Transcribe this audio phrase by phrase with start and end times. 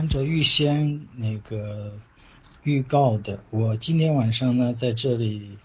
[0.00, 1.92] 按照预先那个
[2.62, 5.58] 预告的，我今天晚上呢在这里，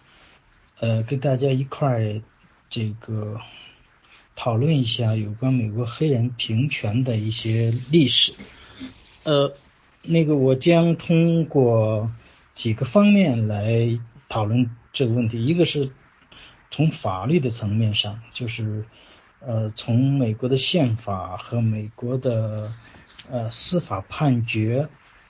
[0.77, 2.21] 呃，跟大家一块儿
[2.69, 3.39] 这个
[4.35, 8.33] 讨论一下有关美国黑人平权的一些历史。
[9.23, 9.55] 呃，
[10.01, 12.11] 那个我将通过
[12.55, 13.97] 几个方面来
[14.27, 15.91] 讨论这个问题，一个是
[16.71, 18.83] 从法律的层面上，就是
[19.39, 22.73] 呃从美国的宪法和美国的。
[23.31, 24.87] 呃，司法判决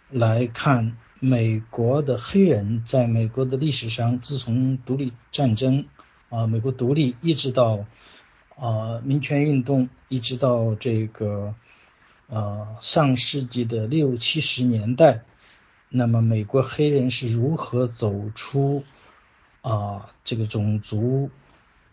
[0.09, 5.85] 来看，美国的黑人在美国的历史上，自从独立战争
[6.29, 7.85] 啊，美国独立一直到
[8.57, 11.55] 啊民权运动，一直到这个
[12.27, 15.21] 呃上世纪的六七十年代，
[15.87, 18.83] 那么美国黑人是如何走出
[19.61, 21.29] 啊这个种族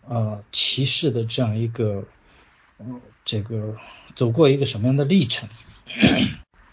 [0.05, 2.03] 啊歧视的这样一个
[3.23, 3.77] 这个
[4.15, 5.47] 走过一个什么样的历程？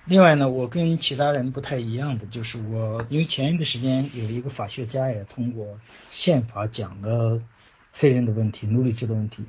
[0.06, 7.40] 另外呢，我跟其他人不太一样的，就是我因为前一段时间有一个法学家也通过宪法讲了
[7.92, 9.44] 黑人的问题、奴隶制的问题，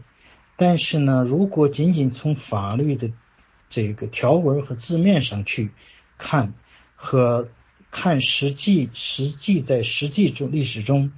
[0.57, 3.11] 但是呢，如果仅仅从法律的
[3.69, 5.71] 这个条文和字面上去
[6.17, 6.53] 看，
[6.95, 7.47] 和
[7.89, 11.11] 看实际实际在实际中历史中，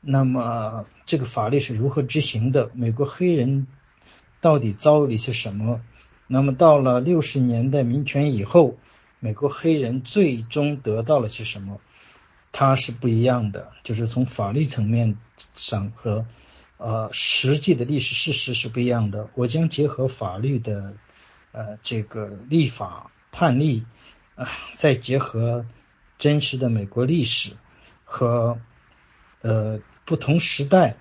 [0.00, 2.70] 那么这个法律是如何执行的？
[2.72, 3.66] 美国黑人
[4.40, 5.82] 到底遭遇了一些什么？
[6.28, 8.76] 那么到了六十年代民权以后，
[9.20, 11.80] 美国黑人最终得到了些什么？
[12.52, 15.16] 它是不一样的，就是从法律层面
[15.54, 16.26] 上和
[16.78, 19.28] 呃实际的历史事实是不一样的。
[19.34, 20.94] 我将结合法律的
[21.52, 23.84] 呃这个立法判例
[24.36, 25.66] 啊，再结合
[26.18, 27.52] 真实的美国历史
[28.04, 28.58] 和
[29.42, 30.96] 呃不同时代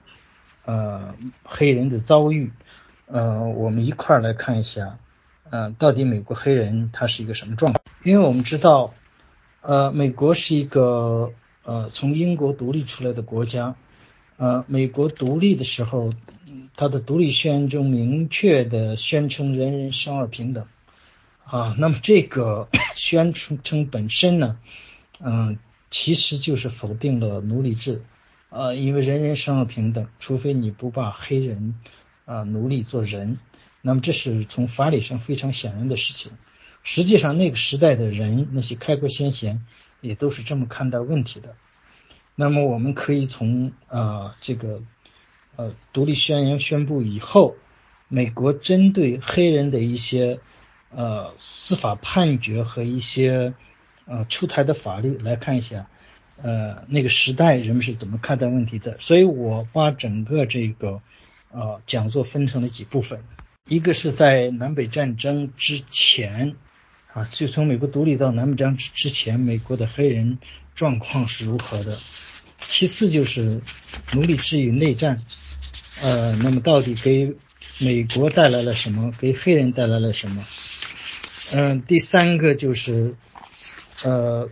[0.66, 2.52] 呃黑人的遭遇，
[3.08, 5.00] 呃我们一块儿来看一下。
[5.52, 7.84] 嗯，到底美国黑人他是一个什么状况？
[8.04, 8.94] 因为我们知道，
[9.62, 13.76] 呃，美国是一个呃从英国独立出来的国家，
[14.38, 16.12] 呃，美国独立的时候，
[16.76, 20.66] 它的独立宣言中明确的宣称人人生而平等，
[21.46, 23.60] 啊，那么这个 宣称
[23.92, 24.58] 本身呢，
[25.20, 25.60] 嗯，
[25.92, 28.02] 其实就是否定了奴隶制，
[28.50, 31.76] 呃，因为人人生而平等，除非你不把黑人
[32.26, 33.38] 啊奴隶做人。
[33.88, 36.32] 那么这是从法理上非常显然的事情。
[36.82, 39.64] 实际上，那个时代的人，那些开国先贤
[40.02, 41.56] 也都是这么看待问题的。
[42.34, 44.82] 那么，我们可以从啊这个
[45.56, 47.58] 呃独立宣言宣布以后，
[48.08, 50.40] 美国针对黑人的一些
[50.90, 53.54] 呃司法判决和一些
[54.08, 55.86] 呃出台的法律来看一下，
[56.42, 58.98] 呃那个时代人们是怎么看待问题的。
[59.00, 61.04] 所以我把整个这个
[61.52, 63.24] 呃讲座分成了几部分。
[63.68, 66.56] 一个是在南北战争之前，
[67.12, 70.38] 啊，就从美国独立到南北战争之前，美国的黑人
[70.76, 71.98] 状况是如何的？
[72.70, 73.62] 其次就是
[74.14, 75.24] 奴隶制与内战，
[76.00, 77.34] 呃，那么到底给
[77.80, 79.12] 美国带来了什么？
[79.18, 80.46] 给黑人带来了什么？
[81.52, 83.16] 嗯，第三个就是
[84.04, 84.48] 呃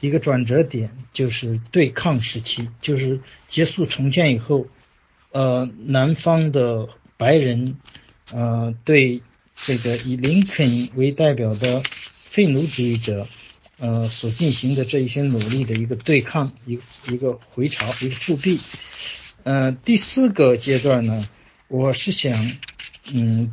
[0.00, 4.68] 一个转折点，就是对抗时期，就是结束重建以后，
[5.32, 6.90] 呃，南方的。
[7.18, 7.76] 白人，
[8.32, 9.22] 呃，对
[9.56, 13.26] 这个以林肯为代表的废奴主义者，
[13.78, 18.60] 呃，所进行的这一些努力的一个对抗，一一个回潮，一个复辟。
[19.42, 21.28] 呃，第四个阶段呢，
[21.66, 22.52] 我是想，
[23.12, 23.52] 嗯，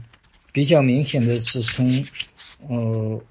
[0.51, 2.05] 比较明显的是从，
[2.67, 3.23] 呃，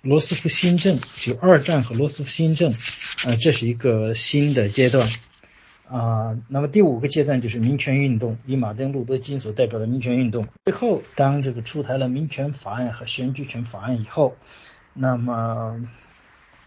[0.00, 2.74] 罗斯福新政，就二战和罗斯福新政，
[3.24, 5.10] 呃，这是一个新的阶段。
[5.90, 10.46] 啊，那么第五个阶段就是民权运动，以马丁路德金所代表的民权运动。
[10.66, 14.36] 最后，当这个出台了民权法案和选举权法案以后，
[14.92, 15.80] 那么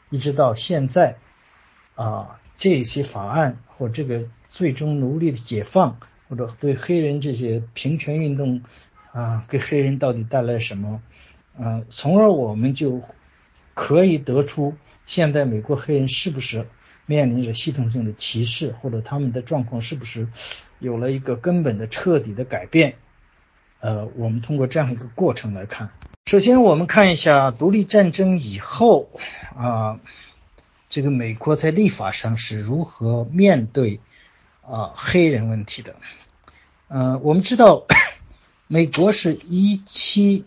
[0.10, 1.18] 一直到现在，
[1.94, 8.64] 啊，这些法案或这个最终奴隶的解放，或者对黑人这些平权运动
[9.12, 11.00] 啊，给黑人到底带来什么？
[11.60, 13.04] 啊，从而我们就
[13.76, 14.74] 可以得出
[15.06, 16.66] 现在美国黑人是不是？
[17.12, 20.30] 面临着系统性的歧视，或者他们的状况是不是
[20.80, 22.96] 有了一个根本的、彻底的改变？
[23.81, 25.90] 呃，我们通过这样一个过程来看。
[26.25, 29.10] 首先，我们看一下独立战争以后
[29.58, 30.00] 啊，
[30.88, 34.00] 这个美国在立法上是如何面对
[34.62, 35.98] 啊黑人问题的。
[36.88, 37.86] 嗯，我们知道，
[38.68, 40.46] 美国是一七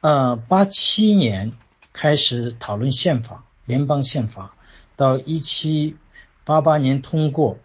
[0.00, 1.52] 呃八七年
[1.92, 4.56] 开始讨论宪法，联邦宪法。
[5.02, 5.96] 到一七
[6.44, 7.58] 八八年通过，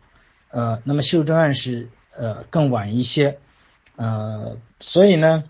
[0.50, 3.38] 呃，那么修正案是呃更晚一些，
[3.95, 5.44] 呃，所以呢，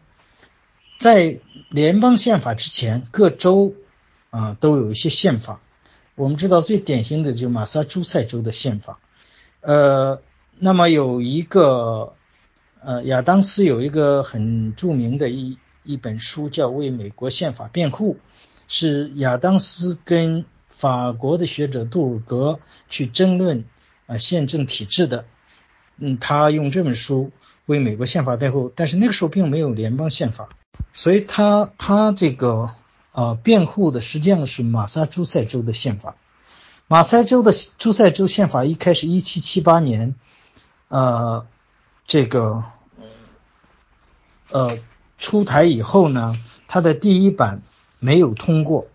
[1.00, 1.40] 在
[1.70, 3.74] 联邦宪法之前，各州
[4.32, 5.62] 啊都有一些宪法。
[6.16, 9.00] 我们知道最典型的就是马萨诸塞州的宪法。
[9.62, 10.22] 呃，
[10.60, 12.16] 那么有一个
[12.84, 18.16] 呃亚当斯有一个很著名的一一本书叫《为美国宪法辩护》，
[18.68, 20.44] 是亚当斯跟
[20.80, 22.60] 法国的学者杜鲁格
[22.90, 23.66] 去争论
[24.06, 25.26] 啊宪政体制的。
[25.98, 27.32] 嗯，他用这本书
[27.66, 30.50] 为美国宪法辩护，但是那个时候并没有联邦宪法。
[30.94, 32.72] 所以他他这个
[33.12, 36.16] 呃辩护的实际上是马萨诸塞州的宪法。
[36.88, 40.16] 马萨州的诸塞州宪法一开始一七七八年，
[40.88, 41.46] 呃，
[42.06, 42.64] 这个
[44.50, 44.80] 呃
[45.18, 46.36] 出台以后呢，
[46.68, 47.62] 它的第一版
[48.00, 48.88] 没有通过，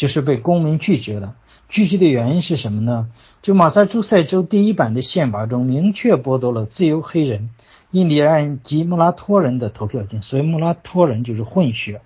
[0.00, 1.36] 就是被公民拒绝了。
[1.68, 3.10] 拒绝的原因是什么呢？
[3.42, 7.50] 就马萨诸塞州第一版的宪法中明确剥夺了自由黑人。
[7.90, 12.00] 印第安及穆拉托人的投票权，所以穆拉托人就是混血，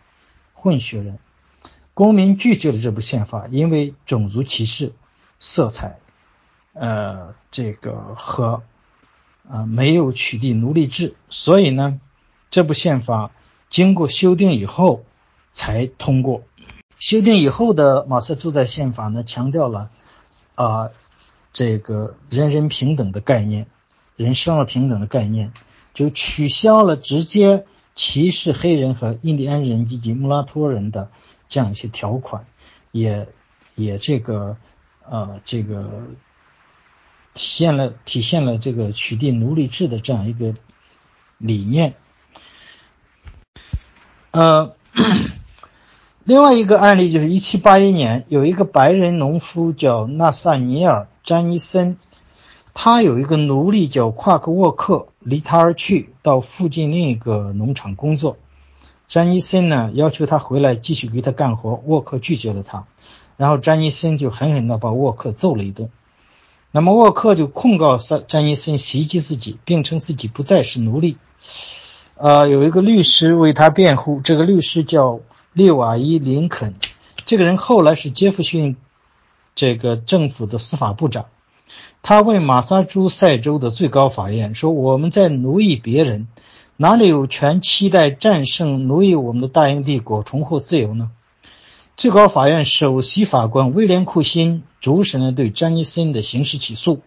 [0.54, 1.20] 混血人。
[1.94, 4.92] 公民拒绝了这部宪法，因为种族歧视
[5.38, 5.98] 色彩，
[6.72, 8.64] 呃，这个和
[9.48, 12.00] 啊没有取缔奴隶制，所以呢，
[12.50, 13.30] 这部宪法
[13.70, 15.04] 经过修订以后
[15.52, 16.42] 才通过。
[16.98, 19.90] 修订以后的马萨诸塞宪法呢，强调了
[20.54, 20.90] 啊
[21.52, 23.66] 这个人人平等的概念，
[24.16, 25.52] 人生而平等的概念。
[25.92, 31.08] 就取消了直接歧视黑人和印第安人以及穆拉托人的
[31.48, 32.46] 这样一些条款，
[32.90, 33.28] 也
[33.76, 34.56] 也这个
[35.08, 36.08] 呃这个
[37.32, 40.56] 体现了体现了这个取缔奴隶制的这样一个
[41.38, 41.94] 理念。
[44.32, 44.74] 呃，
[46.24, 51.98] 另外一个案例就是一七八一年，有一个白人农夫叫纳萨尼尔·詹尼森。
[52.72, 58.38] 他有一个奴隶叫夸克沃克，离他而去，到附近另一个农场工作。
[59.06, 62.86] 詹尼森呢要求他回来继续给他干活，沃克拒绝了他，
[63.36, 65.90] 然后詹尼森就狠狠地把沃克揍了一顿。
[66.72, 71.18] 那么沃克就控告詹詹尼森袭击自己，并称自己不再是奴隶。
[72.16, 75.20] 呃，有一个律师为他辩护，这个律师叫
[75.54, 76.74] 利瓦伊·林肯，
[77.24, 78.76] 这个人后来是杰弗逊
[79.54, 81.26] 这个政府的司法部长。
[82.02, 86.26] 他问马萨诸塞州的最高法院说：“我们在奴役别人，
[86.76, 91.12] 哪里有权期待战胜奴役我们的大英帝国，重获自由呢？”
[91.96, 97.00] 最高法院首席法官威廉·库辛主审了对詹尼森的刑事起诉。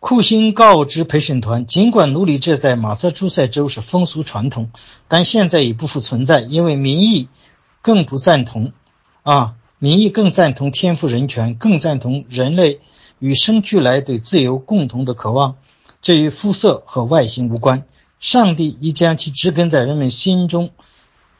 [0.00, 4.70] 库欣告知陪审团，尽管奴隶制在马萨诸塞州是风俗传统，
[5.08, 7.28] 但现在已不复存在，因为民意
[7.82, 8.72] 更不赞同。
[9.22, 9.54] 啊。
[9.80, 12.80] 民意更赞同天赋人权，更赞同人类
[13.20, 15.54] 与生俱来对自由共同的渴望。
[16.02, 17.84] 这与肤色和外形无关。
[18.18, 20.70] 上帝已将其植根在人们心中。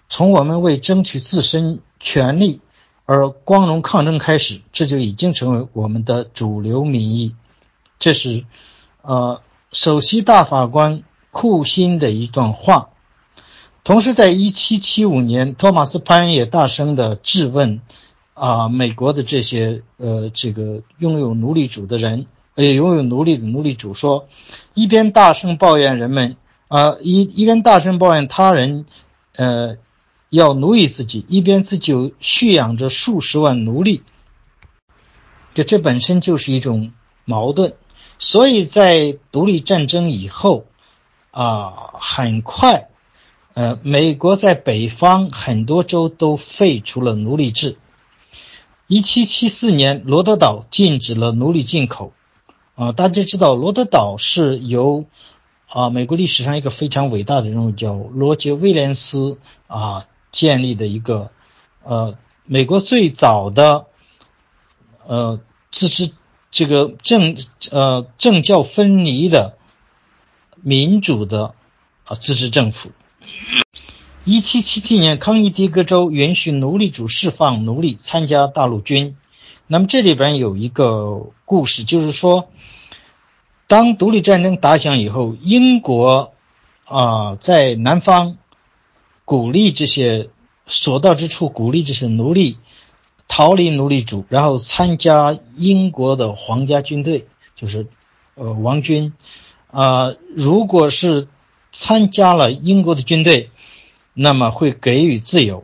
[0.08, 2.60] 从我们为争取自身权利
[3.06, 7.34] 而光荣抗争开始，这就已经成为我们的主流民意。
[7.98, 8.44] 这是，
[9.02, 9.42] 呃，
[9.72, 12.90] 首席大法官库辛的一段话。
[13.84, 17.80] 同时，在1775年，托马斯·潘恩也大声的质问。
[18.40, 24.28] 啊，美国的这些呃，这个拥有奴隶主的人，呃，拥有奴隶的奴隶主说，
[24.74, 26.36] 一边大声抱怨人们
[26.68, 28.86] 啊，一一边大声抱怨他人，
[29.34, 29.78] 呃，
[30.30, 34.02] 要奴役自己，一边自己蓄养着数十万奴隶，
[35.54, 36.92] 这这本身就是一种
[37.24, 37.74] 矛盾。
[38.18, 40.66] 所以在独立战争以后，
[41.30, 42.88] 啊，很快，
[43.54, 47.78] 呃，美国在北方很多州都废除了奴隶制。
[48.86, 52.12] 一七七四年，罗德岛禁止了奴隶进口。
[52.74, 55.04] 啊，大家知道，罗德岛是由
[55.68, 61.30] 啊美国历史上一个非常伟大的人物叫罗杰·威廉斯啊建立的一个
[61.82, 63.86] 呃美国最早的
[65.06, 66.12] 呃自治
[66.50, 67.36] 这个政
[67.70, 69.58] 呃政教分离的
[70.62, 71.54] 民主的
[72.04, 72.90] 啊自治政府。
[74.24, 79.16] 一七七七年，康涅狄格州允许奴隶主释放奴隶参加大陆军。
[79.66, 82.50] 那么这里边有一个故事，就是说，
[83.66, 86.32] 当独立战争打响以后，英国
[86.84, 88.38] 啊在南方
[89.24, 90.30] 鼓励这些
[90.66, 92.58] 所到之处鼓励这些奴隶
[93.28, 97.86] 逃离奴隶主，然后参加英国的皇家军队，就是
[98.34, 99.12] 呃王军。
[99.70, 101.28] 啊，如果是
[101.70, 103.50] 参加了英国的军队。
[104.20, 105.62] 那么会给予自由，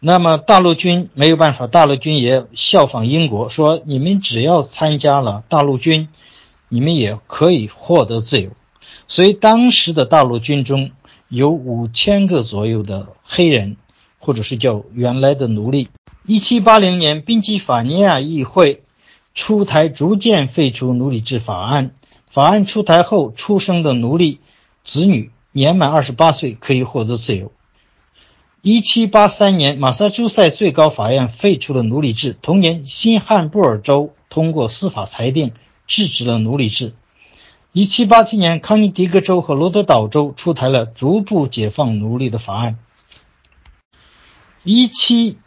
[0.00, 6.08] 那么大陆军没有办法，大陆军也效仿英国，说你们只要参加了大陆军，
[6.70, 8.52] 你们也可以获得自由。
[9.08, 10.90] 所以当时的大陆军中
[11.28, 13.76] 有五千个左右的黑人，
[14.20, 15.88] 或者是叫原来的奴隶。
[16.28, 18.82] 一七八零年，宾夕法尼亚议会
[19.32, 21.92] 出台逐渐废除奴隶制法案。
[22.28, 24.40] 法案出台后，出生的奴隶
[24.82, 27.52] 子女年满二十八岁可以获得自由。
[28.60, 32.36] 一七八三年，马萨诸塞最高法院废除了奴隶制。
[32.42, 35.52] 同年，新罕布尔州通过司法裁定
[35.86, 36.94] 制止了奴隶制。
[37.70, 42.78] 一七八七年，康涅狄格州和罗德岛州出台了逐步解放奴隶的法案。
[44.64, 45.38] 一七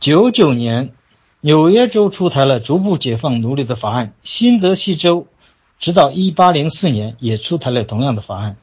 [0.00, 0.92] 九九年，
[1.40, 4.12] 纽约州出台了逐步解放奴隶的法案。
[4.22, 5.26] 新泽西州
[5.78, 8.56] 直到一八零四年也出台了同样的法案。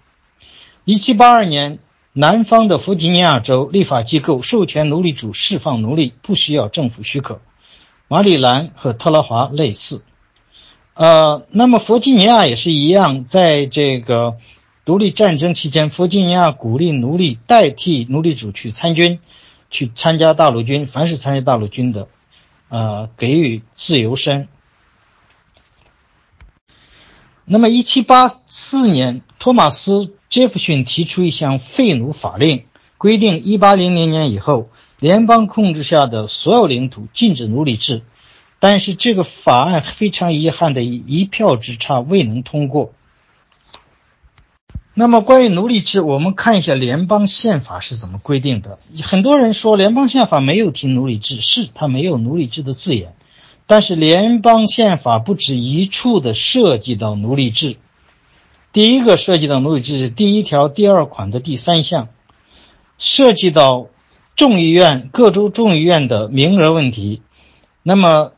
[0.84, 1.80] 一七八二年。
[2.18, 7.42] 南方的弗吉尼亚州立法机构授权奴隶主释放奴隶，不需要政府许可。
[8.08, 10.01] 马里兰和特拉华类似。
[10.94, 14.38] 呃，那么弗吉尼亚也是一样，在这个
[14.86, 19.20] 独立战争期间，弗吉尼亚鼓励奴隶代替奴隶主去参军，
[19.70, 20.88] 去参加大陆军。
[20.88, 22.08] 凡是参加大陆军的，
[22.70, 24.48] 呃，给予自由身。
[27.46, 30.14] 那么，一七八四年，托马斯。
[30.28, 32.66] 杰弗逊提出一项废奴法令，
[32.98, 34.70] 规定1800年以后，
[35.00, 38.02] 联邦控制下的所有领土禁止奴隶制。
[38.60, 42.95] 但是这个法案非常遗憾的一票之差未能通过。
[44.98, 48.80] 那么关于奴隶制，我们看一下联邦宪法是怎么规定的。
[49.04, 53.14] 很多人说联邦宪法没有提奴隶制，是它没有奴隶制的字眼。
[53.68, 57.75] 但是联邦宪法不止一处的涉及到奴隶制。
[58.72, 62.08] 第一个涉及到奴隶制是第一条第二款的第三项，
[62.98, 63.88] 涉及到
[64.38, 67.22] 众议院各州众议院的名额问题。
[67.84, 68.32] 那么，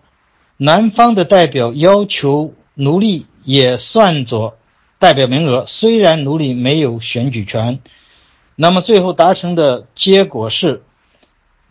[0.58, 4.58] 南方的代表要求奴隶也算作
[5.00, 7.80] 代表名额，虽然奴隶没有选举权。
[8.56, 10.84] 那么最后达成的结果是。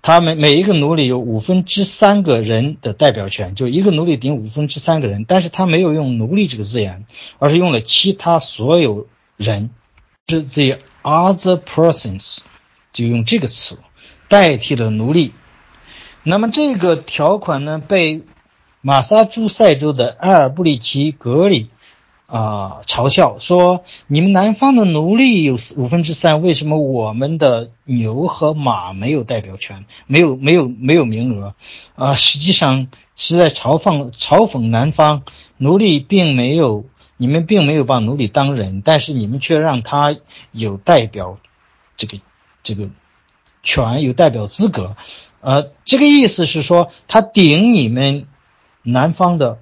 [0.02, 5.24] 他们每一个奴隶有五分之三个人的代表权，就一个奴隶顶五分之三个人。
[5.26, 7.06] 但是他没有用“奴隶”这个字眼，
[7.40, 9.70] 而是用了其他所有人，
[10.28, 12.38] 是 the other persons，
[12.92, 13.80] 就用这个词
[14.28, 15.32] 代替了奴隶。
[16.22, 18.22] 那么这个条款呢，被
[18.82, 21.68] 马萨诸塞州的埃尔布里奇格里。
[22.26, 22.82] 啊！
[22.86, 31.54] 嘲笑说：“你们南方的奴隶有五分之三，为什么我们的牛和马没有代表权，没有没有没有名额？
[31.94, 35.22] 啊，实际上是在嘲讽嘲讽南方
[35.56, 40.16] 奴隶，并没有你们并没有把奴隶当人，但是你们却让他
[40.50, 41.38] 有代表
[41.96, 42.18] 这个
[42.64, 42.88] 这个
[43.62, 44.96] 权，有代表资格。
[45.40, 48.26] 呃，这个意思是说，他顶你们
[48.82, 49.58] 南方的。”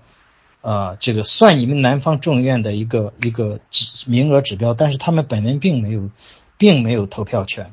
[0.64, 6.08] 啊，这个算你们南方众院的一个一个指名额指标，但是他们本人并没有，
[6.56, 7.70] 并没有投票权。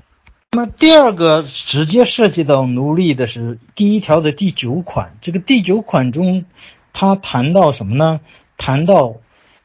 [0.51, 6.43] 那么第二个直接涉及到奴隶的是第一条的第九款，这个第九款中，
[6.91, 8.19] 他谈到什么呢？
[8.57, 9.15] 谈到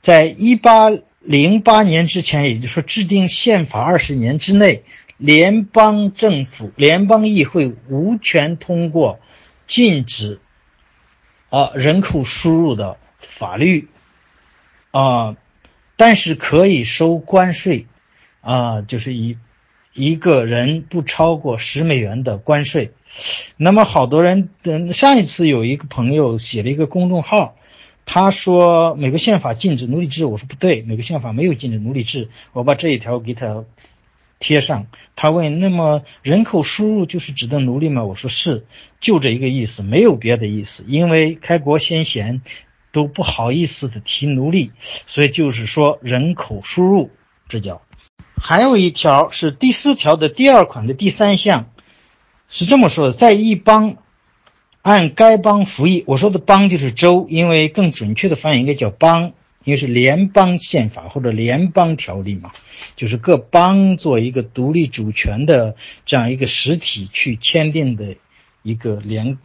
[0.01, 4.85] 在一八零八年之前，也就是说制定宪法二十年之内，
[5.17, 9.19] 联邦政府、联邦议会无权通过
[9.67, 10.39] 禁止
[11.51, 12.99] 啊人口输入的。
[13.37, 13.89] 法律
[14.93, 15.37] 啊，
[15.99, 17.85] 但是可以收关税
[18.41, 19.37] 啊，就是一
[19.93, 22.93] 一个人不超过十美元的关税。
[23.59, 27.57] 那么好多人，嗯，上一次有一个朋友写了一个公众号，
[28.07, 32.31] 他说美国宪法禁止奴隶制，我说不对，美国宪法没有禁止奴隶制。
[32.55, 33.65] 我把这一条给他
[34.39, 34.87] 贴上。
[35.15, 38.03] 他问：那么人口输入就是指的奴隶吗？
[38.05, 38.65] 我说是，
[38.99, 40.87] 就这一个意思，没有别的意思。
[40.89, 42.41] 因为开国先贤。
[42.97, 44.73] 都不好意思的提奴隶，
[45.07, 47.11] 所以就是说人口输入，
[47.47, 47.83] 这叫。
[48.41, 51.69] 还有一条是第四条的第二款的第三项，
[52.49, 53.99] 是这么说的：在一邦
[54.81, 59.35] 按该邦服役，我说的邦就是州，因为更准确的翻译应该叫邦，
[59.65, 62.53] 因为是联邦宪法或者联邦条例嘛，
[62.97, 65.77] 就是各邦做一个独立主权的
[66.07, 68.17] 这样一个实体去签订的
[68.63, 69.37] 一个联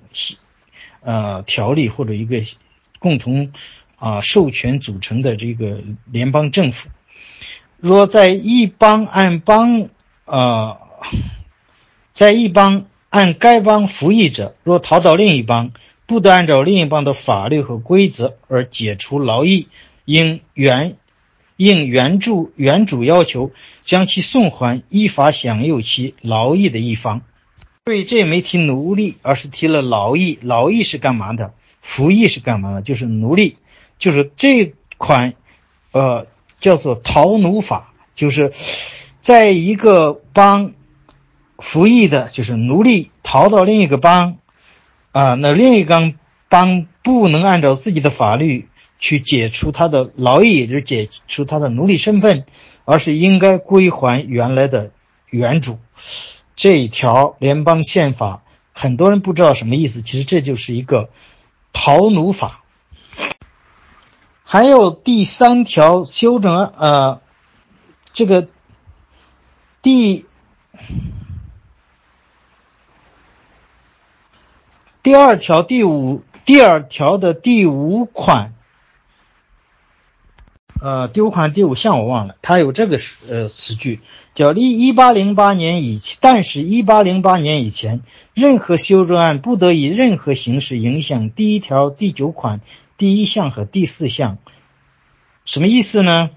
[1.01, 2.41] 呃条例或者一个。
[3.01, 3.51] 共同
[3.95, 6.89] 啊授权组成的这个联邦政府，
[7.77, 9.89] 若在一邦按邦
[10.25, 10.77] 啊，
[12.11, 15.71] 在一邦按该邦服役者，若逃到另一邦，
[16.05, 19.67] 不得按照另一邦的法律和规则而解除劳役，
[20.05, 20.95] 应原
[21.57, 23.51] 应原助原主要求
[23.83, 27.21] 将其送还依法享有其劳役的一方。
[27.85, 30.37] 所以这没提奴隶，而是提了劳役。
[30.43, 31.55] 劳役是干嘛的？
[31.81, 32.81] 服役是干嘛的？
[32.81, 33.57] 就是奴隶，
[33.99, 35.33] 就是这款，
[35.91, 36.27] 呃，
[36.59, 38.53] 叫做逃奴法，就是
[39.19, 40.73] 在一个邦
[41.57, 44.37] 服役的，就是奴隶逃到另一个邦，
[45.11, 46.13] 啊，那另一个
[46.49, 48.67] 邦不能按照自己的法律
[48.99, 52.45] 去解除他的劳役，也就是解除他的奴隶身份，
[52.85, 54.91] 而是应该归还原来的
[55.29, 55.79] 原主。
[56.55, 61.09] 这一条联邦宪法，很多人不知道什么意思，其实这就是一个
[61.73, 62.57] 逃奴法。
[64.43, 67.21] 还有第三条修正案，呃，
[68.11, 68.49] 这个
[69.81, 70.25] 第
[75.01, 78.53] 第二条第五第二条的第五款，
[80.81, 82.97] 呃，第五款第五项我忘了，它有这个
[83.29, 84.01] 呃词句，
[84.33, 88.01] 叫一一八零八年以前，但是一八零八年以前，
[88.33, 92.61] 任何修正案不得以任何形式影响第一条第九款。
[92.97, 94.37] 第一项和第四项，
[95.43, 96.29] 什么意思呢？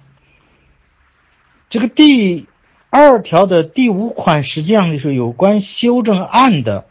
[1.69, 2.47] 这个第
[2.89, 6.87] 二条的第五款实际上就是有关修正案的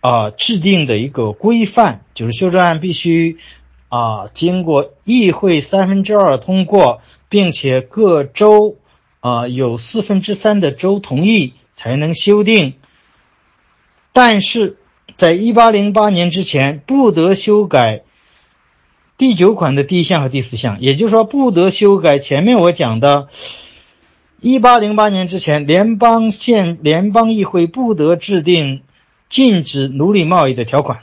[0.00, 3.38] 啊制定的一个规范，就是修正案必须
[3.88, 8.76] 啊经过议会三分之二通过，并且各州
[9.24, 12.74] 啊有四分之三的州同意才能修订。
[14.12, 14.76] 但是
[15.16, 18.02] 在一八零八年之前，不得修改。
[19.16, 23.28] 第九款的第一项和第四项，也就是说，不得修改前面我讲的，
[24.40, 28.82] 一八零八年之前，联邦宪联邦议会不得制定
[29.30, 31.00] 禁止奴隶贸易的条款。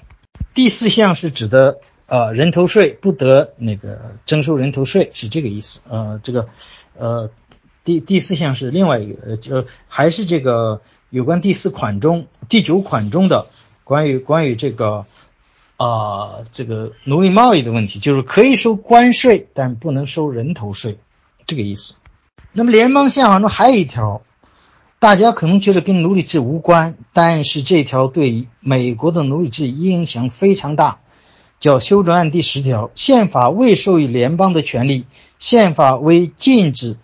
[0.54, 5.80] 第四项是指的呃人头税，不得那个征收人头税，是这个意思。
[5.90, 6.50] 呃，这个
[6.98, 7.32] 呃
[7.84, 13.48] 第第四项是另外一个，就还是这个有关第四款中第九款中的
[13.84, 15.06] 关于关于这个。
[15.84, 21.00] 啊，这个奴隶贸易的问题就是可以收关税，但不能收人头税，
[21.48, 21.96] 这个意思。
[22.52, 24.22] 那么联邦宪法中还有一条，
[25.00, 31.00] 大家可能觉得跟奴隶制无关，但是这条对美国的奴隶制影响非常大，
[31.60, 35.06] 叫修正案第十条：宪法未授予联邦的权利，
[35.40, 36.98] 宪法为禁止，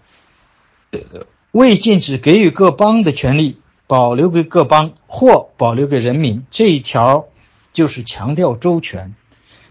[1.51, 6.43] 未禁止给予各邦的权利，保留给各邦或保留给人民。
[6.51, 7.27] 这一条。
[7.73, 9.13] 就是强调周全，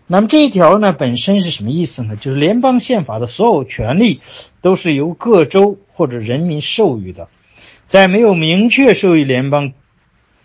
[0.06, 2.14] 那么这一条呢本身是什么意思呢？
[2.14, 4.20] 就是联邦宪法的所有权利
[4.60, 7.26] 都是由各州或者人民授予的，
[7.82, 9.72] 在没有明确授予联邦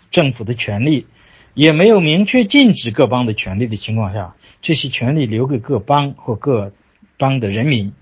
[0.10, 1.05] 政府的权利，
[1.53, 6.71] 也没有明确禁止各邦的权利的情况下，这些权利留给各邦或各
[7.19, 7.93] 邦的人民。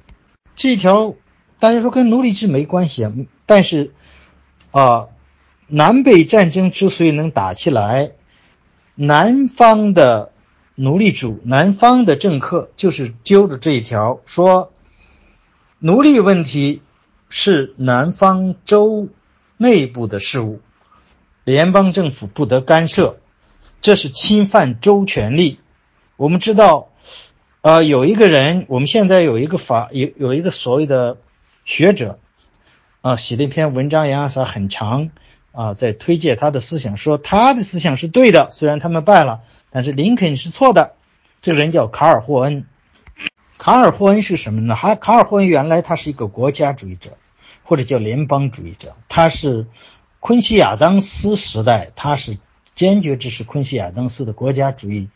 [0.55, 1.15] 这条
[1.59, 3.13] 大家说跟奴隶制没关系啊，
[3.45, 3.91] 但是
[4.71, 5.07] 啊，
[5.67, 8.11] 南北战争之所以能打起来。
[8.95, 10.31] 南方的
[10.75, 14.71] 奴隶主、南方的政客就是揪着这一条说，
[15.79, 16.81] 奴隶问题
[17.29, 19.07] 是南方州
[19.55, 20.59] 内部的事务，
[21.45, 23.19] 联邦政府不得干涉，
[23.81, 25.59] 这是侵犯州权利。
[26.17, 26.89] 我们知道，
[27.61, 31.17] 呃，有一个人，我们现在有一个法，有有一个所谓的
[31.65, 32.19] 学者，
[33.01, 35.11] 啊，写了一篇文章，杨啥很长。
[35.51, 39.41] 啊，在推荐他的思想，说他的思想是对的，虽然他们败了，
[39.71, 40.93] 但是林肯是错的。
[41.41, 42.67] 这个人叫卡尔霍恩。
[43.57, 44.75] 卡尔霍恩是什么呢？
[44.75, 47.17] 还卡尔霍恩原来他是一个国家主义者，
[47.63, 48.95] 或者叫联邦主义者。
[49.09, 49.65] 他是
[50.19, 52.37] 昆西亚当斯时代，他是
[52.75, 55.09] 坚决支持昆西亚当斯的国家主义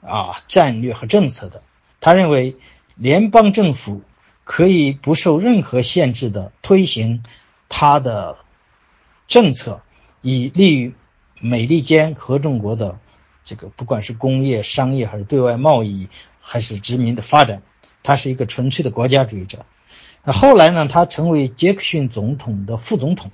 [0.00, 1.62] 啊战略和政策的。
[2.00, 2.56] 他认为
[2.96, 4.00] 联邦政府
[4.44, 7.22] 可以不受任何限制的推行
[7.68, 8.38] 他的。
[9.28, 9.80] 政策
[10.20, 10.94] 以利于
[11.40, 12.98] 美利坚合众国的
[13.44, 16.08] 这个，不管是工业、商业还是对外贸易，
[16.42, 17.62] 还是殖民的发展，
[18.02, 19.64] 他是一个纯粹的国家主义者。
[20.24, 23.30] 后来呢，他成为杰克逊总统的副总统，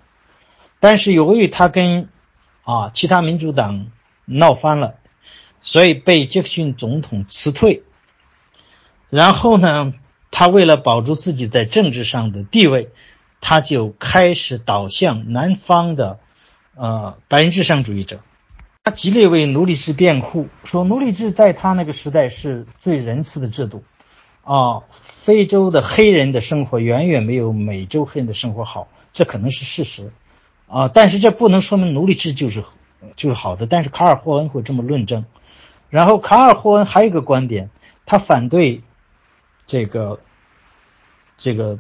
[0.78, 2.08] 但是由于他跟
[2.62, 3.90] 啊其他民主党
[4.24, 4.94] 闹翻了，
[5.62, 7.82] 所以被杰克逊总统辞退。
[9.10, 9.94] 然后呢，
[10.30, 12.90] 他为了保住自己在政治上的地位。
[13.40, 16.18] 他就开始倒向南方的，
[16.74, 18.18] 呃，白人至上主义者。
[18.82, 23.84] 他极力为奴隶制辩护，说奴隶制在他那个时代是最仁慈的制度，
[24.42, 30.10] 啊，非洲的黑人的生活远远没有美洲黑人的生活好，这可能是事实，
[30.66, 32.64] 啊，但是这不能说明奴隶制就是
[33.14, 33.68] 就是好的。
[33.68, 35.26] 但是卡尔霍恩会这么论证。
[35.90, 37.70] 然后卡尔霍恩还有一个观点，
[38.04, 38.82] 他反对
[39.68, 40.18] 这个
[41.36, 41.78] 这个。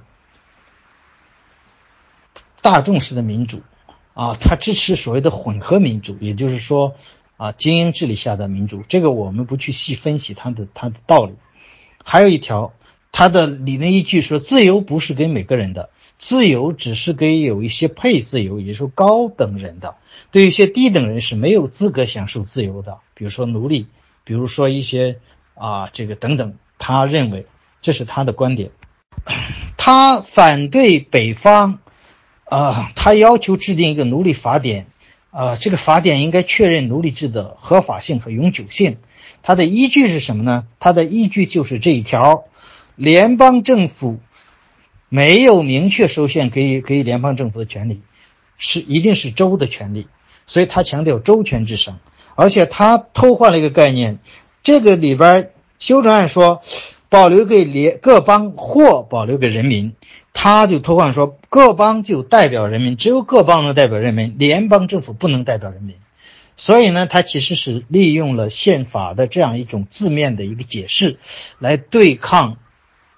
[2.60, 3.62] 大众式的民主，
[4.14, 6.96] 啊，他支持所谓的混合民主，也就是说，
[7.36, 8.82] 啊，精英治理下的民主。
[8.88, 11.34] 这个我们不去细分析他的他的道理。
[12.04, 12.74] 还有一条，
[13.12, 19.94] 他的理论依据说，自由不是给每个人的，自由只是给有一些配自由，也就是说高等人的，
[20.32, 23.86] 对一些低等人是没有资格享受自由的，比如说奴隶，
[24.24, 25.20] 比如说一些
[25.54, 26.56] 啊这个等等。
[26.76, 27.46] 他认为
[27.80, 28.70] 这是他的观点，
[29.76, 31.78] 他反对北方，
[32.44, 34.86] 啊，他要求制定一个奴隶法典，
[35.30, 38.98] 啊，这个法典应该确认奴隶制的合法性和永久性。
[39.42, 40.66] 他的依据是什么呢？
[40.80, 42.44] 他的依据就是这一条：
[42.96, 44.18] 联邦政府
[45.08, 48.02] 没有明确授权给予给予联邦政府的权利，
[48.58, 50.08] 是一定是州的权利。
[50.46, 51.98] 所以他强调州权制胜，
[52.34, 54.18] 而且他偷换了一个概念，
[54.62, 56.62] 这个里边修正案说
[57.08, 59.94] 保留给联各邦或保留给人民，
[60.32, 65.96] 他就偷换说各邦就代表人民，只有各邦能代表人民，联邦政府不能代表人民。
[66.56, 71.18] 所以呢，他其实是利用了宪法的这样一种字面的一个解释，
[71.60, 72.58] 来对抗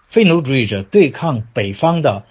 [0.08, 2.24] 非奴主义者，对抗北方的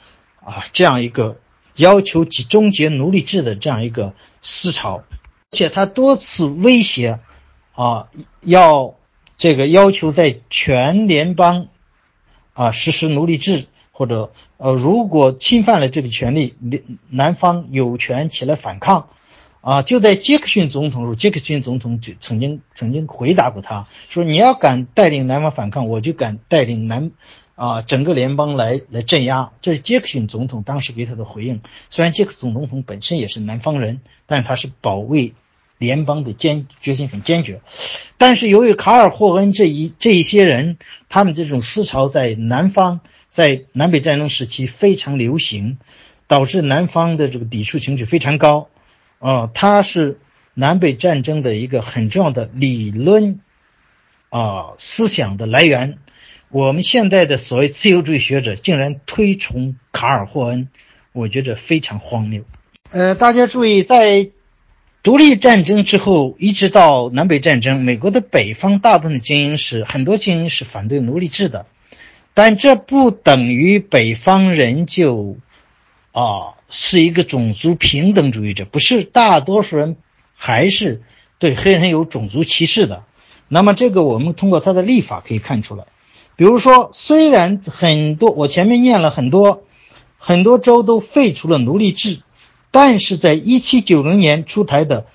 [0.45, 1.39] 啊这样一个
[1.75, 5.03] 要求终结奴隶制的这样一个思潮，
[5.49, 7.19] 且他多次威胁
[7.73, 8.07] 啊
[8.41, 8.95] 要
[9.39, 11.69] 这个要求在全联邦
[12.53, 19.07] 啊实施奴隶制，或者呃如果侵犯了这个权利，南南方有权起来反抗。
[19.61, 27.11] 啊，就在杰克逊总统，杰克逊总统就曾经曾经回答过他，说你要敢带领南方反抗，我就敢带领南，
[27.55, 29.51] 啊整个联邦来来镇压。
[29.59, 31.61] 这是杰克逊总统当时给他的回应。
[31.89, 35.33] 虽然杰克逊总统本身也是南方人，但他是保卫
[35.79, 37.61] 联邦的坚决心很坚决。
[38.17, 45.79] 但是由于卡尔霍恩这一这一些人，他们这种思潮在南方在南北战争时期非常流行，
[46.27, 48.69] 导致南方的这个抵触情绪非常高。
[49.19, 50.19] 啊，它是
[50.53, 53.39] 南北战争的一个很重要的理论
[54.29, 55.97] 啊思想的来源。
[56.49, 60.67] 我们现在的所谓自由主义学者竟然推崇卡尔霍恩，
[61.13, 62.43] 我觉得非常荒谬。
[62.89, 64.31] 呃，大家注意，在
[65.03, 71.65] 独立战争之后，一直到南北战争，美国的北方大部分的精英是很多精英是反对奴隶制的，
[72.33, 75.37] 但这不等于北方人就。
[76.11, 79.95] 啊，是一个种族平等主义者，不是大多数人
[80.33, 81.03] 还是
[81.37, 83.03] 对黑人有种族歧视的。
[83.47, 85.85] 那么这个我们通过他的立法可以看出来。
[86.35, 89.63] 比如说，虽然很多我前面念了很多
[90.17, 92.21] 很多州都废除了奴隶制，
[92.71, 95.05] 但是在1790年出台的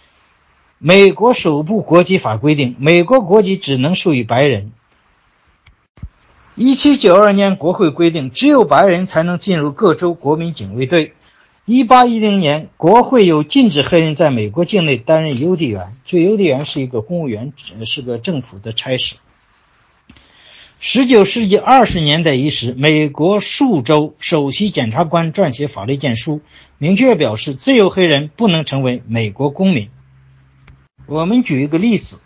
[0.78, 4.72] 美国首部国籍法规定，美国国籍只能授予白人。
[6.56, 11.14] 一七九二年，国会规定只有白人才能进入各州国民警卫队。
[11.64, 15.96] 一八一零年，国会又禁止黑人在美国境内担任邮递员。
[16.04, 17.54] 这邮递员是一个公务员，
[17.86, 19.16] 是个政府的差事。
[20.80, 26.42] 十九世纪二十年代伊始，美国数州首席检察官撰写法律建书，
[26.78, 29.88] 明确表示自由黑人不能成为美国公民。
[31.06, 32.20] 我们举一个例子。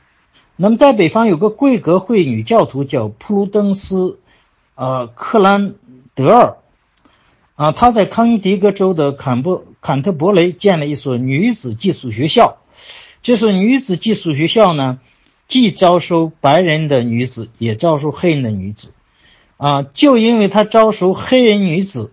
[0.57, 4.19] 那么，在北方有个贵格会女教徒叫普鲁登斯，
[4.75, 5.75] 呃，克兰
[6.17, 6.57] 德尔，
[7.55, 12.59] 啊，她在康涅狄格州的坎布坎特伯雷建了一所女子寄宿学校。
[13.23, 14.99] 这所女子寄宿学校呢，
[15.49, 18.93] 既招收白人的女子，也招收黑人的女子。
[19.57, 22.13] 啊，就因为他招收黑人女子，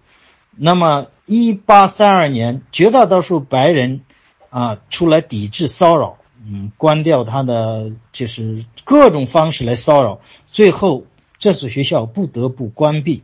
[0.56, 4.02] 那么1832年，绝大多数白人
[4.50, 6.18] 啊出来抵制骚扰。
[6.48, 11.06] 嗯，关掉他的就是各种方式来骚扰，最后
[11.38, 13.24] 这所学校不得不关闭。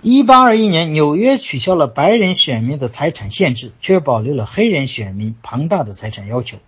[0.00, 6.58] 一八二一年，纽约取消了白人选民的财产限制，却保留了黑人选民庞大的财产要求。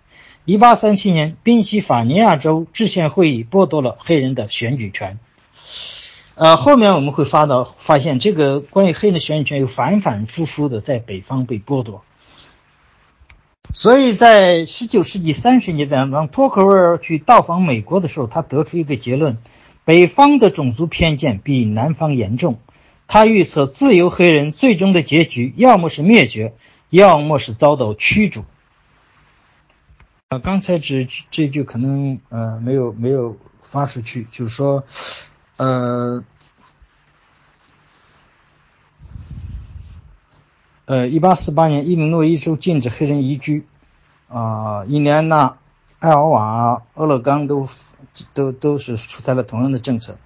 [0.49, 5.19] 一八三七年，宾夕法尼亚州制宪会议剥夺了黑人的选举权。
[6.35, 12.05] 呃，后面我们会发到发现，这个关于黑人的选举权又反反复复的在北方被剥夺。
[13.73, 19.39] 所以在十九世纪三十年代，当托克维尔去到访美国的时候，他得出一个结论：
[19.83, 22.57] 北方的种族偏见比南方严重。
[23.05, 26.53] 他预测自由黑人最终的结局，要么是灭绝，
[26.89, 28.45] 要么是遭到驱逐。
[30.29, 34.83] 啊，刚才这这句可能呃没有没有发出去，就是说，
[35.55, 36.23] 呃。
[40.83, 43.67] 呃，一八四八年，伊利诺伊州禁止黑人移居，
[44.29, 45.57] 啊，印第安纳、
[45.99, 47.67] 艾奥瓦、俄勒冈都
[48.33, 50.17] 都都是出台了同样的政策。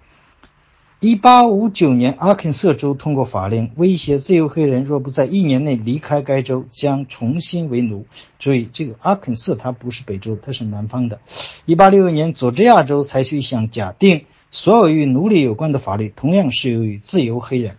[1.04, 8.06] 一八五九年，阿肯色州通过法令，威胁自由黑人若不在一年内离开该州，将重新为奴。
[8.38, 11.20] 注意，这个阿肯色它不是北州，它是南方的。
[11.66, 17.78] 一八六一年，佐治亚州采取一项假定，所有与奴隶有关的法律同样适用于自由黑人。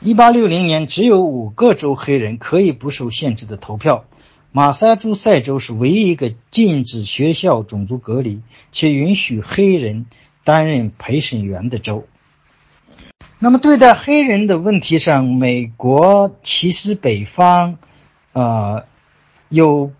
[0.00, 4.04] 一八六零年，只有五个州黑人可以不受限制的投票。
[4.54, 10.04] 马萨诸塞州是唯一一个禁止学校种族隔离且允许黑人
[10.44, 12.06] 担任陪审员的州。
[13.38, 17.76] 那么，对待黑人的问题上，美国其实北方，
[18.32, 18.84] 呃，
[19.48, 19.90] 有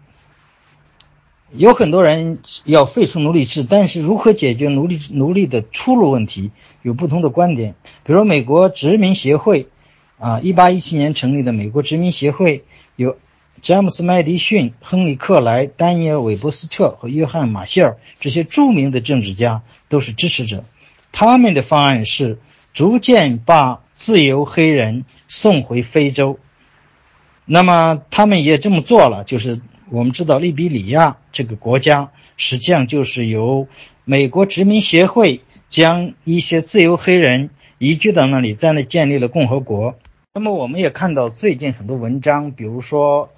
[1.51, 6.53] 有很多人要废除奴隶制，但是如何解决奴隶奴隶的出路问题，
[6.83, 7.75] 有不同的观点。
[8.05, 9.69] 比如，美国殖民协会，
[10.19, 13.17] 啊，一八一七年成立的美国殖民协会，有
[13.63, 20.65] 詹姆斯·麦迪逊、亨利·克莱、丹尼尔·韦伯斯特和约翰·马歇尔这些著名的政治家都是支持者。
[21.13, 22.39] 他们的方案是。
[22.75, 26.39] 逐渐把自由黑人送回非洲，
[27.45, 29.25] 那么他们也这么做了。
[29.25, 33.69] 就是我们知道，利比里亚这个国家实际上就是由
[34.07, 39.97] 美国殖民协会将一些自由黑人移居到那里，在那建立了共和国。
[40.33, 43.29] 那么我们也看到最近很多文章，比如说，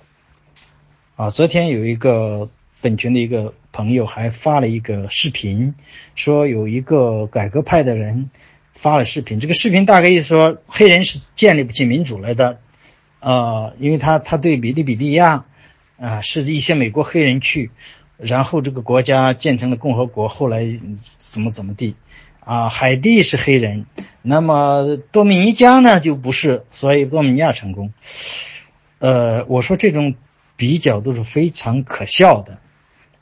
[1.17, 2.51] 啊，昨天有一个
[2.81, 5.75] 本群的一个朋友还发了一个视频，
[6.15, 8.31] 说有一个改革派的人。
[8.77, 12.59] 发了视频，这个视频大概意思说，黑人是建立不起民主来的，
[13.21, 15.45] 呃，因为他他对比利比利亚，
[15.97, 17.71] 啊，是一些美国黑人去，
[18.19, 21.95] 然后这个国家建成了共和国，后来怎么怎么地，
[22.41, 23.87] 啊，海地是黑人，
[24.23, 27.93] 那么多米尼加呢就不是，所以多米尼亚成功，
[28.99, 30.17] 呃，我说这种
[30.57, 32.61] 比较都是非常可笑的，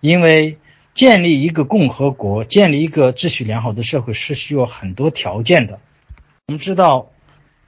[0.00, 0.58] 因为。
[0.94, 5.80] 建立一个共和国，建立一个秩序良好的社会是需要很多条件的。
[6.48, 7.12] 我们知道，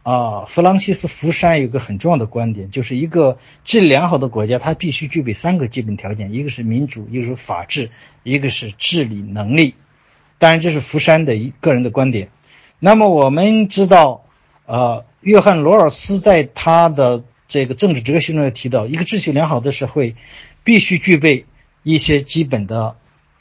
[0.02, 7.90] 啊，弗朗西斯·福山有个很重要的观点，就是一个治理良好的国家，它必须具备三个基本条件：一个是民主，一个是法治，
[8.24, 9.74] 一个是治理能力。
[10.36, 12.28] 当然，这是福山的一个人的观点。
[12.78, 14.26] 那么，我们知道，
[14.66, 17.24] 呃，约翰·罗尔斯在他的
[17.62, 20.16] 这个政治哲学中也提到，一个秩序良好的社会
[20.64, 21.46] 必须具备
[21.82, 22.96] 一些基本的。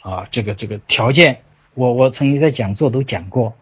[0.06, 1.43] 啊，这个这个条件，
[1.76, 3.54] 我我曾经在讲座都讲过，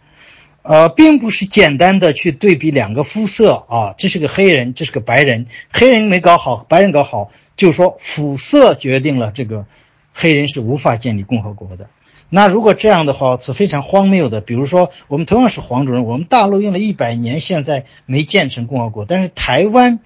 [0.63, 9.67] 呃，并不是简单的去对比两个肤色啊，这是个黑人，这是个白人，黑人没搞好，白人搞好，就说肤色决定了这个
[10.13, 11.91] 黑人是无法建立共和国的。
[12.31, 14.41] 那如果这样的话是非常荒谬的。
[14.41, 19.99] 比如说，我们同样是黄种人，我们大陆用了一百年，现在没建成共和国，但是台湾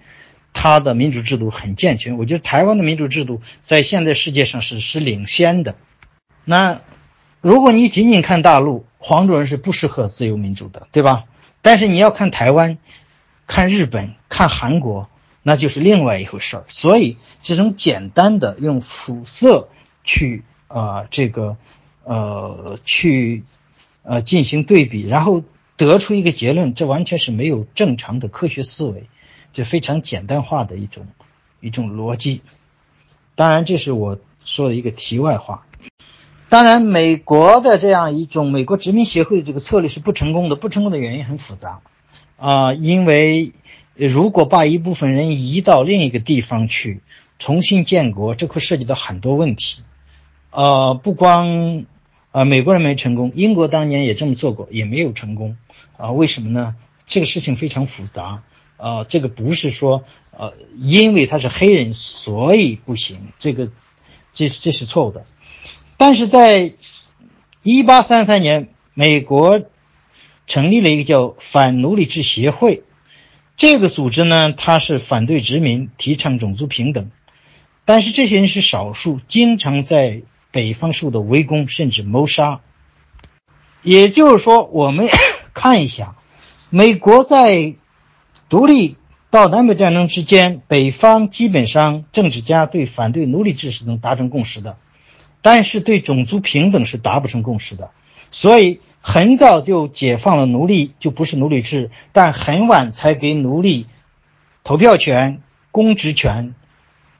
[0.57, 5.75] 它的民主制度很健全，我觉得台湾的民主制度在现在世界上是是领先的。
[6.45, 6.81] 那，
[7.41, 11.25] 如果你仅仅看大陆，黄种人是不适合自由民主的，对吧？
[11.61, 12.77] 但是你要看台湾、
[13.45, 15.09] 看日本、看韩国，
[15.43, 16.63] 那就是另外一回事儿。
[16.69, 19.67] 所以这种简单的用肤色
[20.05, 21.57] 去啊这个
[22.05, 23.43] 呃去
[24.03, 25.43] 呃进行对比，然后
[25.75, 29.09] 得出一个结论，这完全是没有正常的科学思维，
[29.55, 31.07] 就非常简单化的一种
[31.61, 32.41] 一种逻辑。
[33.35, 35.65] 当然，这是我说的一个题外话。
[36.49, 40.57] 当然，美国的这样一种美国殖民协会的这个策略是不成功的。
[40.57, 41.79] 不成功的原因很复杂，
[42.35, 43.53] 啊，因为
[43.95, 46.99] 如果把一部分人移到另一个地方去
[47.39, 49.83] 重新建国，这会涉及到很多问题。
[50.51, 51.85] 呃，不光
[52.31, 55.55] 啊美国人没成功，英国当年也这么做过，也没有成功。
[55.95, 56.75] 啊，为什么呢？
[57.05, 58.43] 这个事情非常复杂。
[58.85, 63.71] 啊，这个不是说呃因为他是黑人所以不行，这个
[64.31, 65.25] 这是这是错误的。
[65.97, 66.73] 但是在
[67.63, 69.59] 一八三三年，美国
[70.45, 72.83] 成立了一个叫反奴隶制协会。
[73.57, 77.09] 这个组织呢，它是反对殖民，提倡种族平等。
[77.85, 80.21] 但是这些人是少数，经常在
[80.51, 82.61] 北方受到围攻，甚至谋杀。
[83.81, 85.07] 也就是说，我们
[85.55, 86.15] 看一下，
[86.69, 87.73] 美国在
[88.55, 88.95] 独立
[89.31, 94.77] 到南北战争之间，北方基本上政治家对反对奴隶制是能达成共识的。
[95.41, 97.91] 但是对种族平等是达不成共识的，
[98.31, 103.87] 所以很早就解放了奴隶，就不是奴隶制，但很晚才给奴隶
[104.63, 105.41] 投票权、
[105.71, 106.55] 公职权，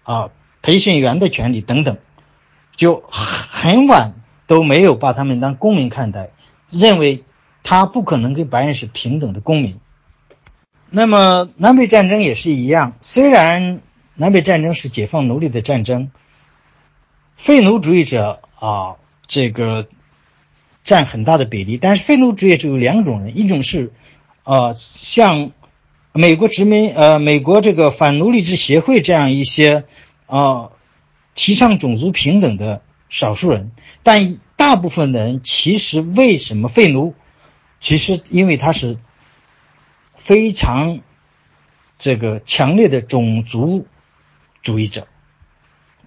[0.04, 0.30] 啊，
[0.62, 1.98] 陪审员的权利等等，
[2.78, 4.14] 就很晚
[4.48, 6.30] 都没有把他们当公民看待，
[6.70, 7.26] 认为
[7.62, 9.82] 他不可能跟白人是平等的公民。
[10.90, 13.82] 那么南北战争也是一样，虽然
[14.16, 16.12] 南北战争是解放奴隶的战争。
[17.36, 18.96] 废奴主义者啊，
[19.28, 19.88] 这个
[20.84, 21.78] 占很大的比例。
[21.78, 23.92] 但是废奴主义者有两种人，一种是，
[24.46, 25.52] 呃，像
[26.14, 29.84] 美国殖民呃美国这个反奴隶制协会这样一些
[30.28, 30.70] 啊
[31.34, 33.72] 提倡种族平等的少数人，
[34.02, 37.14] 但大部分的人其实为什么废奴？
[37.82, 38.98] 其实因为他是
[40.26, 41.02] 非常
[42.00, 43.86] 这个强烈的种族
[44.64, 45.08] 主义者。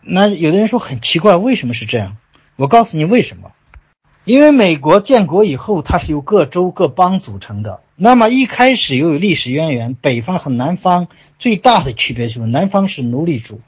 [0.03, 2.17] 那有的人说很奇怪，为什么是这样？
[2.57, 3.53] 我告诉你为什么。
[4.25, 7.81] 因为美国建国以后，它是由各州各邦组成的。
[7.95, 11.07] 那么一开始又有历史渊源，北方和南方
[11.39, 13.61] 最大的区别就是南方是奴隶主，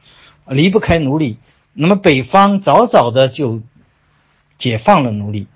[0.48, 1.38] 离不开奴隶。
[1.74, 3.62] 那么北方早早的就
[4.58, 5.46] 解放了奴隶。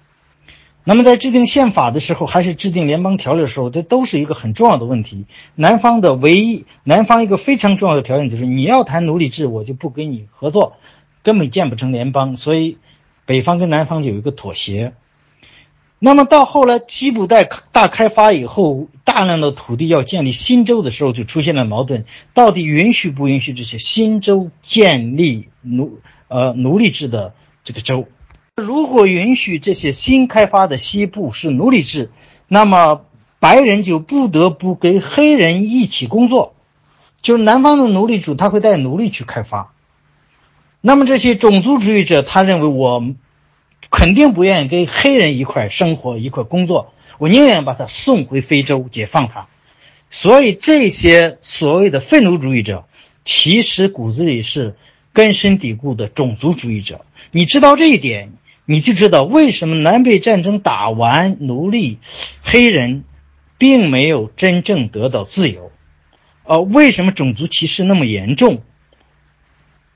[0.85, 5.27] 那么在制定宪法的时候，还是制定联邦条例的时候，这都是一个很重要的问题。
[5.55, 10.77] 南方的唯一，南方一个非常重要的条件就是你要谈奴隶制，我就不跟你合作，
[11.23, 12.37] 根本建不成联邦。
[12.37, 12.79] 所以。
[13.27, 14.93] 北方跟南方就有一个妥协，
[15.99, 27.33] 那么到后来西部带大开发以后，大量的土地要建立新州的时候，就出现了矛盾：到底允许不允许这些新州建立奴呃奴隶制的
[27.65, 28.07] 这个州？
[28.63, 32.13] 如果允许这些新开发的西部是奴隶制，
[32.47, 33.05] 那么
[33.41, 36.55] 白人就不得不跟黑人一起工作，
[37.21, 39.73] 就是南方的奴隶主他会带奴隶去开发。
[40.81, 43.03] 那么这些种族主义者，他认为我
[43.91, 49.49] 肯定不愿意跟黑人一块生活、一块工作，我宁愿把他送回非洲解放他。
[50.11, 52.85] 所以这些所谓的废奴主义者，
[53.25, 54.77] 其实骨子里是
[55.13, 57.05] 根深蒂固的种族主义者。
[57.33, 58.35] 你知道这一点，
[58.67, 61.99] 你就知道为什么南北战争打完，奴隶
[62.43, 63.05] 黑人
[63.59, 65.71] 并没有真正得到自由，
[66.45, 68.63] 呃，为什么种族歧视那么严重？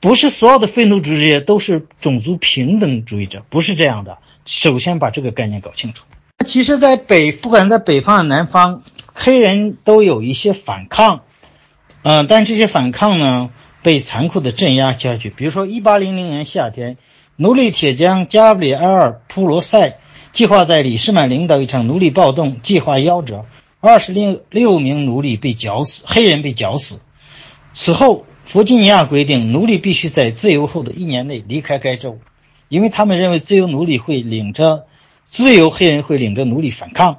[0.00, 4.18] 不是所有的废奴主义者都是种族平等主义者，不是这样的。
[4.44, 6.04] 首先把这个概念搞清楚。
[6.46, 11.24] 其实，在北，不管在北方、南方，黑人都有一些反抗，
[12.02, 13.50] 嗯，但这些反抗呢，
[13.82, 15.30] 被残酷的镇压下去。
[15.30, 16.96] 比如说，一八零零年夏天，
[17.40, 19.98] 奴隶铁匠加布里埃尔·普罗塞
[20.32, 23.46] 计划在里士满领导一场奴隶暴动，计划夭折，
[23.80, 27.00] 二十六六名奴隶被绞死，黑人被绞死。
[27.72, 28.24] 此后。
[28.44, 32.18] 弗吉尼亚规定，奴隶必须在自由后的一年内离开该州，
[32.70, 34.86] 因为他们认为自由奴隶会领着
[35.26, 37.18] 自由黑人会领着奴隶反抗。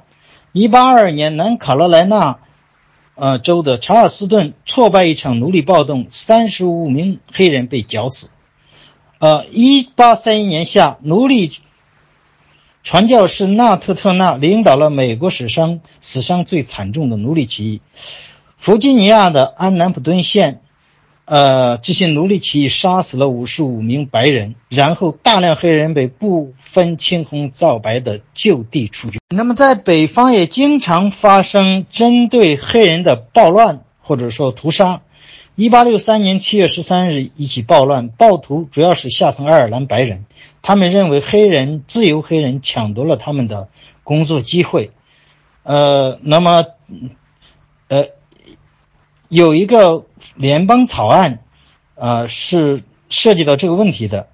[0.54, 2.40] 1822年，南卡罗来纳，
[3.14, 8.30] 呃州的查尔斯顿挫败一场奴隶暴动，35名黑人被绞死。
[9.20, 11.52] 呃，1831年夏，奴隶
[12.82, 17.80] 传教士纳特特纳领导了美国史上死伤最惨重的奴隶起义。
[18.56, 20.62] 弗吉尼亚的安南普敦县。
[21.26, 29.20] 呃，这些奴隶起义杀死了五十五名白人，然后大量黑人被不分青红皂白的就地处决。
[29.28, 35.02] 那么，在北方也经常发生针对黑人的暴乱或者说屠杀。
[35.60, 40.24] 一八六三年七月十三日，一起暴乱，暴徒主要是下层爱尔兰白人，
[40.62, 43.68] 他们认为黑人自由黑人抢夺了他们的
[44.02, 44.90] 工作机会。
[45.62, 46.64] 呃，那么，
[47.88, 48.06] 呃。
[49.28, 51.40] 有一个联邦草案，
[51.94, 54.28] 呃，是涉及到这个问题的。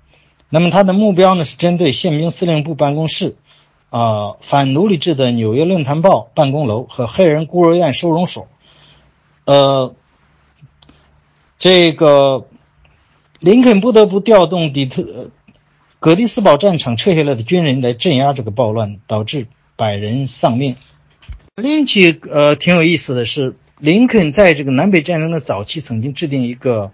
[0.49, 3.35] 那么它的目标呢，是针对宪兵司令部办公室、
[3.91, 8.47] 啊反奴隶制的纽约论坛报办公楼和黑人孤儿院收容所。
[9.45, 9.93] 呃，
[11.59, 12.49] 这个
[13.40, 15.31] 林肯不得不调动底特
[15.99, 20.77] 格蒂斯堡战场撤下来的军人来镇压这个暴乱，导致百人丧命。
[21.55, 23.57] 另一起呃挺有意思的是。
[23.79, 26.92] 林肯在这个南北战争的早期曾经制定一个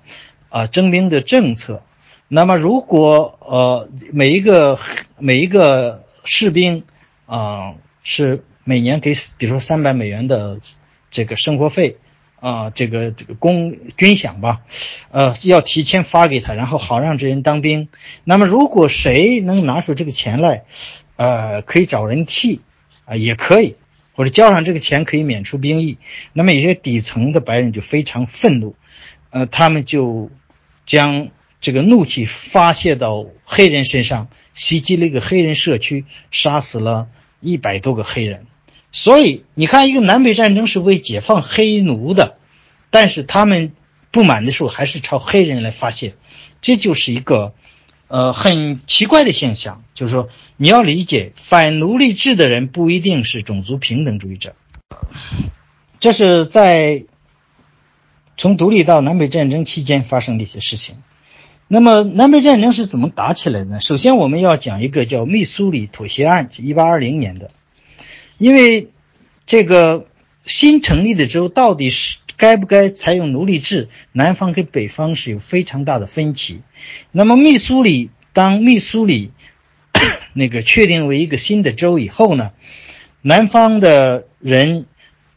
[0.49, 1.85] 啊征兵的政策。
[2.27, 4.81] 那么，如果呃每一个
[5.17, 6.83] 每一个士兵
[7.25, 10.59] 啊是每年给比如说三百美元的
[11.13, 11.99] 这个生活费
[12.43, 14.61] 啊这个这个工军饷吧，
[15.11, 17.89] 呃要提前发给他，然后好让这人当兵。
[18.25, 20.65] 那么，如果谁能拿出这个钱来，
[21.17, 22.61] 呃可以找人替
[23.07, 23.77] 啊也可以。
[24.15, 25.97] 或者交上这个钱可以免除兵役，
[26.35, 28.77] 那么有些底层的白人就非常愤怒，
[29.31, 30.31] 呃，他们就
[30.85, 31.29] 将
[31.63, 37.09] 这个怒气发泄到黑人身上，袭击了一个黑人社区，杀死了
[37.41, 38.47] 一百多个黑人。
[38.93, 42.37] 所以你看，一个南北战争是为解放黑奴的，
[42.91, 43.73] 但是他们
[44.13, 46.15] 不满的时候还是朝黑人来发泄，
[46.61, 47.55] 这就是一个。
[48.09, 50.29] 呃，很奇怪的现象，就是说，
[50.59, 54.55] 你要理解反奴隶制的人不一定是种族平等主义者。
[55.99, 57.07] 这是在
[58.37, 60.97] 从独立到南北战争期间发生的一些事情。
[61.69, 63.81] 那么，南北战争是怎么打起来的呢？
[63.81, 67.51] 首先，我们要讲一个叫密苏里妥协案，是一八二零年的。
[68.39, 68.91] 因为
[69.47, 70.07] 这个
[70.45, 72.19] 新成立的州到底是。
[72.35, 73.89] 该不该采用奴隶制？
[74.11, 76.63] 南方跟北方是有非常大的分歧。
[77.13, 79.31] 那么密苏里，当密苏里
[80.35, 82.51] 那个确定为一个新的州以后呢，
[83.21, 84.87] 南方的人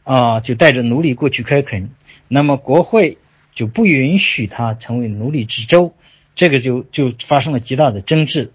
[0.02, 1.90] 啊就带着奴隶过去开垦，
[2.26, 3.18] 那么国会
[3.54, 5.94] 就不允许他成为奴隶制州，
[6.34, 8.52] 这个就就发生了极大的争执。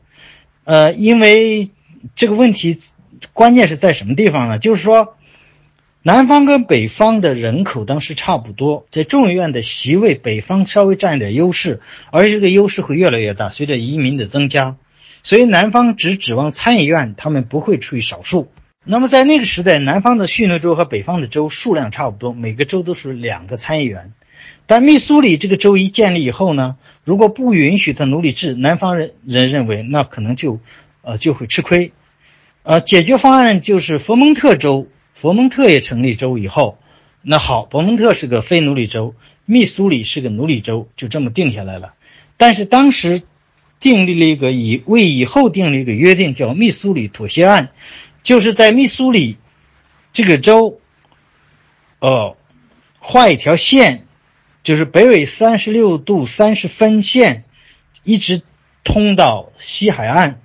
[0.65, 1.69] 呃，因为
[2.15, 2.77] 这个问题
[3.33, 4.59] 关键是在什么地方呢？
[4.59, 5.15] 就是说。
[6.03, 14.77] 南方跟北方的人口当时差不多，在众议院的席位，北方稍微占一点优势，而且这个优势会越来越大，随着移民的增加，
[15.21, 18.51] 所以南方只指望参议院，他们不会处于少数。
[18.83, 24.11] 那么在那个时代，南方的蓄奴州和北方的州数量差不多，每个州都是两个参议员。
[24.65, 30.59] 但密苏里这个州一建立以后呢，如果不允许他奴隶制，南方人人认为那可能就，
[31.03, 31.91] 呃，就会吃亏。
[32.63, 34.87] 呃，解决方案就是佛蒙特州。
[35.13, 36.79] 佛蒙特也成立州以后，
[37.21, 39.13] 那好，佛蒙特是个非奴隶州，
[39.45, 41.93] 密苏里是个奴隶州，就这么定下来了。
[42.37, 43.21] 但是当时
[43.79, 47.69] 订立了一个以为以后订立一个约定，叫密苏里妥协案，
[48.23, 49.37] 就是在密苏里
[50.11, 50.79] 这个州，
[51.99, 52.35] 哦，
[52.97, 54.07] 画一条线，
[54.63, 57.43] 就是北纬三十六度三十分线，
[58.03, 58.41] 一直
[58.83, 60.41] 通到西海岸。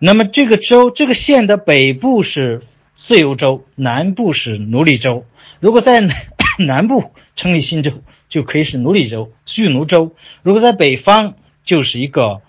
[0.00, 2.62] 那么这个州这个县的北部是。
[3.02, 5.24] 自由州南部是奴隶州，
[5.58, 6.02] 如果在
[6.60, 11.32] 南部成立新州，就可以是奴隶州、蓄奴州；如果在北方，
[11.64, 12.42] 就是一个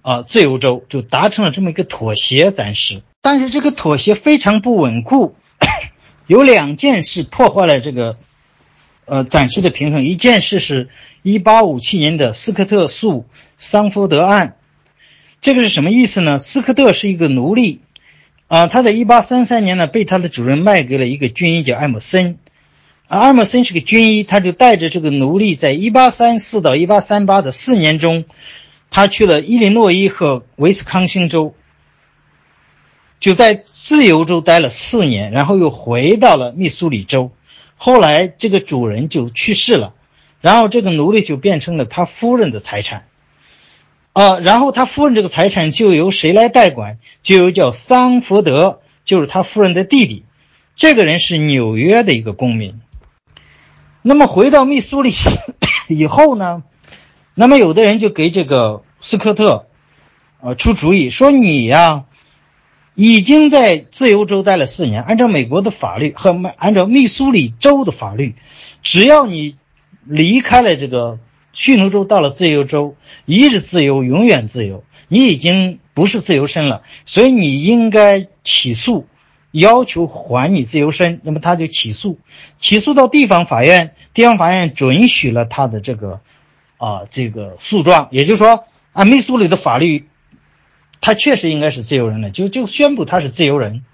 [0.00, 2.50] 啊自由州，就达成了这么一个妥协。
[2.50, 5.36] 暂时，但是这个妥协非常不稳固，
[6.26, 8.16] 有两件事破坏了这个
[9.04, 10.02] 呃暂时的平衡。
[10.04, 10.88] 一件事是
[11.24, 13.26] 1857年的斯科特诉
[13.58, 14.56] 桑福德案，
[15.44, 16.38] 这个是什么意思呢？
[16.38, 17.82] 斯科特是一个奴隶。
[18.48, 22.38] 啊，他在一八三三年呢，被他的主人卖给了一个军医，叫艾默森。
[23.08, 28.24] 啊，艾默森是个军医，他就带着这个奴隶，在一八三四到一八三八的四年中，
[28.88, 31.54] 他去了伊利诺伊和威斯康星州，
[33.20, 37.32] 就在自由州待了四年，然后又回到了密苏里州。
[37.76, 39.92] 后来这个主人就去世了，
[40.40, 43.04] 然后这个奴隶就变成了他夫人的财产。
[44.14, 46.98] 啊，然后他夫人这个财产就由谁来代管？
[47.24, 50.24] 就由叫桑福德，就是他夫人的弟弟。
[50.76, 52.80] 这个人是纽约的一个公民。
[54.02, 55.10] 那么回到密苏里
[55.88, 56.62] 以后呢？
[57.34, 59.66] 那么有的人就给这个斯科特，
[60.40, 62.04] 呃，出主意说：“你呀，
[62.94, 68.36] 已经在自由州待了四年，按照美国的法律和按照密苏里州的法律，
[68.80, 69.56] 只要你
[70.04, 71.18] 离开了这个。”
[71.54, 74.84] 蓄奴州到了自由州，一日自由，永远自由。
[75.08, 79.06] 你已经不是自由身了，所以你应该起诉，
[79.52, 81.20] 要求还你自由身。
[81.22, 82.18] 那么他就起诉，
[82.58, 86.20] 起诉到地方法院，地方法院准许了他的这个，
[86.78, 88.08] 啊，这个诉状。
[88.10, 90.08] 也就是说，按密苏里的法律，
[91.00, 93.84] 他确实应该是自由人了，就就宣布他是自由人。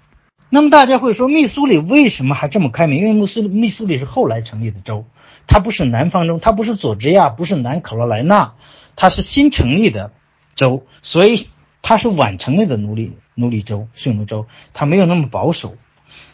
[0.49, 2.99] 那么大家会说，密苏里为什么还这么开明？
[2.99, 5.05] 因为密苏密苏里是后来成立的州。
[5.47, 8.53] 它不是南方州，它不是佐治亚，不是南卡罗来纳，
[8.95, 10.11] 它是新成立的
[10.55, 11.47] 州，所以
[11.81, 15.75] 它是晚成立的奴隶奴隶州、蓄奴州，它没有那么保守。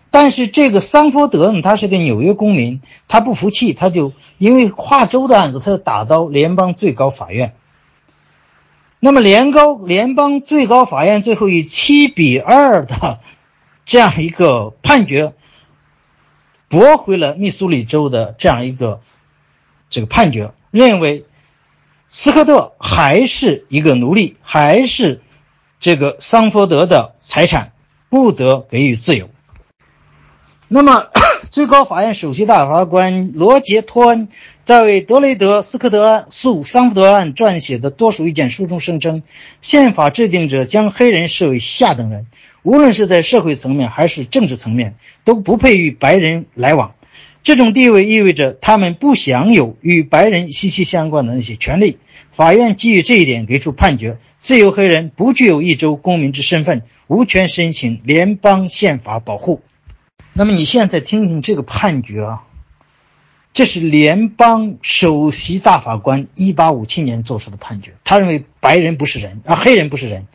[0.09, 7.53] 但是这个桑福德呢，他是个纽约公民，他不服气，他就因为跨州的案子，他就打到联邦最高法院。
[8.99, 13.19] 那么联高联邦最高法院最后以七比二的
[13.85, 15.33] 这样一个判决。
[16.69, 19.01] 驳回了密苏里州的这样一个
[19.89, 21.25] 这个判决，认为
[22.09, 25.21] 斯科特还是一个奴隶，还是
[25.79, 27.71] 这个桑福德的财产，
[28.09, 29.29] 不得给予自由。
[30.69, 31.07] 那么，
[31.49, 34.27] 最高法院首席大法官罗杰·托恩
[34.65, 39.23] 在为德雷德·斯科特诉桑福德案撰写的多数意见书中声称，
[39.61, 42.27] 宪法制定者将黑人视为下等人。
[42.63, 46.95] 无论是在社会层面还是政治层面，都不配与白人来往。
[47.43, 51.97] 这种地位意味着他们不享有与白人息息相关的那些权利。
[52.31, 59.61] 法院基于这一点给出判决：自由黑人不具有一州公民之身份，无权申请联邦宪法保护。
[60.33, 62.43] 那么你现在听听这个判决啊，
[63.53, 67.93] 这是联邦首席大法官一八五七年做出的判决。
[68.03, 70.27] 他认为白人不是人啊，黑人不是人。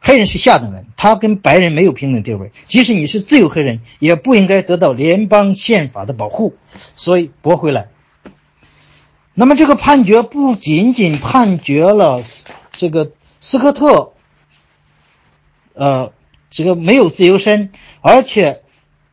[0.00, 2.52] 黑人是下等人，他跟白人没有平等地位。
[2.64, 6.56] 即使你是自由黑人，也不应该得到联邦宪法的保护。
[6.96, 7.88] 所以驳回来。
[9.34, 12.20] 那么这个判决不仅仅判决了
[12.72, 14.12] 这个斯科特，
[15.74, 16.12] 呃，
[16.50, 17.70] 这个没有自由身，
[18.00, 18.62] 而且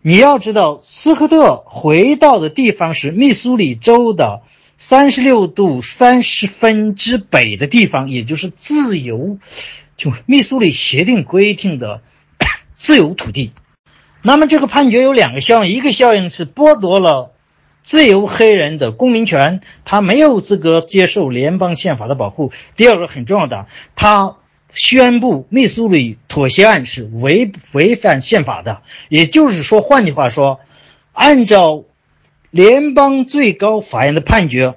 [0.01, 4.41] 你要知道，斯科特回到的地方是密苏里州的
[4.77, 9.37] 三十六度三十分之北的地方，也就是自由。
[9.97, 12.01] 就密苏里协定规定的
[12.77, 13.51] 自由土地。
[14.21, 17.33] 那么这个判决有两个效应，一个效应是剥夺了
[17.81, 22.51] 自由黑人的公民权，他没有资格接受联邦宪法的保护。
[22.75, 24.35] 第二个很重要的，他
[24.73, 28.81] 宣布密苏里妥协案是违违反宪法的。
[29.07, 30.59] 也就是说，换句话说，
[31.13, 31.85] 按照
[32.51, 34.75] 联邦最高法院的判决，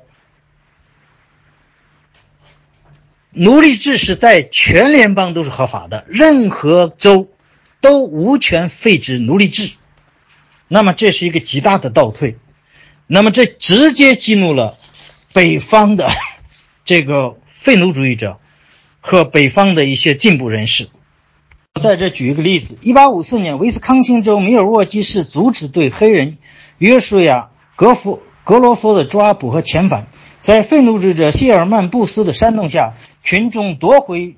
[3.33, 7.29] 奴隶制是在全联邦都是合法的，任何州。
[7.83, 9.71] 都无权废止奴隶制，
[10.69, 12.37] 那么这是一个极大的倒退，
[13.07, 14.77] 那么这直接激怒了
[15.33, 16.11] 北方的
[16.85, 18.39] 这个废奴主义者
[19.01, 20.91] 和北方的一些进步人士。
[21.81, 26.37] 在这举一个例子：，一八五四年，威斯康星州米尔沃基市阻止对黑人
[26.77, 30.09] 约书亚·格弗格罗佛的抓捕和遣返，
[30.39, 32.93] 在废奴主义者谢尔曼布斯的煽动下，
[33.23, 34.37] 群众夺回。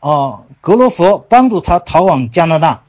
[0.00, 2.82] 啊，格罗佛帮助他逃往加拿大。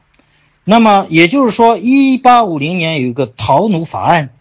[0.63, 4.31] 那么也就是说，一八五零年有一个逃奴法案。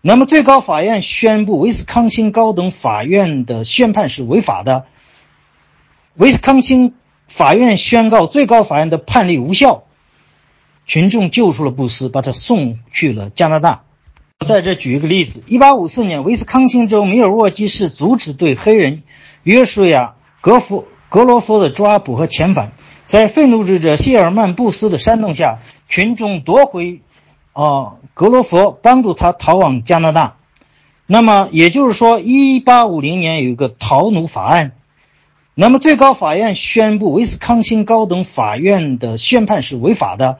[0.00, 4.86] 那么最高法院宣布，威斯康星高等法院的宣判是违法的。
[6.14, 6.94] 威斯康星
[7.28, 9.84] 法院宣告最高法院的判例无效。
[10.84, 13.84] 群众救出了布斯，把他送去了加拿大。
[14.44, 19.04] 在这举一个例子：一八五四年，威斯康星州米尔沃基市阻止对黑人
[19.44, 20.86] 约书亚·格弗。
[21.08, 22.72] 格罗佛的抓捕和遣返，
[23.04, 27.02] 在愤怒之者谢尔曼布斯的煽动下，群众夺回
[27.52, 30.36] 啊格罗佛，帮助他逃往加拿大。
[31.04, 34.72] 那么也就是说，一八五零年有一个逃奴法案。
[35.54, 40.38] 那么最高法院宣布，威斯康星高等法院的宣判是违法的。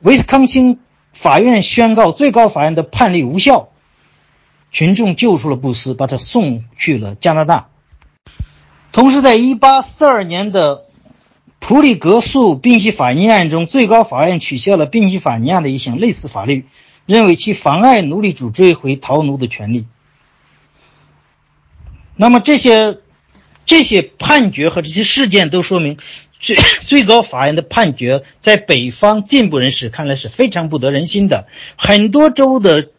[0.00, 0.80] 威斯康星
[1.12, 3.68] 法院宣告最高法院的判例无效。
[4.72, 7.66] 群众救出了布斯，把他送去了加拿大。
[8.94, 10.84] 同时，在1842年的
[11.58, 16.66] 普里格诉宾夕法尼亚案中，最高法院取消了宾夕法尼亚的一项类似法律，
[17.04, 19.88] 认为其妨碍奴隶主追回逃奴的权利。
[22.14, 23.00] 那么，这些
[23.66, 25.98] 这些判决和这些事件都说明，
[26.38, 31.48] 最最高法院的判决在北方进步人士看来是非常不得人心的。
[31.76, 32.90] 很多州的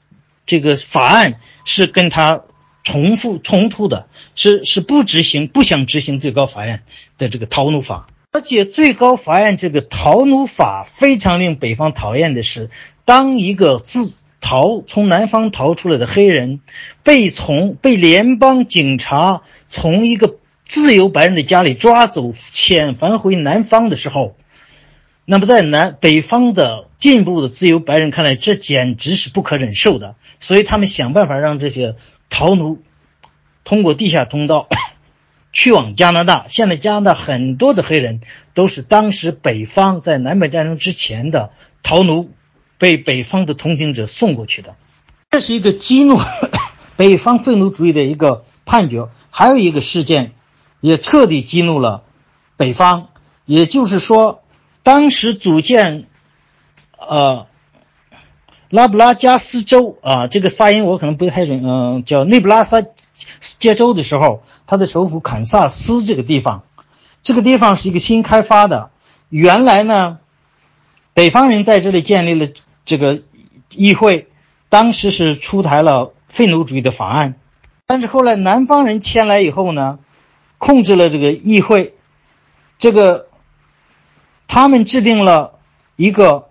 [0.45, 2.41] 这个法案是跟他。
[2.87, 6.81] 重复冲突的是是不执行不想执行最高法院
[7.17, 12.69] 的这个逃奴法，而且最高法院这个逃奴法非常令北方讨厌的是，
[13.05, 16.59] 当一个自逃从南方逃出来的黑人
[17.01, 24.36] 被从被联邦警察从一个自由白人的家里抓走遣返回南方的时候，
[25.23, 31.95] 那么在南北方的进步的自由白人看来，这简直是不可忍受的，所以他们想办法让这些。
[32.27, 32.79] 逃奴
[33.66, 34.70] 通过地下通道
[35.51, 36.45] 去往加拿大。
[36.47, 38.22] 现在加拿大很多的黑人
[38.53, 41.51] 都是当时北方在南北战争之前的
[41.84, 42.30] 逃奴，
[42.78, 44.76] 被北方的同情者送过去的。
[45.32, 46.18] 这是一个激怒
[46.95, 49.09] 北方废奴主义的一个判决。
[49.30, 50.32] 还有一个事件
[50.80, 52.03] 也彻底激怒了
[52.55, 53.09] 北方，
[53.45, 54.43] 也就是说，
[54.84, 56.05] 当时组建
[56.97, 57.47] 呃。
[58.72, 62.88] 拉布拉加斯州啊，这个发音我可能不太准，嗯，叫内布拉斯
[63.39, 66.63] 接州的时候，它的首府堪萨斯这个地方，
[67.22, 68.91] 这个地方是一个新开发的。
[69.30, 70.20] 原来呢，
[71.13, 72.51] 北方人在这里建立了
[72.86, 73.24] 这个
[73.70, 74.28] 议会，
[74.70, 77.36] 当时是出台了废奴主义的法案，
[77.86, 79.99] 但是后来南方人迁来以后呢，
[80.57, 81.95] 控制了这个议会，
[82.78, 83.28] 这个
[84.47, 85.59] 他们制定了
[85.95, 86.49] 一个。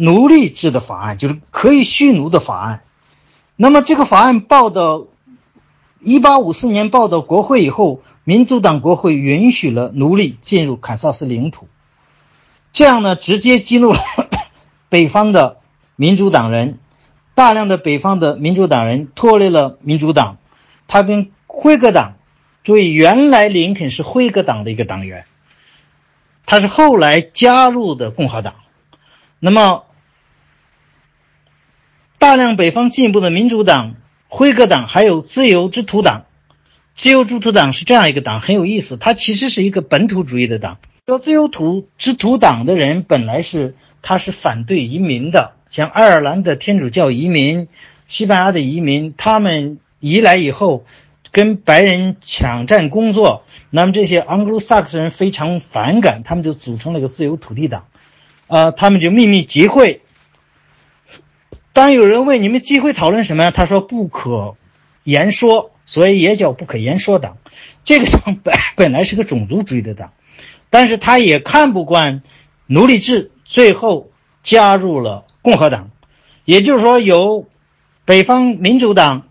[0.00, 2.84] 奴隶制的法案就是可以蓄奴的法案。
[3.60, 5.08] 那么这个法案报到
[6.00, 11.66] 一八五四年报到国会以后，民主党国会允许了奴隶进入堪萨斯领土。
[12.72, 13.98] 这样呢，直接激怒了
[14.88, 15.56] 北方的
[15.96, 16.78] 民主党人。
[17.34, 20.36] 大量的北方的民主党人脱离了民主党，
[20.86, 22.12] 他跟辉格党，
[22.62, 25.24] 注意，原来林肯是辉格党的一个党员，
[26.46, 28.54] 他是后来加入的共和党。
[29.40, 29.82] 那么。
[32.18, 33.94] 大量北方进步的民主党、
[34.26, 36.24] 辉格党，还有自由之徒党。
[36.96, 38.96] 自由之徒党是这样一个党，很有意思。
[38.96, 40.78] 它其实是一个本土主义的党。
[41.06, 47.68] 说自由土之徒党的人本来是，他是反对移民的，像爱尔兰的天主教移民、
[48.08, 50.84] 西班牙的移民，他们移来以后，
[51.30, 57.86] 跟白人抢占工作，那么这些盎格鲁撒克斯人非常反感，他们就组成了一个自由土地党，
[58.48, 60.02] 呃，他们就秘密集会。
[61.72, 63.50] 当有人问你们机会讨论什么呀？
[63.50, 64.56] 他说不可
[65.04, 67.38] 言说，所以也叫不可言说党。
[67.84, 70.12] 这个党 本本来是个种族主义的党，
[70.70, 72.22] 但是他也看不惯
[72.66, 74.10] 奴隶制，最后
[74.42, 75.90] 加入了共和党。
[76.44, 77.46] 也就是说，由
[78.04, 79.28] 北方民主党、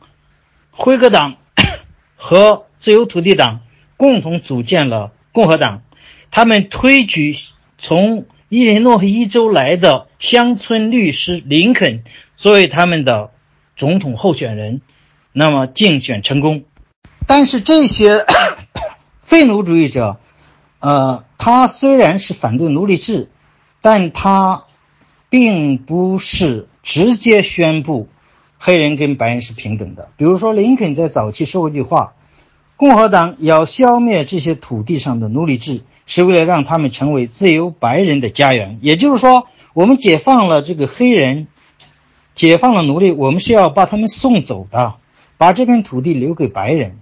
[0.71, 1.37] 辉格党
[2.15, 3.61] 和自由土地党
[3.97, 5.81] 共同组建了共和党。
[6.29, 7.35] 他们推举
[7.77, 12.03] 从伊利诺伊州来的乡村律师林肯
[12.37, 13.31] 作为他们的
[13.75, 14.81] 总统候选人，
[15.33, 16.63] 那么竞选成功。
[17.25, 18.25] 但是这些
[19.21, 20.19] 废奴主义者，
[20.79, 23.29] 呃，他虽然是反对奴隶制，
[23.81, 24.65] 但他
[25.29, 28.07] 并不是直接宣布
[28.57, 30.09] 黑人跟白人是平等的。
[30.15, 32.13] 比如说，林肯在早期说过一句话
[32.77, 41.47] ：“共和党要消灭这些土地上的奴隶制。”是为了让他们成为自由白人的家园，也就是说，我们解放了这个黑人，
[42.37, 44.93] 解放了奴隶，我们是要把他们送走的，
[45.37, 46.99] 把这片土地留给白人。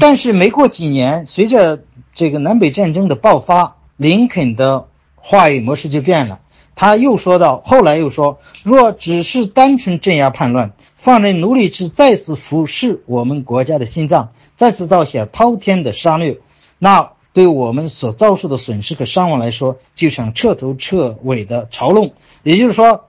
[0.00, 1.84] 但是没过几年，随着
[2.14, 6.40] 这个南北战争的爆发，林肯的话语模式就变了。
[6.74, 16.38] 他又说到，后来又说，若只是单纯镇压叛乱，放任奴隶制再次腐蚀我们国家的心脏，再次造下滔天的杀戮，
[16.78, 17.10] 那。
[17.34, 22.14] 对我们所遭受的损失和伤亡来说，就像彻头彻尾的嘲弄。
[22.42, 23.04] 也就是说，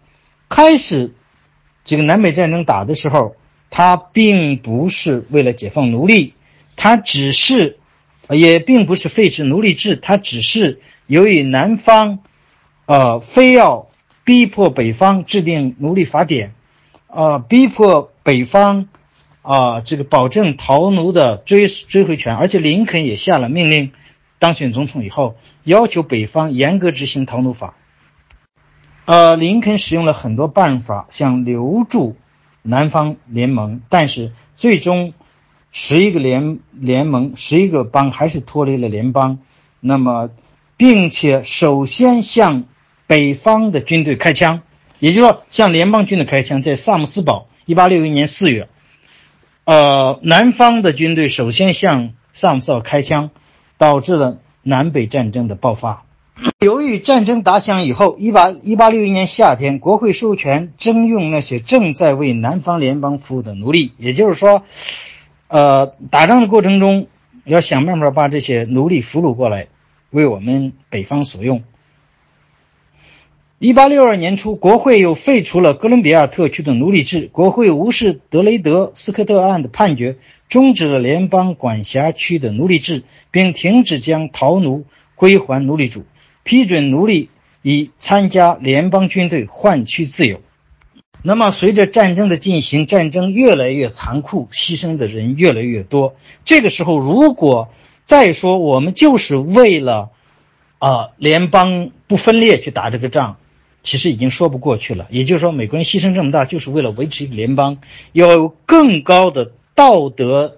[0.50, 1.14] 开始
[1.86, 3.36] 这个南北战争打的时候，
[3.70, 6.34] 他并不是为了解放奴隶，
[6.76, 7.78] 他只是，
[8.30, 12.20] 也并不是废止奴隶制，他只是由于南方，
[12.86, 13.90] 呃，非要
[14.24, 16.54] 逼迫北方制定奴隶法典，
[17.08, 18.88] 呃，逼迫北方，
[19.42, 23.92] 啊，这个保证逃奴的追追回权，而且林肯也下了命令。
[24.40, 27.76] 当选总统以后，要求北方严格执行逃奴法。
[29.10, 32.16] 呃，林肯使用了很多办法想留住
[32.62, 35.16] 南方联盟，但是最终
[35.72, 39.40] 十一个联联盟、十一个邦还是脱离了联邦。
[39.80, 40.30] 那么，
[40.78, 42.66] 并且首先向
[43.08, 44.62] 北方的军队开枪，
[45.00, 48.70] 也就是说向联邦军队开枪，在萨姆斯堡，一八六一年四月，
[49.64, 53.32] 呃，南方的军队首先向萨姆斯堡开枪。
[53.80, 56.04] 导致了南北战争的爆发。
[56.60, 64.64] 由于战争打响以后，一八一八六一年夏天，国会授权征用那些正在为南方联邦服务的奴隶，也就是说，
[65.48, 67.08] 呃，打仗的过程中
[67.46, 69.68] 要想办法把这些奴隶俘虏过来，
[70.10, 71.64] 为我们北方所用。
[73.58, 80.18] 一八六二年初，国会又废除了哥伦比亚特区的奴隶制，国会无视德雷德斯科特案的判决。
[80.48, 86.06] 终止了联邦管辖区的奴隶制，并停止将逃奴归还奴隶主，
[86.44, 87.30] 批准奴隶
[87.62, 90.42] 以参加联邦军队换取自由。
[91.22, 96.16] 那么，随着战争的进行，战争越来越残酷，牺牲的人越来越多。
[96.46, 97.70] 这个时候，如果
[98.06, 100.12] 再说我们就是为了
[100.78, 103.38] 啊联邦不分裂去打这个仗，
[103.84, 105.08] 其实已经说不过去了。
[105.10, 107.78] 也就是说，美国人牺牲这么大，就是为了维持一个联邦，
[108.14, 109.52] 要有更高的。
[109.76, 110.58] 道德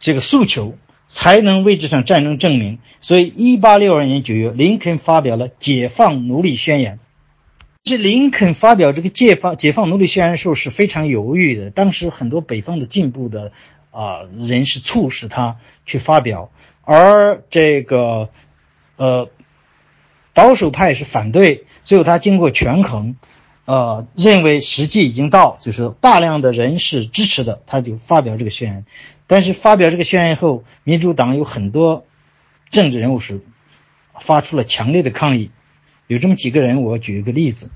[0.00, 0.76] 这个诉求
[1.14, 2.80] 才能为这场战争证明。
[3.00, 6.96] 所以，一八六二年九月，林肯发表了《解放奴隶宣言》。
[7.84, 11.70] 这林肯发表这个解放解放奴隶宣言的时候是非常犹豫的。
[11.70, 13.52] 当时很多北方的进步的
[13.92, 16.50] 啊人士促使他去发表，
[16.82, 18.30] 而这个
[18.96, 19.28] 呃
[20.32, 21.64] 保守派是反对。
[21.84, 23.14] 最后，他经过权衡。
[23.66, 28.84] 呃，认为时机已经到，就是大量的人是支持的，他就发表这个宣言。
[29.26, 32.04] 但是发表这个宣言后，民主党有很多
[32.70, 33.40] 政治人物是
[34.20, 35.50] 发出了强烈的抗议。
[36.06, 37.70] 有这么几个人，我举一个例子，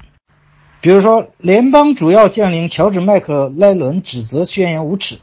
[0.82, 5.18] 比如说，联邦主要将领乔治·麦克莱伦指责宣言无耻，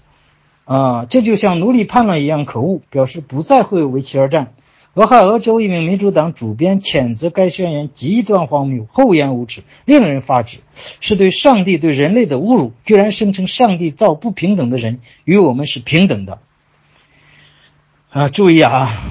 [0.63, 4.55] 啊，这就像奴隶叛乱一样可恶，表示不再会为其而战。
[4.95, 10.59] 俄亥俄州一名民主党主编谴责该宣言极端荒谬、厚颜无耻、令人发指，
[11.01, 12.71] 是对上帝、对人类的侮辱。
[12.85, 16.39] 居然声称上帝造不平等的人与我们是平等的。
[18.09, 19.03] 啊，注意啊！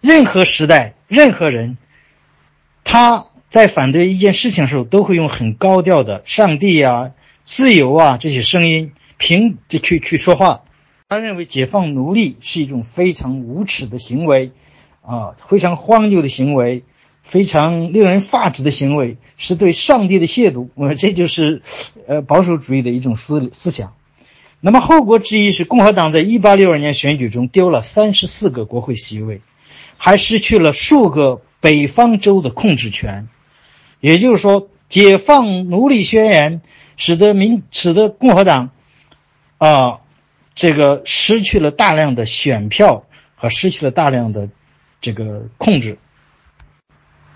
[0.00, 1.78] 任何时代、任何人，
[2.84, 7.10] 他在反对一件事情的时候，都会用很高调的“上帝啊、
[7.42, 10.62] 自由啊”这些声音平去去说话。
[11.08, 14.52] 他认为解放奴隶是一种非常无耻的行为。
[15.06, 16.82] 啊，非常荒谬的行为，
[17.22, 20.68] 非常令人发指的行为，是对上帝的亵渎。
[20.74, 21.60] 我这就是，
[22.06, 23.92] 呃，保守主义的一种思思想。
[24.60, 29.42] 那么后果之一是，共和党在1862年选举中丢了34个国会席位，
[29.98, 33.28] 还失去了数个北方州的控制权。
[34.00, 36.62] 也就是说，解放奴隶宣言
[36.96, 38.70] 使得民使得共和党，
[39.58, 40.00] 啊，
[40.54, 44.48] 这个失去了大量的选票和失去了大量的
[45.04, 45.98] 这个控制。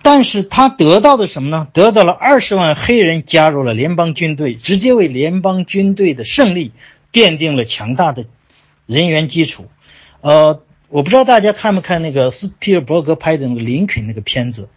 [0.01, 1.69] 但是他得到的什么呢？
[1.75, 6.73] 得到了二十万黑人加入了联邦军队，直接为联邦军队的胜利
[7.13, 8.25] 奠定了强大的
[8.87, 9.67] 人员基础。
[10.23, 14.71] 呃，我不知道大家看没看那个斯皮尔伯格拍的那个林肯那个片子，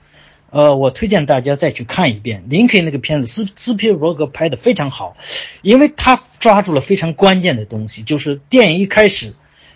[0.50, 3.28] 呃，我推荐大家再去看一遍林肯那个片子。
[3.28, 5.16] 斯斯皮尔伯格拍的非常好，
[5.62, 9.34] 因为他抓住了非常关键的东西，就是电影一开始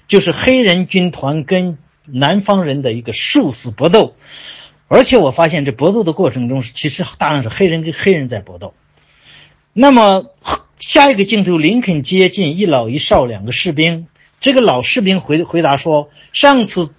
[0.08, 4.16] 就是黑人军团跟南方人的一个殊死搏斗。
[4.88, 8.74] 而且我发现，这搏斗的过程中，其实大量是黑人跟黑人在搏斗。
[9.74, 10.28] 那么
[10.80, 14.08] 下一个镜头，林肯接近一老一少两个士兵。
[14.40, 16.94] 这个老士兵回回答说：“上次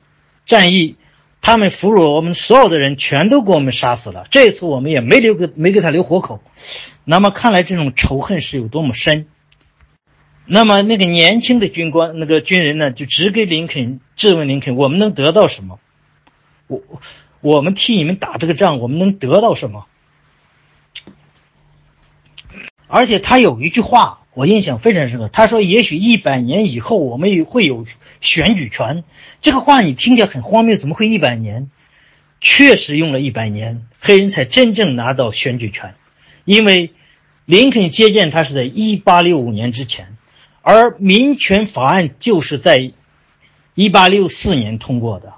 [0.47, 0.97] 战役，
[1.41, 4.27] 他们俘虏我们所有的人，全都给我们杀死了。
[4.31, 6.41] 这次我们也没留个没给他留活口。
[7.05, 9.27] 那么看来这种仇恨是有多么深。
[10.47, 15.79] 那么那个年轻的军官，那个军人呢，就直给林肯质问林肯：我们能得到什么？
[16.67, 16.83] 我。”
[17.43, 19.87] 我们替你们打这个仗，我们能得到什么？
[22.89, 25.29] 而且他有一句话，我印象非常深刻。
[25.29, 27.87] 他说：“也许一百年以后，我们也会有
[28.21, 29.05] 选举权。”
[29.43, 31.71] 这个话你听起来很荒谬，怎么会一百年？
[32.41, 35.95] 确实用了一百年，黑人才真正拿到选举权。
[36.45, 36.95] 因为
[37.45, 40.16] 林肯接见他是在一八六五年之前，
[40.67, 42.93] 而民权法案就是在
[43.77, 45.35] 一八六四年通过的，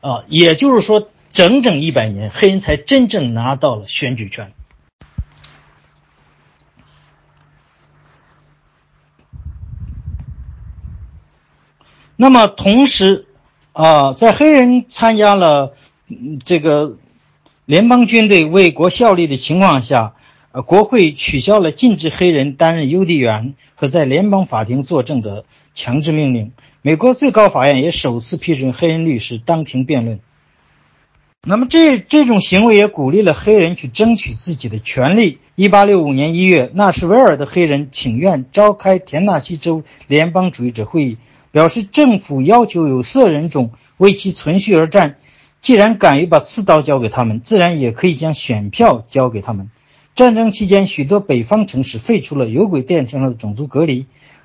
[0.00, 1.10] 啊，也就是说。
[1.32, 4.52] 整整一百年，黑人才真正拿到了选举权。
[12.16, 13.26] 那么，同时，
[13.72, 15.76] 啊，在黑人参加了
[16.44, 16.96] 这个
[17.64, 20.16] 联邦军队为国效力的情况下，
[20.52, 25.44] 呃，国会取消了禁止黑人担任邮递员和在联邦法庭作证的
[25.74, 26.52] 强制命令。
[26.82, 30.18] 美国最高法院也首次批准黑人律师当庭辩论。
[31.42, 35.38] 那么这这种行为也鼓励了黑人去争取自己的权利。
[35.54, 41.16] 一八六五年一月，纳什维尔的黑人请愿召开田纳西州联邦主义者会议，
[41.52, 45.16] 表示政府要求有色人种为其存续而战。
[45.60, 49.70] 既然敢于把刺刀交给他们，自然也可以将选票交给他们。
[50.20, 54.04] 战争期间，许多北方城市废除了有轨电车上的种族隔离。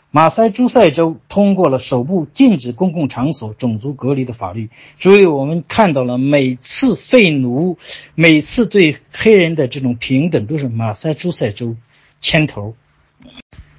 [0.10, 4.70] 马赛诸塞州通过了首部禁止公共场所种族隔离的法律，
[5.02, 7.78] 所以我们看到了每次废奴、
[8.16, 11.76] 每次对黑人的这种平等，都是马赛诸塞州
[12.22, 12.78] 牵头。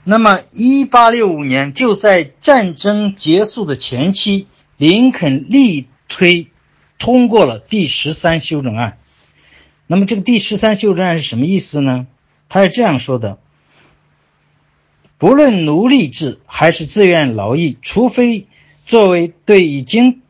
[0.04, 6.48] 那么，一八六五年就在战争结束的前期，林肯力推
[6.98, 8.98] 通过了第十三修正案。
[9.86, 12.06] 那么，这个第十三修正案是什么意思呢？
[12.48, 13.38] 他是这样说的。
[15.18, 18.46] 不论奴隶制还是自愿劳役，除非
[18.84, 20.20] 作为对已经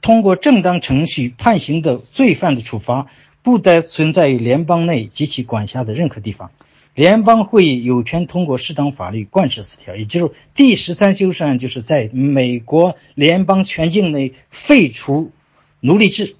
[0.00, 3.08] 通过正当程序判刑的罪犯的处罚，
[3.42, 6.50] 不得存在于联邦内及其管辖的任何地方。
[6.94, 15.32] 联邦会议有权通过适当法律贯彻此条，也就是第十三修正案，就是在美国联邦全境内废除
[15.80, 16.36] 奴隶制。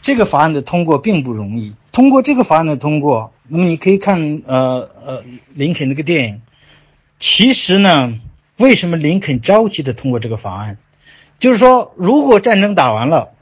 [0.00, 1.74] 这个法案的通过并不容易。
[1.92, 6.42] 通过这个法案的通过，那么你可以看呃呃林肯那个电影。
[7.18, 8.18] 其实呢，
[8.56, 10.78] 为什么林肯着急的通过这个法案？
[11.38, 13.34] 就是说，如果战争打完了，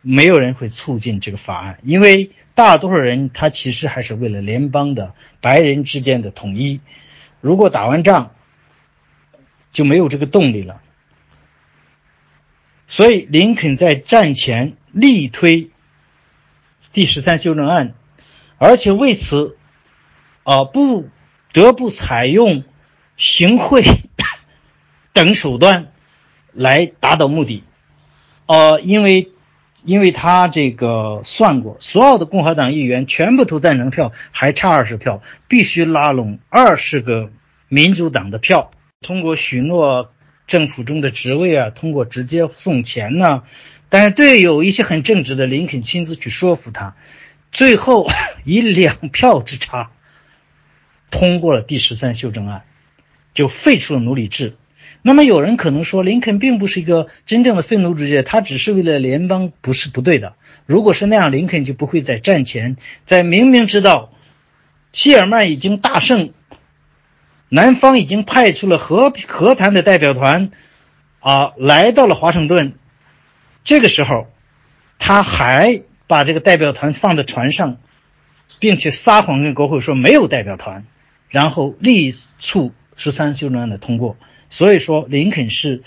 [0.00, 6.80] 没有人会促进这个法案，因为大多数人他其实还是为了联邦的白人之间的统一。
[7.40, 8.30] 如果打完仗，
[9.72, 10.80] 就没有这个动力了。
[12.86, 15.70] 所以林肯在战前力推
[16.94, 17.92] 第十三修正案，
[18.56, 19.58] 而且为此，
[20.44, 21.10] 啊，不
[21.52, 22.64] 得不采用。
[23.16, 23.84] 行贿
[25.14, 25.92] 等手段
[26.52, 27.62] 来达到目的，
[28.46, 29.28] 呃，因为
[29.84, 37.30] 因为他这个算过，所有的共和党议员全部投赞成票，还差二十票，必须拉拢二十个
[37.68, 40.10] 民主党的票，通过许诺
[40.48, 43.44] 政府中的职位啊，通过直接送钱呢，
[43.88, 46.96] 但是对有一些很正直的林肯亲自去说服他，
[47.52, 48.08] 最后
[48.44, 49.90] 以两票之差
[51.10, 52.62] 通过了第十三修正案。
[53.34, 54.54] 就废除了奴隶制。
[55.02, 60.36] 那么有人可能说，林肯并不是一个真正的废奴主义者，他只是为了联邦，不是不对的。
[60.66, 62.76] 如果是那样，林肯就不会在战前，
[63.06, 64.12] 在明明知道
[64.92, 66.32] 谢尔曼已经大胜，
[67.48, 70.52] 南方已经派出了和和谈的代表团，
[71.18, 72.74] 啊，来到了华盛顿，
[73.64, 74.28] 这个时候，
[75.00, 77.78] 他还把这个代表团放在船上，
[78.60, 80.86] 并且撒谎跟国会说没有代表团，
[81.28, 82.72] 然后力促。
[82.96, 84.16] 十三修正案的通过，
[84.50, 85.82] 所以说林肯是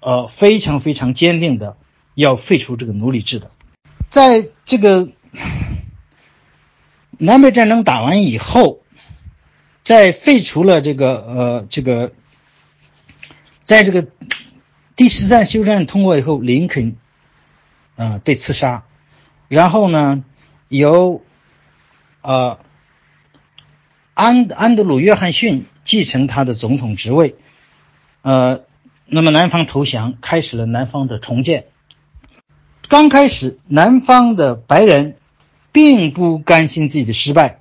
[0.00, 1.76] 呃非常非常坚定的
[2.16, 3.52] 要废除这个奴隶制的。
[4.10, 5.08] 在这个
[7.16, 8.80] 南北战争打完以后，
[9.84, 12.10] 在废除了这个呃这个，
[13.62, 14.08] 在这个
[14.96, 16.96] 第十三修正案通过以后，林肯
[18.02, 18.84] 啊被刺杀，
[19.48, 20.24] 然后呢
[20.68, 21.22] 由
[22.20, 22.58] 呃
[24.14, 27.36] 安安德鲁约翰逊继承他的总统职位，
[28.22, 28.62] 呃，
[29.06, 31.66] 那么南方投降，开始了南方的重建。
[32.88, 35.16] 刚开始，南方的白人
[35.72, 37.60] 并不甘心自己的失败，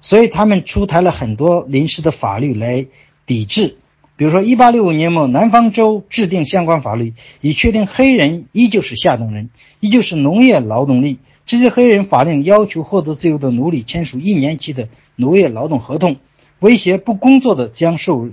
[0.00, 2.86] 所以他们出台了很多临时的法律来
[3.24, 3.78] 抵制。
[4.16, 9.50] 比如说，1865年末，南方州制定相关法律，以确定黑人依旧是下等人，
[9.80, 11.18] 依旧是农业劳动力。
[11.46, 16.16] 这些黑人法令要求获得自由的奴隶签署一年期的农业劳动合同，
[16.60, 18.28] 威胁不工作的将受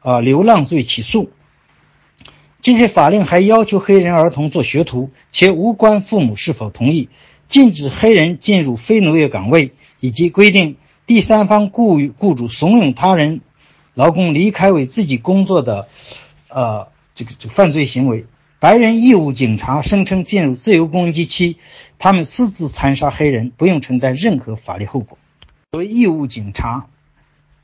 [0.00, 1.30] 啊流浪罪起诉。
[2.60, 7.08] 这些法令还要求黑人儿童做学徒，且无关父母是否同意；
[7.48, 10.76] 禁止黑人进入非农业岗位，以及规定
[11.06, 13.40] 第三方雇雇主怂恿他人
[13.94, 15.88] 劳工离开为自己工作的，
[16.48, 18.26] 呃，这个这个犯罪行为。
[18.60, 21.58] 白人义务警察声称，进入自由攻击期，
[21.98, 25.18] 他们私自残杀黑人，不用承担任何法律后果。
[25.72, 26.86] 所谓义务警察，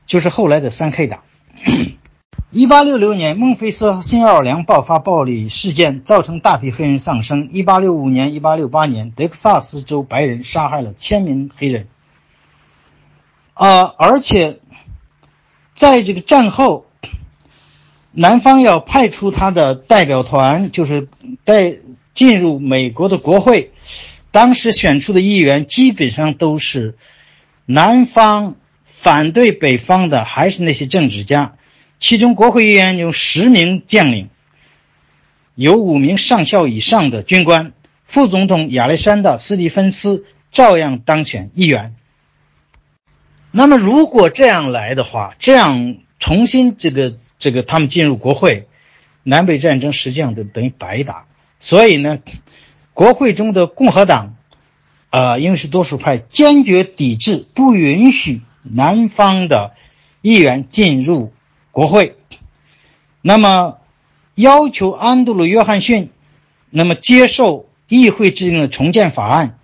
[0.05, 1.23] 就是后来的三 K 党。
[2.51, 7.49] 一八六六年，孟菲斯和新奥尔良爆发暴力事件，造成大批黑人丧生。
[7.51, 11.87] 一八六五年、一八六八年，德克萨斯州白人杀害了千名黑人。
[13.53, 14.59] 啊，而且
[15.81, 16.85] 在这个战后，
[18.11, 21.07] 南方要派出他的代表团，就是
[21.43, 21.73] 带
[22.13, 23.71] 进入美国的国会。
[24.29, 26.93] 当时选出的议员基本上都是
[27.65, 31.55] 南方反对北方的，还是那些政治家。
[31.99, 34.29] 其中，国会议员有十名将领，
[35.55, 37.71] 有五名上校以上的军官。
[38.05, 41.95] 副总统亚历山大·斯蒂芬斯照样当选议员。
[43.51, 48.67] 那么，如果这样来的话，这样重新这个这个他们进入国会，
[49.23, 51.25] 南北战争实际上就等于白打。
[51.59, 52.19] 所以呢，
[52.93, 54.35] 国会中的共和党，
[55.09, 59.73] 啊，因为是多数派，坚决抵制，不允许南方的
[60.21, 61.33] 议员进入。
[61.71, 62.17] 国会，
[63.21, 63.77] 那么
[64.35, 66.09] 要求安德鲁·约翰逊，
[66.69, 69.57] 那么接受议会制定的重建法案。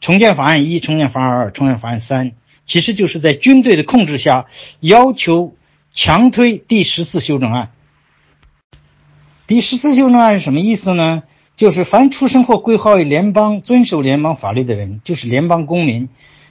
[0.00, 2.30] 重建法案一、重建法案二、重建法案三，
[2.68, 4.46] 其实就是在军队的控制下，
[4.78, 5.54] 要求
[5.94, 7.70] 强推第十四修正案。
[9.46, 11.22] 第十四修正案是什么意思呢？
[11.56, 16.08] 就是凡出生或归号于联邦、遵守联邦法律的人，就是联邦公民。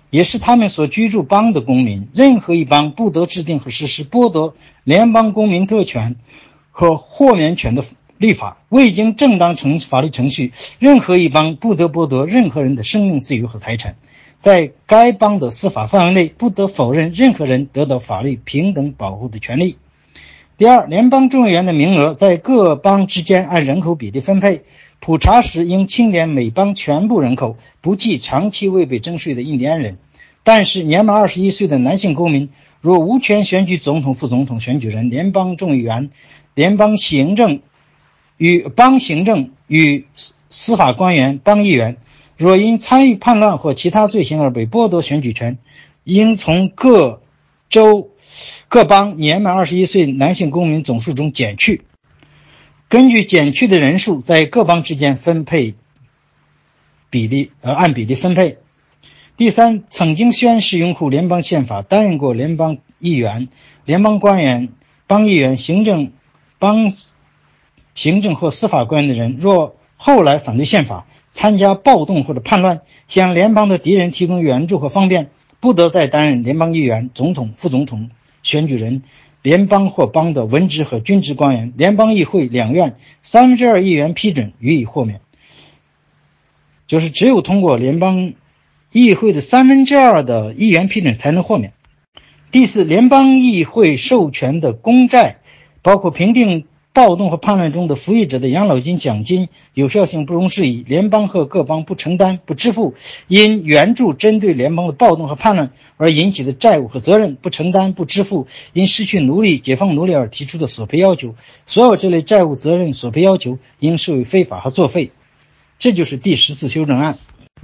[0.10, 4.56] 也是他们所居住邦的公民，任何一邦不得制定和实施剥夺
[4.86, 6.16] 联邦公民特权
[6.72, 7.84] 和豁免权的
[8.18, 8.58] 立法。
[8.70, 13.98] 未经正当程法律程序，任何一邦不得剥夺任何人的生命自由和财产。
[14.38, 19.78] 在该邦的司法范围内，不得否认任何人得到法律平等保护的权利。
[20.58, 24.64] 第二，联邦众议员的名额在各邦之间按人口比例分配。
[25.00, 29.98] 普查时应清点每邦全部人口，不计长期未被征税的印第安人。
[30.44, 32.50] 但是年满二十一岁的男性公民，
[32.82, 36.10] 若无权选举总统、副总统、选举人、联邦众议员、
[36.56, 37.62] 联邦行政
[38.38, 40.08] 与邦行政与
[40.50, 41.98] 司法官员、邦议员，
[42.38, 45.58] 若因参与叛乱或其他罪行而被剥夺选举权，
[46.04, 47.22] 应从各
[47.70, 48.12] 州
[48.68, 51.84] 各邦年满二十一岁男性公民总数中减去。
[52.90, 55.76] 根据减去的人数，在各邦之间分配
[57.10, 58.60] 比例，呃，按比例分配。
[59.36, 63.50] 第三，曾经宣誓拥护联邦宪法、担任过联邦议员、
[63.84, 64.70] 联邦官员、
[65.06, 66.12] 邦议员、行政、
[66.60, 66.94] 邦
[67.94, 71.08] 行政或司法官员的人，若后来反对宪法、
[71.38, 75.30] 参加暴动或者叛乱，向联邦的敌人提供援助和方便，
[75.60, 78.10] 不得再担任联邦议员、总统、副总统、
[78.42, 79.04] 选举人。
[79.44, 85.22] 联邦或邦的文职和军职官员，联邦议会两院三分之二议员批准予以豁免，
[86.88, 88.34] 就是只有通过联邦
[88.92, 91.74] 议会的三分之二的议员批准才能豁免。
[92.50, 95.38] 第四，联邦议会授权的公债，
[95.84, 96.66] 包括评定。
[96.98, 100.82] 暴动和叛乱中的服役者的养老金、奖金有效性不容置疑。
[100.82, 102.96] 联邦和各邦不承担、不支付
[103.28, 111.36] 因援助针对联邦的暴动和叛乱而引起的债务和责任，不承担、不支付因失去奴隶、解放奴隶而提出的索赔要求。
[111.68, 115.12] 所有这类债务、责任、索赔要求应视为非法和作废。
[115.78, 117.20] 这就是第十次修正案。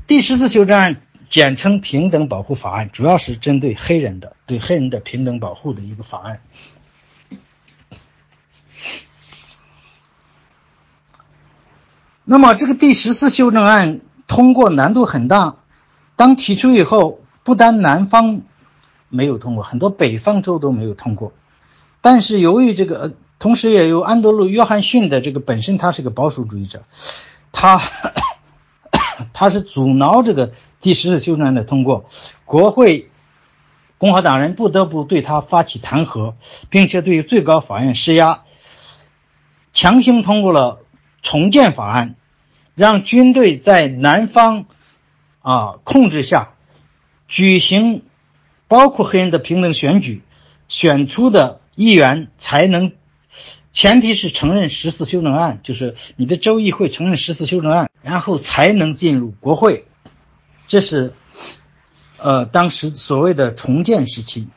[0.06, 6.42] 第十次修正案简称《平等保护法案》，主要是针对黑人的，对黑人的平等保护的一个法案。
[12.26, 15.58] 那么这个第十四修正案通过难度很大，
[16.16, 18.42] 当提出以后，不单南方
[19.10, 21.34] 没有通过，很多北方州都没有通过。
[22.00, 26.84] 但是由于这个，同时也有安德鲁·约翰逊的这个本身他是个保守主义者，
[27.52, 27.82] 他
[29.34, 32.06] 他是阻挠这个第十四修正案的通过，
[32.46, 33.10] 国会
[33.98, 36.36] 共和党人不得不对他发起弹劾，
[36.70, 38.44] 并且对最高法院施压，
[39.74, 40.80] 强行通过了。
[41.24, 42.16] 重建法案，
[42.76, 44.66] 让军队在南方
[45.42, 46.50] 啊控制下
[47.30, 48.04] 举行
[48.68, 50.22] 包括黑人的平等选举，
[50.68, 52.92] 选出的议员才能，
[53.72, 59.88] 前提是承认十四修正案，就是你的州议会承认十四修正案，然后才能进入国会。
[60.68, 61.14] 这是
[62.18, 64.50] 呃当时所谓的重建时期。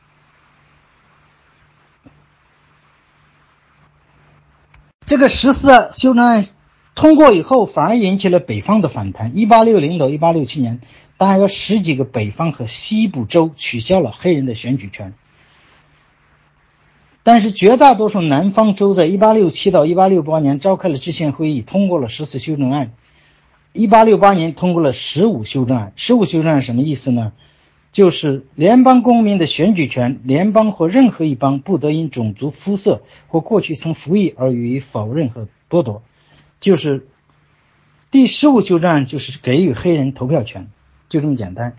[5.06, 6.44] 这个十四修正案。
[6.96, 9.36] 通过以后，反而引起了北方的反弹。
[9.36, 10.80] 一八六零到一八六七年，
[11.18, 15.12] 大概有十几个北方和西部州取消了黑人的选举权，
[17.22, 22.92] 但是绝大多数南方州在一八六七到一八六八年召开了制宪会议，通过了十四修正案。
[23.74, 25.92] 一八六八年通过了十五修正案。
[25.96, 27.34] 十五修正案什么意思呢？
[27.92, 36.02] 就是联邦公民的选举权，联邦或任何一邦不得因种族、肤色或过去曾服役而予以否认和剥夺。
[36.60, 37.06] 就是
[38.10, 40.68] 第十五修正案，就是给予黑人投票权，
[41.08, 41.76] 就这么简单。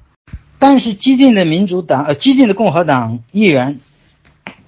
[0.59, 3.80] 但是激进的民主党，呃，激进的共和党议员，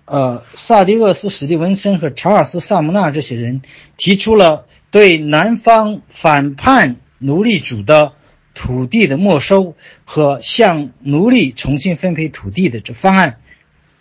[0.05, 3.61] 呃，萨迪厄斯·史蒂文森和查尔斯·萨姆纳这些人
[3.97, 8.13] 提出了对南方反叛奴隶主的
[8.53, 13.39] 土地的没收和向奴隶重新分配土地的这方案。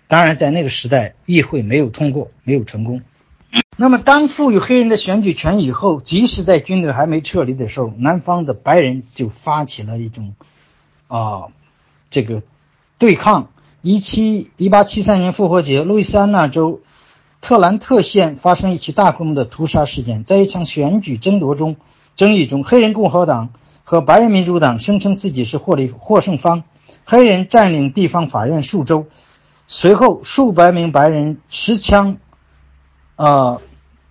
[0.09, 3.02] 当然，在那个时代，议会没有通过，没有成功。
[3.76, 10.34] 那么，当赋予黑人的选举权以后，即使在军队还没撤离的时候，南方的白人就发起了一种，
[11.06, 11.48] 啊，
[12.11, 12.42] 这个
[12.98, 13.48] 对抗。
[13.80, 16.80] 一七一八七三年复活节，路易斯安那州
[17.40, 20.24] 特兰特县发生一起大规模的屠杀事件。
[20.24, 21.76] 在一场选举争夺中，
[22.16, 23.50] 争议中，黑人共和党
[23.84, 26.64] 和白人民主党声称自己是获利获胜方。
[27.04, 29.06] 黑人占领地方法院数周，
[29.68, 32.18] 随后数百名白人持枪。
[33.18, 33.60] 呃，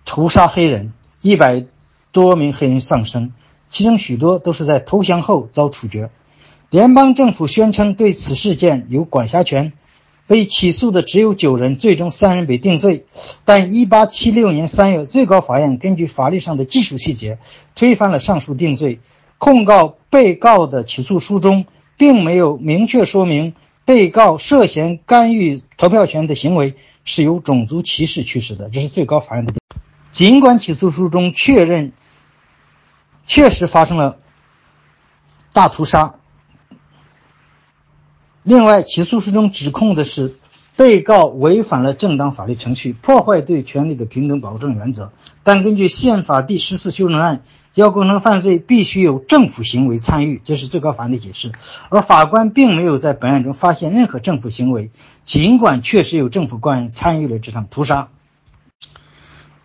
[0.04, 0.92] 屠杀黑人，
[1.22, 1.64] 一百
[2.12, 3.32] 多名黑人丧生，
[3.70, 6.10] 其中许多都是在投降后遭处决。
[6.68, 9.72] 联邦政府宣称对此事件有管辖权，
[10.26, 13.06] 被起诉的只有九人，最终三人被定罪。
[13.46, 17.38] 但1876年3月，最高法院根据法律上的技术细节
[17.74, 19.00] 推翻了上述定罪。
[19.38, 21.64] 控告被告的起诉书中
[21.96, 23.54] 并没有明确说明
[23.86, 26.74] 被告涉嫌干预投票权的行为。
[27.08, 29.54] 是由种族歧视驱使的，这是最高法院的。
[30.10, 31.92] 尽管起诉书中确认
[33.26, 34.18] 确实发生了
[35.54, 36.16] 大屠杀，
[38.42, 40.38] 另外起诉书中指控的是
[40.76, 45.10] 被告违反了正当法律程序，破坏对权利的平等保证原则。
[45.42, 47.42] 但根据宪法第十四修正案，
[47.78, 51.52] 要构成犯罪必须有政府行为参与，这是最高法院的解释。
[51.90, 54.90] 而法官并没有在本案中发现任何政府行为。
[55.22, 58.08] 尽管确实有政府官员参与了这场屠杀。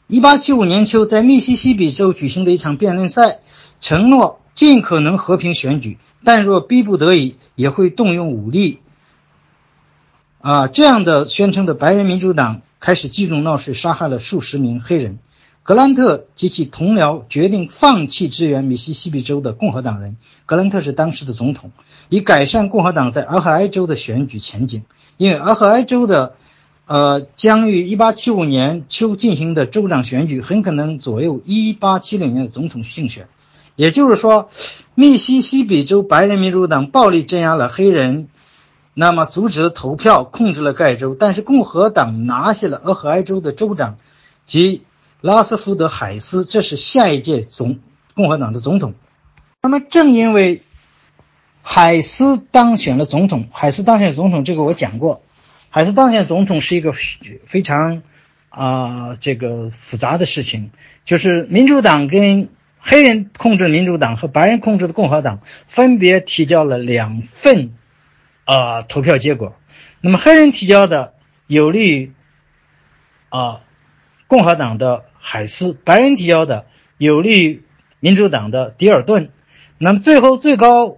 [0.05, 3.39] 一八七五年秋，在密西西比州举行的一场辩论赛，
[3.81, 8.77] 承诺尽可能和平选举，但若逼不得已，也会动用武力。
[10.39, 15.17] 啊，这样的宣称的白人民主党开始聚众闹事，杀害了数十名黑人。
[15.63, 20.17] 格兰特及其同僚决定放弃支援密西西比州的共和党人。
[20.45, 21.71] 格兰特是当时的总统，
[22.09, 24.83] 以改善共和党在俄亥俄州的选举前景。
[25.15, 26.35] 因为俄亥俄州的，
[26.85, 33.27] 呃，将于1875年秋进行的州长选举，很可能左右1876年的总统竞选。
[33.77, 34.49] 也就是说，
[34.95, 38.27] 密西西比州白人民主党暴力镇压了黑人，
[38.93, 41.15] 那么阻止了投票，控制了该州。
[41.17, 43.95] 但是共和党拿下了俄亥俄州的州长
[44.45, 44.81] 及
[45.23, 47.79] 拉斯福德海斯，这是下一届总
[48.13, 48.93] 共和党的总统。
[49.61, 50.61] 那么正因为。
[51.65, 53.47] 海斯当选了总统。
[53.53, 55.23] 海斯当选总统，这个我讲过。
[55.69, 58.01] 海斯当选总统是一个非常
[58.49, 60.71] 啊这个复杂的事情，
[61.05, 62.49] 就是民主党跟
[62.79, 67.73] 黑人控制民主党和白人控制的共和党分别提交了两份
[68.43, 69.55] 啊投票结果。
[70.01, 71.13] 那么黑人提交的
[71.47, 72.11] 有利于
[73.29, 73.61] 啊
[74.33, 76.65] 共和党的海斯，白人提交的
[76.97, 77.63] 有利于
[77.99, 79.29] 民主党的迪尔顿。
[79.77, 80.97] 那么最后最高。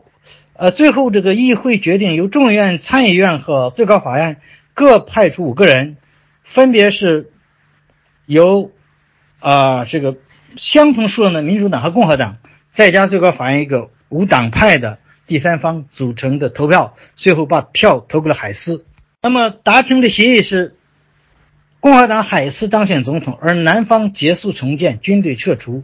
[0.53, 4.37] 呃，最后这个议会决定由众议院、参议院和最高法院
[4.73, 5.97] 各派出五个人，
[6.45, 7.29] 分别是
[8.25, 8.71] 由
[9.41, 10.15] 啊这个
[10.55, 12.37] 相同数量的民主党和共和党，
[12.71, 18.85] 再加最高法院一个无党派的第三方组成的投票，最后把票投给了海斯。
[19.21, 20.74] 那么达成的协议是，
[21.85, 25.83] 共和党海斯当选总统，而南方结束重建，军队撤出，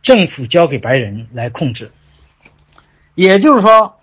[0.00, 1.90] 政府交给白人来控制。
[3.16, 3.98] 也就是说，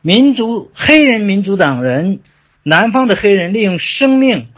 [0.00, 2.20] 民族黑人民主党人，
[2.62, 4.48] 南方的黑人利用生命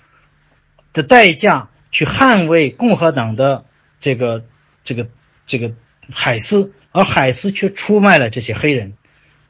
[0.93, 3.65] 的代价去捍卫共和党的。
[3.99, 4.45] 这个
[4.85, 5.09] 这个
[5.45, 5.73] 这个
[6.13, 8.93] 海斯，而海斯却出卖了这些黑人，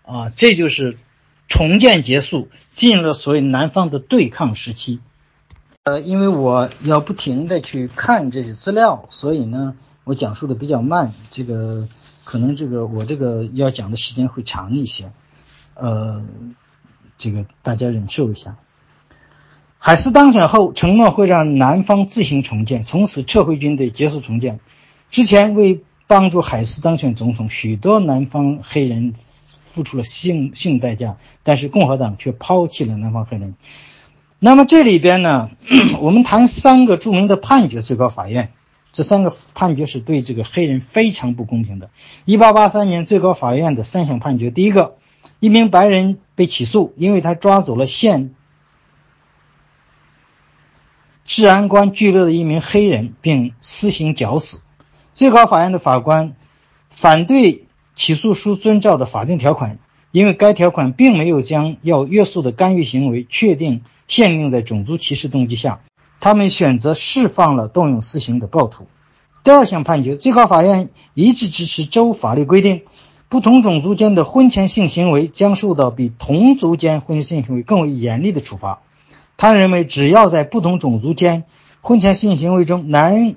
[0.01, 0.97] 啊，这就是
[1.49, 5.01] 重建结束，进入了所谓南方的对抗时期。
[5.85, 11.89] 呃，因为我要不停的去看这些资料，所以呢，我讲述的比较慢，这个
[12.25, 15.13] 可能这个我这个要讲的时间会长一些，
[15.75, 16.25] 呃，
[17.19, 18.57] 这个大家忍受一下。
[19.77, 24.61] 海斯当选后承诺会让南方自行重建，从此撤回军队，结束重建。
[25.11, 33.55] 之前为帮助海斯当选总统，许多南方黑人付出了性性代价，但是共和党却抛弃了南方黑人。
[34.45, 35.49] 那么这里边呢，
[36.01, 38.53] 我们谈三个著名的判决，最高法院
[38.93, 41.89] 这三个判决是对这个黑人非常不公平的。
[42.27, 44.97] 一八八三年最高法院的三项判决，第一个，
[45.41, 48.35] 一名白人被起诉，因为他抓走了县。
[51.25, 54.61] 治安官拘留了一名黑人，并私刑绞死。
[55.15, 56.35] 最高法院的法官
[56.91, 57.65] 反对
[57.97, 59.79] 起诉书遵照的法定条款，
[60.15, 65.81] 因为该条款并没有将要约束的干预行为确定限定在种族歧视动机下。
[66.21, 68.87] 他们选择释放了动用私刑的暴徒。
[69.43, 72.83] 第二项判决，最高法院一致支持州法律规定，
[73.29, 78.83] 不同种族间的婚前性行为将受到比同族间婚前性行为更为严厉的处罚。
[79.37, 81.43] 他认为，只要在不同种族间
[81.81, 83.35] 婚前性行为中，男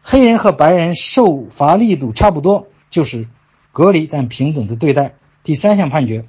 [0.00, 3.26] 黑人和白人受罚力度差不多，就是
[3.72, 5.14] 隔离但平等的对待。
[5.44, 6.24] 第三项判决，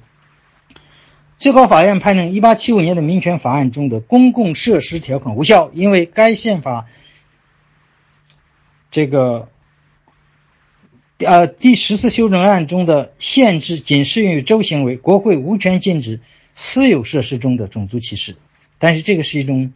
[1.36, 6.86] 最高法院判定1875年的民权法案中的公共设施条款无效，因为该宪法
[8.92, 9.48] 这个
[11.18, 16.20] 呃第十次修正案中的限制仅适用于州行为，国会无权禁止。
[16.58, 18.38] 私有设施中的种族歧视，
[18.78, 19.74] 但是这个是一种，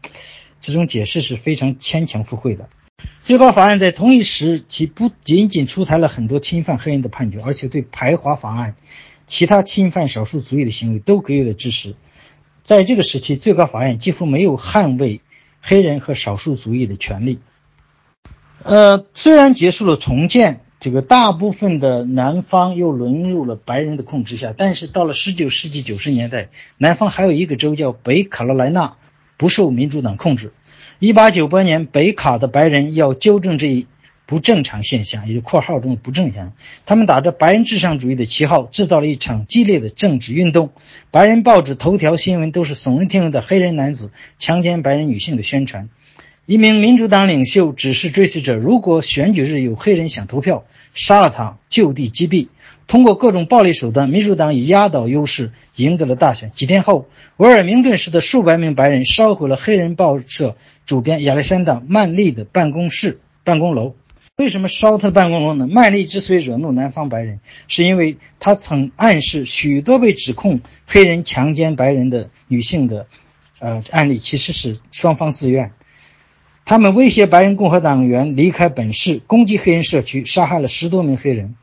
[0.63, 2.71] 这种解释是非常牵强附会的。
[3.23, 8.77] 最高法院在同一时期不仅仅出台了很多侵犯黑人的判决，而且对排华法案、
[9.31, 11.95] 其他侵犯少数族裔的行为都给予了支持。
[12.65, 15.21] 在这个时期，最高法院几乎没有捍卫
[15.61, 17.39] 黑人和少数族裔的权利。
[18.65, 20.61] 呃，虽然结束了重建。
[20.83, 28.97] 这个大部分的南方又沦入了白人的控制下，但是到了十九世纪九十年代，南方还有一个州叫北卡罗来纳，
[29.37, 30.55] 不受民主党控制。
[30.99, 33.89] 一八九八年，北卡的白人要纠正这一
[34.31, 36.53] 不正常现象，也就括号中的不正常。
[36.87, 40.71] 他们打着白人至上主义的旗号，制造了一场激烈的政治运动。
[41.11, 45.89] 白人报纸头条新闻都是耸人听闻的黑人男子强奸白人女性的宣传。
[46.47, 50.65] 一名民主党领袖指示追随者：如果选举日有黑人想投票，
[50.95, 52.47] 杀了他，就地击毙。
[52.87, 56.53] 通过各种暴力手段，民主党以压倒优势赢得了大选。
[56.55, 60.57] 几天后，维尔明顿市的数百名白人烧毁了黑人报社
[60.87, 63.97] 主编亚历山大·曼利的办公室办公楼。
[64.41, 65.67] 为什么烧他的办公楼呢？
[65.67, 73.07] 曼利之所以惹怒南方白人，是因为他曾暗示许多被指控黑人强奸白人的女性的，
[73.59, 75.73] 呃案例其实是双方自愿。
[76.65, 81.55] 他们威胁白人共和党员离开本市，攻击黑人社区，杀害了十多名黑人，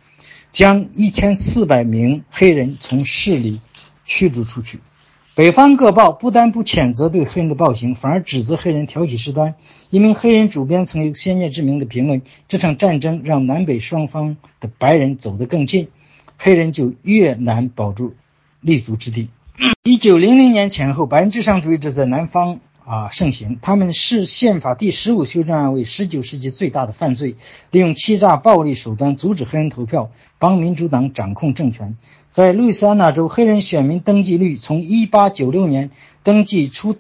[0.52, 3.60] 将一千四百名黑人从市里
[4.06, 4.82] 驱逐出去。
[5.38, 9.54] 北方各报不但不谴责对黑人的暴行，反而指责黑人挑起事端。
[9.92, 15.90] 一名黑人主编曾有先见之明的评论：“这场战争让南北双方的白人走得更近，
[16.40, 18.16] 黑人就越难保住
[18.62, 19.30] 立足之地。”
[19.86, 22.60] 一九零零年前后，白人至上主义者在南方。
[22.88, 23.60] 啊，盛行！
[23.62, 27.36] 他们视宪法第十五修正案为十九世纪最大的犯罪，
[27.70, 30.10] 利用欺诈、暴力手段阻止黑人投票，
[30.40, 31.98] 帮民主党掌控政权。
[32.30, 35.92] 在路易斯安那州，黑人选民登记率从一八九六年
[36.24, 36.96] 登记出，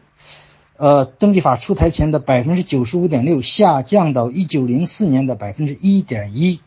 [0.76, 6.60] 呃，登记法出台前的百分之九十五点六下降到一九零四年的百分之一点一。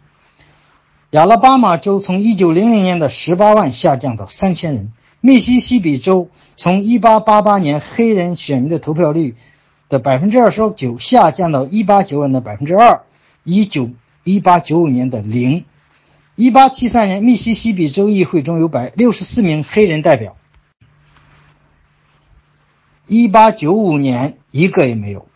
[1.11, 4.93] 亚拉巴马州从一九零零年的十八万下降到三千人。
[5.21, 9.37] 密西西比州从1888年黑人选民的投票率
[9.89, 13.03] 的百分之二十九下降到189年的百分之二
[13.45, 13.93] ，19
[14.25, 15.65] 1895年的零。
[16.37, 20.37] 1873年，密西西比州议会中有百六十四名黑人代表
[23.09, 25.27] ，1895年一个也没有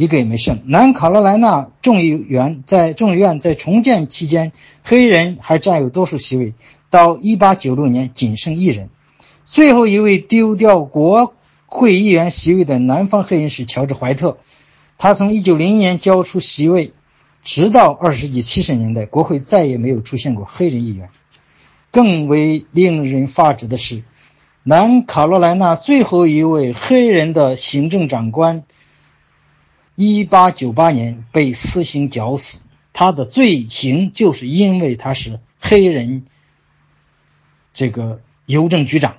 [0.00, 0.62] 一个也没剩。
[0.64, 4.50] 南卡罗来纳众议员在众议院在重建期间，
[4.82, 6.54] 黑人还占有多数席位，
[6.88, 8.88] 到1896年仅剩一人。
[9.44, 11.34] 最后一位丢掉国
[11.66, 14.38] 会议员席位的南方黑人是乔治·怀特，
[14.96, 16.94] 他从1901年交出席位，
[17.42, 21.10] 直到20世纪70年代，国会再也没有出现过黑人议员。
[21.90, 24.02] 更为令人发指的是，
[24.62, 28.62] 南卡罗来纳最后一位黑人的行政长官
[30.00, 32.60] ，1898年被私刑绞死。
[32.94, 36.24] 他的罪行就是因为他是黑人，
[37.74, 39.18] 这个邮政局长。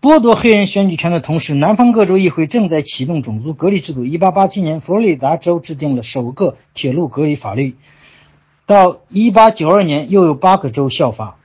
[0.00, 4.04] 剥夺黑人选举权的同时，南方各州议会正在启动种族隔离制度。
[4.04, 7.76] 1887年，佛罗里达州制定了首个铁路隔离法律。
[8.64, 11.37] 到一八九二年，又有八个州效仿。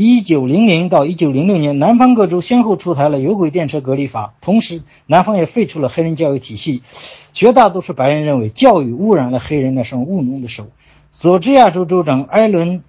[0.00, 6.82] 一九零零到一九零六年，南方各州先后出台了有轨电车隔离法，同时南方也废除了黑人教育体系。
[7.32, 10.68] 绝大多数白人认为，教育污染了黑人那双务农的手。
[11.10, 12.78] 佐治亚州州长艾伦·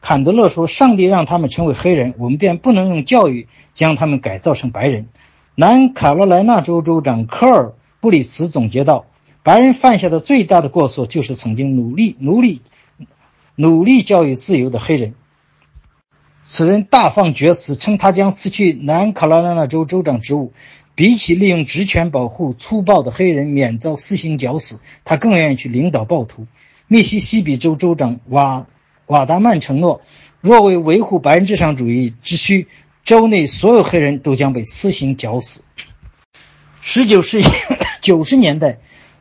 [0.00, 5.06] 坎德勒说：“上帝让他们成为黑人，我们便不能用教育将他们改造成白人。”
[5.54, 7.66] 南卡罗来纳州州长科尔·
[8.00, 9.06] 布里茨总结道
[9.44, 12.62] ：“白人犯下的最大的过错，就是曾经努力努力。”
[13.54, 15.14] 努力教育自由的黑人，
[16.48, 20.52] 此人大放厥词，称他将辞去南卡罗来纳州州长职务。
[20.94, 26.46] 比起利用职权保护粗暴的黑人免遭私刑绞死，他更愿意去领导暴徒。
[26.86, 28.68] 密西西比州州长瓦
[29.06, 30.00] 瓦达曼承诺，
[30.40, 32.68] 若为维护白人至上主义之需，
[33.04, 35.62] 州内所有黑人都将被私刑绞死。
[36.80, 37.50] 十九世纪
[38.00, 38.78] 九十年代。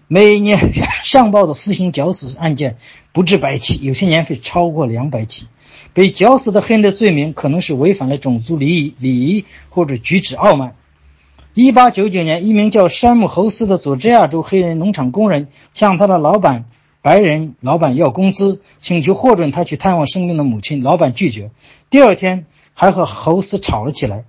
[0.08, 0.72] 每年
[1.04, 2.78] 上报的私刑绞死案件
[3.12, 5.48] 不止百起，有些年份超过两百起。
[5.96, 10.76] 被绞死的黑人的罪名可能是违反了种族礼仪、礼仪或者举止傲慢。
[11.54, 16.66] 一八九九年，一名叫山姆·侯斯的佐治亚州黑人农场工人向他的老板
[17.02, 20.84] 白人老板要工资，请求获准他去探望生病的母亲。
[20.84, 21.52] 老板拒绝。
[21.90, 24.26] 第二天还和侯斯吵了起来。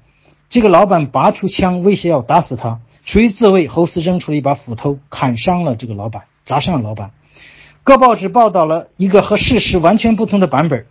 [0.48, 2.78] 这个老板拔出枪威胁要打死他。
[3.04, 7.10] 出于自卫，侯斯扔出了一把斧头，砍伤了这个老板，砸伤了老板。
[7.82, 10.86] 各报纸报道了一个和事实完全不同的版本，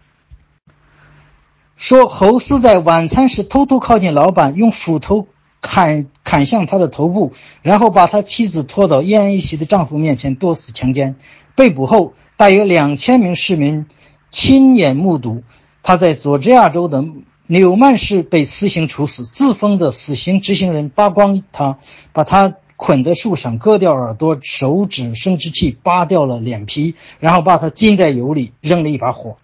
[1.76, 5.28] 说侯斯在晚餐时偷偷靠近老板，用斧头
[5.62, 11.16] 砍砍向他的头部，然后把他妻子拖到奄奄一息的丈夫面前，多次强奸。
[11.56, 13.86] 被捕后，大约两千名市民
[14.30, 15.44] 亲眼目睹
[15.84, 17.04] 他在佐治亚州的。
[17.48, 21.78] 纽曼市被私刑处死，自封的死刑执行人扒光他，
[22.12, 29.38] 把他捆在树上，割掉耳朵、手指、生殖器，扒掉了脸皮，然后把他浸在油里，扔了一把火。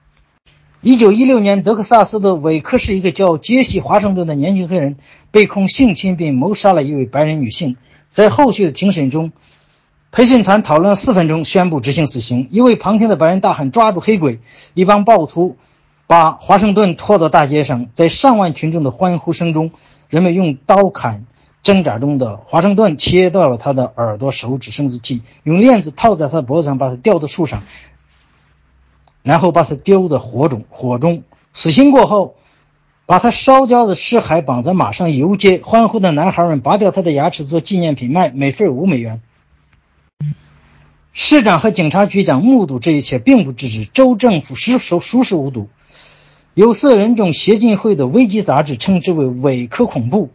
[0.83, 4.97] 一九一六年，德克萨斯的韦克市一个叫杰西·华盛顿的年轻黑人
[5.29, 7.77] 被控性侵并谋杀了一位白人女性。
[8.09, 9.31] 在后续的庭审中，
[10.11, 12.47] 陪审团讨论了四分钟，宣布执行死刑。
[12.49, 14.39] 一位旁听的白人大喊：“抓住黑鬼！”
[14.73, 15.55] 一帮暴徒。
[16.07, 19.71] 把华盛顿拖到大街上，在上万群众的欢呼声中，
[20.09, 21.25] 人们用刀砍
[21.61, 27.63] 挣扎中的华盛顿，切断了他的耳朵、手指、生殖器，用链子套在他的脖子上，把他吊到树上，
[29.23, 30.65] 然后把他丢在火中。
[30.69, 31.23] 火中
[31.53, 32.35] 死刑过后，
[33.05, 35.61] 把他烧焦的尸骸绑在马上游街。
[35.63, 39.21] 欢呼的男孩们拔掉他的牙齿做纪念品卖，每份五美元。
[41.13, 43.83] 市长和警察局长目睹这一切，并不制止。
[43.85, 45.67] 州政府熟熟熟视无睹。
[46.53, 50.29] 有色人种协进会的危机杂志称之为“伪科恐怖”。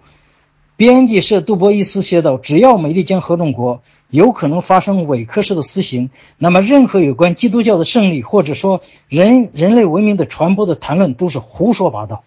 [0.76, 12.24] 编辑社杜博伊斯写道：“只要美利坚合众国有可能发生伪科式的私刑，那么任何有关基督教的胜利，或者说人人类文明的传播的谈论，都是胡说八道。”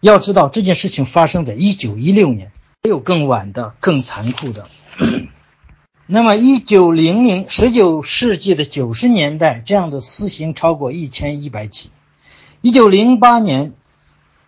[0.00, 2.52] 要知道，这件事情发生在一九一六年，
[2.84, 4.68] 还有更晚的、更残酷的。
[6.06, 11.90] 那么，一九零零十九世纪的九十年代，这样的私刑超过一千一百起。
[12.60, 13.72] 一九零八年，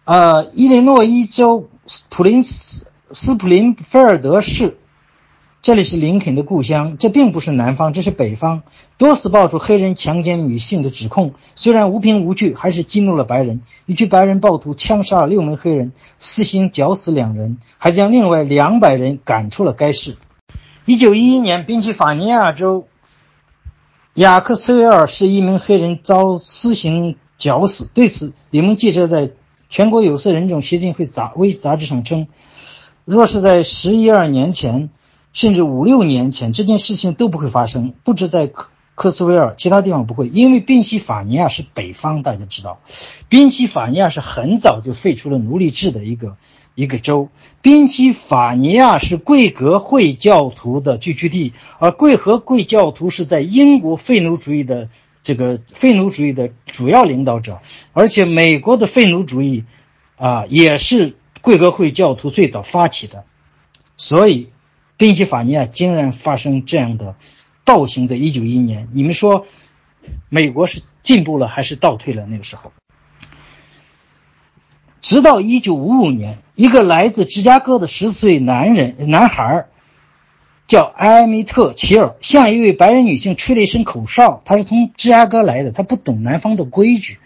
[0.04, 1.68] 呃，伊利诺伊州
[2.08, 4.78] 普林斯斯普林菲尔德市，
[5.62, 6.96] 这里是林肯的故乡。
[6.96, 8.62] 这并不是南方，这是北方。
[8.98, 13.62] 多次爆出黑人强奸女性的指控，虽然无凭无据，还是激怒了白人。
[13.86, 20.16] 一群白人暴徒枪杀了六名黑人，私刑绞死两人，还将另外两百人赶出了该市。
[20.84, 22.86] 一九一一年，宾夕法尼亚州
[24.14, 27.16] 雅克斯维尔是一名黑人遭私刑。
[27.38, 27.88] 绞死。
[27.94, 29.30] 对此，一名记者在
[29.70, 32.26] 全国有色人种协进会杂微杂志上称
[33.10, 34.88] ：“若是在十一二年前，
[35.32, 37.92] 甚至五六年前，这件事情都不会发生。
[38.04, 42.78] 不止在科科斯维尔，其他地方不会，因为宾夕法尼亚是北方，大家知道，
[43.28, 46.36] 宾夕法尼亚是很早就废除了奴隶制的一个
[46.76, 47.30] 一个州。
[47.62, 54.88] 宾夕法尼亚是贵格会教徒的聚居地，而贵和贵教徒是在英国废奴主义的
[55.24, 57.58] 这个废奴主义的主要领导者，
[57.92, 59.64] 而且美国的废奴主义
[60.14, 63.24] 啊也是贵格会教徒最早发起的，
[63.96, 64.50] 所以
[64.96, 67.16] 宾夕法尼亚竟然发生这样的
[67.64, 69.46] 暴行，在一九一一年，你们说
[70.28, 72.26] 美国是进步了还是倒退了？
[72.26, 72.72] 那个时候？
[75.00, 79.66] 直到一九五五年，一个来自芝加哥的十四岁男人男孩，
[80.66, 84.42] 叫埃米特·齐尔，向一位白人女性吹了一声口哨。
[84.44, 87.18] 他是从芝加哥来的，他不懂南方的规矩，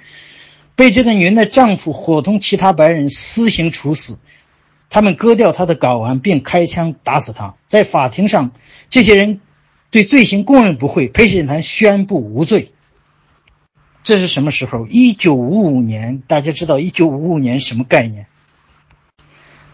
[0.76, 4.18] 被这个女人的丈夫伙同其他白人私刑处死。
[4.90, 7.54] 他们割掉她的睾丸，并开枪打死她。
[7.66, 8.52] 在法庭上，
[8.90, 9.40] 这些人
[9.90, 12.72] 对罪行供认不讳，陪审团宣布无罪。
[14.02, 14.86] 这是什么时候？
[14.86, 18.26] 一九五五年，大家知道一九五五年什么概念？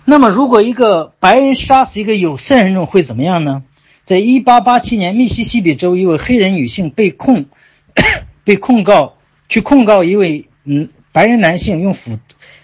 [0.05, 3.65] 那么，如果一个白人杀死一个有色人种会怎么样呢？
[4.03, 7.47] 在一八八七年，密西西比州一位黑人女性被控
[8.45, 9.17] 被控告
[9.49, 12.19] 去控告一位嗯白人男性用斧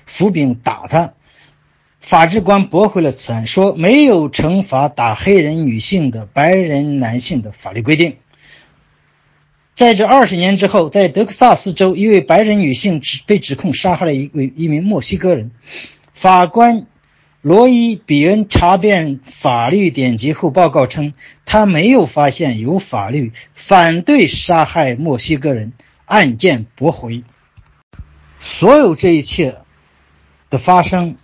[0.05, 1.15] 斧柄打他，
[2.01, 8.17] 法制官驳回了此案，说没有惩罚打黑人女性的白人男性的法律规定。
[9.75, 15.51] 在这二十年之后，在德克萨斯州，一位白人女性指被指控杀害了一位一名墨西哥人。
[16.15, 16.87] 法官
[17.43, 21.15] 罗伊·比恩查遍法律典籍后报告称，
[21.45, 25.73] 他没有发现有法律反对杀害墨西哥人。
[26.07, 27.25] 案件驳回。
[28.41, 29.59] 所有这一切
[30.51, 31.17] 的发生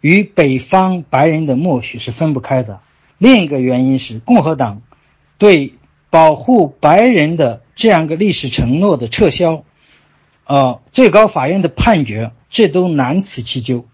[0.00, 2.80] 与北方白人的默许是分不开的。
[3.18, 4.82] 另一个原因是共和党
[5.38, 5.74] 对。
[6.10, 9.64] 保护白人的这样一个历史承诺的撤销，
[10.44, 13.84] 呃，最高法院的判决，这都难辞其咎。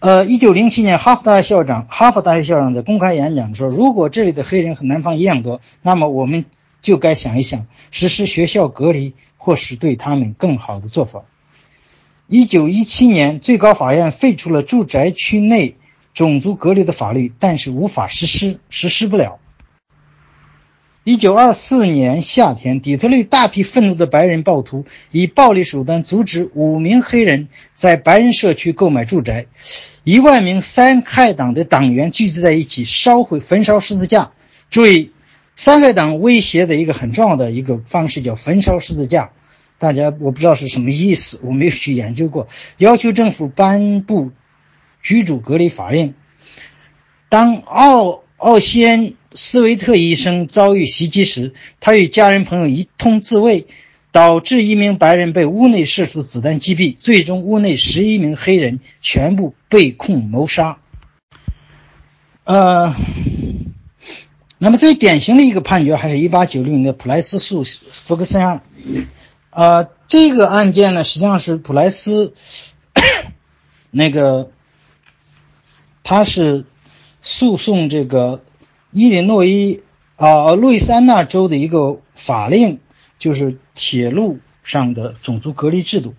[0.00, 6.44] 呃，一九零七年，哈佛大学校长，哈佛大学校长在公开演讲说：“如果这里的黑人和南方一样多，那么我们
[6.84, 11.24] 就该想一想，实施学校隔离，或是对他们更好的做法。”
[12.28, 15.76] 一九一七年，最高法院废除了住宅区内
[16.12, 19.40] 种族隔离的法律，但是无法实施，实施不了。
[21.04, 29.46] 一九二四年夏天，底特律大批愤怒的白人暴徒以暴力手段阻止五名黑人在白人社区购买住宅。
[30.02, 34.32] 一万名三害党的党员聚集在一起，烧毁、焚烧十字架。
[34.70, 35.12] 注意，
[35.56, 39.30] 三害党威胁的一个很重要的一个方式叫焚烧十字架。
[39.78, 42.48] 大家我不知道是什么意思，我没有去研究过。
[42.78, 44.32] 要求政府颁布
[45.02, 46.14] 居住隔离法令。
[47.28, 49.14] 当奥奥西恩。
[49.36, 53.66] 斯维特医生遭遇袭击时，他与家人朋友一通自卫，
[54.12, 56.96] 导致一名白人被屋内射出子弹击毙。
[56.96, 60.78] 最终，屋内十一名黑人全部被控谋杀。
[62.44, 62.94] 呃，
[64.58, 68.62] 那么最典型的一个判决还是一八九六年的普莱斯诉福克森案。
[69.50, 72.34] 呃，这个案件呢，实际上是普莱斯
[73.90, 74.50] 那个
[76.02, 76.64] 他是
[77.22, 78.42] 诉讼这个。
[78.96, 79.82] 伊利诺伊
[80.14, 82.78] 啊，路易斯安那州的一个法令，
[83.18, 86.14] 就是铁路上的种族隔离制度。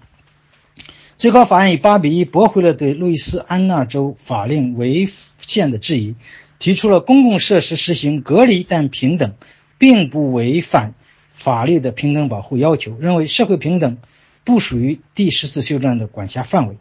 [1.15, 5.07] 最高法院以八比一驳回了对路易斯安那州法令违
[5.39, 6.15] 宪的质疑，
[6.60, 9.34] 提出了公共设施实行隔离但平等，
[9.77, 10.94] 并不违反
[11.32, 13.98] 法律的平等保护要求，认为社会平等
[14.44, 16.77] 不属于第十次修正案的管辖范围。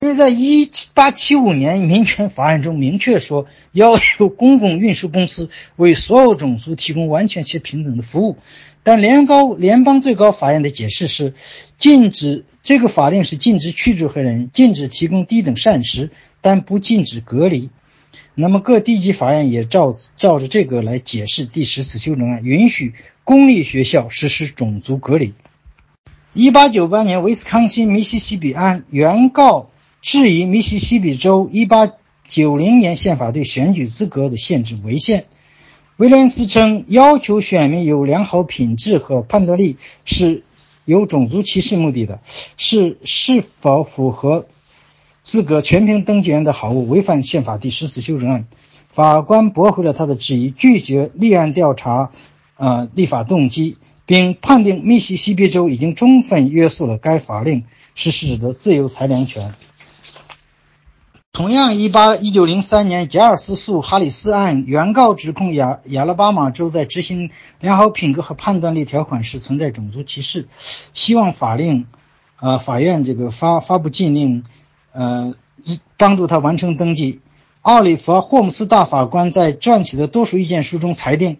[0.00, 8.38] 因为在一八七五年民权法案中明确说，要求公共运输公司为所有种族提供完全且平等的服务，
[8.82, 11.34] 但联高联邦最高法院的解释是，
[11.78, 16.10] 禁止这个法令是禁止驱逐黑人，禁止提供低等膳食，
[16.40, 17.70] 但不禁止隔离。
[18.34, 22.94] 那么各地级法院也照照着这个来解释第十次修正案，允许
[23.24, 25.34] 公立学校实施种族隔离。
[26.32, 29.68] 一八九八年威斯康星密西西比案原告。
[30.04, 35.26] 质疑密西西比州1890年宪法对选举资格的限制违宪。
[35.96, 40.42] 威廉斯称，要求选民有良好品质和判断力是
[40.84, 42.20] 有种族歧视目的的，
[42.56, 44.48] 是是否符合
[45.22, 48.46] 资格全凭登记员的好恶，违反宪法第十四修正案。
[48.88, 52.10] 法官驳回了他的质疑，拒绝立案调查，
[52.56, 59.54] 呃，立法动机，并判定密西西比州已经充分约束了该法令实施者的自由裁量权。
[61.32, 67.30] 同样，一八一九零三年，贾尔斯诉哈里斯案，原告指控亚亚拉巴马州在执行
[67.60, 70.48] 良好品格和判断力条款时存在种族歧视，
[70.92, 71.86] 希望法令，
[72.38, 74.44] 呃，法院这个发发布禁令，
[74.92, 75.34] 呃，
[75.96, 77.20] 帮助他完成登记。
[77.60, 81.38] 奥利弗·霍姆斯大法官在撰写的多数意见书中裁定，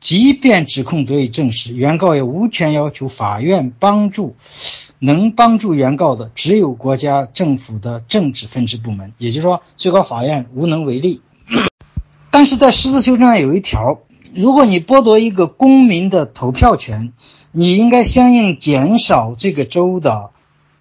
[0.00, 4.36] 即便指控得以证实，原告也无权要求法院帮助。
[5.00, 11.20] 能帮助原告的只有国家政府的政治分支部门，也就是说，最高法院无能为力。
[12.30, 14.00] 但是在十四修正案有一条，
[14.34, 17.12] 如果你剥夺一个公民的投票权，
[17.52, 20.30] 你应该相应减少这个州的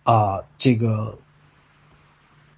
[0.03, 1.17] 啊这个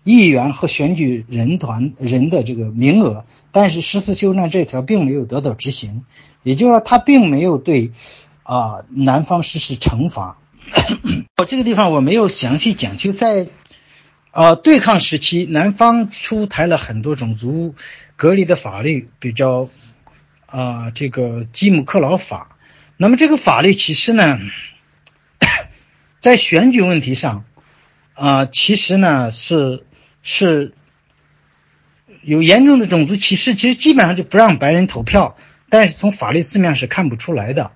[0.06, 3.26] 议员和选举人团人的这个名额。
[3.52, 6.04] 但是十四修正案这条并没有得到执行，
[6.44, 7.92] 也就是说，他并没有对
[8.44, 10.38] 啊南方实施惩罚。
[11.38, 13.48] 我这个地方我没有详细讲，就在，
[14.32, 17.76] 呃，对抗时期，南方出台了很多种族
[18.16, 19.70] 隔离的法律，比较，
[20.48, 22.58] 啊，这个基姆克劳法。
[22.98, 24.40] 那么这个法律其实呢，
[26.20, 27.46] 在选举问题上，
[28.14, 29.86] 啊，其实呢是
[30.26, 30.74] 是
[32.22, 35.38] 有严重的种族歧视，其实基本上就不让白人投票，
[35.70, 37.72] 但是从法律字面是看不出来的，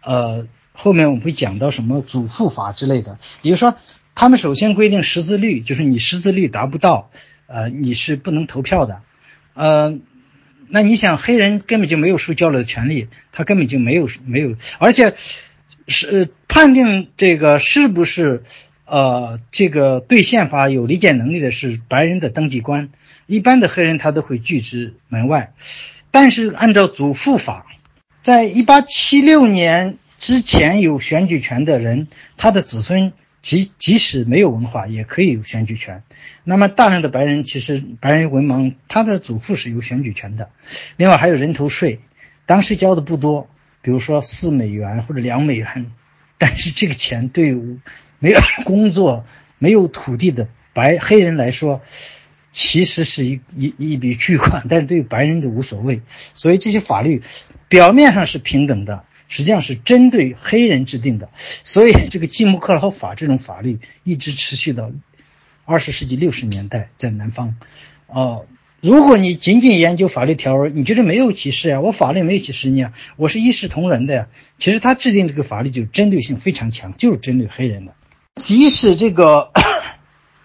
[0.00, 0.46] 呃。
[0.76, 3.76] 后面我们会讲到什么祖父法之类的，比如说，
[4.16, 7.12] 他们首先规定识字率，就是你识字率达不到，
[7.46, 9.00] 呃，你是不能投票的，
[9.54, 9.96] 呃，
[10.68, 15.14] 那你想黑人根本就没有受教育的权利，他根本就没有没有，而且
[15.86, 18.42] 是判定这个是不是
[18.86, 22.90] 呃这个对宪法有理解能力的是白人的登记官，
[23.26, 25.52] 一般的黑人他都会拒之门外，
[26.10, 27.66] 但是按照祖父法，
[28.22, 29.96] 在一八七六年。
[30.16, 32.06] 之前有选举权的人，
[32.38, 33.12] 他的子孙
[33.42, 36.02] 即即使没有文化，也可以有选举权。
[36.44, 40.48] 那么大量的白人，其实白人文盲，他的祖父是有选举权的。
[40.96, 42.00] 另外还有人头税，
[42.46, 43.50] 当时交的不多，
[43.82, 45.90] 比如说四美元或者两美元，
[46.38, 47.54] 但是这个钱对
[48.24, 49.26] 没有 工作、
[49.58, 51.82] 没有土地的白黑人来说，
[52.50, 56.00] 其实是一一一笔巨款，但是对于白人就无所谓。
[56.32, 57.22] 所以这些法律
[57.68, 59.04] 表面上是平等的。
[59.26, 61.30] 实际上是针对黑人制定的，
[61.64, 64.92] 所以 这个吉姆克劳法这种法律一直持续到
[65.64, 67.56] 二十世纪六十年代，在南方。
[68.06, 68.44] 哦，
[68.80, 71.80] 如果你仅仅研究法律条文，你觉得没有歧视呀？
[71.80, 74.28] 我法律没有歧视你啊，我是一视同仁的呀。
[74.58, 77.94] 其实他制定这个法律就针对性非常强，就是针对黑人的。
[78.40, 79.52] 即使这个，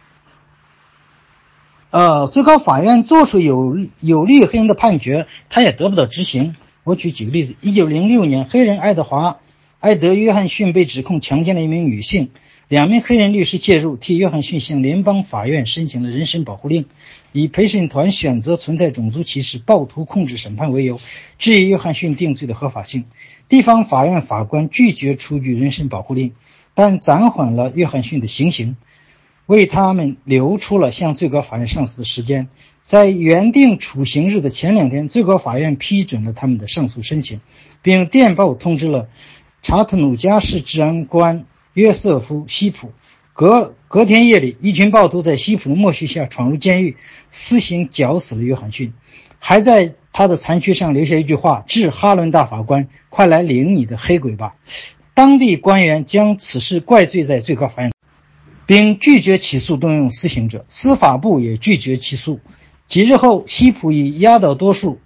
[1.90, 6.56] 呃，最高法院做出有有利黑人的判决，他也得不到执行。
[6.84, 9.32] 我举几个例子：一九零六年，黑人爱德华·
[9.80, 12.30] 埃德·约翰逊被指控强奸了一名女性，
[12.68, 16.86] 两名黑人律师介入，替约翰逊向联邦法院申请了人身保护令，
[17.32, 21.02] 以陪审团选择存在种族歧视、暴徒控制审判为由，
[21.40, 23.06] 质疑约翰逊定罪的合法性。
[23.48, 26.34] 地方法院法官拒绝出具人身保护令，
[26.82, 28.78] 但暂缓了约翰逊的行刑。
[29.46, 32.48] 为他们留出了向最高法院上诉的时间，
[32.80, 37.42] 在原定处刑日的前两天，最高法院批准了他们的上诉申请，
[37.82, 39.10] 并电报通知了
[39.62, 41.44] 查特努加市治安官
[41.74, 42.94] 约瑟夫·西普。
[43.34, 46.96] 隔隔天夜里，一群暴徒在西普的默许下闯入监狱，
[47.30, 48.94] 私刑绞死了约翰逊，
[49.38, 54.56] 还在他的残躯上留下一句话：“致哈伦大法官，快来领你的黑鬼吧！”
[55.20, 57.92] 当地官员将此事怪罪在最高法院。
[58.66, 62.40] 并拒绝起诉动用私刑者，司法部也拒绝起诉。
[62.88, 65.02] 几日后，西普以压倒多数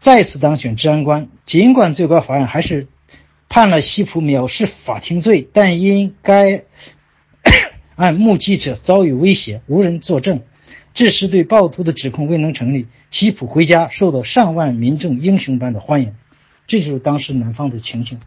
[0.00, 1.28] 再次当选治安官。
[1.44, 2.88] 尽管最高法院还是
[3.48, 6.64] 判了西普藐视法庭罪，但因该
[7.94, 10.42] 按目击者遭遇威胁，无人作证，
[10.94, 12.88] 致使对暴徒的指控未能成立。
[13.12, 16.16] 西普回家，受到上万民众英雄般的欢迎。
[16.66, 18.18] 这就是当时南方的情形。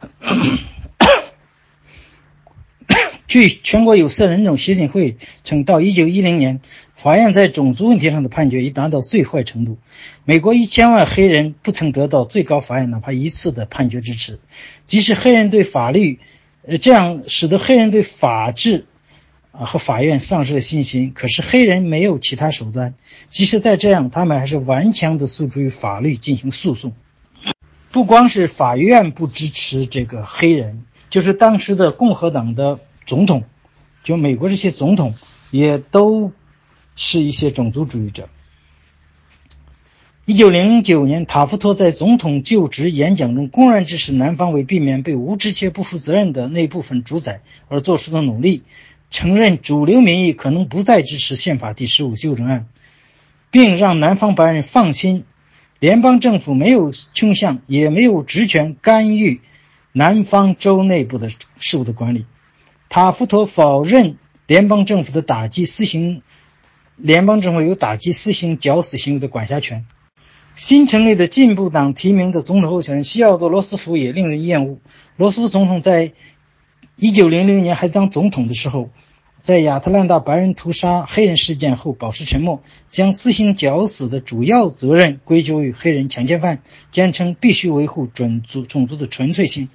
[3.28, 6.60] 据全国有色人种协进会称，到一九一零年，
[6.96, 9.78] 法院在种族问题上的判决已达到最坏程度。
[10.24, 14.40] 美国一千万黑人不曾得到最高法院哪怕一次的判决支持。
[14.84, 16.18] 即使黑人对法律，
[16.66, 18.86] 呃，这样使得黑人对法治
[19.52, 21.12] 啊和法院丧失了信心。
[21.14, 22.94] 可是黑人没有其他手段，
[23.28, 26.94] 即使在这样，他们还是顽强地诉诸于法律进行诉讼。
[27.92, 32.78] 不光是法院不支持这个黑人，就是当时的共和党的。
[33.06, 33.42] 总统，
[34.04, 35.14] 就美国这些总统
[35.50, 36.30] 也都
[36.94, 38.28] 是一些种族主义者。
[40.26, 48.62] 一九零九年，塔夫托在总统就职演讲中公然支持南方为避免被无知且不负责任的那部分主宰而做出的努力，
[49.10, 52.68] 承认主流民意可能不再支持宪法第十五修正案，
[53.50, 55.24] 并让南方白人放心，
[55.80, 59.40] 联邦政府没有倾向也没有职权干预
[59.92, 62.26] 南方州内部的事务的管理。
[62.90, 64.16] 塔夫托否认
[64.46, 66.22] 联邦政府的打击私刑，
[66.96, 69.86] 联邦政府有打击私刑绞死行为的管辖权。
[70.54, 74.78] 新成立的进步党提名的总统候选人西奥多·罗斯福也令人厌恶。
[75.16, 76.12] 罗斯福总统在
[76.98, 78.90] 1900年还当总统的时候，
[79.40, 86.60] 在亚特兰大白人屠杀黑人事件后保持沉默，将私刑绞死的主要责任归咎于黑人强奸犯，
[86.92, 89.70] 坚称必须维护种族种族的纯粹性。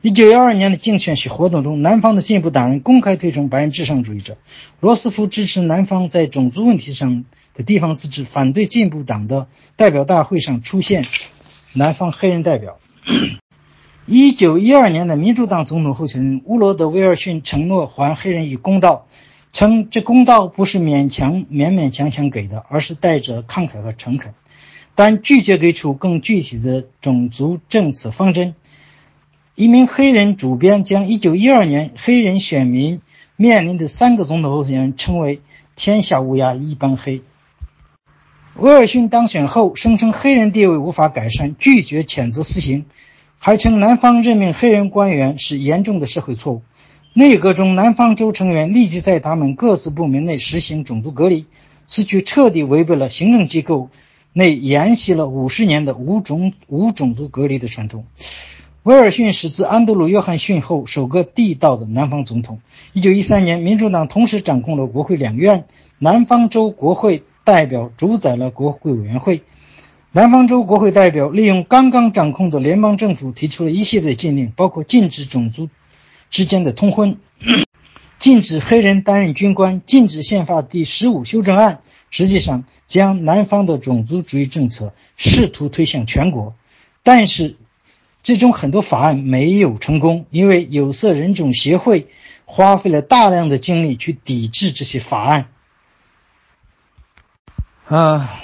[0.00, 4.36] 一九一二年的竞选活动中，南方的进步党人公开推崇白人至上主义者。
[4.78, 11.04] 罗斯福支持南方在种族问题上的地方自治，反对进步党的代表大会上出现
[11.72, 12.78] 南方黑人代表。
[14.06, 19.06] 1912年的民主党总统候选人乌罗德·威尔逊承诺还黑人以公道，
[19.52, 24.34] 称这公道不是勉强勉勉强强给的，而是带着慷慨和诚恳，
[24.94, 28.54] 但拒绝给出更具体的种族政策方针。
[29.54, 33.00] 一名黑人主编将1912年黑人选民
[33.36, 35.40] 面临的三个总统候选人称为
[35.76, 37.22] “天下乌鸦一般黑”。
[38.56, 42.84] 威尔逊当选后，声称黑人地位无法改善，拒绝谴责死刑，
[43.46, 46.62] 还称南方任命黑人官员是严重的社会错误。
[47.12, 51.44] 内阁中，南方州成员立即在他们各自部门内实行种族隔离，
[51.86, 53.90] 此举彻底违背了行政机构
[54.32, 58.06] 内沿袭了五十年的无种无种族隔离的传统。
[58.82, 62.60] 威尔逊是自安德鲁·约翰逊后首个地道的南方总统。
[62.94, 65.66] 1913年，民主党同时掌控了国会两院，
[65.98, 69.42] 南方州国会代表主宰了国会委员会。
[70.16, 75.68] 南方州国会代表利用刚刚掌控的联邦政府，提出了一系列禁令，包括禁止种族
[76.30, 77.18] 之间的通婚、
[78.20, 81.80] 禁止黑人担任军官、禁止宪法第十五修正案。
[82.10, 86.54] 实际上，将南方的种族主义政策试图推向全国，
[87.02, 87.56] 但是。
[88.22, 92.08] 最终很多法案没有成功，因为有色人种协会
[92.46, 95.48] 花费了大量的精力去抵制这些法案。
[97.86, 98.40] 啊，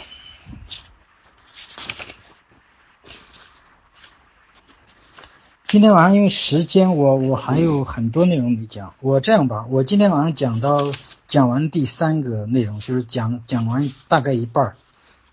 [5.71, 8.93] 今天晚上因为时间，我我还有很多内容没讲。
[8.99, 10.91] 我这样吧，我今天晚上讲到
[11.29, 14.75] 讲完第三个内容，就是讲讲完大概一半儿。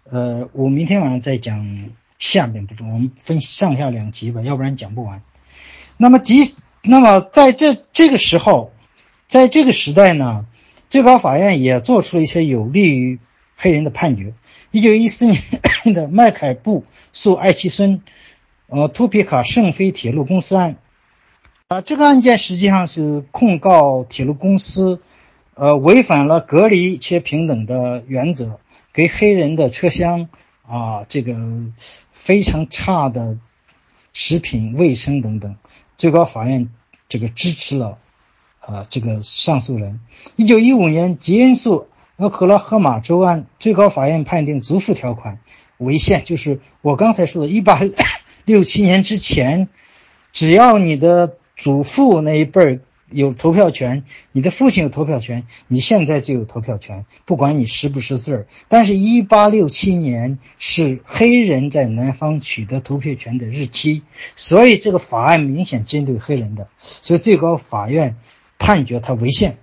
[0.04, 1.90] 呃，我明天晚上再讲。
[2.20, 5.24] 下面部分我们分上下两集吧，要不然讲不完。
[5.98, 6.54] 那么即
[6.84, 8.72] 那么在这这个时候，
[9.28, 10.46] 在这个时代呢，
[10.88, 13.20] 最高法院也做出了一些有利于
[13.56, 14.36] 黑人的判决。
[14.70, 15.42] 一九一四年
[15.96, 18.04] 的麦凯布诉艾奇森，
[18.68, 20.78] 呃，图皮卡圣菲铁路公司案，
[21.68, 25.02] 啊，这个案件实际上是控告铁路公司，
[25.56, 28.60] 呃，违反了隔离且平等的原则，
[28.94, 30.30] 给黑人的车厢
[30.68, 31.36] 啊，这个。
[32.12, 33.38] 非常差的
[34.12, 35.56] 食品卫生等等，
[35.96, 36.70] 最高法院
[37.08, 38.00] 这个支持了，
[38.60, 40.02] 啊，这个上诉人。
[40.36, 41.88] 一九一五年吉恩诉
[42.18, 45.40] 俄克拉荷马州案，最高法院判定足付条款
[45.78, 47.80] 违宪，就是我刚才说的，一八
[48.48, 49.68] 六七年之前，
[50.34, 52.80] 只要你的祖父那一辈儿。
[53.10, 54.04] 有投票权，
[54.34, 58.48] 你的父亲有投票权，你现在就有投票权，不管你识不识字儿。
[58.68, 64.04] 但是，一八六七年是黑人在南方取得投票权的日期，
[64.36, 68.18] 所以这个法案明显针对黑人的，所以最高法院
[68.60, 69.58] 判决它违宪。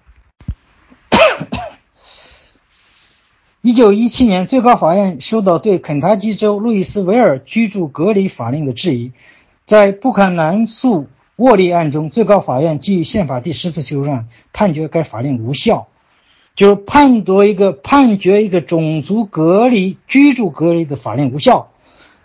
[3.67, 9.13] 一九一七年，最高法院收到对肯塔基州路易斯维尔居住隔离法令的质疑，
[9.65, 11.07] 在布坎南诉。
[11.37, 15.89] 沃利案中，最高法院基于宪法第十次修正案判决该法令无效，
[16.55, 21.73] 就是判夺一个判决一个种族隔离、居住隔离的法令无效。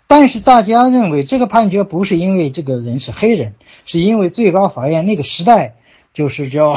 [0.06, 3.54] 但是大家认为这个判决不是因为这个人是黑人，
[3.86, 5.76] 是因为最高法院那个时代
[6.12, 6.74] 就是叫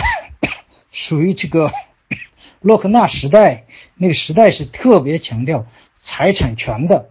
[0.89, 1.69] 属于这个
[2.61, 3.65] 洛克纳时代，
[3.95, 5.65] 那个时代是特别强调
[5.95, 7.09] 财产权的，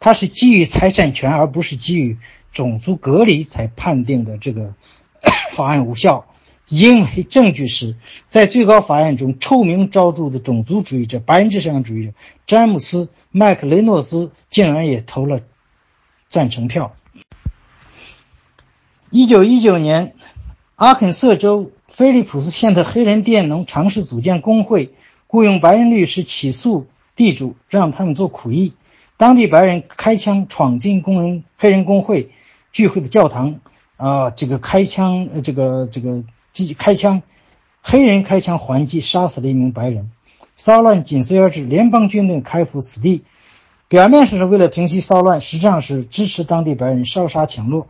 [0.00, 2.18] 它是基于财产权而不是基于。
[2.52, 4.74] 种族隔离才判定的这个
[5.52, 6.26] 法案无效，
[6.68, 7.96] 因为证据是
[8.28, 12.12] 在最高法院中臭名昭著的种族主义者、白人至上主义者
[12.46, 15.40] 詹姆斯·麦克雷诺斯竟然也投了
[16.28, 16.94] 赞成票。
[19.08, 20.14] 一九一九年，
[20.74, 24.92] 阿肯色州菲利普斯县的黑人佃农尝试组建工会，
[25.32, 28.74] 雇佣白人律师起诉地主，让他们做苦役。
[29.16, 32.30] 当地白人开枪闯进工人黑人工会。
[32.70, 33.60] 聚会的教堂，
[33.96, 37.22] 啊，这个开枪，呃，这个这个击开枪，
[37.82, 40.10] 黑人开枪还击，杀死了一名白人，
[40.56, 43.24] 骚乱紧随而至，联邦军队开赴此地，
[43.88, 47.84] 表面上是为了平息骚乱，实际上是支持当地白人烧杀抢掠，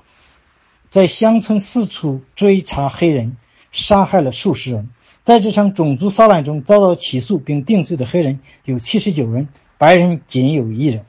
[0.88, 3.36] 在乡村四处追查黑人，
[3.70, 4.88] 杀害了数十人。
[5.24, 11.04] 在这场种族骚乱中遭到起诉并定罪的黑人有七十九人，白人仅有一人，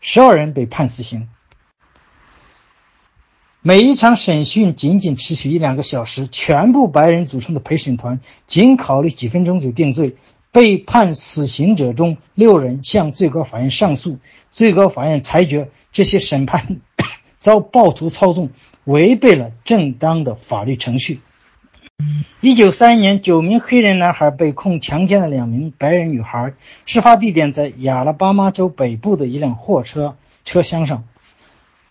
[0.00, 1.28] 十二人被判死刑。
[3.62, 10.16] 每一场审讯仅仅持续一两个小时，全部白人组成的陪审团仅考虑几分钟就定罪。
[10.50, 14.18] 被判死刑者中，六人向最高法院上诉，
[14.48, 16.80] 最高法院裁决这些审判
[17.36, 18.50] 遭暴徒操纵，
[18.84, 21.20] 违背了正当的法律程序。
[22.40, 26.54] 一九三一年，九名黑人男孩被控强奸了两名白人女孩，
[26.86, 31.02] 事发地点在亚拉巴马州北部的一辆货车车厢上。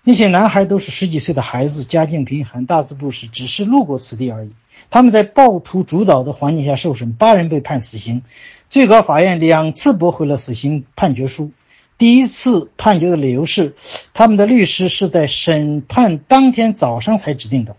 [0.04, 4.52] 那些男孩都是十几岁的孩子，家境贫寒，大字不识，只是路过此地而已。
[4.90, 8.22] 他们在暴徒主导的环境下受审，八人被判死刑。
[8.70, 11.52] 最高法院两次驳回了死刑判决书。
[11.98, 13.76] 第一次判决的理由是，
[14.14, 17.76] 他们的律师是在审判当天早上才指定的。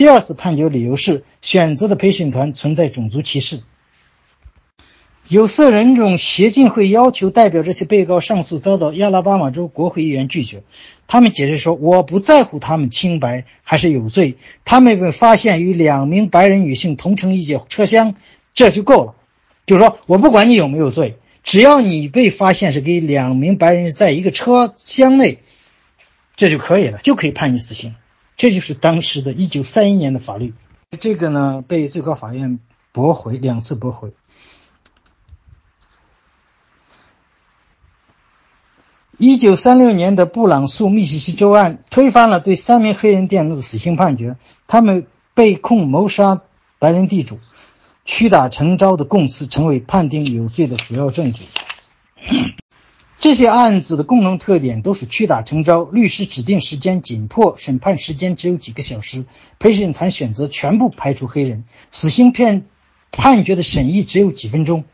[0.00, 3.60] 第二次判决理由是，选择的陪审团存在种族歧视。
[5.28, 10.62] 有色人种协进会要求代表这些被告上诉，遭到亚拉巴马州国会议员拒绝。
[11.06, 18.14] 他们解释说：“我不在乎他们清白还是有罪，他们被发现与两名白人女性同乘一节车厢，
[18.54, 19.14] 这就够了。
[19.66, 25.40] 就是说我不管你有没有罪，只要你被发现是跟两名白人在一个车厢内，
[26.36, 27.94] 这就可以了，就可以判你死刑。
[28.40, 30.54] 这就是当时的一九三一年的法律。
[30.98, 32.58] 这个呢，被最高法院
[32.90, 34.14] 驳回两次，驳回。”
[39.18, 46.40] 一九三六年的布朗诉密西西州案推翻了对三名黑人佃农的死刑判决，他们被控谋杀
[46.78, 47.38] 白人地主，
[48.06, 51.42] 屈打成招的供词成为判定有罪的主要证据。
[53.20, 59.26] 这些案子的共同特点都是屈打成招，律师指定时间紧迫，审判时间只有几个小时，
[59.58, 62.64] 陪审团选择全部排除黑人，死刑片
[63.12, 64.84] 判决的审议只有几分钟。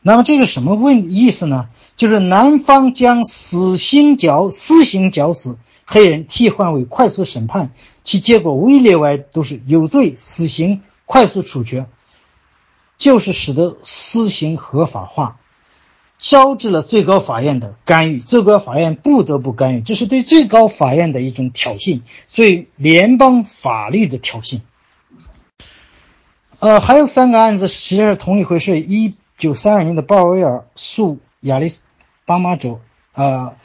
[0.00, 1.68] 那么这个什么问意思呢？
[1.94, 7.72] 就是男方将死刑绞私刑绞死黑人，替换为快速审判，
[8.02, 11.84] 其结果无一例外都是有罪，死刑快速处决，
[12.96, 15.36] 就是使得私刑合法化，
[16.22, 18.20] 招致了最高法院的干预。
[18.20, 22.00] 最高法院不得不干预，这是对最高法院的一种挑衅，
[22.34, 24.62] 对联邦法律的挑衅。
[26.60, 29.12] 呃，还有三个案子实际上是同一回事，一。
[29.38, 31.66] 九三二年的鲍威尔诉亚利
[32.26, 32.78] 巴马州，
[33.12, 33.56] 呃，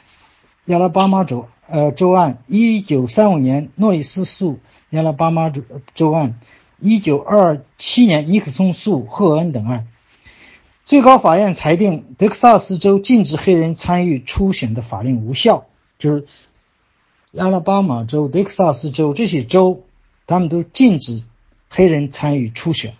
[0.64, 4.58] 亚拉巴马州，呃，州案；一九三五年诺里斯诉
[4.90, 5.62] 亚拉巴马州
[5.94, 6.32] 州案；
[6.80, 9.86] 一九二七年尼克松诉赫恩等案。
[10.88, 15.66] 最高法院裁定德克萨斯州禁止黑人参与初选的法令无效，
[15.98, 16.24] 就是
[17.32, 19.82] 亚拉巴马州、德克萨斯州这些州，
[20.26, 21.24] 他们都禁止
[21.68, 22.94] 黑人参与初选。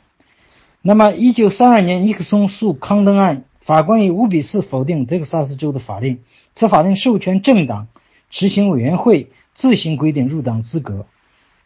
[0.83, 6.19] 那么，一九三二年尼克松诉康登案，法官以五比四否定德克萨斯州的法令。
[6.53, 7.89] 此法令授权政党
[8.29, 11.07] 执行委员会自行规定入党资格，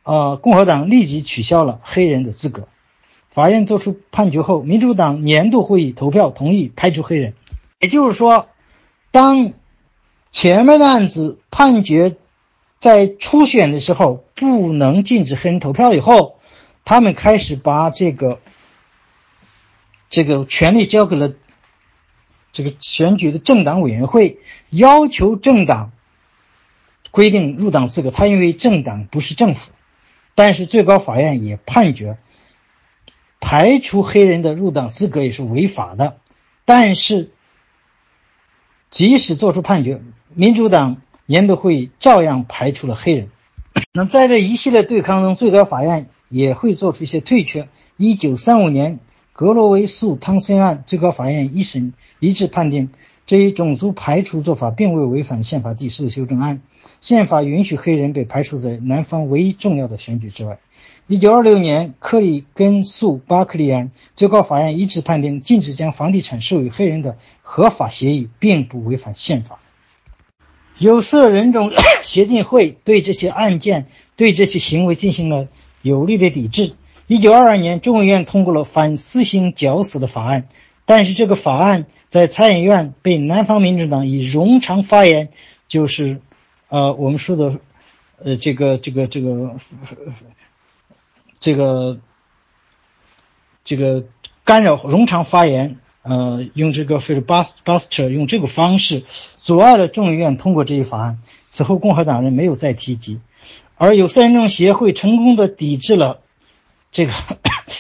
[0.05, 2.69] 呃，共和党立即取消了黑人的资格。
[3.33, 7.35] 法院作出判决后，民主党年度会议投票同意排除黑人。
[7.81, 8.49] 也就是说，
[9.11, 9.53] 当
[10.31, 12.17] 前面的案子判决
[12.79, 16.39] 在初选的时候不能禁止黑人投票以后，
[16.85, 18.39] 他们开始把这个。
[20.15, 21.33] 这个权利交给了
[22.53, 25.91] 这个选举的政党委员会，要求政党
[27.11, 28.11] 规定入党资格。
[28.11, 29.71] 他因为政党不是政府，
[30.35, 32.19] 但是最高法院也判决
[33.43, 36.17] 排除黑人的入党资格也是违法的。
[36.65, 37.33] 但是
[38.91, 40.01] 即使做出判决，
[40.33, 43.29] 民主党年度会议照样排除了黑人。
[43.93, 47.69] 那在这一系列对抗中，最高法院也会做出一些退却。
[47.99, 49.01] 一九三五年。
[49.35, 52.91] 格罗维诉汤森案，最高法院一审一致判定，
[53.25, 56.61] 这一种族排除做法并未违反宪法第四修正案。
[57.01, 60.59] 宪法允许黑人被排除在南方唯一重要的选举之外。
[61.09, 69.59] 一九二六年，克里根诉巴克利案，最高法院一致判定，禁止将房地产授予黑人的合法协议并不违反宪法。
[70.79, 71.71] 有色人种
[72.03, 75.49] 协进会对这些案件、对这些行为进行了
[75.83, 76.75] 有力的抵制。
[77.09, 80.49] 一九二二年，众议院通过了反私刑绞死的法案，
[80.87, 85.29] 但是这个法案在参议院被南方民主党以冗长发言，
[85.69, 86.21] 就是，
[86.69, 87.59] 呃，我们说的，
[88.23, 89.57] 呃，这个这个这个，
[91.43, 91.99] 这个
[93.65, 94.05] 这个
[94.45, 99.03] 干扰冗长发言，呃，用这个 filibuster 用这个方式
[99.39, 101.19] 阻碍了众议院通过这一法案。
[101.49, 103.21] 此后，共和党人没有再提及，
[103.77, 106.21] 而有色人种协会成功的抵制了。
[106.93, 107.13] 这个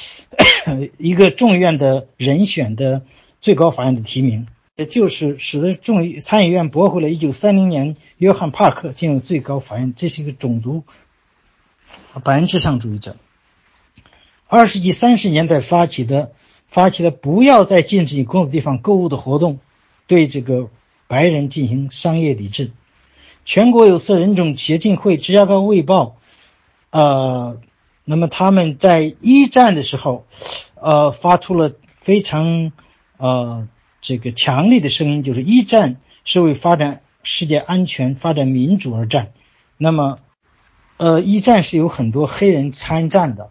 [0.98, 3.02] 一个众议院的人选的
[3.40, 10.82] 最高法院的提名，也就是使得众议参议院驳回了1930年约翰帕克进入最高法院，这是一个种族
[12.24, 13.16] 白人至上主义者。
[14.54, 16.32] 二十世纪三十年代发起的，
[16.68, 19.60] 发起了不要在禁止你工作地方购物的活动，
[20.06, 20.68] 对这个
[21.08, 22.70] 白人进行商业抵制。
[23.46, 26.16] 全国有色人种协进会、芝加哥卫报，
[26.90, 27.62] 呃，
[28.04, 30.26] 那么他们在一战的时候，
[30.74, 31.72] 呃，发出了
[32.02, 32.72] 非常
[33.16, 33.66] 呃
[34.02, 35.96] 这个强烈的声音，就是一战
[36.26, 39.32] 是为发展世界安全、发展民主而战。
[39.78, 40.18] 那么，
[40.98, 43.48] 呃，一战是有很多黑人参战的。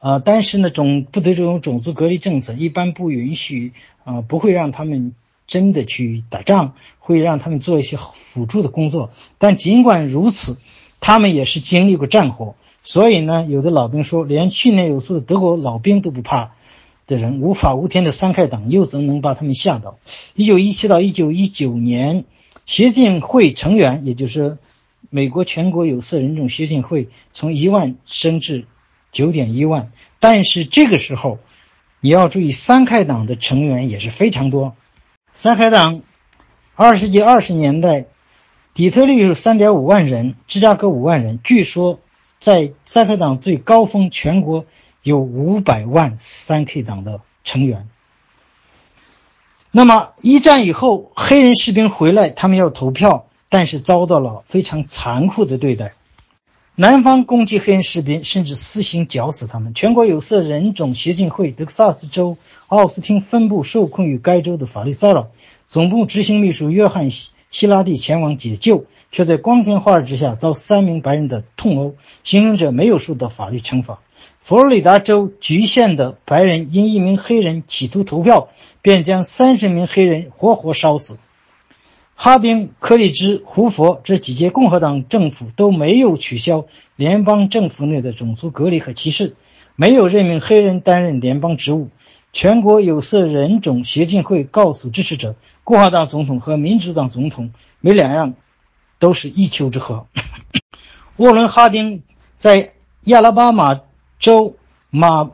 [0.00, 3.72] 呃，但是呢，种部队这种种族隔离政策一般不允许，
[4.04, 5.12] 呃，不会让他们
[5.46, 9.10] 真的去打仗，会让他们做一些辅助的工作。
[9.38, 10.56] 但尽管如此，
[11.00, 16.52] 他们也是经历过战火，所以呢，有的老兵说，连训练有素的德国老兵都不怕
[17.08, 19.98] 的人，无法无天的三 K 党又怎能把他们吓倒？
[20.34, 22.24] 一九一七到一九一九年，
[22.66, 24.58] 协进会成员，也就是
[25.10, 28.66] 美国全国有色人种协进会，从一万升至。
[29.12, 29.90] 九点一万，
[30.20, 31.38] 但是这个时候，
[32.00, 34.76] 你要注意，三开党的成员也是非常多。
[35.34, 36.02] 三开党，
[36.74, 38.06] 二十世纪二十年代，
[38.74, 41.40] 底特律有三点五万人，芝加哥五万人。
[41.42, 42.00] 据说，
[42.40, 44.66] 在三开党最高峰，全国
[45.02, 47.88] 有五百万三 K 党的成员。
[49.70, 55.94] 那么一战以后，黑人士兵回来，他们要投票，但是遭到了非常残酷的对待。
[56.80, 59.74] 南方攻击黑人士兵，甚至私刑绞死他们。
[59.74, 62.36] 全国有色人种协进会德克萨斯州
[62.68, 65.26] 奥斯汀分部受困于该州的法律骚扰，
[65.66, 71.96] 总部执行秘书约翰希希拉蒂前往解救，却在光天化日之下遭三名白人的痛殴。
[72.22, 73.98] 行凶者没有受到法律惩罚。
[74.40, 78.50] 佛罗里达州局限的白人因一名黑人企图投票，
[78.82, 81.18] 便将三十名黑人活活烧死。
[82.20, 86.66] 哈丁、克利兹、胡佛这几届共和党政府都没有取消
[86.96, 89.36] 联邦政府内的种族隔离和歧视，
[89.76, 91.90] 没有任命黑人担任联邦职务。
[92.32, 98.34] 全国有色人种协进会告诉支持者，共和党总统和民主党总统没两样，
[98.98, 100.06] 都是一丘之貉。
[101.18, 102.02] 沃伦·哈丁
[102.34, 102.72] 在
[103.04, 103.82] 亚拉巴马
[104.18, 104.56] 州
[104.90, 105.30] 马，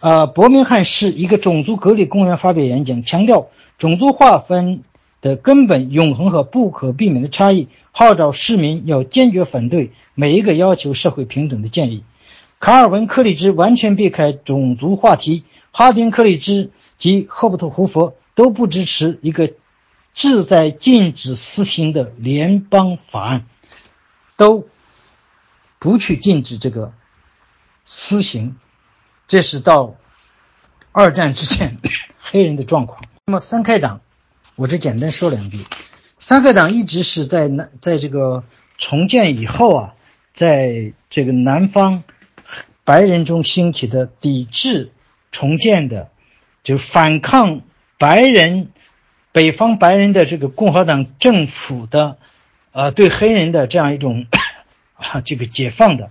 [0.00, 4.84] 呃伯明翰市一个种族隔离公园发表演讲，强调种族划分。
[5.20, 12.04] 的根本、永恒和不可避免的差异，号召市民要坚决反对每一个要求社会平等的建议。
[12.60, 19.52] 卡尔文·克利兹完全避开种族话题，哈丁·克利兹及赫伯特·胡佛都不支持一个
[20.14, 23.46] 志在禁止私刑的联邦法案，
[24.36, 24.66] 都
[25.78, 26.92] 不去禁止这个
[27.84, 28.56] 私刑。
[29.26, 29.94] 这是到
[30.90, 31.78] 二战之前
[32.20, 33.02] 黑人的状况。
[33.26, 34.00] 那么三开党。
[34.58, 35.64] 我只简单说两句，
[36.18, 38.42] 三个党一直是在南，在这个
[38.76, 39.94] 重建以后啊，
[40.34, 42.02] 在这个南方
[42.82, 44.90] 白人中兴起的抵制
[45.30, 46.10] 重建的，
[46.64, 47.60] 就反抗
[47.98, 48.70] 白人
[49.30, 52.18] 北方白人的这个共和党政府的，
[52.72, 54.26] 呃，对黑人的这样一种
[54.98, 56.10] 啊这个解放的，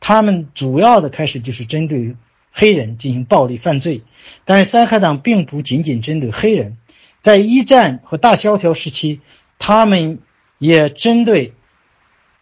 [0.00, 2.16] 他们主要的开始就是针对
[2.50, 4.00] 黑人进行暴力犯罪，
[4.46, 6.78] 但是三合党并不仅仅针对黑人。
[7.24, 9.22] 在一战和大萧条时期，
[9.58, 10.18] 他们
[10.58, 11.54] 也针对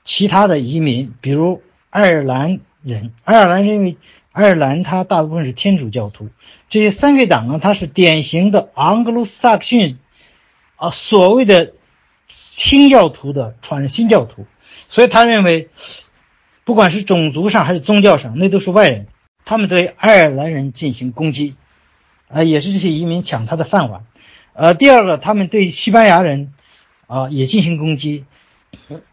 [0.02, 3.12] 其他的移民，比如爱尔兰人。
[3.22, 3.96] 爱尔兰因为
[4.32, 6.30] 爱尔兰它大部分是天主教徒，
[6.68, 9.98] 这些三个党啊，它是典型的盎格鲁撒克逊
[10.74, 11.74] 啊，所谓的
[12.26, 14.46] 新教徒的传新教徒，
[14.88, 15.68] 所以他认为，
[16.64, 19.06] 不管是种族上还是宗教上，那都是外人。
[19.44, 21.54] 他们对爱尔兰人进行攻击，
[22.26, 24.06] 啊，也是这些移民抢他的饭碗。
[24.55, 26.53] 呃，第二个，他们对西班牙人，
[27.07, 28.27] 啊，也进行攻击，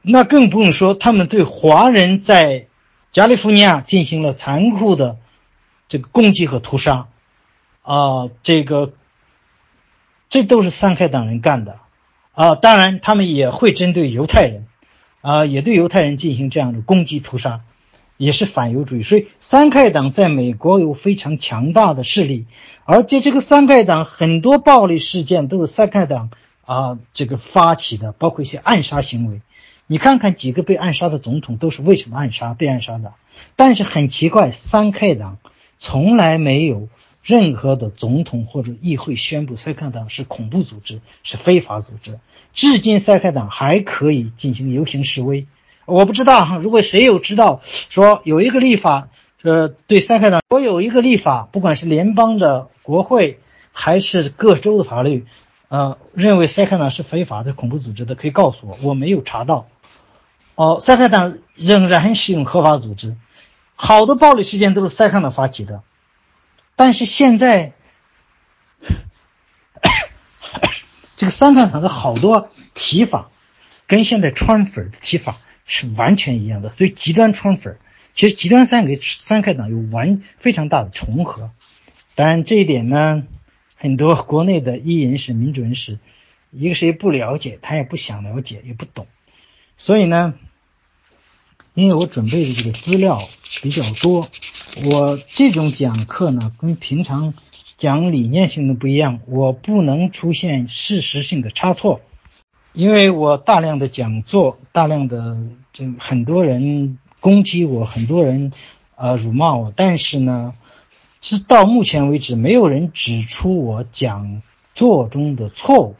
[0.02, 2.68] 那更不用说他们对华人在
[3.12, 5.18] 加利福尼亚进行了残酷的
[5.88, 7.08] 这个攻击和屠杀，
[7.82, 8.92] 啊，这个
[10.30, 11.80] 这都是三开党人干的，
[12.34, 14.68] 啊，当然他们也会针对犹太人，
[15.22, 17.62] 啊，也对犹太人进行这样的攻击屠杀。
[18.20, 22.48] 也是反犹主义，所以三开党在美国有非常强大的势力，
[22.84, 26.30] 而且这个三开党很多暴力事件都是三开党
[26.66, 29.42] 啊这个发起的，包括一些暗杀行为。
[29.88, 33.14] 你看看几个被暗杀的总统都是为什么暗杀被暗杀的？
[33.56, 35.38] 但是很奇怪，三开党
[35.78, 36.90] 从来没有
[37.24, 42.20] 任何的总统或者议会宣布三开党是恐怖组织是非法组织，
[42.54, 45.48] 至今三开党还可以进行游行示威。
[45.90, 49.10] 我不知道哈，如果谁有知道说有一个立法
[49.42, 53.40] 呃，对塞克党，我有一个立法，不管是联邦的国会
[53.72, 55.26] 还是各州的法律，
[55.70, 59.68] 呃，认为塞克党是非法的恐怖组织的，可以告诉我，我没有查到。
[60.56, 63.16] 哦，塞克党仍然使用合法组织，
[63.76, 65.84] 好多暴力事件都是塞克党发起的，
[66.76, 67.72] 但是现在，
[71.16, 73.30] 这个塞克党的好多提法，
[73.88, 75.38] 跟现在川粉的提法
[75.70, 77.78] 是完全一样的，所以极端川粉。
[78.16, 81.52] 其实极端三个三开党有完非常大的重合，
[82.16, 83.24] 但这一点呢，
[83.76, 86.00] 很多国内的异人史、民主人士，
[86.52, 89.08] 一个是不了解，他也不想了解，也不懂，
[89.78, 90.34] 所以呢，
[91.76, 93.30] 因为我准备的这个资料
[93.62, 94.28] 比较多，
[94.84, 97.34] 我这种讲课呢，跟平常
[97.78, 102.02] 讲理念性的不一样，我不能出现事实性的差错，
[102.74, 105.38] 因为我大量的讲座，大量的
[106.00, 106.98] 很多人。
[107.22, 108.54] 攻击我，很多人，
[108.96, 110.54] 呃，辱骂我，但是呢，
[111.20, 114.42] 直到目前为止，没有人指出我讲
[114.74, 115.96] 座中的错误，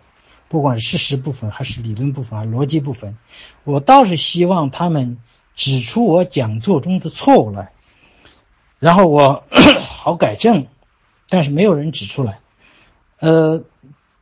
[0.48, 3.18] 不管是事实部分，还是理论部分，还是逻辑部分，
[3.66, 5.18] 我倒是希望他们
[5.56, 7.74] 指出我讲座中的错误来，
[8.80, 9.44] 然后我
[9.84, 10.68] 好改正，
[11.28, 12.40] 但是没有人指出来。
[13.20, 13.66] 呃，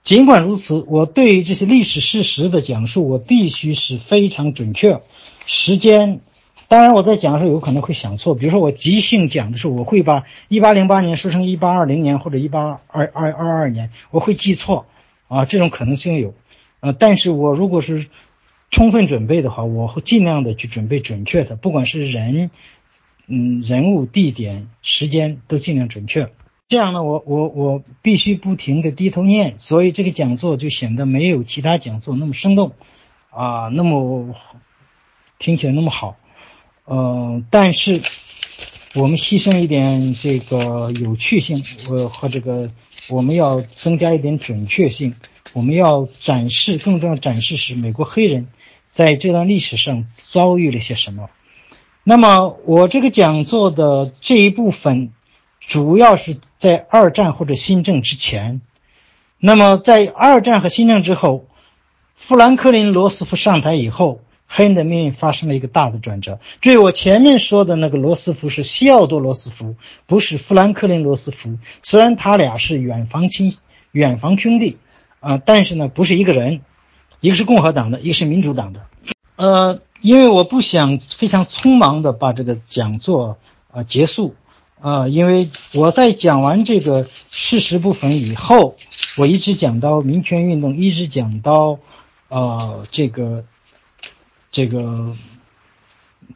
[0.01, 5.03] 尽管如此，我对于这些历史事实的讲述，我必须是非常准确，
[5.47, 6.19] 时间。
[6.69, 14.85] 当然，我在讲的时候有可能会想错，比如说我即兴讲的时候，我会把一八零八年说成一八二零年或者一八二二二二年，我会记错，
[15.29, 16.33] 啊，这种可能性有，
[16.81, 18.07] 呃，但是我如果是
[18.69, 22.51] 充分准备的话，我会尽量的去准备准确的，不管是人，
[23.27, 26.33] 嗯，人物、地点、时间都尽量准确。
[26.67, 32.73] 这样呢，我我我必须不停的低头念，所以这个讲座就显得没有其他讲座那么生动，
[33.29, 34.35] 啊，那么
[35.39, 36.17] 听起来那么好。
[36.85, 38.01] 呃，但是
[38.95, 42.71] 我们牺牲一点这个有趣性，呃，和这个
[43.09, 45.15] 我们要增加一点准确性，
[45.51, 48.47] 我们要展示更重要展示是美国黑人
[48.87, 51.29] 在这段历史上遭遇了些什么。
[52.05, 55.11] 那么我这个讲座的这一部分
[55.59, 58.61] 主要是在二战或者新政之前，
[59.39, 61.45] 那么在二战和新政之后，
[62.15, 64.21] 富兰克林·罗斯福上台以后。
[64.47, 66.39] 黑人的命运发生了一个大的转折。
[66.61, 69.75] 注意，我前面说的那个罗斯福是西奥多·罗斯福，
[70.05, 71.57] 不是富兰克林·罗斯福。
[71.83, 73.57] 虽然他俩是远房亲、
[73.91, 74.77] 远房兄弟，
[75.19, 76.61] 啊，但是呢，不是一个人，
[77.19, 78.85] 一个是共和党的，一个是民主党的。
[79.35, 83.37] 呃，因为我不想非常匆忙的把这个讲座
[83.69, 84.33] 啊结束，
[84.79, 88.77] 啊，因为我在讲完这个事实部分以后，
[89.17, 91.79] 我一直讲到民权运动，一直讲到，
[92.29, 93.43] 呃，这个。
[94.51, 95.15] 这个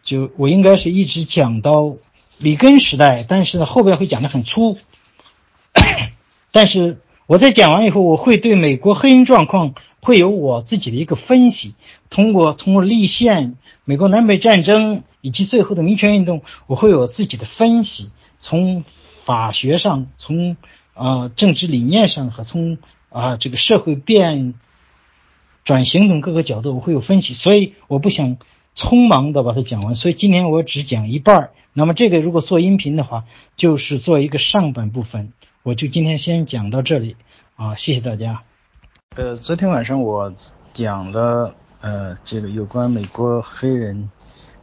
[0.03, 1.95] 就我应该是一直讲到
[2.38, 4.77] 里根时代，但是呢后边会讲的很粗。
[6.51, 11.75] 但是我在讲完以后，我会对美国黑人状况会有我自己的一个分析。
[12.09, 13.55] 通过通过立宪、
[13.85, 18.11] 美国南北战争以及最后的民权运动，我会有自己的分析。
[18.39, 20.57] 从法学上，从
[20.93, 22.77] 啊政治理念上和从
[23.09, 24.53] 啊这个社会变。
[25.63, 28.38] 转型等各个角度，我会有分析，所以我不想
[28.75, 31.51] 匆忙的把它讲完，所以今天我只讲一半。
[31.73, 33.25] 那么这个如果做音频的话，
[33.55, 35.33] 就是做一个上半部分，
[35.63, 37.15] 我就今天先讲到这里
[37.55, 38.43] 啊，谢谢大家。
[39.15, 40.33] 呃，昨天晚上我
[40.73, 44.09] 讲了呃这个有关美国黑人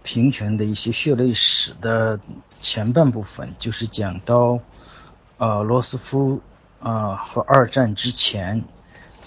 [0.02, 2.18] 平权的一些血泪史的
[2.60, 4.58] 前半部分，就是讲到
[5.36, 6.40] 呃罗斯福
[6.80, 8.64] 啊和二战之前。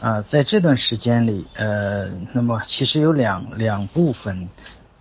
[0.01, 4.49] 啊，在这段时间里，呃，那么其实有两两部分，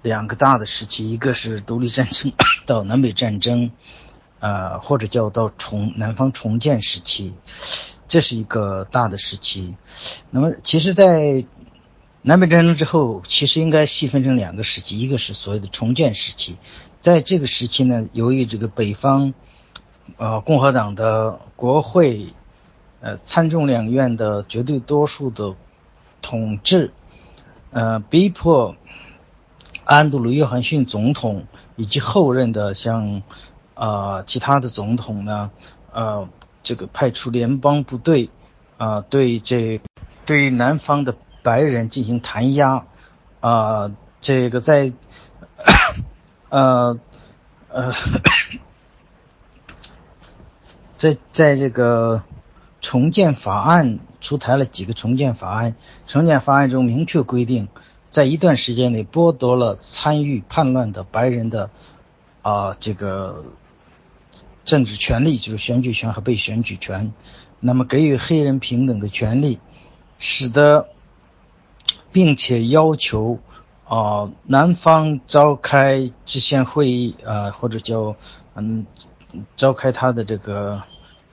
[0.03, 2.33] 两个大的时期，一个是独立战争
[2.67, 3.71] 到南北战争，
[4.41, 7.33] 呃，或者叫到重南方重建时期，
[8.09, 9.75] 这是一个大的时期。
[10.31, 11.47] 那么，其实，在
[12.21, 16.59] 南北战争之后，其实应该细分成两个时期，一个是所谓的重建时期，
[17.01, 19.33] 在这个时期呢，由于这个北方，
[20.19, 22.35] 呃，共和党的国会。
[23.03, 25.55] 呃，参众两院的绝对多数的
[26.21, 26.93] 统治，
[27.71, 28.77] 呃，逼迫
[29.85, 31.47] 安德鲁·约翰逊总统
[31.77, 33.23] 以及后任的像
[33.73, 35.51] 啊其他的总统呢，
[35.93, 36.29] 呃，
[36.63, 38.29] 这个派出联邦部队
[38.77, 39.81] 啊，对这
[40.27, 42.85] 对南方的白人进行弹压
[43.41, 43.91] 啊，
[44.21, 44.93] 这个在
[46.51, 47.01] 呃
[47.71, 47.95] 呃，
[50.99, 52.23] 在在这个。
[52.81, 55.75] 重建法案出台了几个重建法案，
[56.07, 57.69] 重建法案中明确规定，
[58.11, 61.71] 在一段时间内剥夺了参与叛乱的白人的
[62.43, 63.45] 啊这个
[64.65, 67.13] 政治权利，就是选举权和被选举权，
[67.61, 69.59] 那么给予黑人平等的权利，
[70.19, 70.89] 使得，
[72.13, 73.41] 并且要求
[73.87, 78.17] 啊南方召开制宪会议啊，或者叫
[78.55, 78.87] 嗯
[79.57, 80.83] 召开他的这个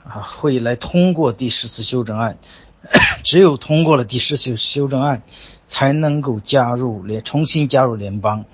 [0.08, 2.38] 啊会来通过第十次修正案，
[3.24, 5.24] 只有通过了第十次修正案，
[5.68, 8.46] 才能够加入联重新加入联邦。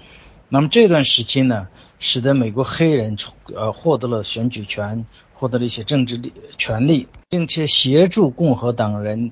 [0.50, 1.68] 那么这段时期呢？
[2.00, 3.16] 使得美国黑人
[3.56, 5.06] 呃获得了选举权，
[5.36, 9.32] 获得了一些政治利权利，并且协助共和党人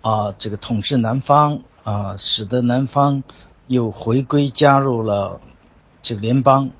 [0.00, 3.22] 啊这个统治南方啊，使得南方
[3.68, 5.40] 又回归加入了
[6.02, 6.70] 这个联邦。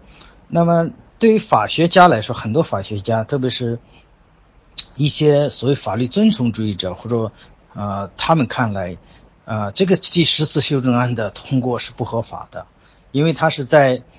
[0.48, 0.90] 那么
[1.20, 3.78] 对于法学家来说，很多法学家，特别是
[4.96, 7.32] 一些所谓法律遵从主义者，或者
[7.74, 8.96] 啊他们看来
[9.44, 12.66] 啊这个第十次修正案的通过是不合法的，
[13.12, 14.02] 因为它是在。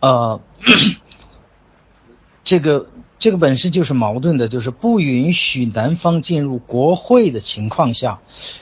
[0.00, 0.38] 呃，
[2.44, 2.88] 这个
[3.18, 8.20] 这个本身就是矛盾的，就是不允许南方进入国会的情况下，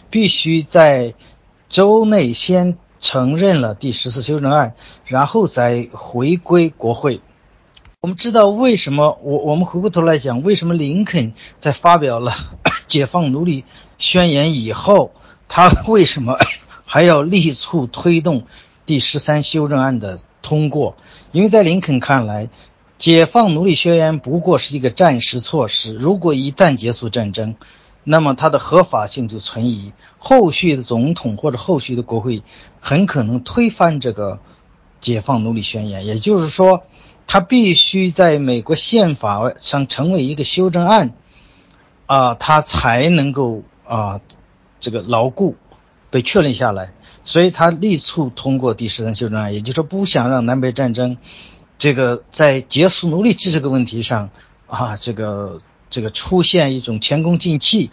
[0.09, 1.15] 必须在
[1.69, 7.20] 州内先承认了第十次修正案，然后再回归国会。
[8.05, 9.16] 我们知道为什么？
[9.23, 12.33] 我我们回过头来讲，为什么林肯在发表了
[12.89, 13.65] 解放奴隶
[13.97, 15.12] 宣言以后，
[15.47, 16.37] 他为什么
[16.85, 18.43] 还要力促推动？
[18.87, 20.97] 第十三修正案的通过，
[21.31, 22.49] 因为在林肯看来，
[22.99, 25.95] 解放奴隶宣言不过是一个暂时措施。
[25.95, 27.55] 如果一旦结束战争，
[28.03, 29.93] 那么它的合法性就存疑。
[30.19, 32.43] 后续的总统或者后续的国会
[32.81, 34.41] 很可能推翻这个
[35.01, 36.05] 解放奴隶宣言。
[36.05, 36.83] 也就是说，
[37.33, 41.15] 它必须在美国宪法上成为一个修正案，
[42.05, 44.21] 啊，它才能够啊
[44.81, 45.57] 这个牢固
[46.11, 46.93] 被确认下来。
[47.25, 51.17] 所以他力促通过第十三修正案，也就是说不想让南北战争，
[51.79, 54.29] 这个在结束奴隶制这个问题上
[54.67, 57.91] 啊，这个这个出现一种前功尽弃，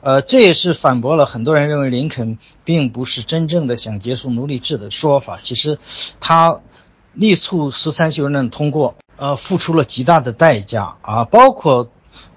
[0.00, 5.38] 呃，这也是反驳了很多人认为林肯并不是真正的想结束奴隶制的说法。
[5.40, 5.78] 其实
[6.18, 6.58] 他
[7.14, 11.88] 力促十三修正通过，呃，付出了极大的代价啊，包括。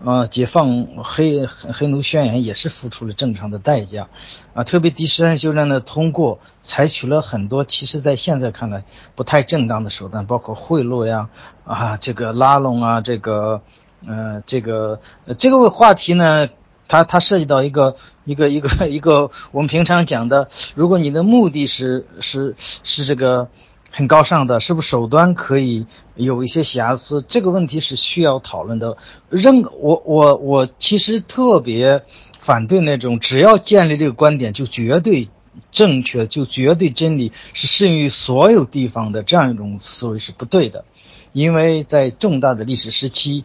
[0.05, 4.09] 呃，解放黑黑奴宣言也是付出了正常的代价，
[4.53, 8.83] 啊，特别第十三修正案的通过，采取了很多其实在现在看来
[9.15, 11.29] 不太正当的手段，包括贿赂呀，
[11.65, 13.61] 啊，这个拉拢啊，这个，
[14.05, 14.99] 呃，这个
[15.37, 16.49] 这个话题呢，
[16.87, 17.95] 它它涉及到一个
[18.25, 23.49] 一个一个一个我们平常讲的，如果你的目的是是是这个。
[23.95, 27.23] 很高尚的，是不是手段可以有一些瑕疵？
[27.29, 28.97] 这个问题是需要讨论的。
[29.29, 32.03] 任我我我其实特别
[32.39, 35.29] 反对那种只要建立这个观点就绝对
[35.71, 40.85] 正确，就绝对真理是适用于所有地方的这样一种思维是不对的。
[41.31, 43.43] 因为在重大的历史时期，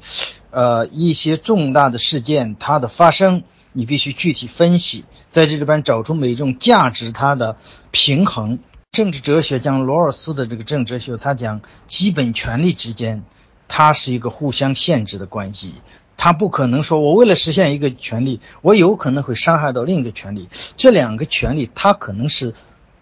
[0.51, 3.43] 呃，一些重大的事件它的发生，
[3.75, 7.59] 你必须具体分析，在这里边找出每一种价值它的
[7.91, 8.61] 平衡。
[8.99, 13.23] 政治哲学讲罗尔斯的这个政治哲学，他讲基本权利之间，
[13.69, 15.75] 它是一个互相限制的关系，
[16.17, 22.55] 他不可能说我为了实现一个权利，我有可能会伤害到另一个权利，这两个权利它可能是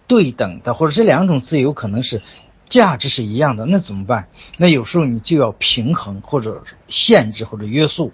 [0.06, 2.20] 对等的，或者这两种自由可能是
[2.68, 4.28] 价值是一样的，那怎么办？
[4.58, 8.12] 那有时候你就要平衡或者限制或者约束，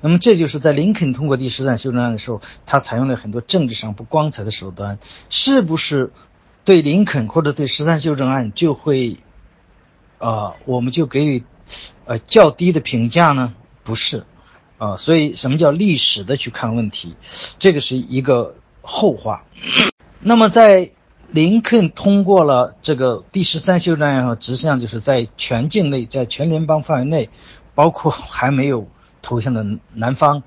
[0.00, 4.98] 那么这就是在林肯通过第十三修正案的时候，他采用了很多政治上不光彩的手段，
[5.28, 6.10] 是不是？
[6.68, 9.16] 对林肯或者对十三修正案就会，
[10.18, 11.42] 啊，我们就给予
[12.04, 13.54] 呃较低的评价呢？
[13.84, 14.26] 不是，
[14.76, 17.16] 啊，所以什么叫历史的去看问题？
[17.58, 19.44] 这个是一个后话。
[20.20, 20.90] 那么在
[21.30, 27.30] 林肯通过了这个第十三修正案后，实际上就是在全境内，在全联邦范围内，
[27.74, 28.90] 包括还没有
[29.22, 29.64] 投降的
[29.94, 30.42] 南方，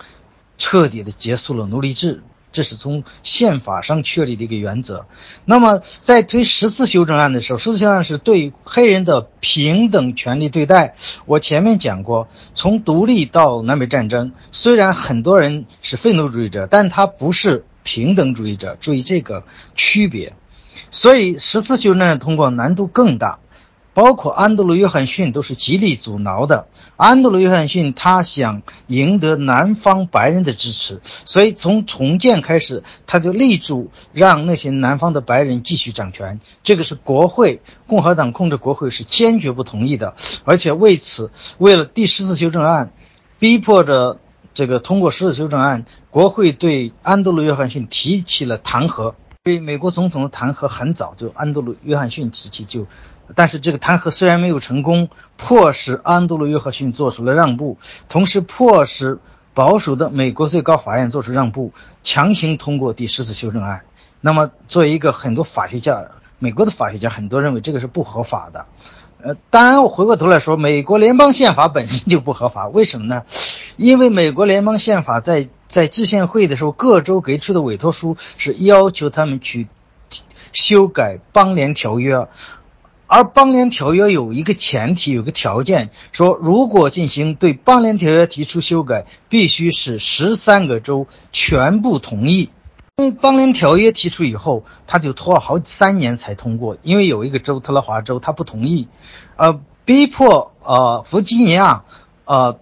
[0.59, 2.21] 彻底的结束了奴隶制。
[2.51, 5.05] 这是从宪法上确立的一个原则。
[5.45, 10.95] 那么，在推十次修正案的时候，十次修正案是对黑人的平等权利对待。
[11.25, 18.77] 我前面讲过，从独立到南北战争，虽然很多人是愤怒主义者，但他不是平等主义者。
[18.79, 19.43] 注意这个
[19.75, 20.33] 区别。
[20.89, 23.39] 所以，十次修正案通过难度更大。
[23.93, 26.67] 包括安德鲁·约翰逊都是极力阻挠的。
[26.95, 36.39] 安德鲁·约翰逊他想赢得南方白人的支持，所以从重建开始，他就力主让那些南方的白人继续掌权。
[36.63, 40.13] 这个是国会共和党控制国会是坚决不同意的，
[40.45, 42.93] 而且为此，为了第十次修正案，
[43.39, 44.19] 逼迫着
[44.53, 49.15] 这个通过十次修正案，国会对安德鲁·约翰逊提起了弹劾。
[49.43, 52.85] 对美国总统的弹劾很早，就安德鲁·约翰逊时期就。
[53.35, 57.77] 但是这个弹劾虽然没有成功，迫使安德鲁·约翰逊做出了让步，
[58.09, 59.19] 同时迫使
[59.53, 63.81] 保守的美国最高法院做出让步，强行通过第十次修正案。
[64.21, 66.07] 那么，作为一个很多法学家，
[66.39, 68.65] 美国的法学家很多认为这个是不合法的。
[69.23, 72.67] 呃，当然，我回过头来说，美国联邦宪法本身就不合法。
[72.67, 73.23] 为什么呢？
[73.77, 79.67] 因为美国联邦宪法在在制宪会的时候，各州给出的委托书是要求他们去
[80.53, 82.27] 修改邦联条约，
[83.13, 92.51] 而邦联条约有一个前提，有个条件，说如果进行对邦联条约提出修改，必须是十三个州全部同意。
[92.95, 96.77] 因为邦联条约提出以后，他就拖了好三年才通过。
[96.83, 98.87] 因为有一个州特拉华州，他不同意，
[99.35, 101.83] 呃，逼迫呃弗吉尼亚，
[102.23, 102.59] 呃，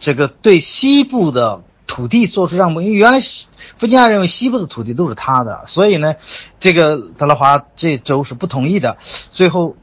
[0.00, 2.80] 这个对西部的土地做出让步。
[2.80, 6.14] 因为原来弗吉尼亚认为西部的土地都是他的，所以呢，
[6.60, 8.96] 这个特拉华这州是不同意的。
[9.30, 9.76] 最后。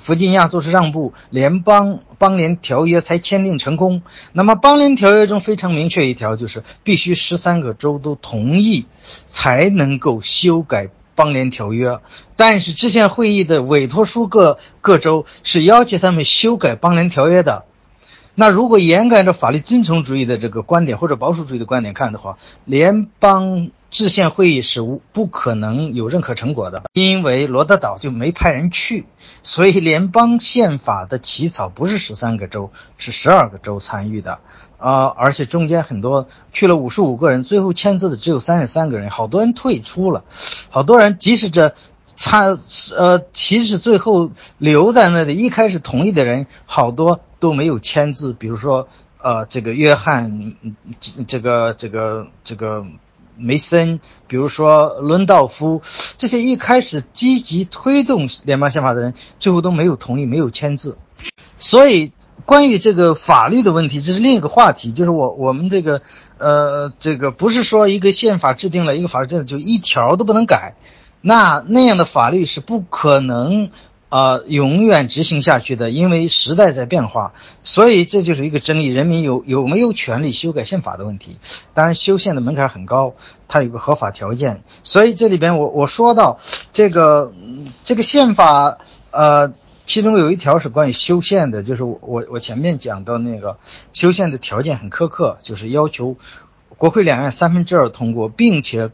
[0.00, 4.02] 弗吉尼亚做出让步，联邦邦联条约才签订成功。
[4.32, 8.86] 那么邦联条约中非常明确一条，就是必须十三个州都同意，
[9.24, 12.00] 才能够修改邦联条约。
[12.34, 17.64] 但是制宪会议的委托书各各州是要求他们修改邦联条约的。
[18.36, 29.06] 那如果严格按照法律遵从主义的这个观点或者保守主义的观点看的话，联邦制宪会议是无不可能有任何成果的，因为罗德岛就没派人去，
[29.44, 34.40] 所以联邦宪法的起草不是十三个州，是十二个州参与的，
[34.78, 40.24] 啊，而且中间很多去了五十五个人，最后签字的只有三十三个人，好多人退出了，
[40.70, 41.74] 好多人即使这。
[42.16, 42.56] 他
[42.96, 48.32] 呃，其实最后留在那里，一开始同意的人好多都没有签字。
[48.32, 48.88] 比如说，
[49.20, 50.54] 呃，这个约翰，
[51.26, 52.84] 这个这个这个
[53.36, 55.82] 梅森，比如说伦道夫，
[56.18, 60.96] 这些一开始积极推动联邦宪法的人，最后都没有同意，没有签字。
[61.58, 62.12] 所以，
[62.44, 64.92] 关于这个法律的问题，这是另一个话题。
[64.92, 66.02] 就是我我们这个
[66.38, 70.74] 呃，这个不是说一个宪法制定了一个法律政策就一条都不能改。
[71.26, 73.70] 那那样的法律是不可能，
[74.10, 77.32] 呃，永远执行下去的，因为时代在变化，
[77.62, 81.38] 所以这就是一个争议：人民有有没有权利修改宪法的问题。
[81.72, 83.14] 当然，修宪的门槛很高，
[83.48, 84.62] 它有个合法条件。
[84.82, 86.38] 所以这里边我我说到
[86.74, 87.32] 这个
[87.84, 88.76] 这个宪法，
[89.10, 89.54] 呃，
[89.86, 93.56] 其中有一条是关于修宪的，就是我我前面讲到那个
[93.94, 96.18] 修宪的条件很苛刻，就是要求
[96.76, 98.90] 国会两院三分之二通过，并且。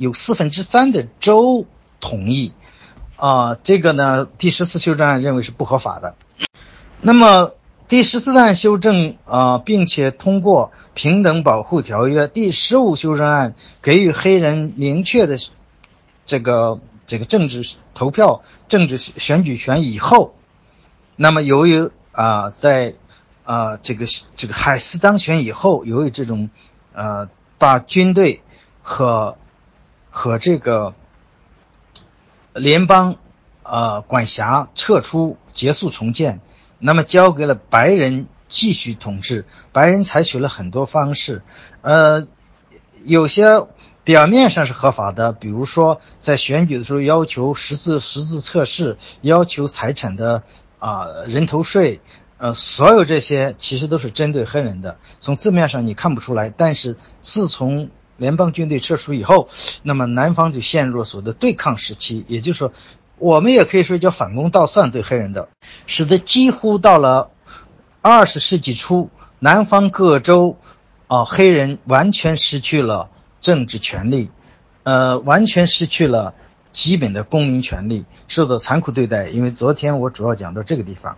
[0.00, 1.66] 有四分之三的州
[2.00, 2.54] 同意，
[3.16, 6.14] 啊，这个呢，第十四修正案认为是不合法的。
[7.02, 7.52] 那么
[7.86, 15.36] 第十四案修正啊，并且通过平等保护条约，第十五修正案给予黑人明确的
[16.24, 20.34] 这个这个政治投票、政治选举权以后，
[21.14, 22.94] 那么由于啊，在
[23.44, 26.48] 啊这个这个海斯当选以后，由于这种
[26.94, 27.28] 呃
[27.58, 28.40] 把军队
[28.80, 29.36] 和
[30.10, 30.94] 和这个
[32.52, 33.16] 联邦
[33.62, 36.40] 呃管辖撤出，结束重建，
[36.78, 39.44] 那么交给了白人继续统治。
[39.72, 41.42] 白人采取了很多方式，
[41.82, 42.26] 呃，
[43.04, 43.66] 有些
[44.02, 50.42] 表面上是合法的，比如说在选举的时候要求识字识字测试，要求财产的
[50.80, 52.00] 啊人头税，
[52.38, 54.96] 呃，所有这些其实都是针对黑人的。
[55.20, 57.90] 从字面上你看不出来，但是自从
[58.20, 59.48] 联邦军队撤出以后，
[59.82, 62.72] 那么南方就陷入了所谓的对抗时期，也就是说，
[63.16, 65.48] 我们也可以说叫反攻倒算对黑人的，
[65.86, 67.30] 使得几乎到了
[68.02, 70.58] 二十世纪初，南方各州
[71.06, 73.08] 啊黑人完全失去了
[73.40, 74.30] 政治权利，
[74.82, 76.34] 呃，完全失去了
[76.74, 79.30] 基本的公民权利，受到残酷对待。
[79.30, 81.16] 因为昨天我主要讲到这个地方，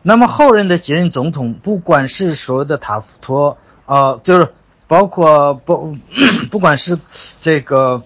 [0.00, 4.54] 那么后任的几任总统，不管是所谓的塔夫托啊，就是。
[4.88, 5.96] 包括不，
[6.50, 6.98] 不管是
[7.40, 8.02] 这个，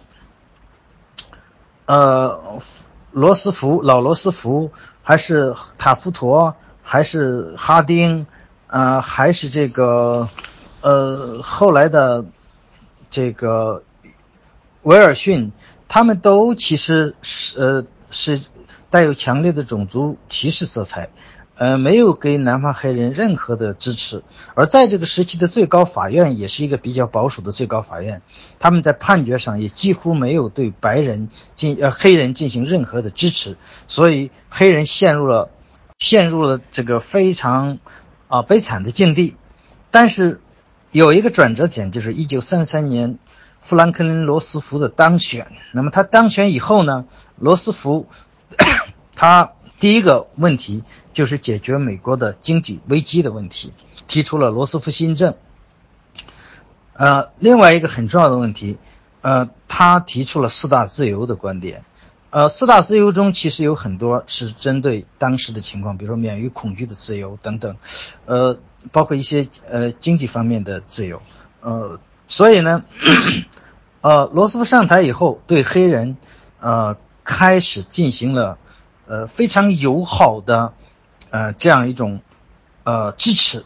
[1.86, 2.60] 呃，
[3.12, 8.26] 罗斯福老罗斯福，还是塔夫陀，还是哈丁，
[8.68, 10.28] 呃，还是这个，
[10.80, 12.24] 呃，后来的
[13.10, 13.82] 这个
[14.82, 15.52] 威尔逊，
[15.88, 18.40] 他们都其实是呃是
[18.88, 21.10] 带有强烈的种族歧视色彩。
[21.60, 24.22] 呃，没有给南方黑人任何的支持，
[24.54, 28.22] 而在这个时期的最高法院也是一个比较保守的最高法院，
[28.58, 33.58] 他们在判决上也几乎没有对白人进呃黑人进行任何的支持，
[33.88, 35.50] 所以黑人陷入了
[35.98, 37.78] 陷入了这个非常
[38.28, 39.36] 啊悲惨的境地。
[39.90, 40.40] 但是
[40.92, 43.18] 有一个转折点，就是一九三三年
[43.60, 45.52] 富兰克林罗斯福的当选。
[45.72, 47.04] 那么他当选以后呢，
[47.36, 48.06] 罗斯福
[49.14, 49.52] 他。
[49.80, 50.84] 第一个问题
[51.14, 53.72] 就是解决美国的经济危机的问题，
[54.06, 55.34] 提出了罗斯福新政。
[56.92, 58.76] 呃，另外一个很重要的问题，
[59.22, 61.82] 呃，他提出了四大自由的观点。
[62.28, 67.76] 呃，四大自由中其实有很多是针对当时的情况，比如说免于恐惧的自由等等，
[68.26, 68.58] 呃，
[68.92, 71.22] 包括一些呃经济方面的自由。
[71.62, 71.98] 呃，
[72.28, 72.84] 所以呢，
[74.02, 76.18] 呃，罗斯福上台以后，对黑人，
[76.60, 78.58] 呃，开始进行了
[79.10, 80.72] 呃非常友好的
[81.30, 82.20] 呃这样一种
[82.84, 83.64] 呃支持，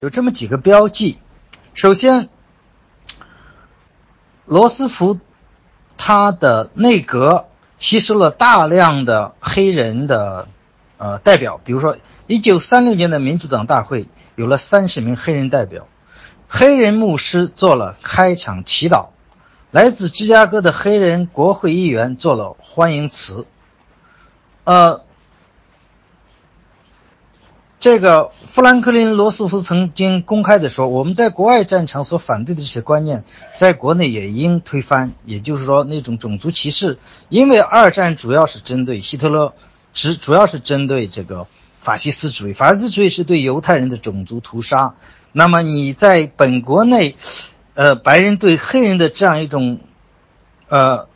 [0.00, 1.18] 有这么几个标记。
[1.74, 2.30] 首先，
[4.46, 5.20] 罗斯福
[5.98, 7.46] 他的内阁。
[7.82, 10.48] 吸收了大量的黑人的
[10.98, 11.96] 呃代表，比如说，
[12.26, 15.88] 一九三六年的民主党大会有了三十名黑人代表，
[16.46, 19.06] 黑人牧师做了开场祈祷，
[19.70, 23.46] 来自芝加哥的黑人国会议员做了欢迎词，
[24.64, 25.02] 呃。
[27.82, 33.24] 这个富兰克林·罗斯福曾经公开的说：“我们在国外战场所反对的这些观念，
[33.54, 35.14] 在国内也应推翻。
[35.24, 36.98] 也就是说，那种种族歧视，
[37.30, 39.54] 因为二战主要是针对希特勒，
[39.94, 41.46] 只主要是针对这个
[41.80, 42.52] 法西斯主义。
[42.52, 44.94] 法西斯主义是对犹太人的种族屠杀。
[45.32, 47.16] 那么你在本国内，
[47.72, 49.80] 呃，白人对黑人的这样一种，
[50.68, 51.08] 呃。”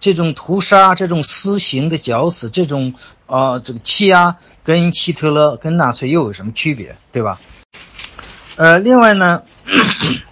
[0.00, 2.94] 这种屠杀、这种私刑的绞死、这种
[3.26, 7.38] 呃这个欺压，跟希特勒、跟纳粹又有什么区别，对吧？
[8.56, 9.42] 呃，另外呢，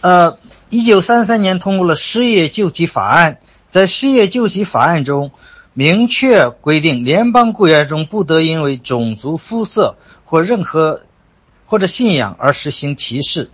[0.00, 5.32] 呃，一九三三年通过了失业救济法案，在失业救济法案中
[5.74, 11.02] 明确规定，联邦雇员中不得因为种族、肤色或任何
[11.66, 13.50] 或者信仰而实行歧视。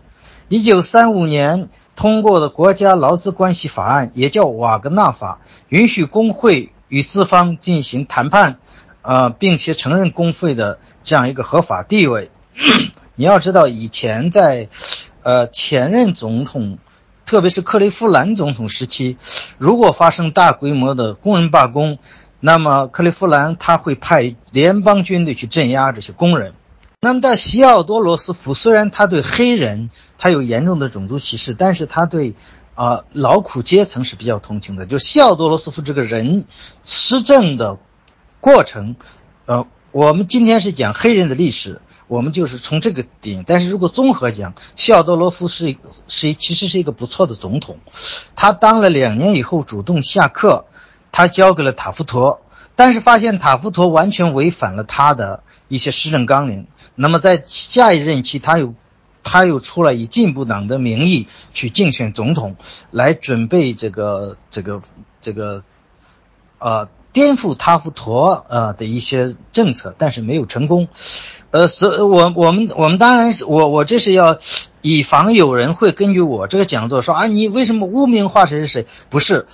[0.49, 1.71] 一九三五年。
[1.97, 8.59] 通过的国家劳资关系法案也叫瓦格纳法，允许工会与资方进行谈判，
[9.03, 12.31] 呃，并且承认工会的这样一个合法地位。
[13.17, 14.69] 你要知道，以前在，
[15.23, 16.79] 呃，前任总统，
[17.25, 19.17] 特别是克利夫兰总统时期，
[19.59, 21.99] 如果发生大规模的工人罢工，
[22.41, 26.55] 那么克利夫兰他会派联邦军队去镇压这些工人。
[27.05, 32.33] 那么，在西奥多·罗斯福，虽然他对黑人他有严重的种族歧视，但是他对，
[32.75, 34.87] 啊，劳苦阶层是比较同情的。
[34.87, 36.47] 就西奥多·罗斯福这个人
[36.83, 37.77] 施政的
[38.41, 38.97] 过程，
[39.45, 43.45] 呃，我们今天是讲黑人的历史，我们就是从这个点。
[43.47, 45.77] 但是如果综合讲，西奥多·罗斯福是
[46.09, 47.81] 是其实是一个不错的总统。
[48.35, 50.65] 他当了两年以后，主动下课，
[51.13, 52.41] 他交给了塔夫陀，
[52.77, 56.67] 但是发现塔夫陀完全违反了他的一些施政纲领。
[56.97, 58.75] 那么在下一任期，他又，
[59.23, 62.57] 他又出来以进步党的名义去竞选总统，
[62.91, 64.81] 来准备这个这个
[65.21, 65.65] 这个，
[66.59, 70.89] 呃，颠覆塔夫陀呃的一些政策，但是没有成功。
[71.51, 74.39] 呃，所我我们我们当然是我我这是要
[74.81, 78.87] 以防有人会根据我这个讲座说啊，你为什么污名化谁谁谁？
[79.11, 79.47] 不是，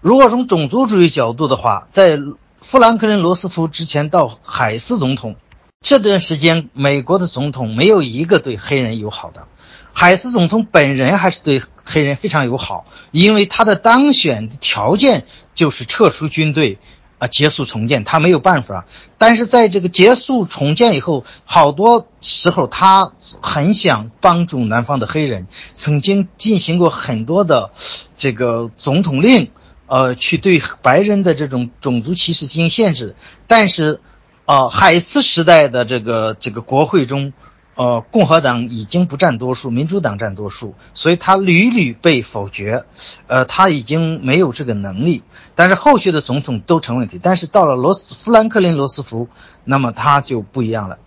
[0.00, 2.18] 如果从种族主义角度的话，在
[2.60, 5.36] 富兰克林·罗斯福之前到海斯总统。
[5.82, 9.48] 这段时间，美国的总统没有一个对黑人友好的。
[9.94, 15.24] 海斯总统本人还是对黑人非常友好，因为他的当选条件
[15.54, 16.78] 就是撤出军队，
[17.18, 18.84] 啊，结束重建，他没有办法。
[19.16, 25.46] 但是在这个结束重建以后，好多时候他很想帮助南方的黑人，
[25.76, 27.70] 曾经进行过很多的
[28.18, 29.50] 这个总统令，
[29.86, 33.16] 呃，去对白人的这种种族歧视进行限制，
[33.46, 34.02] 但是。
[34.50, 37.32] 呃，海斯时代的这个这个国会中，
[37.76, 42.84] 呃，共和党已经不占多数，民主党占多数，所以他屡屡被否决，
[43.28, 45.22] 呃，他已经没有这个能力。
[45.54, 49.28] 但是后续的总统都成问题，但是到了罗斯富兰克林罗斯福，
[49.62, 50.98] 那么他就不一样了。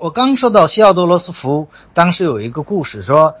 [0.00, 3.34] 我刚说到西奥多罗斯福，当时有一个故事说，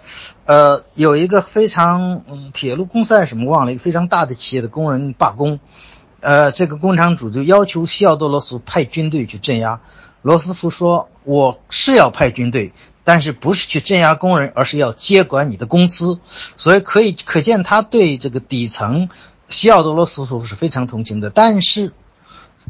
[0.44, 5.58] 呃，有一个非常嗯，铁路公司还是什么忘了，一个非常大的企业的工人罢工。
[6.20, 9.80] 呃，这个工厂主就要求西奥多·罗斯派军队去镇压。
[10.22, 12.72] 罗斯福说：“我是要派军队，
[13.04, 16.18] 但是不是去镇压工人，而是要接管你的公司。”
[16.58, 19.10] 所以可以可见，他对这个底层
[19.48, 21.92] 西奥多·罗斯福是非常同情的，但是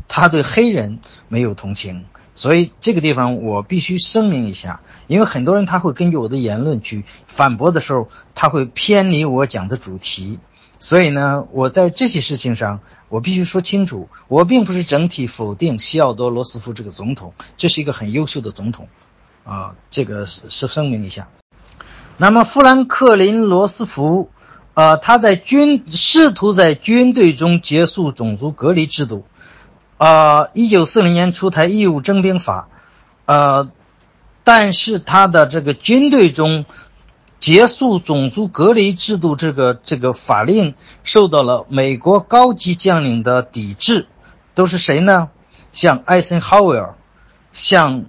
[0.09, 0.99] 他对黑人
[1.29, 2.05] 没有同情。
[2.35, 10.39] 所以这个地方我必须声明一下，因为很多人他会根据我的言论去反驳的时候，他会偏离我讲的主题。
[10.79, 12.79] 所以呢，我在这些事情上，
[13.09, 18.89] 我必须说清楚，我并不是整体否定西奥多·罗斯福这个总统，这是一个很优秀的总统，
[19.45, 21.29] 啊，这个是是声明一下。
[22.17, 24.31] 那么富兰克林·罗斯福，
[24.75, 29.25] 呃，他在军试图在军队中结束种族隔离制度，
[29.97, 32.69] 呃，一九四零年出台义务征兵法，
[33.25, 33.71] 呃，
[34.45, 36.65] 但是他的这个军队中
[37.40, 40.74] 结束种族隔离制度这个这个法令
[41.05, 44.09] 受到了美国高级将领的抵制，
[44.55, 45.31] 都是谁呢？
[45.73, 46.97] 像艾森豪威尔，
[47.52, 48.06] 像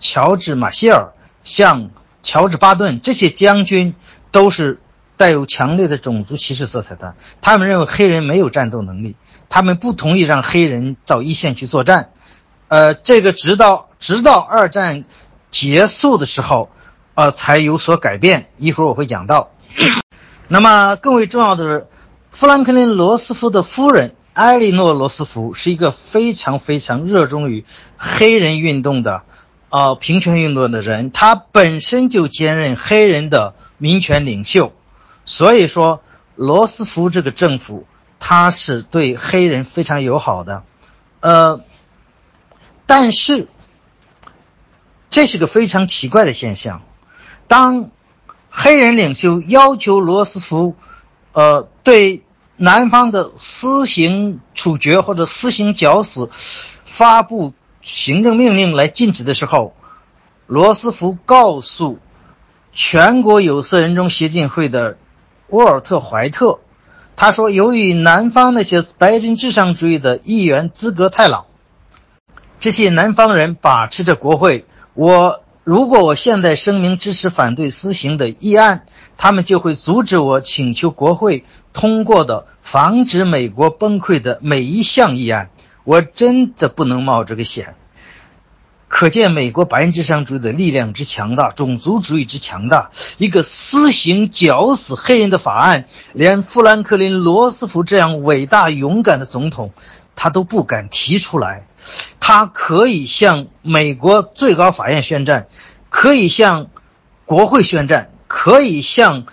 [0.00, 1.12] 乔治马歇尔，
[1.44, 1.90] 像
[2.22, 3.94] 乔治巴顿这些将军
[4.30, 4.80] 都是
[5.16, 9.14] 带有强烈的种族歧视色彩的，他们认为黑人没有战斗能力。
[9.48, 12.10] 他们不同意让黑人到一线去作战，
[12.68, 15.04] 呃，这个直到直到二战
[15.50, 16.70] 结束的时候，
[17.14, 18.50] 呃，才有所改变。
[18.56, 19.50] 一会儿我会讲到。
[20.48, 21.86] 那么更为重要的是，
[22.30, 27.64] 富兰克林·罗斯福的夫人埃莉诺·罗斯福是一个非常非常热衷于
[27.96, 29.22] 黑人运动的，
[29.70, 31.10] 呃，平权运动的人。
[31.12, 34.72] 他本身就兼任黑人的民权领袖，
[35.24, 36.02] 所以说
[36.36, 37.86] 罗斯福这个政府。
[38.24, 40.62] 他是对黑人非常友好的，
[41.18, 41.60] 呃，
[42.86, 43.48] 但是
[45.10, 46.82] 这是个非常奇怪的现象。
[47.52, 47.90] 当
[48.48, 50.74] 黑人领袖要求罗斯福，
[51.32, 52.22] 呃，对
[52.56, 56.30] 南方的私刑处决或者私刑绞死
[56.86, 57.52] 发布
[57.82, 59.74] 行政命令来禁止的时候，
[60.46, 61.98] 罗斯福告诉
[62.72, 64.96] 全国有色人种协进会的
[65.48, 66.58] 沃尔特·怀特。
[67.16, 71.44] 他说：“由于南方那些白人至上主义的议员资格太老，
[72.60, 74.64] 这些南方人把持着国会。
[74.94, 78.84] 我如果我现在声明支持反对私刑的议案，
[79.16, 85.50] 他们就会阻止我请求国会通过的防止美国崩溃的每一项议案。
[85.84, 87.76] 我真的不能冒这个险。”
[88.88, 92.90] 可见美国白人至上主义的力量之强大，种族主义之强大。
[93.16, 99.72] 一个私刑绞死黑人的法案，连富兰克林·罗斯福这样伟大勇敢的总统，
[100.14, 101.66] 他都不敢提出来。
[102.20, 105.48] 他可以向美国最高法院宣战，
[105.90, 106.68] 可以向
[107.24, 109.26] 国会宣战，可以向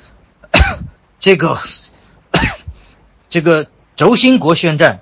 [1.19, 1.57] 这个
[3.29, 5.01] 这个轴心国宣战，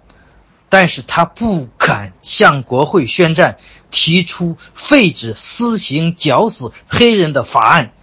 [0.70, 3.58] 但是他不敢向国会宣战。
[3.90, 7.94] 提出废止私刑绞死黑人的法案，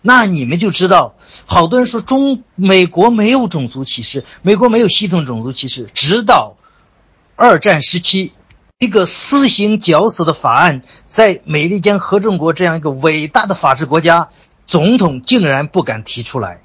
[0.00, 1.14] 那你们就知道，
[1.44, 5.90] 好多人说中美国没有种族歧视，美国没有系统种族歧视。
[5.92, 6.56] 直到
[7.36, 8.32] 二战时期，
[8.78, 14.28] 一个私刑绞死的法案，在美利坚合众国这样一个伟大的法治国家，
[14.66, 16.60] 总统竟然不敢提出来，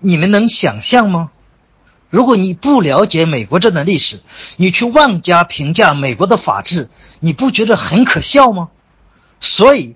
[0.00, 1.30] 你们能想象吗？
[2.10, 4.20] 如果你不了解美国这段历史，
[4.56, 6.90] 你去妄加评价美国的法治，
[7.20, 8.70] 你不觉得很可笑吗？
[9.38, 9.94] 所以，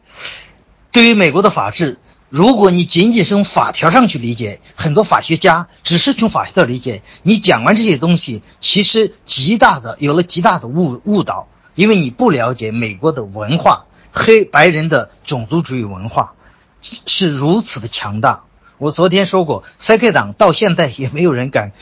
[0.92, 1.98] 对于美国的法治，
[2.28, 16.34] 如果你仅仅是从法条上去理解，很多法学家只是从法条理解，你讲完这些东西，其实极大的有了极大的误误导，因为你不了解美国的文化，黑白人的种族主义文化
[16.80, 18.42] 是如此的强大。
[18.78, 21.72] 我昨天说过，CK 党到现在也没有人敢。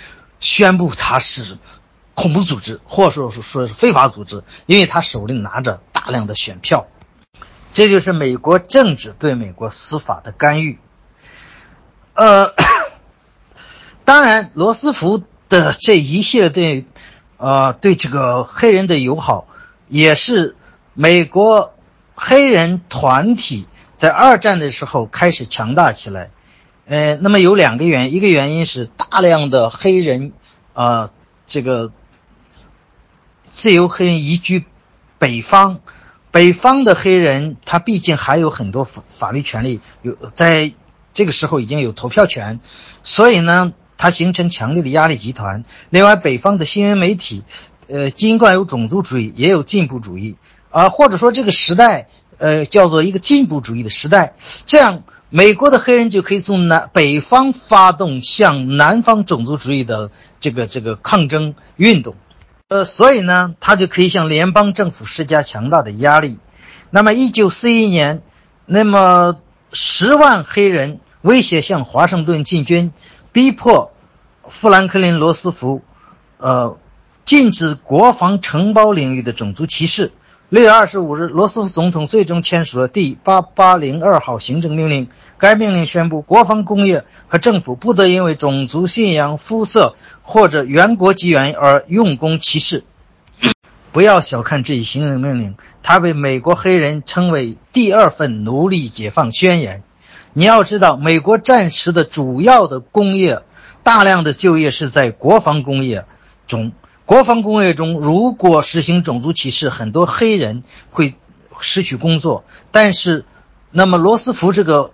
[0.41, 1.57] 宣布他是
[2.13, 6.87] 恐怖组织，或者说说是非法组织，因为他手里拿着大量的选票，
[7.75, 10.79] 这就是美国政治对美国司法的干预。
[12.15, 12.55] 呃，
[14.07, 16.87] 当然，罗斯福的这一系列对，
[17.37, 19.49] 呃，对这个黑人的友好，
[19.89, 20.57] 也是
[20.95, 21.75] 美国
[22.15, 26.31] 黑人团体在二战的时候开始强大起来。
[26.87, 30.33] 呃，那么有两个原因，一个原因是大量的黑人，
[30.75, 31.11] 啊，
[31.47, 31.91] 这个
[33.43, 34.65] 自由黑人移居
[35.19, 35.81] 北方，
[36.35, 40.73] 北方的黑人他毕竟还有很多法法律权利，有在
[41.13, 42.59] 这个时候已经有投票权，
[43.05, 45.65] 所以呢，他形成强烈的压力集团。
[45.91, 47.45] 另外，北方的新闻媒体，
[47.87, 50.35] 呃，尽管有种族主义，也有进步主义，
[50.71, 52.09] 啊，或者说这个时代，
[52.39, 54.35] 呃，叫做一个进步主义的时代，
[54.67, 55.05] 这样。
[55.31, 62.15] 美国的黑人就可以从南北方发动向南方种族主义的这个这个抗争运动，
[62.69, 66.39] 呃，所以呢，他就可以向联邦政府施加强大的压力。
[66.91, 68.23] 那么，一九四一年，
[68.65, 69.37] 那么
[69.73, 72.93] 十万黑人威胁向华盛顿进军，
[73.33, 73.93] 逼迫
[74.49, 75.83] 富兰克林·罗斯福，
[76.39, 76.79] 呃，
[77.27, 80.13] 禁止国防承包领域的种族歧视。
[80.55, 85.09] 六月二十五日，罗斯福总统最终签署了第八八零二号行政命令。
[85.37, 92.85] 该命令宣布，国防工业和政府不得因为种族、信仰、肤色或者原国籍原因而用工歧视。
[93.91, 99.83] 不要小看这一行政命令，它被美国黑人称为“第二份奴隶解放宣言”。
[100.35, 103.43] 你要知道，美国战时的主要的工业，
[103.83, 106.05] 大量的就业是在国防工业
[106.47, 106.71] 中。
[107.07, 111.15] 国防工业中如果实行种族歧视，很多黑人会
[111.61, 112.45] 失去工作。
[112.71, 113.25] 但是，
[113.71, 114.93] 那么罗斯福这个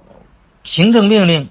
[0.64, 1.50] 行政命令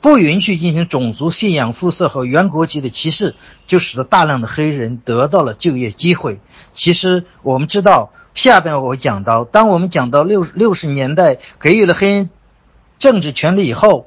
[0.00, 3.36] 不允许进行种族、信仰、肤色和原国籍的歧视，
[3.68, 6.40] 就使得大量的黑人得到了就业机会。
[6.72, 12.30] 其实我们知道，下边我讲到，当我们讲到六六十年代给予了黑人
[12.98, 14.06] 政治权利以后，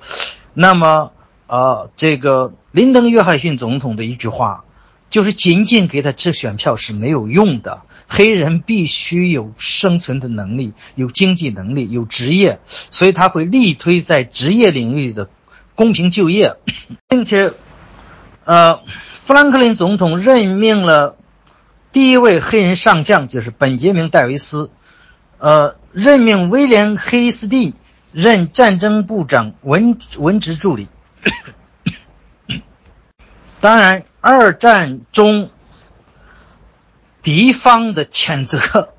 [0.53, 1.11] 那么
[1.48, 4.66] 呃，这个林登·约翰逊总统的一句话，
[5.10, 15.30] 就是仅仅给他掷选票是没有用的，黑人必须有生存的能力，有经济能力，有职业，所以他会力推在职业领域的
[15.76, 16.56] 公平就业，
[17.10, 17.53] 并且，
[18.45, 18.81] 呃，
[19.14, 21.15] 富兰克林总统任命了。
[21.91, 24.69] 第一位黑人上将就是本杰明·戴维斯，
[25.40, 27.73] 呃，任命威廉·黑斯蒂
[28.11, 30.88] 任战争部长文文职助理。
[33.60, 35.50] 当然，二战中
[37.22, 38.94] 敌方的谴责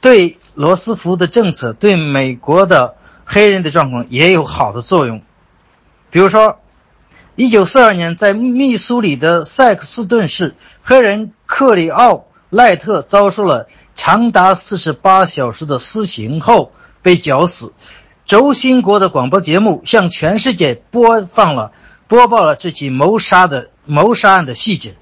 [0.00, 5.22] 对罗斯福的政策、对美国的黑人的状况也有好的作用。
[6.10, 6.58] 比如说，
[7.36, 12.26] 一九四二年在密苏里的塞克斯顿市，黑人克里奥。
[12.50, 17.74] 赖特遭受了长达四十八小时的私刑后被绞死。
[18.26, 21.70] 轴心国的广播节目向全世界播放了
[22.08, 24.96] 播报了这起谋杀的谋杀案的细节。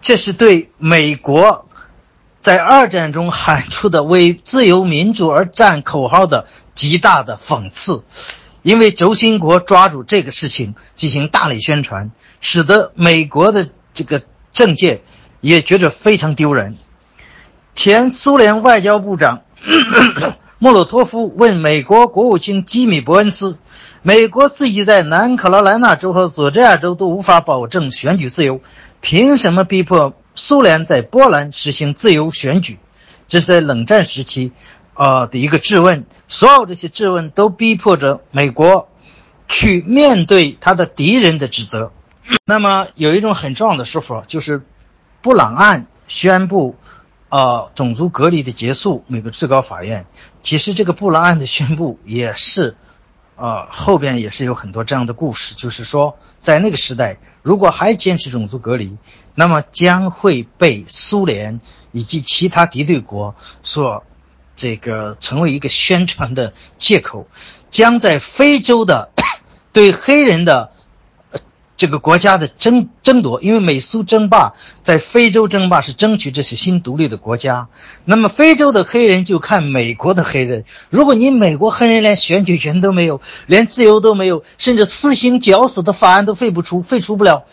[0.00, 1.68] 这是对美国
[2.40, 8.04] 在二战中喊出的为自由民主而战口号的极大的讽刺。
[8.62, 15.02] 因为轴心国抓住这个事情进行大力宣传，使得美国的这个政界。
[15.40, 16.76] 也觉得非常丢人。
[17.74, 19.42] 前苏联外交部长
[20.58, 23.58] 莫洛托夫问美国国务卿基米·伯恩斯
[24.02, 28.60] ：“美国自己在南卡罗来纳州和佐治亚州都无法保证选举自由，
[29.00, 32.78] 凭什么逼迫苏联在波兰实行自由选举？”
[33.28, 34.52] 这是在冷战时期，
[34.94, 36.06] 啊的一个质问。
[36.28, 38.88] 所有这些质问都逼迫着美国
[39.48, 41.92] 去面对他的敌人的指责。
[42.44, 44.62] 那么，有一种很重要的说法就是。
[45.22, 46.76] 布朗案宣布，
[47.28, 49.04] 呃，种族隔离的结束。
[49.06, 50.06] 美国最高法院
[50.40, 52.74] 其实这个布朗案的宣布也是，
[53.40, 58.98] 呃，后边也是有很多这样的故事，就是说，在那个时代，如果还坚持种族隔离，
[59.34, 61.60] 那么将会被苏联
[61.90, 64.04] 以及其他敌对国所
[64.56, 67.28] 这个成为一个宣传的借口，
[67.70, 69.10] 将在非洲的
[69.72, 70.72] 对黑人的。
[71.80, 74.52] 这个国家的争争夺，因为美苏争霸
[74.82, 77.68] 在非洲争霸是争取这些新独立的国家。
[78.04, 80.66] 那么非洲的黑人就看美国的黑人。
[80.90, 87.44] 如果你美国黑人连选举权都没有，连自由都没有，甚至私刑绞死的法案都废不出，废除不了，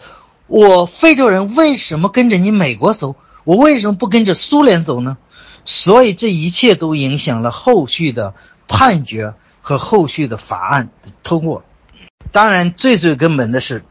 [0.48, 3.16] 我非洲人为什么跟着你美国走？
[3.45, 5.16] 我为什么不跟着苏联走呢？
[5.64, 8.34] 所以这一切都影响了后续的
[8.68, 11.64] 判决和后续的法案的通过。
[12.34, 13.86] 当然，最最根本的是。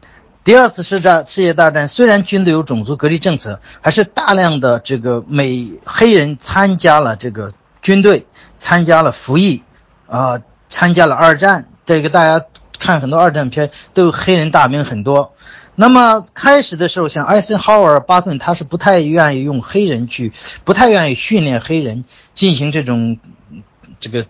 [0.47, 7.51] 第二次世战世界大战虽然军队有种族隔离政策，还是大量的这个美黑人参加了这个
[7.81, 9.63] 军队，参加了服役，
[10.07, 11.67] 啊，参加了二战。
[11.83, 12.45] 这个大家
[12.79, 15.33] 看很多二战片，都有黑人大兵很多。
[15.75, 20.31] 那么开始的时候，像艾森豪威尔、巴顿，他是不太愿意用黑人去，
[20.63, 23.17] 不太愿意训练黑人进行这种
[23.99, 24.25] 这个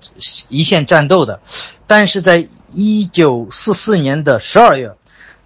[0.50, 1.42] 一线战斗的。
[1.86, 4.96] 但是在一九四四年的十二月。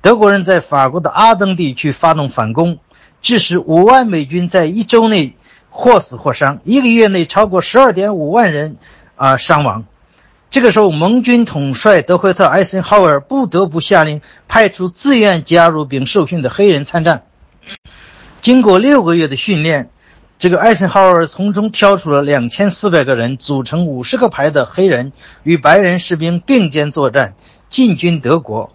[0.01, 2.79] 德国人在法国的阿登地区发动反攻，
[3.21, 5.35] 致使五万美军在一周内
[5.69, 8.77] 或死或伤，一个月内超过十二点五万人
[9.15, 9.85] 啊伤亡。
[10.49, 17.21] 这个时候，盟军统帅德惠特·艾森豪尔不得不下令派出自愿加入并受训的黑人参战。
[18.41, 19.91] 经过六个月的训练，
[20.39, 25.13] 这个艾森豪尔从中挑出了两千四百个人，组成五十个排的黑人，
[25.43, 27.35] 与白人士兵并肩作战，
[27.69, 28.71] 进军德国。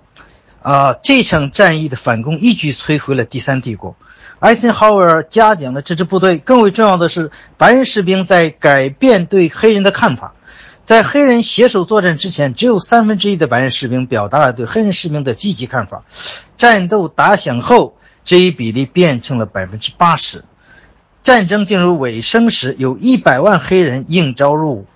[0.67, 3.95] 啊，这场战役的反攻一举摧毁了第三帝国。
[4.41, 6.39] 艾森豪威尔嘉奖了这支部队。
[6.39, 10.35] 更为重要的是，白人士兵在改变对黑人的看法。
[10.83, 16.03] 在黑人携手作战之前，只有三分之一的白人士兵表达了对黑人士兵的积极看法。
[16.57, 20.43] 战斗打响后，这一比例变成了百分之八十。
[21.23, 24.87] 战争进入尾声时，有一百万黑人应召入伍，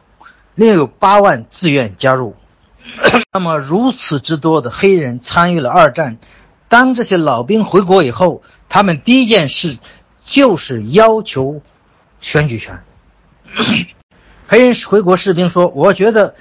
[0.56, 2.34] 另有八万自愿加入。
[3.32, 6.18] 那么，如此之多的黑人参与了二战。
[6.68, 9.78] 当这些老兵回国以后，他们第一件事
[10.22, 11.62] 就是要求
[12.20, 12.82] 选举权。
[14.46, 16.34] 黑人回国士兵说：“我觉得，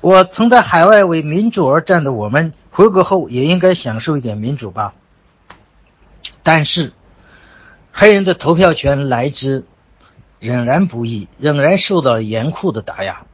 [0.00, 4.94] 我曾在海外为民主而战的我们，回国后也应该享受一点民主吧。”
[6.42, 6.92] 但是，
[7.92, 9.64] 黑人的投票权来之
[10.38, 13.25] 仍然不易，仍然受到严酷的打压。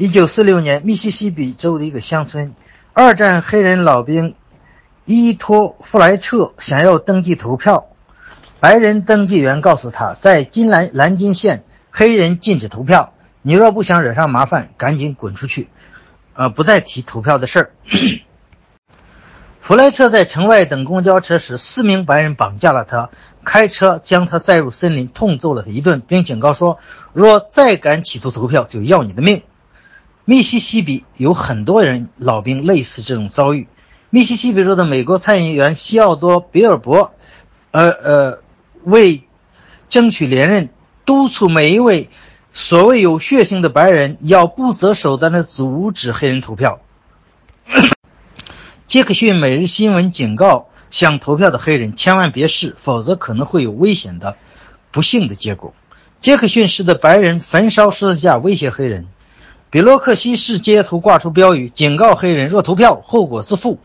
[0.00, 2.54] 一九四六年，密西西比州的一个乡村，
[2.92, 4.36] 二战黑人老兵
[5.04, 7.88] 伊托弗莱彻想要登记投票，
[8.60, 13.12] 白人登记员告诉他，在金兰蓝金县，黑人禁止投票。
[13.42, 15.68] 你若不想惹上麻烦，赶紧滚出去，
[16.34, 17.70] 呃，不再提投票的事儿。
[19.60, 23.10] 弗莱彻在城外等公交车时，四名白人绑架了他，
[23.44, 26.78] 开车将他载入森林，痛揍了他一顿，并警告说
[27.12, 29.42] ：“若再敢企图投票，就要你的命。”
[30.28, 33.66] 密西西比有很多人老兵类似这种遭遇。
[34.10, 37.14] 密西西比州的美国参议员西奥多·比尔伯，
[37.70, 38.38] 呃呃，
[38.84, 39.22] 为
[39.88, 40.68] 争取连任，
[41.06, 42.10] 督促每一位。
[42.52, 46.80] 所谓有血性的白人要不择手段地阻止黑人投票。
[48.86, 54.36] 杰克逊每日新闻警告想投票的黑人千万别试，否则可能会有危险的、
[54.90, 55.72] 不幸的结果。
[56.20, 59.06] 杰克逊式的白人焚烧十字架威胁黑人，
[59.70, 63.78] 比洛克西市街头挂出标语警告黑人若投票后果自负。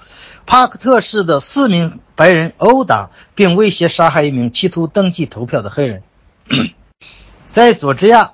[0.45, 6.03] 帕克特市的四名白人殴打并威胁杀害一名企图登记投票的黑人。
[7.47, 8.33] 在佐治亚。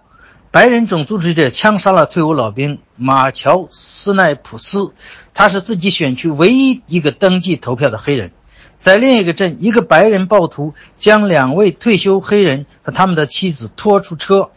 [0.52, 4.94] 白人种族主义者枪杀了退伍老兵马乔·斯奈普斯，
[5.36, 8.32] 他是自己选区唯一一个登记投票的黑人。
[8.80, 14.50] 在另一个镇，一个白人暴徒将两位退休黑人和他们的妻子拖出车，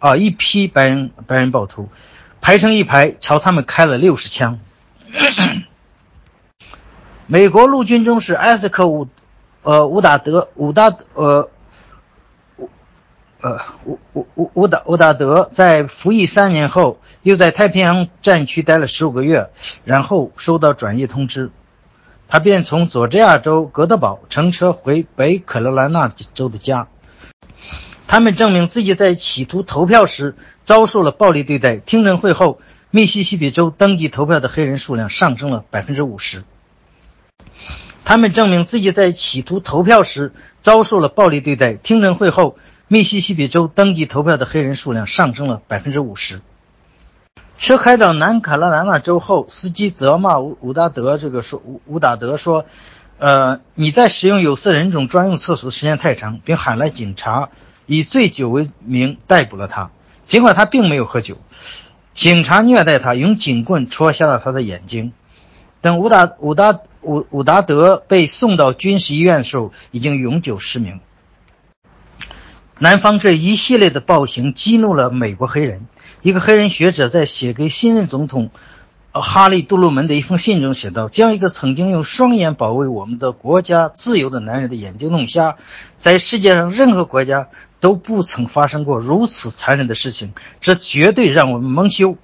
[0.00, 1.88] 啊，一批白人白人暴徒
[2.40, 4.58] 排成一排，朝他们开了六十枪。
[7.26, 9.08] 美国陆军中士艾斯克伍，
[9.62, 11.50] 呃，伍达德，伍达，呃。
[13.40, 19.50] 呃，伍伍伍伍达伍达德在服役三年后，又在太平洋战区待了十五个月，
[19.84, 21.52] 然后收到转业通知，
[22.26, 26.88] 他便从佐治亚州格德堡乘车回北卡罗来纳州的家。
[28.08, 30.34] 他们证明自己在企图投票时
[30.68, 31.76] 遭受了暴力对待。
[31.78, 36.44] 听证会后，密西西比州登记投票的黑人数量上升了百分之五十。
[38.04, 41.72] 他们证明自己在企图投票时遭受了暴力对待。
[41.72, 42.58] 听证会后。
[42.90, 46.40] 密西西比州登记投票的黑人数量上升了百分之五十。
[47.58, 52.64] 车开到南卡罗来纳州后，司机责骂吴吴达德，这个说吴吴达德说
[53.18, 57.50] ：“呃，你在使用有色人种专用厕所时间太长，并喊来警察，
[57.84, 59.90] 以醉酒为名逮捕了他。
[60.28, 61.38] 尽管他并没有喝酒，
[62.12, 65.12] 警察虐待他，用警棍戳瞎了他的眼睛。
[65.80, 71.00] 等吴达吴达吴达德被送到军事医院的时候，已经永久失明。”
[72.78, 75.86] 南方这一系列的暴行激怒了美国黑人。
[76.20, 78.50] 一个黑人学者在写给新任总统
[79.20, 85.56] 哈利·杜鲁门的一封信中写道：“将一个曾经用双眼保卫我们的国家自由的男人的眼睛弄瞎，
[85.96, 87.48] 在世界上任何国家
[87.80, 92.16] 都不曾发生过如此残忍的事情，这绝对让我们蒙羞。”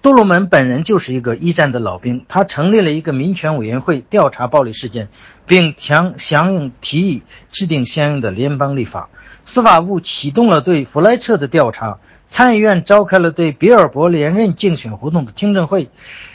[0.00, 5.08] 杜鲁门本人就是一个一战的老兵，他成立了一个民权委员会调查暴力事件，
[5.44, 9.10] 并强响应提议制定相应的联邦立法。
[9.48, 15.88] 司法部启动了对弗莱彻的调查，参议院召开了对比尔博连任竞选活动的听证会。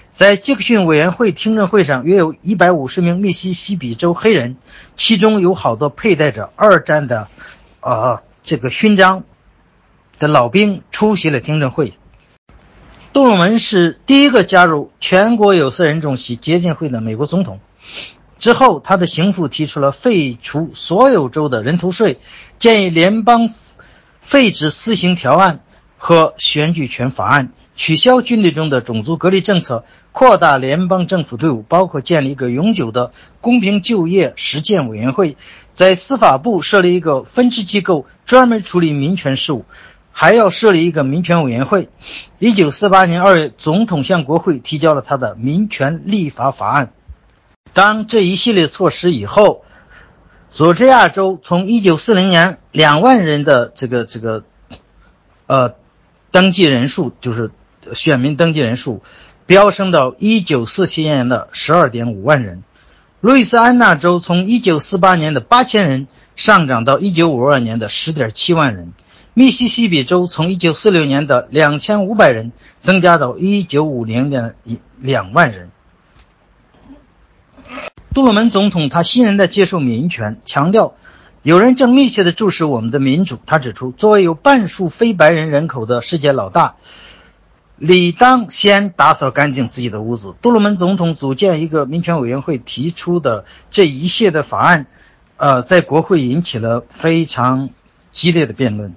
[0.10, 4.57] 在杰克逊委员会听证会上，约有一百五十名密西西比州黑人，
[4.95, 7.27] 其中有好多佩戴着二战的，
[7.81, 9.23] 呃，这个勋章
[10.18, 11.94] 的老兵出席了听证会。
[13.14, 17.60] 杜鲁门是第一个加入全国有色人种协接进会的美国总统。
[18.38, 22.19] 之后，他的行父提出了废除所有州的人头税、
[22.60, 23.49] 建议联邦
[24.19, 25.61] 废止私刑条案
[25.97, 35.38] 和选举权法案、取消军队中的种族隔离政策、扩大联邦政府队伍，包括建立一个永久的公平就业实践委员会，
[35.72, 39.65] 在司法部设立一个分支机构，专门处理民权事务。
[40.15, 41.89] 还要设立一个民权委员会。
[42.38, 46.93] 一九四八年二月，总统向国会提交了他的民权立法法案。
[47.74, 49.64] 当这一系列措施以后，
[50.50, 54.44] 佐治亚州从一九四零年两万人的这个这个，
[55.48, 55.74] 呃，
[56.32, 57.52] 登记人数就是
[57.94, 59.02] 选民登记人数，
[59.45, 62.64] 飙升到一九四七年的十二点五万人。
[63.22, 68.94] 路易斯安那州从一九四八年的八千人上涨到一九五二年的十点七万人。
[69.34, 75.72] 密西西比州从1946年的2500人增加到1950年一两万人。
[78.14, 80.94] 杜鲁门总统他欣然地接受民权，强调
[81.41, 83.40] 有人正密切地注视我们的民主。
[83.48, 86.76] 他指出，作为有半数非白人人口的世界老大，
[87.76, 90.35] 理当先打扫干净自己的屋子。
[90.44, 94.85] 杜鲁门总统组建一个民权委员会提出的这一系列的法案。
[95.38, 97.72] 呃，在国会引起了非常
[98.11, 98.94] 激烈的辩论。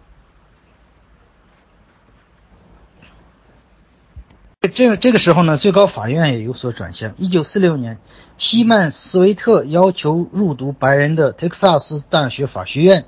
[4.68, 7.14] 这这个时候呢，最高法院也有所转向。
[7.18, 7.98] 一九四六年，
[8.38, 13.05] 希曼斯维特要求入读白人的德克萨斯大学法学院，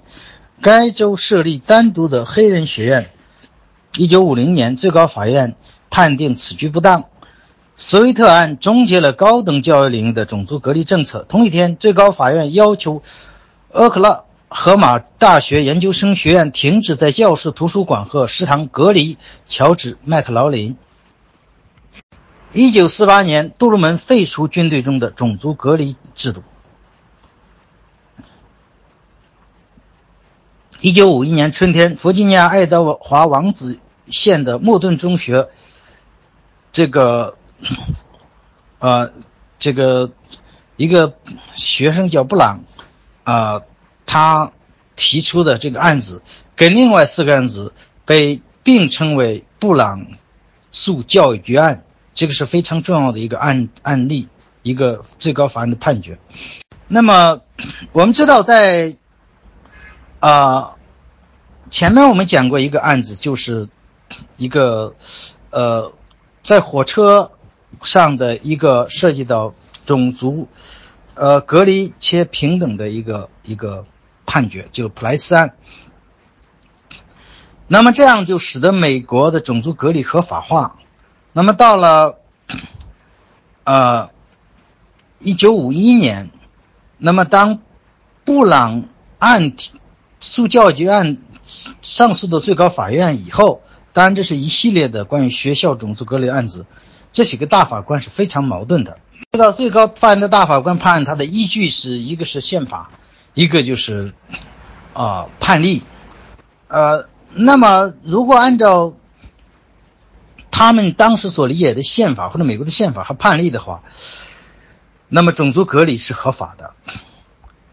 [0.61, 3.11] 该州设立单独的黑人学院。
[3.97, 5.55] 一九五零年，最高法院
[5.91, 7.05] 判定此举不当，
[7.77, 11.25] 斯维特案终结了高等教育领域的种族隔离政策。
[11.29, 13.03] 同一天，最高法院要求
[13.71, 20.77] 俄克拉荷马大学研究生学院停止在教室、图书馆和食堂隔离乔治·麦克劳林。
[22.53, 26.43] 一九四八年，杜鲁门废除军队中的种族隔离制度。
[30.81, 35.51] 一九五一年春天，弗吉尼亚爱德华王子县的莫顿中学，
[36.73, 37.37] 这个，
[38.79, 39.13] 呃，
[39.59, 40.13] 这个
[40.77, 41.19] 一个
[41.55, 42.65] 学生叫布朗，
[43.25, 43.63] 啊，
[44.07, 44.53] 他
[44.97, 46.23] 提出的这个案子，
[46.57, 47.75] 跟另外四个案子
[48.07, 50.07] 被并称为布朗
[50.71, 51.85] 诉教育局案。
[52.19, 54.27] 这个是非常重要的一个案案例，
[54.65, 56.19] 一个最高法院的判决。
[56.89, 57.43] 那么，
[57.93, 58.97] 我们知道，在
[60.19, 60.75] 啊
[61.71, 63.69] 前面我们讲过一个案子，就是
[64.37, 64.97] 一个
[65.51, 65.93] 呃
[66.43, 67.31] 在火车
[67.85, 69.55] 上的一个涉及到
[69.87, 70.49] 种族
[71.15, 73.87] 呃隔离且平等的一个一个
[74.27, 75.55] 判决，就普莱斯案。
[77.69, 80.75] 那么这样就使得美国的种族隔离合法化。
[81.39, 82.19] 那么到了，
[83.63, 84.11] 呃，
[85.21, 86.31] 一九五一年，
[86.97, 87.61] 那么当
[88.25, 88.87] 布朗
[89.21, 89.53] 案
[90.19, 91.19] 诉教育局案
[91.81, 93.63] 上诉到最高法院以后，
[93.93, 96.67] 当然这是一系列的关于学校种族隔离案子，
[97.13, 98.99] 这几个大法官是非常矛盾的。
[99.31, 102.91] 知道最高法院的大法官判案，他的依据是一个是宪法，
[103.35, 104.13] 一个就是
[104.93, 105.85] 啊判例，
[106.67, 108.95] 呃，那么如果按照。
[110.59, 113.85] 他们当时所理解的宪法或者美国的宪法和判例的话，
[115.09, 116.73] 那么种族隔离是合法的。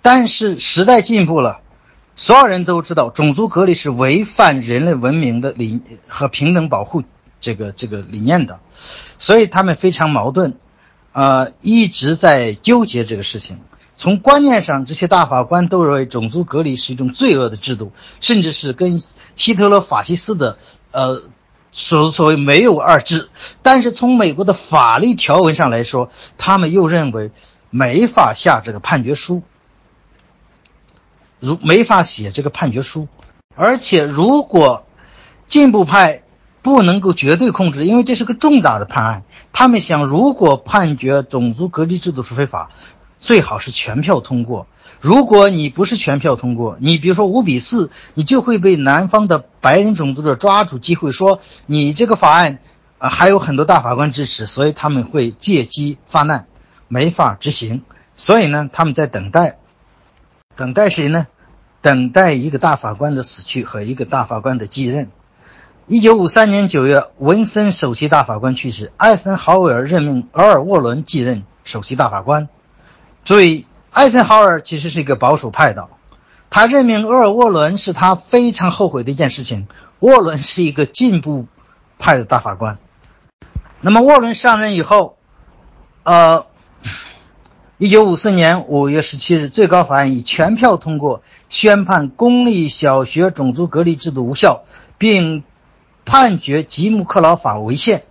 [0.03, 1.61] 但是时代进步了，
[2.15, 7.01] 所有人都知道种族隔离是违反人类文明的理和平等保护
[7.41, 8.59] 这个这个理念的，
[9.17, 10.53] 所以他们非常矛盾，
[11.11, 13.61] 呃，一直在纠结这个事情。
[13.97, 19.01] 从观念上，这些大法官都认为种族隔离是一种罪恶的制度，甚至是跟
[19.35, 20.59] 希特勒法西斯的
[20.91, 21.23] 呃。
[21.77, 23.29] 所所谓没有二制，
[23.61, 27.31] 但是从美国的法律条文上来说，他们又认为
[27.69, 29.43] 没法下这个判决书，
[31.41, 33.09] 如没法写这个判决书，
[33.55, 34.87] 而且如果
[35.47, 36.23] 进步派
[36.61, 42.71] 不能够绝对控制，因为这是个重大的判案，他们想如果判决种族隔离制度是非法，
[43.19, 44.65] 最好是全票通过。
[45.06, 52.58] 如果你不是全票通过，你比如说五比四，你就会被南方的白人种族者抓住机会说你这个法案
[52.98, 56.48] 啊还有很多大法官支持，所以他们会借机发难，
[56.88, 57.84] 没法执行。
[58.16, 59.59] 所以呢，他们在等待，
[60.56, 61.27] 等待谁呢？
[61.84, 65.11] 等待一个大法官的死去和一个大法官的继任。
[65.85, 72.50] 一九五三年九月，文森首席大法官去世，艾森豪威尔任命俄尔沃伦继任首席大法官。
[73.24, 73.67] 注意。
[73.95, 75.88] 艾森豪威尔其实是一个保守派的，
[76.49, 79.69] 他任命厄尔沃伦是他非常后悔的一件事情。
[79.99, 81.48] 沃伦是一个进步
[81.98, 82.77] 派的大法官。
[83.80, 85.15] 那么沃伦上任以后，
[86.03, 86.45] 呃，
[87.77, 94.65] 一九五四年五月十七日，最高法院以全票通过宣判公立小学种族隔离制度无效，
[94.98, 95.45] 并
[96.03, 98.03] 判决吉姆克劳法违宪。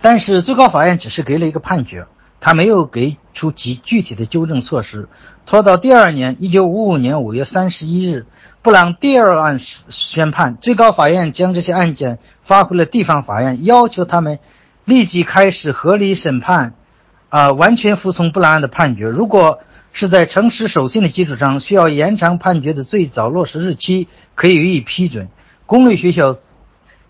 [0.00, 2.06] 但是最高法院只是给了一个判决。
[2.44, 5.08] 他没有给出具具体的纠正措施，
[5.46, 8.26] 拖到第二年，一九五五年五月三十一日，
[8.60, 14.38] 布朗第二案宣判，最高法院将这些案件发回了地方法院，要求他们
[14.84, 16.74] 立即开始合理审判，
[17.30, 19.06] 啊，完全服从布朗案的判决。
[19.08, 19.60] 如果
[19.92, 25.28] 是在诚实守信的基础上需要延长判决的最早落实日期，可以予以批准。
[25.66, 26.34] 公立学校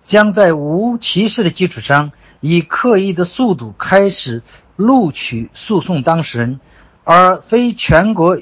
[0.00, 4.42] 将在无歧视的基础上，以刻意的速度开始。
[4.76, 6.60] 录取诉讼当事人，
[7.04, 8.38] 而非全国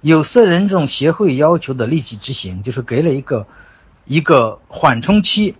[0.00, 3.46] 有色人种协会要求的立即执行，就是给了一个
[4.04, 5.56] 一个缓冲期。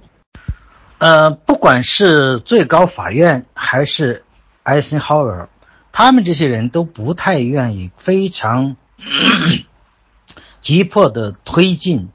[0.98, 4.24] 呃，不管是最高法院还是
[4.62, 5.48] 艾森豪威尔，
[5.92, 8.76] 他们这些人都不太愿意非常
[10.60, 12.10] 急迫的推进，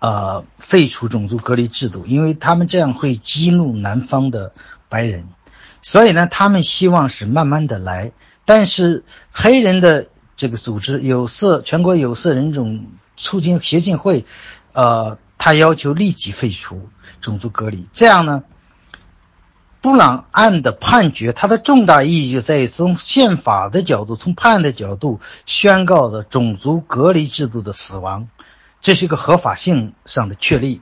[0.00, 4.52] 呃，废除种族隔离制度，因为他们这样会激怒南方的
[4.88, 5.28] 白人。
[5.88, 8.10] 所以呢，他们希望是慢慢的来，
[8.44, 14.24] 但是黑人的这个组织有色全国有色人种促进协进会，
[14.72, 16.88] 呃，他要求立即废除
[17.20, 17.86] 种族隔离。
[17.92, 18.42] 这样呢，
[19.80, 28.26] 布朗案的判决，它的重大意义就在于从宪法的角度，从判案的角度宣告的种族隔离制度的死亡，
[28.80, 30.80] 这是一个合法性上的确立。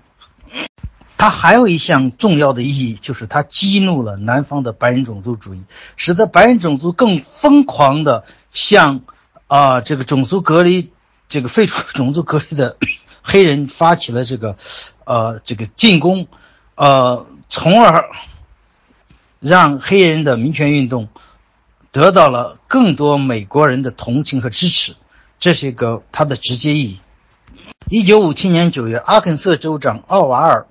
[1.25, 5.62] 它还有一项重要的意义，就是它激怒了南方的白人种族主义，
[5.97, 9.01] 使得白人种族更疯狂的向
[9.47, 10.91] 啊这个种族隔离、
[11.27, 12.77] 这个废除种族隔离的
[13.23, 14.59] 黑人发起了这个
[15.05, 16.28] 呃这个进攻，
[16.75, 18.11] 呃，从而
[19.41, 21.09] 让黑人的民权运动
[21.91, 24.94] 得到了更多美国人的同情和支持，
[25.39, 27.01] 这是一个它的直接意义。
[27.89, 30.67] 一九五七年九月，阿肯色州长奥瓦尔。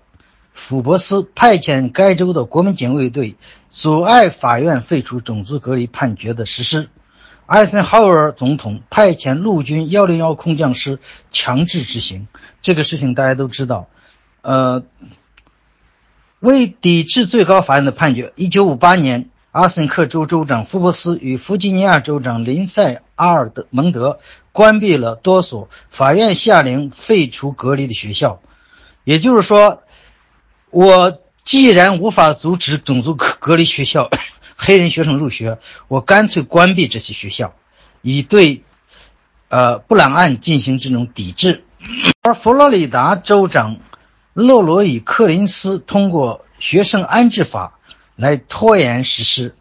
[0.54, 3.36] 福伯斯派遣该州的国民警卫队
[3.70, 6.90] 阻碍法院废除种族隔离判决的实施。
[7.46, 11.00] 艾森豪威尔总统派遣陆军幺零幺空降师
[11.32, 12.28] 强制执行
[12.62, 13.88] 这个事情，大家都知道。
[14.42, 14.84] 呃，
[16.40, 24.20] 为抵制最高法院的判决，一九五八年，阿森克州州长福伯斯与弗吉尼亚州长林赛阿尔德蒙德
[24.52, 28.40] 关闭了多所法院下令废除隔离的学校，
[29.04, 29.82] 也就是说。
[30.74, 34.10] 我既然无法阻止种族隔隔离学校
[34.58, 37.54] 黑人学生入学，我干脆关闭这些学校，
[38.02, 38.64] 以对
[39.50, 41.64] 呃布朗案进行这种抵制。
[42.24, 43.78] 而佛罗里达州长
[44.34, 47.78] 洛罗伊·克林斯通过学生安置法
[48.16, 49.56] 来拖延实施。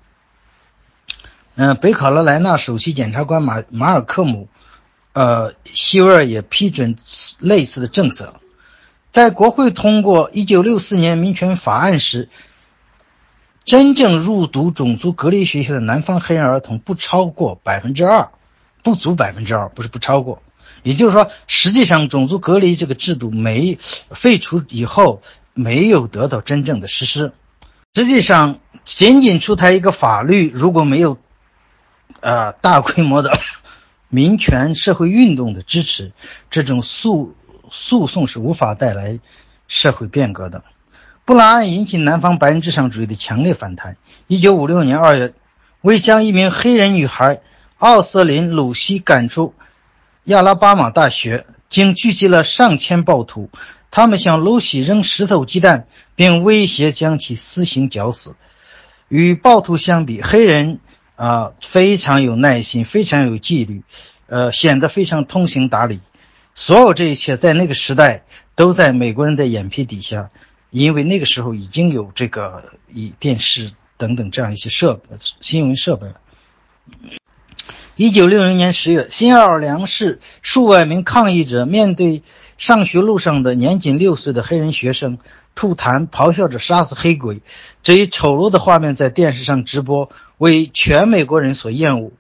[1.56, 4.48] 嗯，北卡罗来纳首席检察官马马尔科姆
[5.12, 6.96] 呃希维尔也批准
[7.38, 8.36] 类似的政策。
[9.12, 12.30] 在国会通过1964年民权法案时，
[13.66, 18.30] 真正入读种族隔离学校的南方黑人儿童不超过百分之二，
[18.82, 20.42] 不足百分之二，不是不超过。
[20.82, 23.76] 也就是说，实际上种族隔离这个制度没
[24.12, 25.20] 废除以后，
[25.52, 27.34] 没有得到真正的实施。
[27.94, 31.18] 实际上，仅仅出台一个法律，如果没有，
[32.20, 33.38] 呃，大规模的
[34.08, 36.12] 民权社会运动的支持，
[36.50, 37.36] 这种诉。
[37.72, 39.18] 诉讼是无法带来
[39.66, 40.62] 社会变革的。
[41.24, 43.96] 布朗案引起南方白人至上主义的强烈反弹。
[44.26, 45.32] 一九五六年二月，
[45.80, 47.40] 为将一名黑人女孩
[47.78, 49.54] 奥瑟琳·鲁西赶出
[50.24, 53.50] 亚拉巴马大学，竟聚集了上千暴徒，
[53.90, 58.36] 他们向露西扔石头、鸡蛋，并威胁将其私刑绞死。
[59.08, 60.80] 与暴徒相比，黑人
[61.16, 63.82] 啊非常有耐心，非常有纪律，
[64.26, 66.00] 呃，显得非常通情达理。
[66.54, 68.24] 所有这一切在那个时代
[68.54, 70.30] 都在美国人的眼皮底下，
[70.70, 76.14] 因为那个时候已经有这个以电视等等这样一些设备新闻设备了。
[77.96, 82.22] 一九六零年十月，新奥尔良市数万名抗议者面对
[82.58, 85.18] 上学路上的年仅六岁的黑人学生，
[85.54, 87.42] 吐痰、咆哮着杀死黑鬼，
[87.82, 92.12] 这一丑陋的画面在电视上直播，为全美国人所厌恶。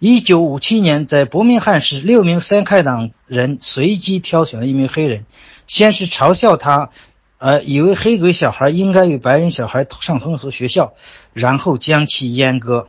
[0.00, 5.26] 一九五七年，在伯明翰市，六名三开党人随机挑选了一名黑人，
[5.66, 6.90] 先是嘲笑他，
[7.38, 10.92] 呃，以为黑鬼小孩应该与白人小孩上同一所学校，
[11.32, 12.86] 然后将其阉割。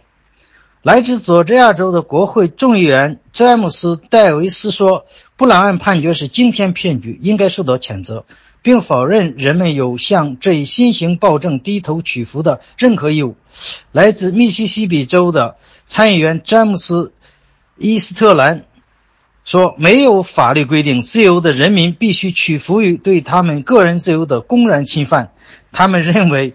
[0.84, 8.26] 来自佐治亚州的国会众议员詹姆斯·戴维斯说：“布朗案判决是惊天骗局，应该受到谴责，
[8.62, 13.36] 并否认人们有向这一新型暴政低头屈服的任何义务。”
[13.92, 15.56] 来自密西西比州的。
[15.90, 17.06] 参议员詹姆斯·
[17.76, 18.66] 伊斯特兰
[19.44, 25.32] 说：“没有法律规定自由的人民必须屈服于对他们个人自由的公然侵犯。
[25.72, 26.54] 他们认为，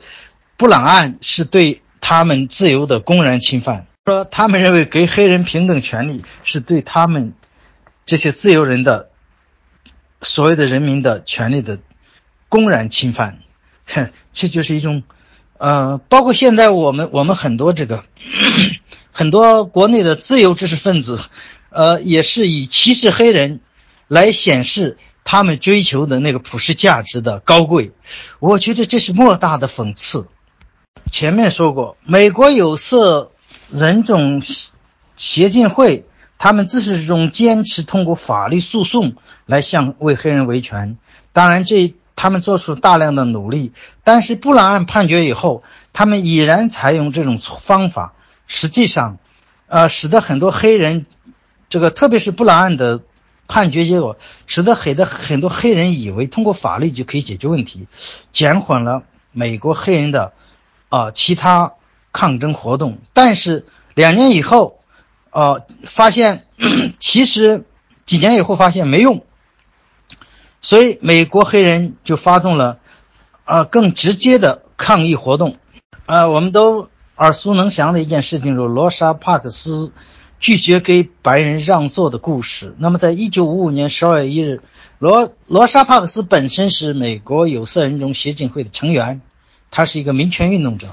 [0.56, 3.86] 布朗案是对他们自由的公然侵犯。
[4.06, 7.32] 说他们认为给黑人平等权利是对他们
[8.06, 9.10] 这些自由人的
[10.22, 11.80] 所谓的人民的权利的
[12.48, 13.40] 公然侵犯。
[13.86, 15.02] 哼， 这就是一种，
[15.58, 18.04] 呃，包括现在我们我们很多这个。”
[19.17, 21.20] 很多国内的自由知识分子，
[21.70, 23.60] 呃，也是以歧视黑人，
[24.09, 27.93] 来显示他们追求的那个普世价值的高贵。
[28.41, 30.26] 我觉得这是莫大的讽刺。
[31.12, 33.31] 前面说过，美国有色
[33.70, 34.43] 人种
[35.15, 39.15] 协进会，他们自始至终坚持通过法律诉讼
[39.47, 40.99] 来向为黑人维权。
[41.33, 43.70] 当然，这他们做出大量的努力，
[44.02, 45.62] 但是布朗案判决以后，
[45.93, 48.14] 他们已然采用这种方法。
[48.47, 49.18] 实际上，
[49.66, 51.06] 呃，使得很多黑人，
[51.68, 53.00] 这个特别是布朗案的
[53.48, 54.16] 判决结果，
[54.47, 57.86] 使得很多很多黑人以为通过法律就可以解决问题，
[58.32, 60.32] 减缓了美国黑人的
[60.89, 61.74] 啊其他
[62.12, 62.98] 抗争活动。
[63.12, 64.81] 但是两年以后，
[65.31, 66.47] 呃，发现
[67.00, 67.64] 其实
[68.06, 69.24] 几年以后发现没用，
[70.60, 72.78] 所以美国黑人就发动了
[73.44, 75.56] 啊更直接的抗议活动。
[76.06, 79.93] 啊，我们都耳熟能详的一件事情，就是罗莎帕克斯
[80.41, 82.75] 拒绝给白人让座的故事。
[82.78, 84.62] 那么，在一九五五年十二月一日，
[84.99, 89.20] 罗罗莎帕克斯本身是美国有色人种协进会的成员，
[89.70, 90.89] 他是一个民权运动者，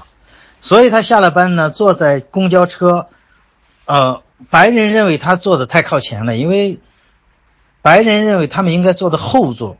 [0.60, 3.08] 所以他下了班呢，坐在公交车，
[3.84, 6.78] 呃，白人认为他坐的太靠前了，因为
[7.82, 9.76] 白人认为他们应该坐的后座，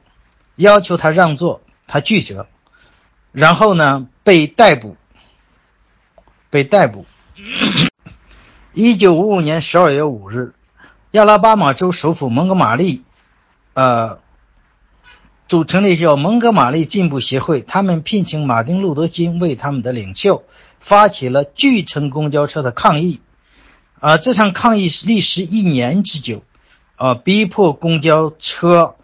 [0.56, 2.46] 要求他让座，他拒绝，
[3.30, 4.96] 然后呢被逮捕。
[6.52, 7.06] 被逮捕。
[8.74, 10.52] 一九五五年十二月五日，
[11.12, 13.04] 亚拉巴马州首府蒙哥马利，
[13.72, 14.18] 呃，
[15.48, 20.44] 组成了叫蒙哥马利进步协会，他们聘请马丁路德金为他们的领袖，
[20.78, 23.22] 发起了巨城公交车的抗议。
[23.98, 26.42] 啊，这场抗议历时一年之久，
[26.96, 28.96] 啊，逼迫公交车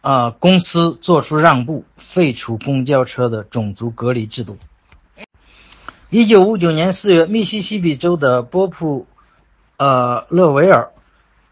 [0.00, 4.58] 啊公司做出让步，废除公交车的种族隔离制度。
[6.10, 9.06] 一九五九年四月，密西西比州的波普，
[9.76, 10.88] 呃，勒维尔，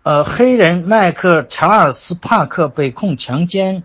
[0.03, 3.83] 呃，黑人迈克·查尔斯·帕克被控强奸，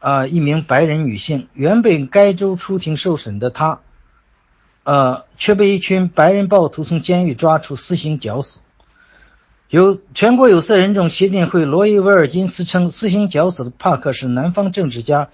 [0.00, 1.46] 呃，一名白人女性。
[1.52, 3.78] 原本该州出庭受审的他，
[4.82, 8.58] 呃，却被一群白人暴徒从监狱抓出，私刑绞死。
[9.68, 15.28] 有全国有色人种协进会罗伊·威尔金斯称，私刑绞死的帕克是南方政治家。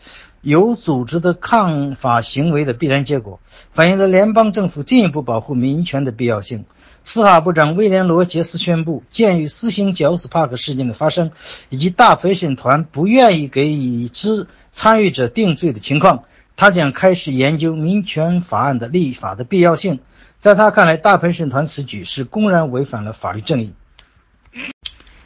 [0.44, 3.40] 有组织的抗法行为的必然结果，
[3.72, 6.66] 反映了联邦政府进一步保护民权的必要性。
[7.02, 11.30] 司法部长威廉·罗杰斯宣布，鉴于私刑绞死帕克事件的发生，
[11.70, 16.24] 以及大陪审团不愿意给已知参与者定罪的情况，
[16.56, 20.00] 他将开始研究民权法案的立法的必要性。
[20.38, 23.72] 在他看来，大陪审团此举是公然违反了法律正义。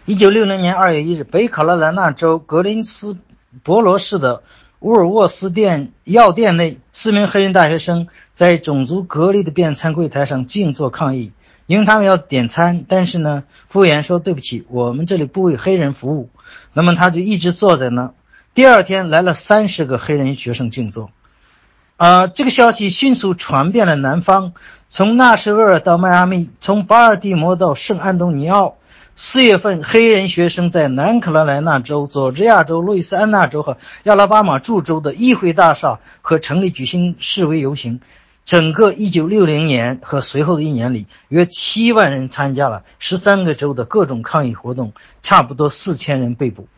[0.05, 3.19] 一九六零年二月一日，北卡罗来纳州格林斯
[3.65, 4.45] 伯罗市的。
[4.81, 11.33] 沃尔沃斯店药店内，四名黑人大学生在种族隔离的便餐柜台上静坐抗议，
[11.67, 16.31] 因为他们要点餐，但是呢，服务员说对不起，我们这里不为黑人服务。
[16.73, 18.13] 那么他就一直坐在那。
[18.55, 21.11] 第二天来了三十个黑人学生静坐，
[21.97, 24.53] 啊，这个消息迅速传遍了南方，
[24.89, 28.78] 从纳什维尔到迈阿密，从巴尔的摩到圣安东尼奥。
[29.21, 37.99] 四月份，黑人学生在南卡罗来纳州、佐治亚州、路易斯安那州和亚拉巴马驻州的议会大厦和城里举行示威游行。
[38.45, 46.69] 整个1960年和随后的一年里，约七万人参加了十三个州的各种抗议活动，差不多四千人被捕。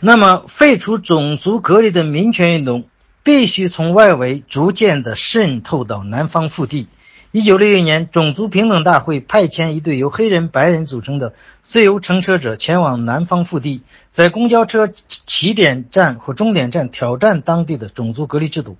[0.00, 2.88] 那么，废除种族隔离的民权运动
[3.22, 6.88] 必须从外围逐渐地渗透到南方腹地。
[7.30, 18.78] 一九六一年，种族平等大会派遣一队由黑人、白人组成的自由乘车者前往南方腹地，在公交车起点站和终点站挑战当地的种族隔离制度。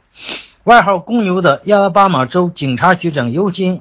[0.65, 3.81] 外号“公牛”的亚拉巴马州警察局长尤金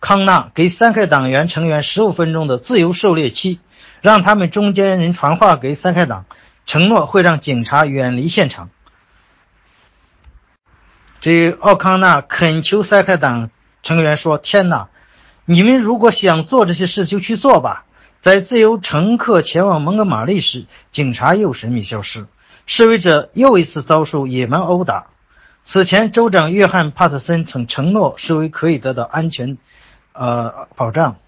[0.00, 3.60] 康纳给三开党员成员十五分钟的自由狩猎期，
[4.00, 6.24] 让他们中间人传话给三开党，
[6.66, 8.70] 承诺会让警察远离现场。
[11.22, 13.50] 这奥康纳恳求塞开党
[13.84, 14.88] 成员说：“天哪，
[15.44, 17.84] 你们如果想做这些事，就去做吧。”
[18.18, 22.26] 在自由乘客前往蒙哥马利时，警察又神秘消失，
[22.66, 25.06] 示威者又一次遭受野蛮殴打。
[25.62, 29.58] 此前，州长约翰·帕特森曾承诺示威可以得到安全，
[30.12, 31.18] 呃保障。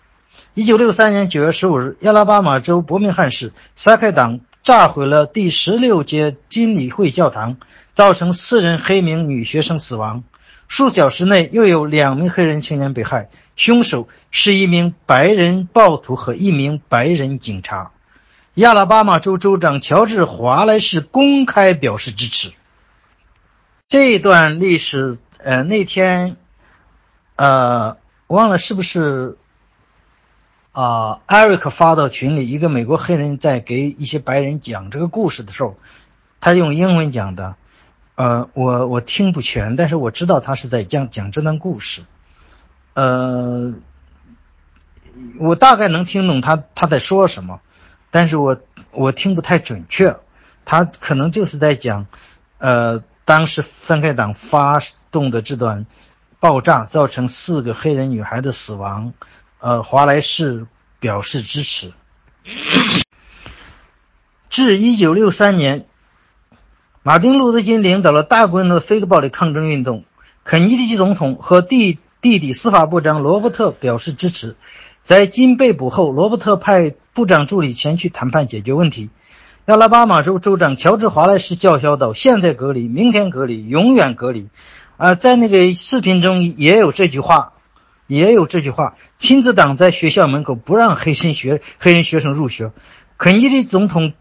[0.54, 7.58] 一九六三年九月十五日，亚拉巴马州伯明翰市塞开党炸毁了第十六届金理会教堂。
[7.94, 10.24] 造成四人黑名女学生死亡，
[10.66, 17.92] 数小时内又有两名黑人青年被害，凶手是一名白人暴徒和一名白人警察。
[18.54, 22.52] 亚拉巴马州州长乔治·华莱士公开表示支持。
[23.86, 26.36] 这段历史，呃，那天，
[27.36, 29.38] 呃，忘了是不是
[30.72, 31.20] 啊？
[31.26, 35.76] 艾瑞克发到群里，一个美国黑人在给一些白人讲这个故事的时候，
[36.40, 37.54] 他用英文讲的。
[38.16, 42.04] 呃，我我听不全，但是我知道他是在讲讲这段故事。
[42.92, 43.74] 呃，
[45.40, 47.60] 我大概能听懂他他在说什么，
[48.12, 48.60] 但是我
[48.92, 50.16] 我听不太准确。
[50.64, 52.06] 他可能就是在讲，
[52.58, 54.78] 呃，当时三开党发
[55.10, 55.84] 动的这段
[56.38, 59.12] 爆炸造成四个黑人女孩的死亡，
[59.58, 60.68] 呃，华莱士
[61.00, 61.92] 表示支持。
[64.48, 65.86] 至一九六三年。
[67.06, 70.04] 马丁·路德·金领导了大规模的非暴力抗争运动，
[70.42, 74.56] 肯尼迪总统和弟弟弟司法部长罗伯特表示支持。
[75.02, 79.10] 在金被捕后，罗伯特派部长助理前去谈判解决问题。
[79.66, 84.48] 亚拉巴马州州长乔治·华莱士叫嚣道：“现在隔离，明天隔离，永远隔离。”
[84.96, 87.52] 啊，在那个视频中也有这句话，
[88.06, 88.94] 也有这句话。
[89.18, 92.72] 亲自挡在学校门口，不让黑人学黑人学生入学。
[93.18, 94.14] 肯尼迪总统。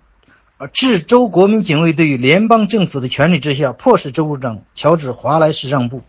[0.67, 6.01] 置州国民警卫队与联邦政府的权力之下，迫使州务长乔治·华莱士让步。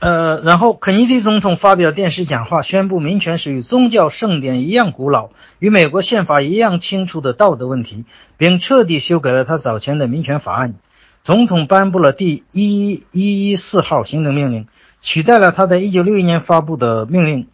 [0.00, 8.04] 呃，然后肯尼迪总统发表电视讲话，宣布民权是与宗教圣典一样古老，与美国宪法一样清楚的道德问题，
[8.36, 10.74] 并彻底修改了他早前的民权法案。
[11.22, 14.66] 总统颁布了第一一一四号行政命令，
[15.00, 17.46] 取代了他在一九六一年发布的命令，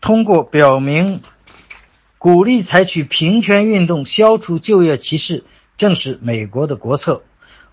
[0.00, 1.22] 通过表明。
[2.22, 5.42] 鼓励采取平权运动，消除就业歧视，
[5.76, 7.22] 正是美国的国策。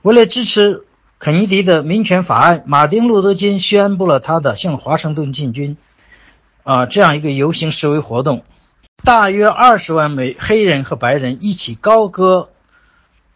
[0.02, 0.88] 为了支持
[1.20, 5.78] 肯尼迪的民权法案，马丁·路德·金宣布了他的向华盛顿进军，
[6.64, 8.44] 啊，这样一个游行示威活动。
[9.04, 12.50] 大约二十万美黑人和白人一起高歌，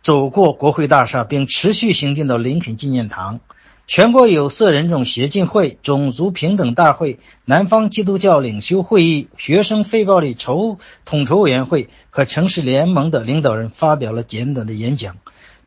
[0.02, 3.40] 走过国会大厦，并持续行进到林肯纪念堂。
[3.86, 15.18] 全国有色人种协进会、种族平等大会、南方基督教领袖会议、学生非暴力筹统筹委员会和城市联盟的领导人发表了简短的演讲。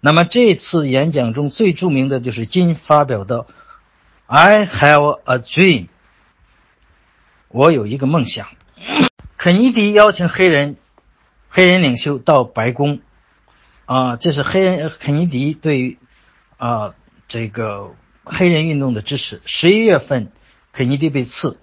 [0.00, 3.46] 那么这次演讲中最著名的就是金发表的
[4.26, 5.88] “I have a dream”，
[7.48, 8.48] 我有一个梦想。
[9.36, 10.76] 肯尼迪邀请黑人
[11.50, 13.00] 黑人领袖到白宫，
[13.84, 15.98] 啊，这是黑人肯尼迪对
[16.56, 16.94] 啊
[17.28, 17.94] 这个。
[18.28, 19.40] 黑人运动的支持。
[19.44, 20.32] 十一月份，
[20.72, 21.58] 肯尼迪被刺。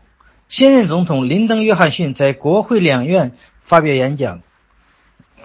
[0.48, 3.33] 现任总统林登·约翰逊在国会两院
[3.64, 4.42] 发表演讲，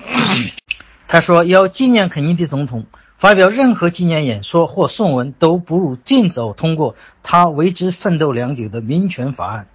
[1.09, 9.67] 他说：“要纪念肯尼迪总统，发表任何纪念演说或颂文，都不如尽早通过他为之奋斗良久的民权法案。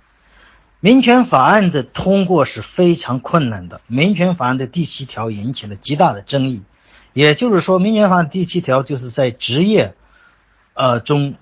[0.79, 3.81] 民权法案的通过是非常困难的。
[3.87, 6.61] 民权法案的第七条引起了极大的争议，
[7.11, 9.95] 也就是说，民权法案第七条就是在职业。”
[10.73, 11.35] 呃，中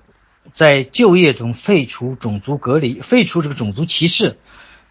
[0.54, 4.38] 在就业中废除种族隔离，废除这个种族歧视，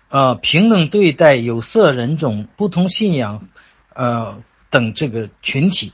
[0.09, 3.49] 呃，平等对待有色人种、不同信仰，
[3.93, 4.39] 呃
[4.71, 5.93] 等这个群体。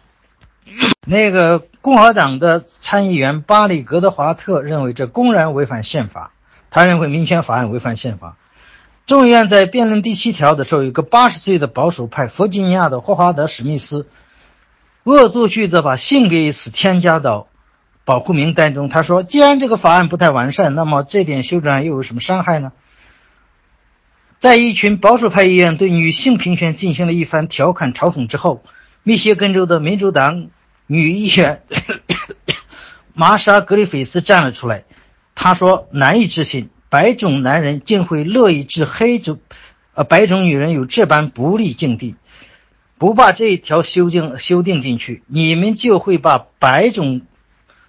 [1.07, 6.33] 那个共和党的参议员巴里·格德华特认为这公然违反宪法，
[6.71, 8.37] 他认为民权法案违反宪法。
[9.07, 14.09] 众议院在辩论第七条的时候，有个八十岁的保守派弗吉尼亚的霍华德·史密斯
[15.05, 17.49] 恶作剧的把性别一词添加到。
[18.07, 22.73] 保护名单中，他说：“既然这个法案不太完善，那么这点修正案又有什么伤害呢？”
[24.39, 28.63] 在一群保守派议员对女性平权进行了一番调侃嘲讽之后，
[29.03, 30.51] 密歇根州的民主党
[30.87, 31.63] 女议员
[33.13, 34.85] 玛莎·格里菲斯站了出来。
[35.35, 39.41] 她说：“难以置信，白种男人竟会乐意置黑种，
[39.95, 42.15] 呃，白种女人有这般不利境地。
[42.99, 47.23] 不把这一条修订修订进去，你们就会把白种。”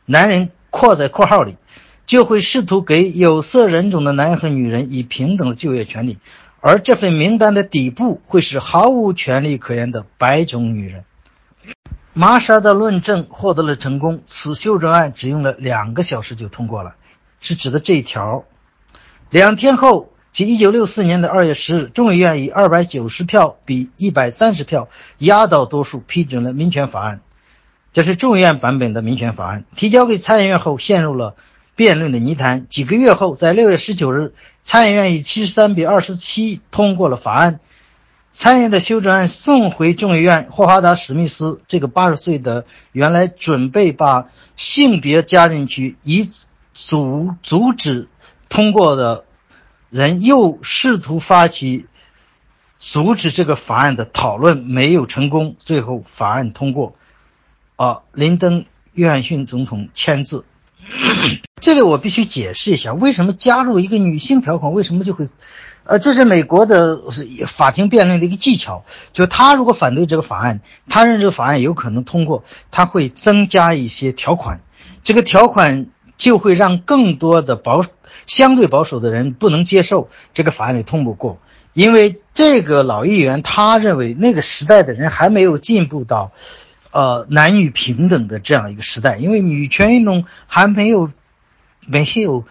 [0.09, 1.57] 男人括在括号里，
[2.05, 6.17] 就会试图给有色人种的男人和女人以平等的就业权利，
[6.61, 11.03] 而这份名单的底部会是毫无权利可言的白种女人。
[12.13, 16.95] 玛莎的论证获得了成功，此修正案只用了两个小时就通过了，
[17.41, 18.45] 是指的这一条。
[19.29, 24.87] 两天后，即1964年的2月10日，众议院以290票比130票
[25.17, 27.19] 压倒多数批准了民权法案。
[27.97, 31.35] 这是众议院版本的民权法案提交给参议院后，陷入了
[31.75, 32.67] 辩论的泥潭。
[32.69, 37.59] 几个月后，在六月十九日，参议院以七十三比二十七通过了法案。
[38.29, 46.29] 参议院的修正案送回众议院，霍华德·史密斯这个八十岁的原来准备把性别加进去以
[46.75, 48.09] 阻阻止
[48.47, 49.25] 通过的
[49.89, 51.87] 人，又试图发起
[52.77, 55.55] 阻止这个法案的讨论，没有成功。
[55.57, 56.93] 最后，法案通过。
[57.77, 58.61] 啊，林登·
[58.93, 60.45] 约翰逊总统签字。
[61.61, 65.27] 这里我必须解释一下，为什么加入一个女性条款，为什么就会？
[65.83, 66.99] 呃，这是美国的
[67.45, 68.83] 法庭辩论的一个技巧，
[69.13, 74.61] 就他如果反对这个法案，他认为这个法案有可能通过，他会增加一些条款，
[75.03, 75.85] 这个条款
[76.17, 77.85] 就会让更多的保
[78.25, 81.37] 相对保守的人不能接受这个法案的通不过，
[81.73, 86.31] 因为这个老议员他认为那个时代的人还没有进步到。
[86.97, 91.11] 呃，男女平等的这样一个时代，因为女权运动还没有
[91.85, 92.43] 没有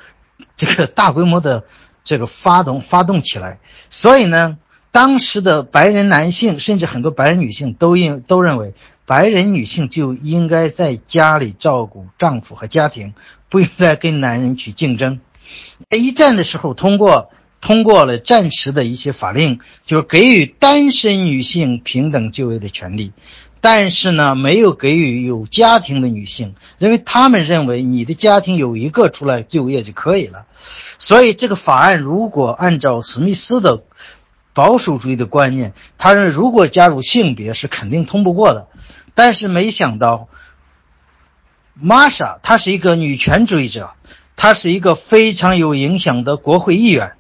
[0.57, 1.65] 这个大规模的
[2.05, 3.59] 这个发动发动起来，
[3.91, 4.57] 所以呢，
[4.93, 13.15] 当时的白人男性甚至很多白人女性都应都认为，白人女性就应该在家里照顾丈夫和家庭，
[13.49, 15.19] 不应该跟男人去竞争。
[15.91, 17.33] 一战的时候通过。
[17.59, 23.13] 通过了战时的一些法令，就是给予单身女性平等就业的权利，
[23.61, 30.47] 但是呢，没有给予有家庭的女性，因为他们认为你的家庭有一个出来就业就可以了。
[30.99, 33.83] 所以这个法案如果按照史密斯的
[34.53, 38.69] 保守主义的观念，他认为如果加入性别是肯定通不过的。
[39.15, 40.29] 但是没想到，
[41.75, 43.93] 玛莎她是一个女权主义者，
[44.37, 47.13] 她是一个非常有影响的国会议员。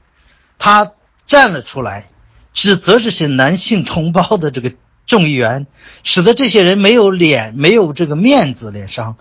[0.58, 0.92] 她
[1.26, 2.08] 站了出来，
[2.52, 4.72] 指责这些男性同胞的这个
[5.06, 5.66] 众议员，
[6.02, 9.16] 使得这些人没有脸，没有这个面子，脸上，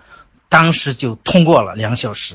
[0.48, 2.34] 当时就通过了两小时，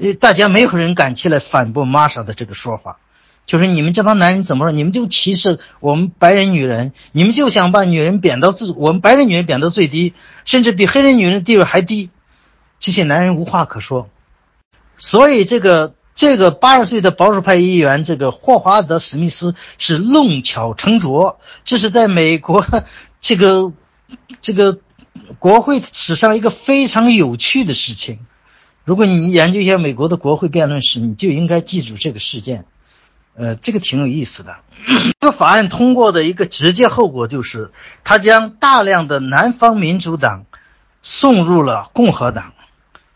[0.00, 2.98] 呃，大家没有人敢起来反驳玛莎的这个说法，
[3.46, 4.72] 就是你们这帮男人怎么说？
[4.72, 12.10] 你们就歧视我们白人女人，你们就想把女人贬到最，我们白人女人贬到最低，甚至比黑人女人地位还低，
[12.78, 14.08] 这些男人无话可说，
[14.96, 15.94] 所以这个。
[16.18, 22.66] 这个八十岁的保守派议员，这个霍华德·史密斯是弄巧成拙，这是在美国
[23.22, 23.72] 这个
[24.42, 24.80] 这个
[25.38, 28.18] 国会史上一个非常有趣的事情。
[28.84, 32.64] 如果你研究一下美国的国会辩论史，你就应该记住这个事件。
[33.36, 34.56] 呃，这个挺有意思的。
[35.20, 37.70] 这个法案通过的一个直接后果就是，
[38.02, 40.46] 他将大量的南方民主党
[41.00, 42.54] 送入了共和党。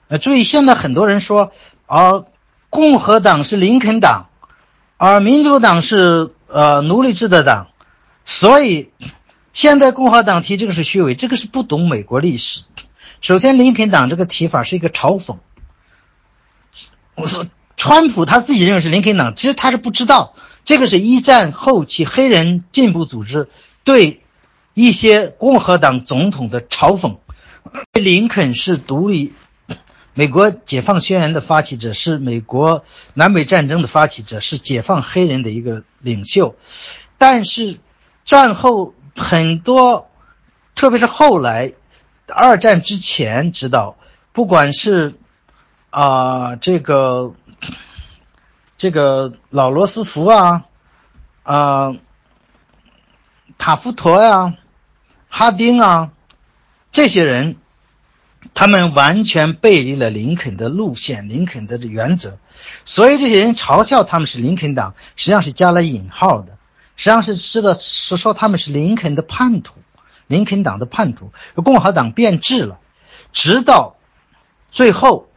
[0.06, 1.50] 呃，注意，现在很多人说
[1.86, 2.26] 啊。
[2.72, 4.30] 共和党是林肯党，
[4.96, 7.68] 而民主党是呃奴隶制的党，
[8.24, 8.88] 所以
[9.52, 12.62] 现在共和党提这个是虚伪，这个是不懂美国历史。
[13.20, 15.36] 首先，林肯党这个提法是一个嘲讽。
[17.14, 20.34] 我说，川普他自己认为是林肯党，其实他是不知道，
[20.64, 23.50] 这个是一战后期黑人进步组织
[23.84, 24.22] 对
[24.72, 27.18] 一些共和党总统的嘲讽。
[27.92, 29.34] 林肯是独立。
[30.14, 32.84] 美国解放宣言的发起者是美国
[33.14, 36.54] 南北战争的发起者，是解放黑人的一个领袖。
[37.16, 37.80] 但是
[38.24, 40.10] 战后很多，
[40.74, 41.72] 特别是后来
[42.26, 43.96] 二战之前，知道
[44.32, 45.14] 不管是
[45.88, 47.32] 啊这个
[48.76, 50.66] 这个老罗斯福啊
[51.42, 51.96] 啊
[53.56, 54.56] 塔夫陀呀
[55.30, 56.10] 哈丁啊
[56.92, 57.56] 这些人。
[58.54, 62.38] 他们完全背离了林肯的路线，林肯的原则，
[62.84, 66.58] 所以这些人嘲笑他们是林肯党，实际上是加了引号的，
[66.96, 69.76] 实际上是知道是说他们是林肯的叛徒，
[70.26, 72.78] 林肯党的叛徒，共和党变质了，
[73.32, 73.96] 直到
[74.70, 75.28] 最后，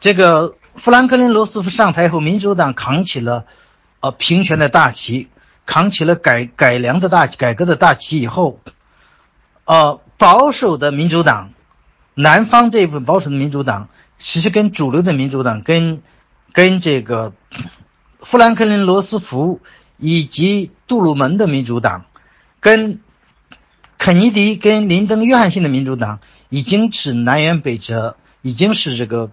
[0.00, 3.44] 这个富兰克林·罗斯福上台后，民主党扛起了
[4.00, 5.28] 呃平权的大旗，
[5.66, 8.60] 扛起了改改良的大改革的大旗以后，
[9.66, 11.52] 呃保守的民主党。
[12.14, 16.02] 南方这一部分保守的民主党，其实跟主流的民主党、跟
[16.52, 17.32] 跟这个
[18.18, 19.60] 富兰克林·罗斯福
[19.96, 22.04] 以及杜鲁门的民主党，
[22.60, 23.00] 跟
[23.98, 29.30] 肯尼迪、跟林登·约翰逊的民主党，已经是南辕北辙，已经是这个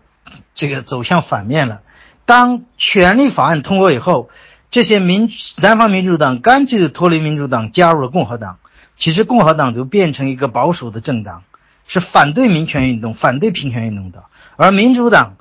[0.53, 1.81] 这个走向反面了。
[2.25, 4.29] 当权利法案通过以后，
[4.71, 8.59] 这些民南方民主党干脆就脱离民主党，加入了共和党。
[8.95, 11.43] 其实共和党就变成一个保守的政党。
[11.89, 14.25] 是反对民权运动、反对平权运动的，
[14.57, 15.37] 而民主党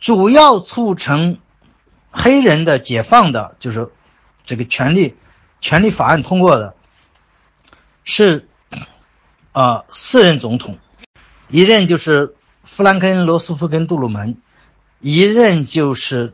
[0.00, 1.38] 主要促成
[2.10, 3.90] 黑人的解放的，就是
[4.42, 5.14] 这个权利
[5.60, 6.74] 权利法案通过的，
[8.04, 8.48] 是
[9.52, 10.78] 啊四任总统，
[11.48, 12.34] 一任就是
[12.64, 14.38] 富兰克林·罗斯福跟杜鲁门，
[14.98, 16.32] 一任就是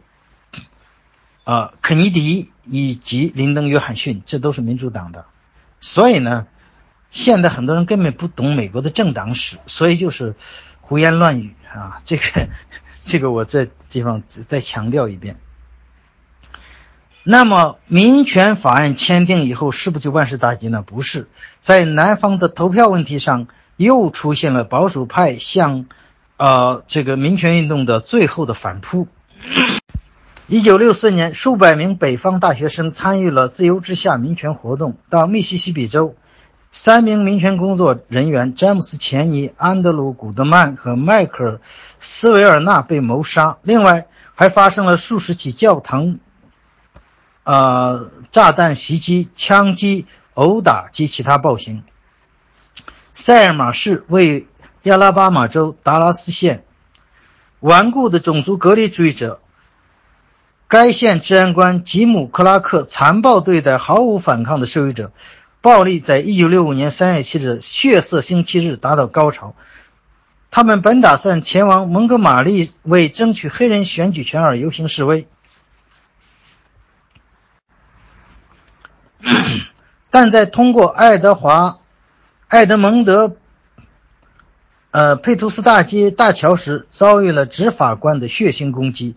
[1.42, 5.26] 啊肯尼迪以及林登·约翰逊，这都是民主党的，
[5.80, 6.46] 所以呢。
[7.10, 10.34] 现在很多人根本不懂美国的政党史，所以就是
[10.80, 12.02] 胡言乱语啊！
[12.04, 12.48] 这个，
[13.04, 15.36] 这个我在地方再强调一遍。
[17.24, 20.82] 那么，民权法案签订以后，是不是就万事大吉呢？
[20.82, 21.28] 不是，
[21.60, 25.86] 在南方的投票问题上，又出现了保守派向，
[26.38, 29.08] 呃，这个民权运动的最后的反扑。
[30.46, 36.14] 一九六四年，数百名北方大学生参与了“自由之下”民权活动，到密西西比州。
[36.70, 41.50] 三名民权工作人员詹姆斯·钱尼、安德鲁·古德曼和迈克尔·
[41.98, 43.56] 斯维尔纳被谋杀。
[43.62, 46.18] 另外，还发生了数十起教堂，
[47.44, 51.84] 呃，炸弹袭击、枪击、殴打及其他暴行。
[53.14, 54.46] 塞尔玛市位
[54.82, 56.64] 亚拉巴马州达拉斯县，
[57.60, 59.40] 顽固的种族隔离主义者。
[60.68, 65.12] 该县治安官吉姆·克拉克残暴对待毫无反抗的示威者。
[65.60, 69.54] 暴力在一九六五年三月七日血色星期日达到高潮。
[70.50, 75.26] 他们本打算前往蒙哥马利为争取黑人选举权而游行示威，
[80.10, 81.80] 但在通过爱德华、
[82.46, 83.36] 爱德蒙德、
[84.90, 89.16] 呃佩图斯大街大桥时，遭遇了执法官的血腥攻击。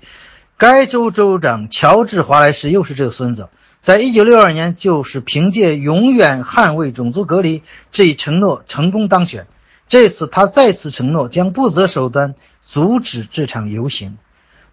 [0.58, 3.48] 该州州长乔治·华莱士又是这个孙子，
[3.82, 9.48] 在一九六二年就是凭借“永远捍卫种族隔离”这一承诺成功当选。
[9.88, 14.18] 这次他再次承诺将不择手段阻止这场游行。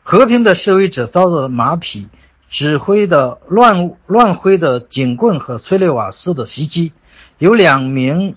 [0.03, 2.09] 和平的示威者遭到马匹
[2.51, 6.93] 指挥的乱乱挥的警棍和催泪瓦斯的袭击，
[7.39, 8.37] 有两名。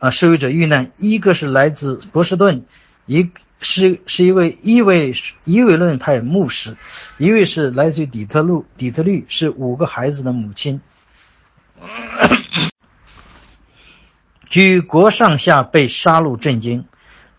[0.00, 2.64] 啊，示威者遇难，一个是来自波士顿，
[3.06, 3.30] 一
[3.60, 5.14] 是是一位一位
[5.44, 6.76] 一位论派牧师，
[7.18, 10.80] 一位是来自于底特律，底特律是五个孩子的母亲。
[14.48, 16.86] 举国上下被杀戮震惊，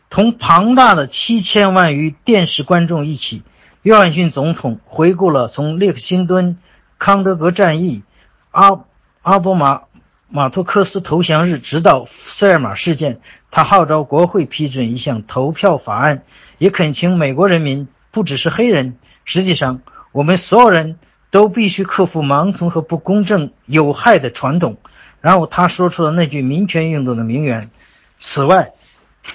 [0.10, 3.44] 同庞大的七千万余电视观众一起，
[3.82, 6.58] 约翰逊总统回顾了从列克星敦、
[6.98, 8.04] 康德格战役、
[8.52, 8.86] 阿
[9.22, 9.89] 阿波马。
[10.32, 16.22] 马托克斯投降日，直到塞尔玛事件，他号召国会批准一项投票法案，
[16.60, 21.00] 也恳请美国人民，不只是黑人，实际上我们所有人
[21.32, 24.78] 都必须克服盲从和不公正有害的传统。
[25.20, 27.72] 然后他说出了那句民权运动的名言
[28.20, 28.74] ：“此外，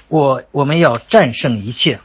[0.07, 1.99] 我我们要战胜一切。”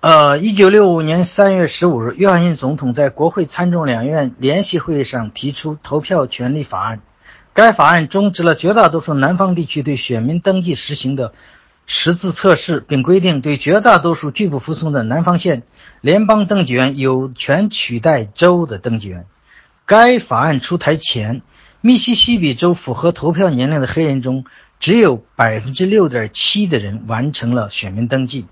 [0.00, 7.02] 呃，一九六五年三月十五日，约翰逊总统在国会参众两院联席会议上提出投票权利法案。
[7.52, 11.34] 该法案终止了绝大多数南方地区对选民登记实行的
[11.84, 15.64] 识字测试，并规定对绝大多数拒不服从的南方县
[16.00, 19.26] 联邦登记员有权取代州的登记员。
[19.84, 21.42] 该法案出台前，
[21.82, 24.46] 密西西比州符合投票年龄的黑人中，
[24.78, 28.46] 只有百分之六点七的人完成了选民登记。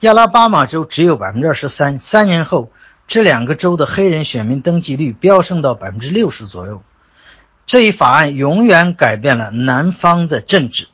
[0.00, 2.70] 亚拉巴马州只有百分之二十三，三年后，
[3.06, 6.82] 这两个州的黑人选民登记率飙升到百分之六十左右。
[7.64, 10.88] 这一法案永远改变了南方的政治。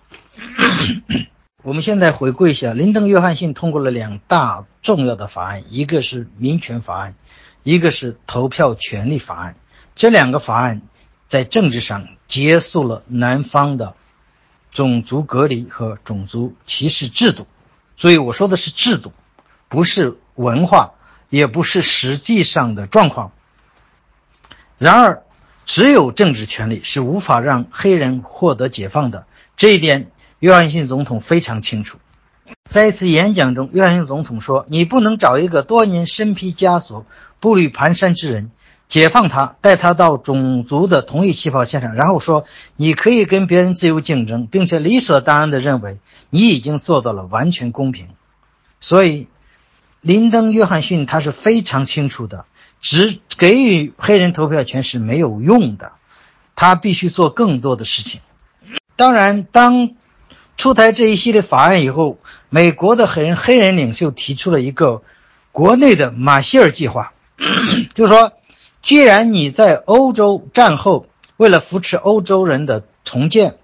[1.64, 7.16] 我们现在回顾一下，林登·约翰逊通过了两大重要的法案，一个是民权法案，
[7.64, 9.56] 一个是投票权利法案。
[9.96, 10.80] 这两个法案
[11.26, 13.96] 在政治上结束了南方的
[14.70, 17.48] 种族隔离和种族歧视制度。
[17.96, 19.12] 所以我说的是制度，
[19.68, 20.92] 不是文化，
[21.28, 23.32] 也不是实际上的状况。
[24.78, 25.22] 然而，
[25.64, 29.26] 只有政治权利是无法让黑人获得解放的。
[29.56, 31.98] 这一点，约翰逊总统非常清楚。
[32.68, 37.06] 在一次演讲中，约翰逊总统说：“你不能找一个多年身披枷锁、
[37.38, 38.50] 步履蹒跚之人，
[38.92, 42.44] 解放他，带他到种族的同一起跑线上，然后说
[42.76, 45.96] 你可以跟别人自由竞争，并且理所当然地认为。”
[46.28, 48.08] 你已经做到了完全公平，
[48.80, 49.28] 所以
[50.02, 52.44] 林登·约翰逊他是非常清楚的，
[52.82, 55.92] 只给予黑人投票权是没有用的，
[56.54, 58.20] 他必须做更多的事情。
[58.96, 59.90] 当然，当
[60.58, 62.18] 出台这一系列法案以后，
[62.50, 65.02] 美国的黑人黑人领袖提出了一个
[65.50, 67.14] 国内的马歇尔计划，
[67.94, 68.32] 就是说，
[68.82, 73.56] 既然你在欧洲战后为了扶持欧洲人的重建。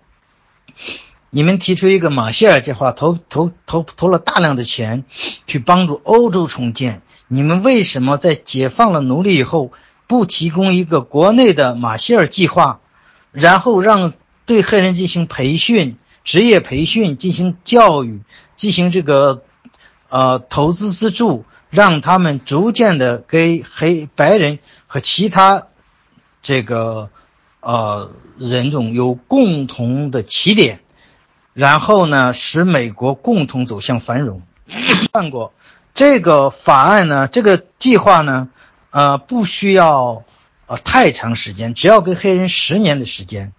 [1.30, 5.04] 你们提出一个马歇尔计划，投投投投了大量的钱，
[5.46, 7.02] 去帮助欧洲重建。
[7.26, 9.70] 你们为什么在解放了奴隶以后，
[10.06, 12.80] 不提供一个国内的马歇尔计划，
[13.30, 14.14] 然后让
[14.46, 18.22] 对黑人进行培训、职业培训、进行教育、
[18.56, 19.42] 进行这个
[20.08, 25.68] 呃投资资助，让他们逐渐的给黑白人和其他
[26.42, 27.10] 这个
[27.60, 30.80] 呃人种有共同的起点。
[31.54, 34.42] 然后呢，使美国共同走向繁荣。
[35.12, 35.52] 看过
[35.92, 38.48] 这个法案呢，这个计划呢，
[38.90, 40.22] 呃，不需要
[40.66, 43.52] 呃太长时间，只要给黑人十年的时间，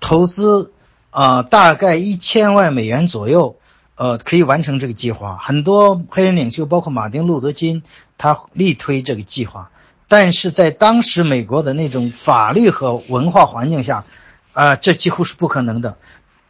[0.00, 0.72] 投资
[1.10, 3.56] 啊大概一千万美元左右，
[3.96, 5.38] 呃，可以完成这个计划。
[5.40, 7.82] 很多黑人领袖，包括马丁·路德·金，
[8.18, 9.70] 他力推这个计划。
[10.08, 14.04] 但是在当时美国的那种法律和文化环境下，
[14.52, 15.96] 啊，这几乎是不可能的。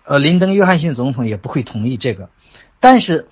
[0.04, 2.28] 呃，林登·约翰逊总统也不会同意这个，
[2.78, 3.26] 但是，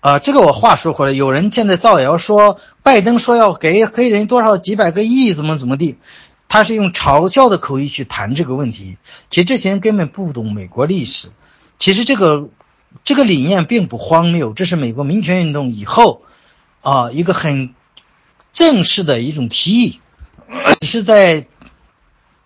[0.00, 5.96] 呃，这个我话说回来，有人现在造谣说拜登说要给黑人多少几百个亿，怎么怎么地，
[6.48, 8.98] 他是用嘲笑的口音去谈这个问题。
[9.30, 11.28] 其实这些人根本不懂美国历史。
[11.78, 12.50] 其实这个
[13.04, 16.22] 这个理念并不荒谬，这是美国民权运动以后
[16.80, 17.74] 啊一个很
[18.52, 20.00] 正式的一种提议，
[20.82, 21.46] 是在。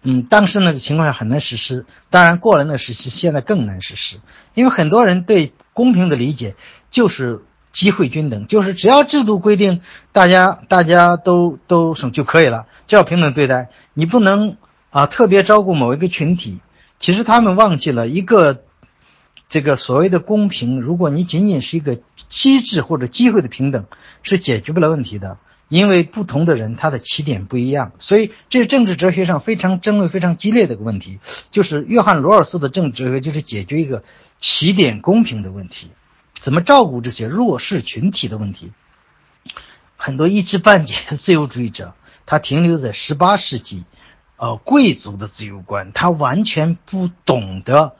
[0.02, 4.16] 嗯，当时那个情况下很难实施，当然过了那个时期，现在更难实施，
[4.54, 6.56] 因为很多人对公平的理解
[6.88, 13.68] 就是机会均等，就是只要制度规定大家大家都都什就可以了，就要平等对待。
[13.92, 14.56] 你不能
[14.88, 16.62] 啊特别照顾某一个群体。
[16.98, 18.64] 其实他们忘记了一个
[19.50, 21.98] 这个所谓的公平，如果你仅仅是一个
[22.30, 23.84] 机制或者机会的平等，
[24.22, 25.36] 是解决不了问题的。
[25.68, 31.20] 因为不同的人他的起点不一样，所以这是政治哲学上非常争论非常激烈的一个问题。
[31.52, 34.02] 就是约翰罗尔斯的政治哲学就是解决一个
[34.40, 35.88] 起点公平的问题。
[36.34, 38.72] 怎么照顾这些弱势群体的问题？
[39.96, 41.94] 很多一知半解的 自由主义者，
[42.26, 43.84] 他停留在十八世纪，
[44.38, 47.94] 呃，贵族的自由观，他完全不懂得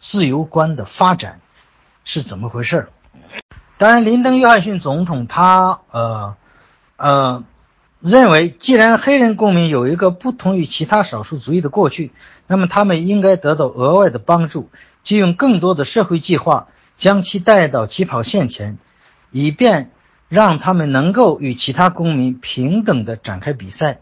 [0.00, 1.40] 自由观的发展
[2.04, 2.88] 是怎么回事儿。
[3.78, 6.36] 当然，林登·约翰逊总统他呃
[6.96, 7.44] 呃
[8.00, 12.10] 认为，既然黑人公民有一个不同于其他少数族裔的过去，
[12.48, 14.68] 那么他们应该得到额外的帮助，
[15.04, 16.66] 借用更多的社会计划。
[16.96, 18.76] 将其带到起跑线前，
[19.30, 19.90] 以便
[20.28, 24.00] 让他们能够与其他公民平等地展开比赛。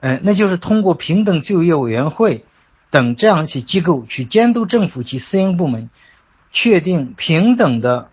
[0.00, 2.44] 嗯，那就是通过平等就业委员会
[2.90, 5.90] 等这样一些机构去监督政府及私营部门，
[6.52, 8.10] 确定平等的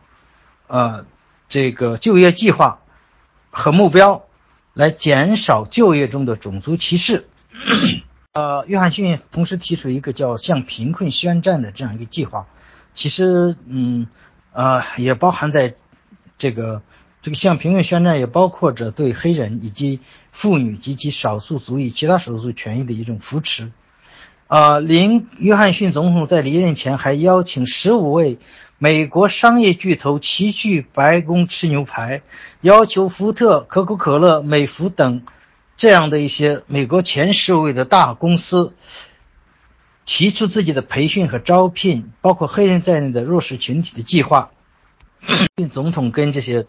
[0.67, 1.05] 呃
[1.49, 2.79] 这个就业计划
[3.51, 4.25] 和目标，
[4.73, 7.27] 来减少就业中的种族歧视。
[8.33, 12.47] 呃，约翰逊同时提出一个叫向贫困宣战的这样一个计划。
[12.95, 14.07] 其实，嗯，
[14.51, 15.75] 呃，也包含在
[16.39, 16.81] 这个
[17.21, 19.99] 这个向贫困宣战，也包括着对黑人以及
[20.31, 23.71] 妇女及其少数族裔、其他少数权益的一种扶持。
[24.47, 28.37] 啊，林约翰逊总统在离任前还邀请十五位
[28.77, 32.21] 美国商业巨头齐聚白宫吃牛排，
[32.61, 35.23] 要求福特、可口可乐、美孚等
[35.75, 38.73] 这样的一些美国前十位的大公司。
[40.05, 44.51] 提出自己的培训和招聘，包括黑人在内的弱势群体的计划。
[45.71, 46.65] 总统跟这些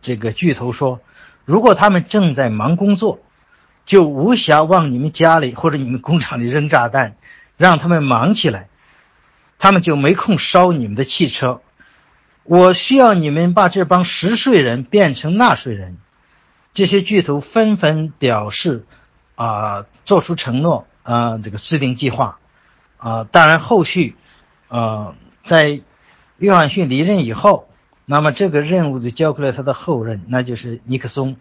[0.00, 1.00] 这个巨头说，
[1.44, 3.18] 如果他们正在忙工作，
[3.90, 7.16] 就无暇往你们家里或者你们工厂里扔炸弹，
[7.56, 8.68] 让他们忙起来，
[9.58, 11.60] 他们就没空烧你们的汽车。
[12.44, 15.98] 我需要你们把这帮实税人变成纳税人。
[16.72, 18.86] 这些巨头纷纷表示，
[19.34, 22.38] 啊，做出承诺，啊，这个制定计划。
[22.96, 24.14] 啊，当然，后续，
[24.68, 25.80] 呃，在
[26.38, 27.68] 约翰逊离任以后，
[28.04, 31.34] 那么这个任务就交给了他的后任，那就是尼克松，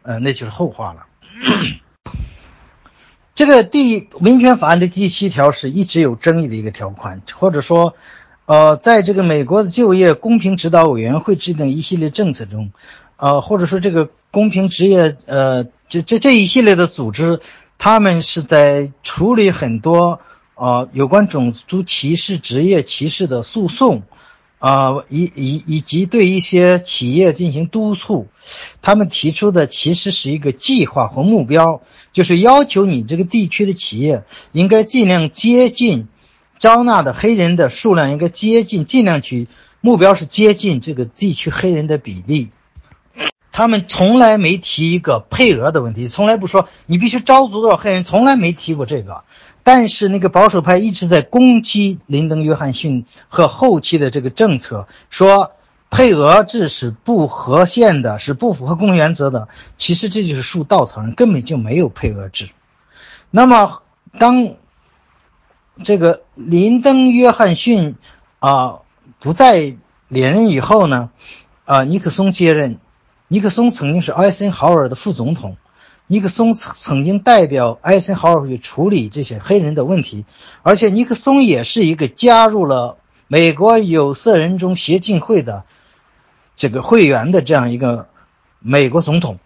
[0.00, 1.04] 呃，那就是后话了。
[3.34, 7.94] 这个第民权法案的第七条是一直有争议的一个条款，或者说，
[8.46, 12.72] 呃，在这个美国的就业公平指导委员会制定一系列政策中，
[13.16, 17.40] 呃，或者说这个公平职业，呃，这这这一系列的组织，
[17.78, 20.20] 他们是在处理很多。
[20.56, 24.04] 啊，有关种族歧视、职业歧视的诉讼，
[24.64, 28.28] 啊，以以以及对一些企业进行督促，
[28.80, 31.82] 他们提出的其实是一个计划和目标，
[32.14, 36.08] 就是要求你这个地区的企业应该尽量接近
[36.58, 39.48] 招纳的黑人的数量，应该接近，尽量去
[39.82, 42.48] 目标是接近这个地区黑人的比例。
[43.52, 49.24] 他们从来没提一个配额的问题，从来不说你必须招足多少黑人，从来没提过这个。
[49.64, 55.52] 但是那个保守派一直在攻击林登·约翰逊和后期的这个政策，说
[55.90, 59.48] 配额制是不合宪的，是不符合公原则的。
[59.78, 62.50] 其实这就是树稻草人，根本就没有配额制。
[63.30, 63.80] 那么
[64.18, 64.54] 当
[65.82, 67.96] 这个林登·约翰逊
[68.40, 68.80] 啊
[69.18, 69.76] 不再
[70.08, 71.08] 连任以后呢，
[71.64, 72.78] 啊尼克松接任，
[73.28, 75.56] 尼克松曾经是艾森豪尔的副总统。
[76.14, 80.24] 尼克松曾曾经代表艾森豪威尔去处理这些黑人的问题，
[80.62, 85.64] 而且尼克松也是一个加入了美国有色人种协进会的
[86.54, 88.06] 这个会员的这样一个
[88.60, 89.40] 美国总统。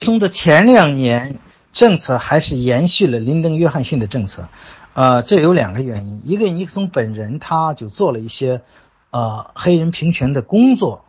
[0.00, 1.38] 松的前两年
[1.72, 4.48] 政策还是延续了林登·约翰逊的政策，
[4.92, 8.62] 呃，这有两个原因：一个尼克松本人他就做了一些
[9.10, 11.04] 呃黑人平权的工作，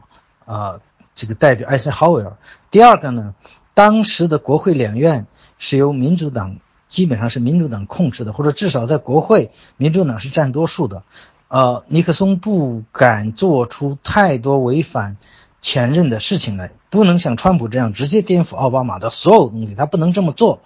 [0.46, 0.82] 呃，
[1.16, 2.38] 这个代表艾森豪威尔；
[2.70, 3.34] 第二个呢。
[3.78, 5.28] 当时的国会两院
[5.60, 6.56] 是由民主党，
[6.90, 11.04] 基本上是民主党控制的，或者至少在国会，民主党是占多数的。
[11.48, 15.18] 呃，尼克松不敢做出太多违反
[15.62, 20.64] 前任的事情来，不能像川普这样直接颠覆奥巴马的所有东西，他不能这么做。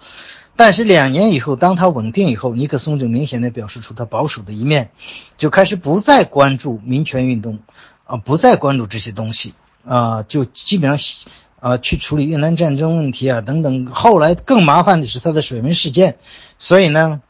[0.56, 4.90] 但是两年以后，当他稳定以后，尼克松就明显的表示出他保守的一面，
[5.36, 7.58] 就开始不再关注民权运动，
[8.06, 9.52] 啊，不再关注这些东西，
[9.84, 11.30] 啊，就基本上。
[11.62, 13.86] 啊，去处理越南战争问题啊，等等。
[13.86, 16.16] 后来更麻烦的是他的水门事件，
[16.58, 17.22] 所以呢，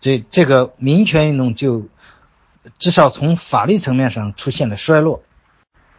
[0.00, 1.88] 这这个民权运动就
[2.78, 5.24] 至少从法律层面上出现了衰落。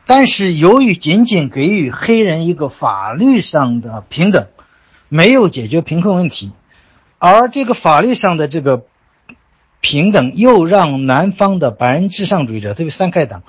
[0.06, 4.48] 但是由于仅仅给予黑人一个法律上的平等，
[5.10, 6.54] 没有解决贫困问题，
[7.18, 8.86] 而这个法律上的这个
[9.82, 13.44] 平等又让南方的白人至上主义者，特别三开党，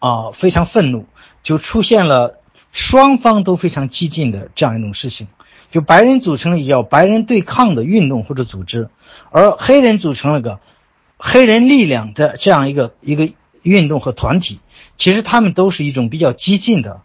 [0.00, 1.06] 啊非常愤怒，
[1.42, 2.40] 就出现了
[2.74, 5.28] 双方都非常激进的这样一种事情，
[5.70, 8.90] 就白人组成了一个叫白人对抗的运动或者组织，
[9.30, 10.58] 而黑人组成了个
[11.16, 13.28] 黑人力量的这样一个一个
[13.62, 14.58] 运动和团体。
[14.98, 17.02] 其实他们都是一种比较激进的，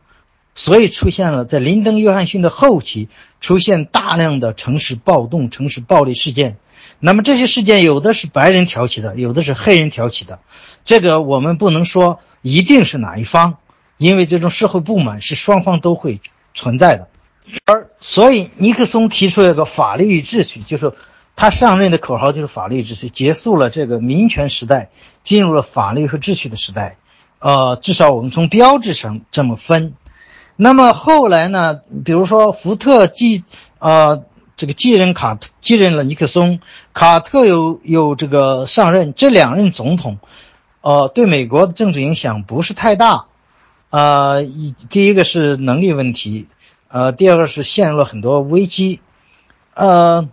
[0.55, 3.07] 所以出现了在林登·约翰逊的后期
[3.39, 6.57] 出现大量的城市暴动、城市暴力事件。
[6.99, 10.39] 那么这些事件有的是白人挑起的，有的是黑人挑起的。
[10.83, 13.57] 这个我们不能说一定是哪一方，
[13.99, 16.21] 因为这种社会不满是双方都会
[16.55, 17.07] 存在的。
[17.65, 20.93] 而所以尼克松提出了一个法律与秩序，就是
[21.35, 24.89] 他上任的口号就是法律秩序，结束了这个民权时代，
[25.23, 26.97] 进入了法律和秩序的时代。
[27.39, 29.93] 呃，至少我们从标志上这么分。
[30.55, 31.79] 那么后来呢？
[32.03, 33.45] 比如说福特继
[33.79, 34.23] 呃
[34.57, 36.59] 这个继任卡继任了尼克松，
[36.93, 40.19] 卡特有有这个上任，这两任总统，
[40.81, 43.27] 呃，对美国的政治影响不是太大。
[43.89, 46.47] 呃，一第一个是能力问题，
[46.87, 48.99] 呃，第二个是陷入了很多危机，
[49.73, 50.29] 呃。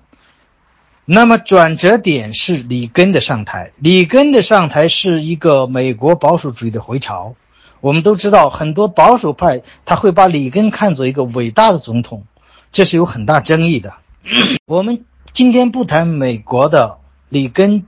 [1.08, 7.36] 那么转折点是里根的上台，里根的上台是一个美国保守主义的回潮。
[7.80, 12.24] 我们都知道，很多保守派他会把里根看作一个伟大的总统，
[12.72, 13.94] 这是有很大争议的。
[14.66, 17.86] 我们今天不谈美国的里根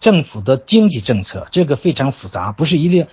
[0.00, 3.06] 政府的经济政策，这个非常复杂，不是一定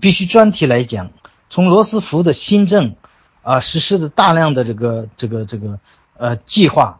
[0.00, 1.10] 必须专题来讲。
[1.50, 2.96] 从罗斯福的新政
[3.42, 5.78] 啊实施的大量的这个这个这个
[6.16, 6.98] 呃计划。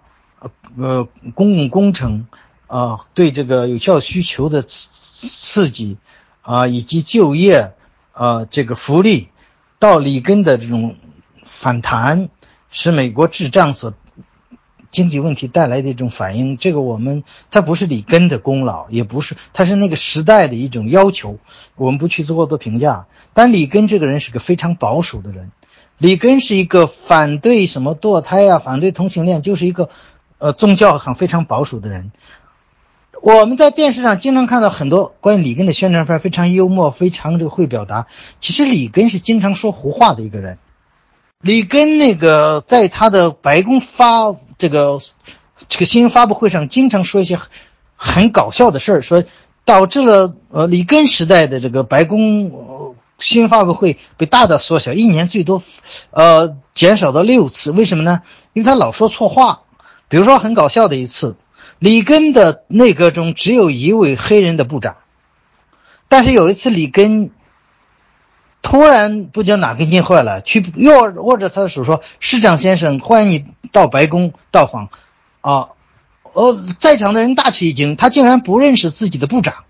[0.77, 2.27] 呃，公共工程
[2.67, 5.99] 啊，对这个有效需求的刺刺激
[6.41, 7.75] 啊，以及就业
[8.13, 9.29] 啊，这个福利
[9.79, 10.97] 到里根的这种
[11.45, 12.29] 反弹，
[12.71, 13.95] 使美国滞胀所
[14.93, 21.39] 经济问题带来的一种反应，这个我们它不是里根的功劳，也不是，它是那个时代的一种要求，
[21.75, 23.07] 我们不去做过多评价。
[23.35, 25.51] 但里根这个人是个非常保守的人，
[25.99, 29.91] 里根是一个反对什么堕胎啊，反对同性恋，就是一个。
[30.45, 32.11] 呃，宗教很非常保守的人，
[33.23, 38.09] 我们在电视上经常看到很多关于里根的宣传片，非常幽默，非常这个会表达。
[38.41, 40.59] 其实里根是经常说胡话的一个人。
[41.41, 45.01] 里根那个在他的白宫发这个
[45.69, 47.37] 这个新闻发布会上，经常说一些
[47.97, 49.25] 很搞笑的事儿，说
[49.65, 55.65] 导致了呃里根时代的这个白宫新闻发布会被大大缩小，一年最多
[56.13, 57.73] 呃减少到六次。
[57.73, 58.23] 为什么呢？
[58.53, 59.63] 因为他老说错话。
[60.07, 61.35] 比如说很搞笑的一次，
[61.81, 64.99] 里根的内阁中只有一位黑人的部长，
[66.09, 67.33] 但是有一次里根
[68.63, 74.89] 突然不知道哪根筋坏了，去又握着他的手说：“市长先生，欢迎你到白宫到访。”
[75.43, 75.69] 啊，
[76.33, 79.65] 呃，在场的人大吃一惊，他竟然不认识自己的部长。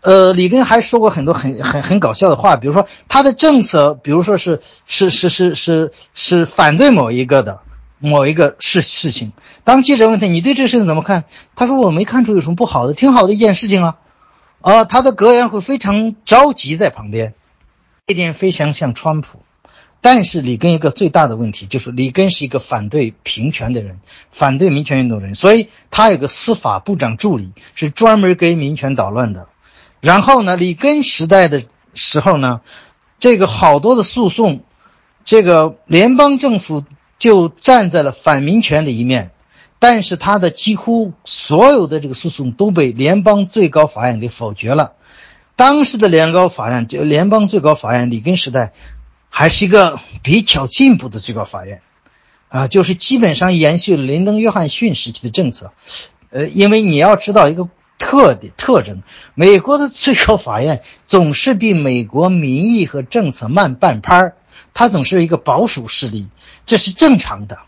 [0.00, 7.60] 呃，里根还说过很多很很很搞笑的话，比如说他的政策，比如说是是是是是是反对某一个的。
[8.04, 11.22] 某一个事事情，当记者问他你对这事情怎么看？
[11.54, 13.96] 他说我没看出有什么不好的，挺好的一件事情啊。
[14.60, 17.34] 啊，他的阁员会非常着急在旁边，
[18.06, 19.40] 这点非常像川普。
[20.00, 24.00] 但是里根一个最大的问题就是里根是一个反对平权的人，
[24.30, 29.48] 反对民权运动的人，所以他有个司法部长助理是专门给民权捣乱的。
[30.00, 31.64] 然后呢，里根时代的
[31.94, 32.60] 时候呢，
[33.18, 34.62] 这个好多的诉讼，
[35.24, 36.84] 这个联邦政府。
[37.18, 39.30] 就站在了反民权的一面，
[39.78, 44.94] 但是他的几乎所有的这个诉讼都被联邦最高法院给否决了。
[45.62, 48.72] 当时的联高法院就联邦最高法院里根时代，
[49.30, 51.82] 还是一个比较进步的最高法院，
[52.48, 55.70] 啊，就是基本上延续了林登·约翰逊时期的政策。
[56.30, 59.04] 呃，因为你要知道一个特点特征，
[59.36, 64.34] 美国的最高法院总是比美国民意和政策慢半拍儿。
[64.74, 66.26] 它总是一个保守势力，
[66.66, 67.58] 这是正常的，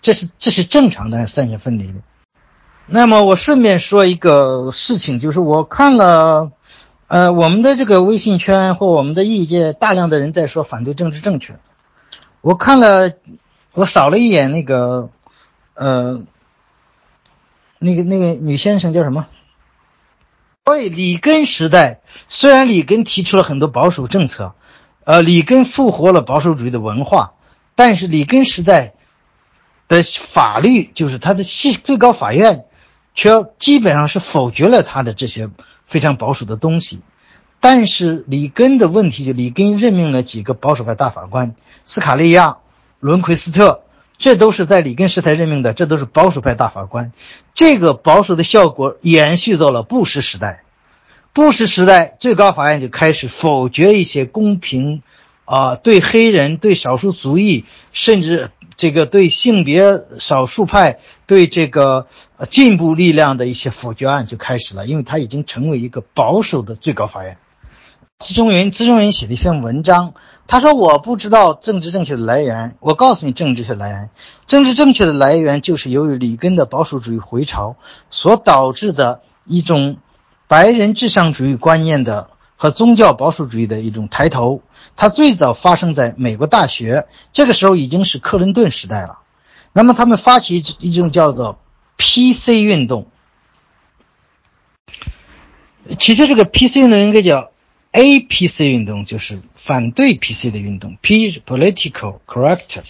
[0.00, 2.00] 这是这是正常的三权分离的。
[2.86, 6.52] 那么我顺便说一个事情，就是我看了，
[7.08, 11.58] 呃，我们的这个微信圈或我们的意见，大量的人在说反对政治正确。
[12.40, 13.12] 我看了，
[13.72, 15.10] 我扫了一眼那个，
[15.74, 16.22] 呃，
[17.78, 19.26] 那个那个女先生叫什么？
[20.66, 24.54] 所以里根时代，虽然里根提出了很多保守政策。
[25.04, 27.32] 呃，里根复活了保守主义的文化，
[27.74, 28.92] 但是里根时代
[29.88, 32.66] 的法律，就是他的系最高法院，
[33.14, 35.48] 却基本上是否决了他的这些
[35.88, 37.00] 非常保守的东西。
[37.58, 42.58] 但是里根的问题就里根任命了几个保守派大法官，斯卡利亚、
[43.00, 43.80] 伦奎斯特，
[44.16, 47.10] 这都是在里根时代任命的，这都是保守派大法官。
[47.54, 50.62] 这个保守的效果延续到了布什时代，
[51.32, 55.02] 布什时代最高法院就开始否决一些公平，
[55.44, 58.52] 啊，对黑人、对少数族裔，甚至。
[58.78, 62.06] 这个对性别少数派、对这个
[62.48, 67.38] 进步力量的一些否决案就开始了，因为他已经成为一个保守的最高法院。
[68.20, 70.14] 资中云，资中云写了一篇文章，
[70.46, 74.10] 他说：“我不知道政治正确的来源，我告诉你政治正确的来源。
[74.46, 77.76] 政治正确的来源就是由于里根的保守主义回潮
[78.10, 79.96] 所导致的一种
[80.46, 84.62] 白人至上主义观念的和宗教保守主义的一种抬头。”
[84.96, 89.20] 它最早发生在美国大学，这个时候已经是克林顿时代了。
[89.72, 91.60] 那么他们发起一种叫做
[91.98, 93.06] PC 运动，
[95.98, 97.52] 其实这个 PC 运动应该叫
[97.92, 102.80] APC 运动，就是反对 PC 的运动，P political correct。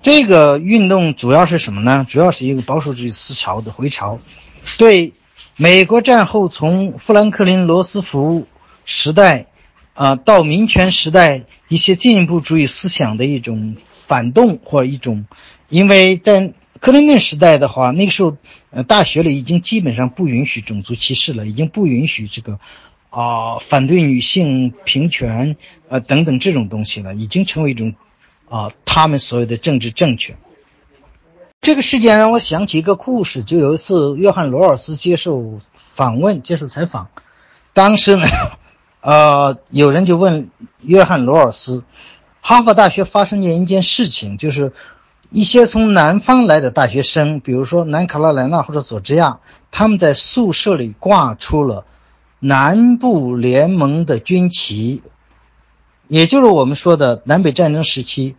[0.00, 2.06] 这个运动主要是什么呢？
[2.08, 4.18] 主要是一个保守主义思潮的回潮，
[4.78, 5.12] 对
[5.56, 8.46] 美国战后从富兰克林·罗斯福
[8.86, 9.48] 时代。
[10.00, 15.26] 啊，到民权时代，一些进步主义思想的一种反动或一种，
[15.68, 18.38] 因为在克林顿时代的话，那个时候，
[18.70, 22.58] 呃，大学里已经基本上不允许种族歧视了，已经不允许这个，
[23.10, 25.58] 啊，反对女性平权，
[25.90, 27.94] 呃，等等这种东西了，已经成为一种，
[28.48, 30.34] 啊，他们所谓的政治正确。
[31.60, 37.10] 这个事件让我想起一个故事，就有一次，约翰罗尔斯接受访问、接受采访，
[37.74, 38.26] 当时呢。
[39.02, 40.50] 呃，有人就问
[40.82, 41.84] 约翰罗尔斯，
[42.42, 44.74] 哈佛大学发生一件事情，就是
[45.30, 51.86] 一些从南方来的大学生，比如说南卡罗来纳或者佐治亚，他们在宿舍里挂出了
[52.40, 55.02] 南部联盟的军旗，
[56.06, 58.36] 也就是我们说的南北战争时期，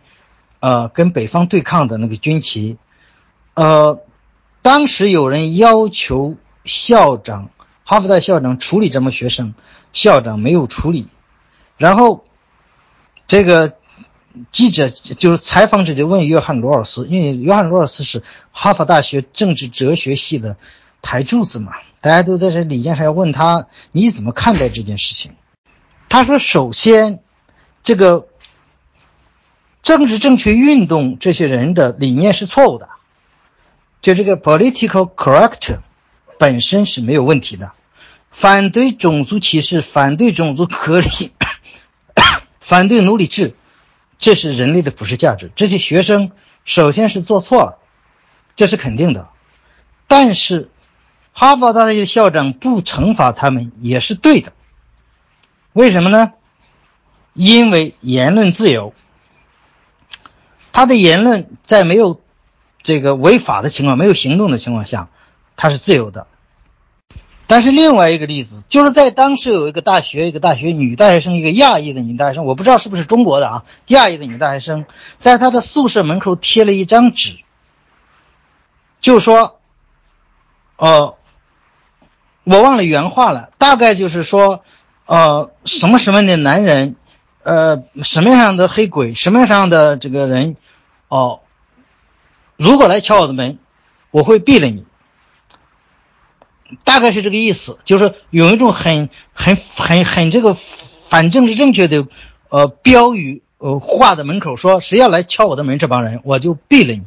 [0.60, 2.78] 呃，跟北方对抗的那个军旗。
[3.54, 4.00] 呃，
[4.62, 7.50] 当时有人要求校长。
[7.84, 9.54] 哈佛大校长处理这么学生，
[9.92, 11.08] 校长没有处理，
[11.76, 12.24] 然后
[13.26, 13.76] 这个
[14.50, 20.56] 记者就是采访者就问约翰罗尔斯，因为约翰罗尔斯是哈佛大学政治哲学系的
[21.02, 25.32] 台柱子嘛，大家都在这理念上要问他你怎么看待这件事情？
[26.08, 27.20] 他说：首先，
[27.82, 28.28] 这个
[29.82, 32.88] 政治正确运动这些人的理念是错误的，
[34.00, 35.78] 就这个 political correct
[36.42, 37.70] 本身是没有问题的。
[38.32, 41.30] 反对种族歧视，反对种族隔离，
[42.58, 43.54] 反对奴隶制，
[44.18, 45.52] 这是人类的普世价值。
[45.54, 46.32] 这些学生
[46.64, 47.78] 首先是做错了，
[48.56, 49.28] 这是肯定的。
[50.08, 50.68] 但是，
[51.32, 54.52] 哈佛大学的校长不惩罚他们也是对的。
[55.72, 56.32] 为什么呢？
[57.34, 58.94] 因为言论自由，
[60.72, 62.20] 他的言论在没有
[62.82, 65.08] 这个违法的情况、没有行动的情况下，
[65.54, 66.26] 他是自由的。
[67.52, 74.86] 但是另外一个例子，就是在当时有一个大学，一个大学女大学生，一个亚裔的女大学生，我不知道是不是中国的啊，亚裔的女大学生，
[75.18, 77.36] 在她的宿舍门口贴了一张纸，
[79.02, 79.60] 就说，
[80.76, 81.14] 呃，
[82.44, 84.64] 我忘了原话了，大概就是说，
[85.04, 86.96] 呃，什么什么的男人，
[87.42, 90.56] 呃，什么样的黑鬼，什么样的这个人，
[91.08, 91.40] 哦，
[92.56, 93.58] 如果来敲我的门，
[94.10, 94.86] 我会毙了你。
[96.84, 100.56] 大概是这个意思，就是有一种很、很、很、很这个
[101.08, 102.06] 反政治正确的
[102.48, 107.02] 呃标语呃画在门口，说谁要来敲我的门，这帮人我就毙了你。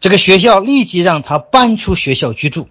[0.00, 2.68] 这个学校立即让他搬出学校居住，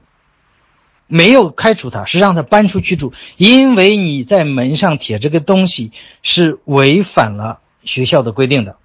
[1.07, 5.91] 没有开除他，是让他搬出居住，因为你在门上贴这个东西
[6.23, 8.75] 是违反了学校的规定的。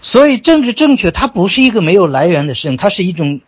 [0.00, 3.40] 所以政治正确它不是一个没有来源的事情，它是一种。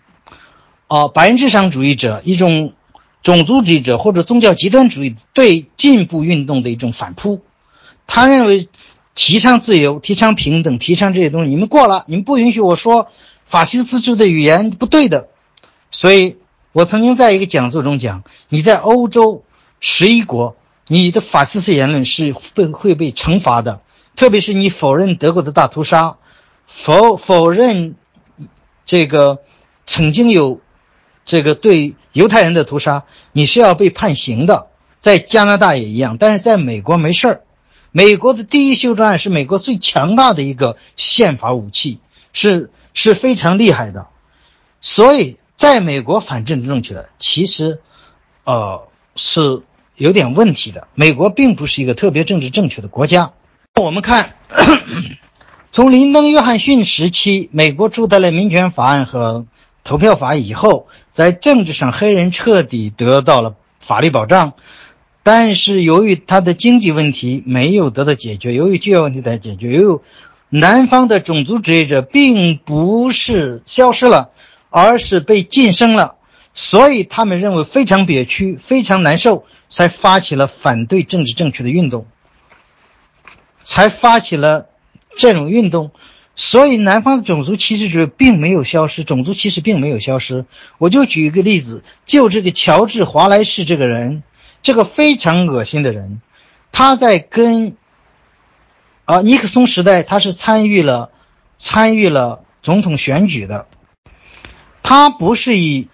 [0.89, 2.73] 哦，白人至上主义者一种
[3.25, 7.43] 种族主义者或者宗教极端主义对进步运动的一种反扑。
[8.07, 8.69] 他认为
[9.17, 13.09] 提倡自由、提倡平等、提倡这些东西，你们过了，你们不允许我说
[13.45, 15.27] 法西斯主义的语言不对的。
[15.91, 16.37] 所以
[16.71, 19.43] 我曾经在一个讲座中讲，你在欧洲
[19.81, 20.55] 十一国，
[20.87, 23.81] 你的法西斯言论是被会被惩罚的，
[24.15, 26.19] 特别是你否认德国的大屠杀，
[26.69, 27.97] 否否认
[28.85, 29.41] 这个
[29.85, 30.61] 曾经有。
[31.27, 34.69] 这个对犹太人的屠杀，你是要被判刑的，
[35.01, 37.43] 在加拿大也一样，但是在美国没事儿。
[37.93, 41.99] 美国的第一修正案是美国最强大的一个宪法武器，
[42.33, 44.09] 是是非常厉害的。
[44.81, 47.81] 所以，在美国反政治正确，其实，
[48.45, 49.63] 呃，是
[49.97, 50.87] 有点问题的。
[50.95, 53.33] 美国并不是一个特别政治正确的国家。
[53.81, 54.37] 我们看，
[55.73, 59.47] 从林登·约翰逊时期，美国出台了民权法案和
[59.85, 64.53] 投票法以后，在政治上黑人彻底得到了法律保障。
[65.23, 70.01] 但是由于他的经济问题没有得到解决，由于就业问题在解决，由于
[70.51, 74.31] 南方的种族主义者并不是消失了，
[74.69, 76.17] 而是被晋升了，
[76.53, 82.07] 所以他们认为非常憋屈，非常难受，才发起了反对政治正确的运动，
[83.63, 84.67] 才发起了
[85.17, 85.93] 这种运动。
[86.37, 90.45] 所以南方的种族歧视者并没有消失，种族歧视并没有消失。
[90.79, 94.23] 我就举一个例子，就这个乔治·华莱士这个人。
[94.63, 96.21] 这个非常恶心的人，
[96.73, 97.77] 他在跟
[99.05, 101.13] 啊尼克松时代，他是参与了
[101.57, 103.69] 参与了总统选举的。
[104.83, 105.89] 他不是以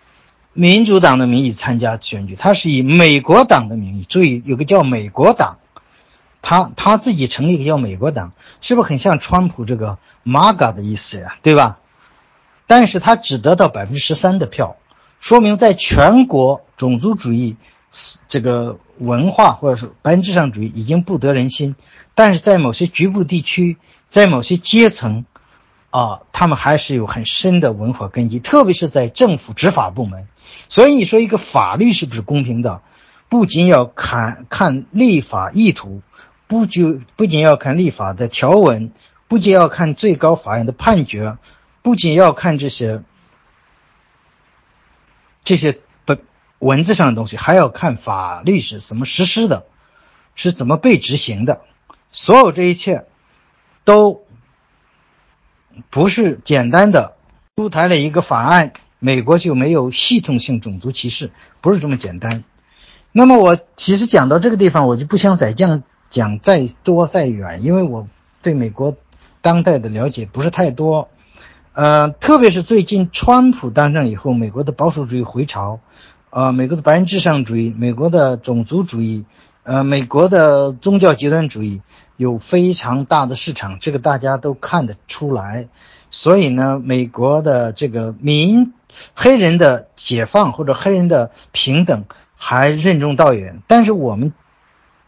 [0.55, 4.07] 民主党的名义参加选举，他是以美国党的名义。
[4.09, 5.59] 注意，有个叫美国党，
[6.43, 11.37] 他他自己成立一个叫美国党，是不是很像川普这个 MAGA 的意思呀？
[11.43, 11.79] 对吧？
[12.67, 14.77] 但是他只得到百分之十三的票，
[15.21, 17.57] 说明在全国种族主义。
[18.27, 21.77] 这个文化或者是本质上主义已经不得人心，
[22.15, 23.77] 但是在某些局部地区，
[24.09, 25.27] 在某些阶层，
[25.91, 30.27] 啊，他们还是有很深的文化根基，特别是在政府执法部门。
[30.71, 32.81] 所以你说一个法律是不是公平的，
[33.29, 36.01] 不仅要看看立法意图，
[36.47, 38.93] 不就不仅要看立法的条文，
[39.29, 41.39] 不仅要看最高法院的判决，
[41.83, 43.03] 不仅要看这些
[45.45, 46.21] 这些本。
[46.59, 49.67] 文字上的东西还要看法律是怎么实施的，
[50.37, 51.62] 是怎么被执行的。
[52.12, 53.07] 所有这一切
[53.83, 54.25] 都
[55.91, 57.17] 不是简单的
[57.57, 62.45] 出台了一个法案，美国就没有系统性种族歧视，不是这么简单。
[63.11, 68.07] 那么我其实讲到这个地方，我就不想再讲讲再多再远，因为我
[68.42, 68.97] 对美国
[69.41, 71.08] 当代的了解不是太多。
[71.73, 75.81] 呃，特别是最近川普当政以后，美国的保守主义回潮。
[76.28, 79.24] 呃，美国的白人至上主义，美国的种族主义，
[79.62, 81.81] 呃，美国的宗教极端主义
[82.18, 85.68] 有非常大的市场，这个大家都看得出来。
[86.10, 88.74] 所以呢，美国的这个民
[89.15, 92.05] 黑人的解放或者黑人的平等
[92.36, 93.62] 还任重道远。
[93.66, 94.34] 但是我们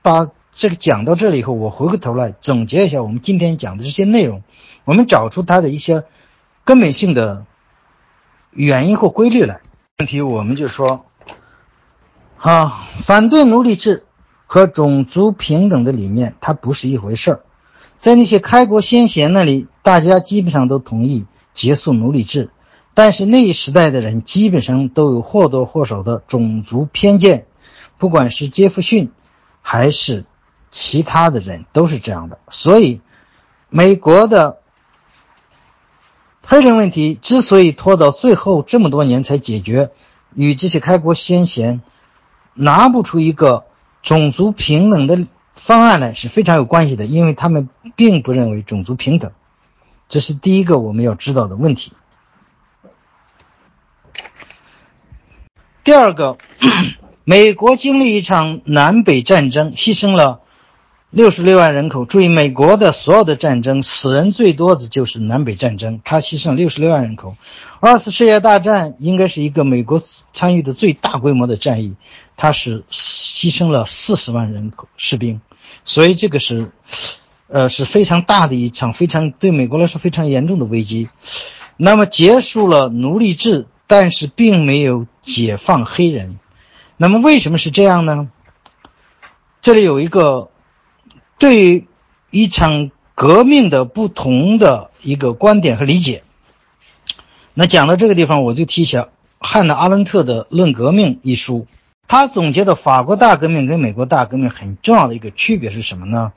[0.00, 4.42] 把这个讲到这里以后，我回过头来总结一下我们今天讲的这些内容，
[4.84, 6.04] 我们找出它的一些
[6.64, 7.44] 根本性的
[8.50, 9.60] 原因或规律来。
[9.98, 11.06] 问题我们就说。
[12.36, 14.04] 啊，反对奴隶制
[14.44, 17.40] 和种族平等的理念，它不是一回事儿。
[17.98, 21.24] 在那些开国先贤那里，大家基本上都同意
[21.54, 22.50] 结束奴隶制，
[22.92, 27.46] 但是那一时代的人基本上都有或多或少的种族偏见，
[27.96, 29.10] 不管是杰弗逊
[29.62, 30.26] 还是
[30.74, 32.40] 其他的人都是这样的。
[32.48, 33.00] 所以，
[33.68, 34.58] 美国的
[36.42, 39.92] 黑人问题之所以拖到最后这么多年才解决，
[40.34, 41.80] 与这些开国先贤。
[42.56, 43.64] 拿不出一个
[44.02, 49.32] 种族平等的方案来是非常有关系的，因为他们并不认为种族平等，
[50.08, 51.92] 这是第一个我们要知道的问题。
[55.82, 56.38] 第二个，
[57.24, 60.42] 美国经历一场南北战争，牺牲了。
[61.14, 67.36] 六十六万人口，注意，美国的所有的战争死人最多的就是南北战争，它牺牲六十六万人口。
[67.78, 70.02] 二次世界大战应该是一个美国
[70.32, 71.94] 参与的最大规模的战役，
[72.36, 75.40] 它是牺牲了四十万人口士兵，
[75.84, 76.72] 所以这个是，
[77.46, 81.10] 呃，是非常大的一场非常对美国来说非常严重的危机。
[81.76, 86.40] 那么结束了奴隶制，但是并没有解放黑人。
[86.96, 88.30] 那么为什么是这样呢？
[89.62, 90.50] 这里有一个。
[91.38, 91.86] 对于
[92.30, 96.22] 一场革命的不同的一个观点和理解，
[97.54, 101.66] 那讲到这个地方，我就提一下汉娜·阿伦特的《论革命》一书。
[102.06, 106.32] 他总结的法国大革命跟美国大革命很重要的一个区别是什么呢？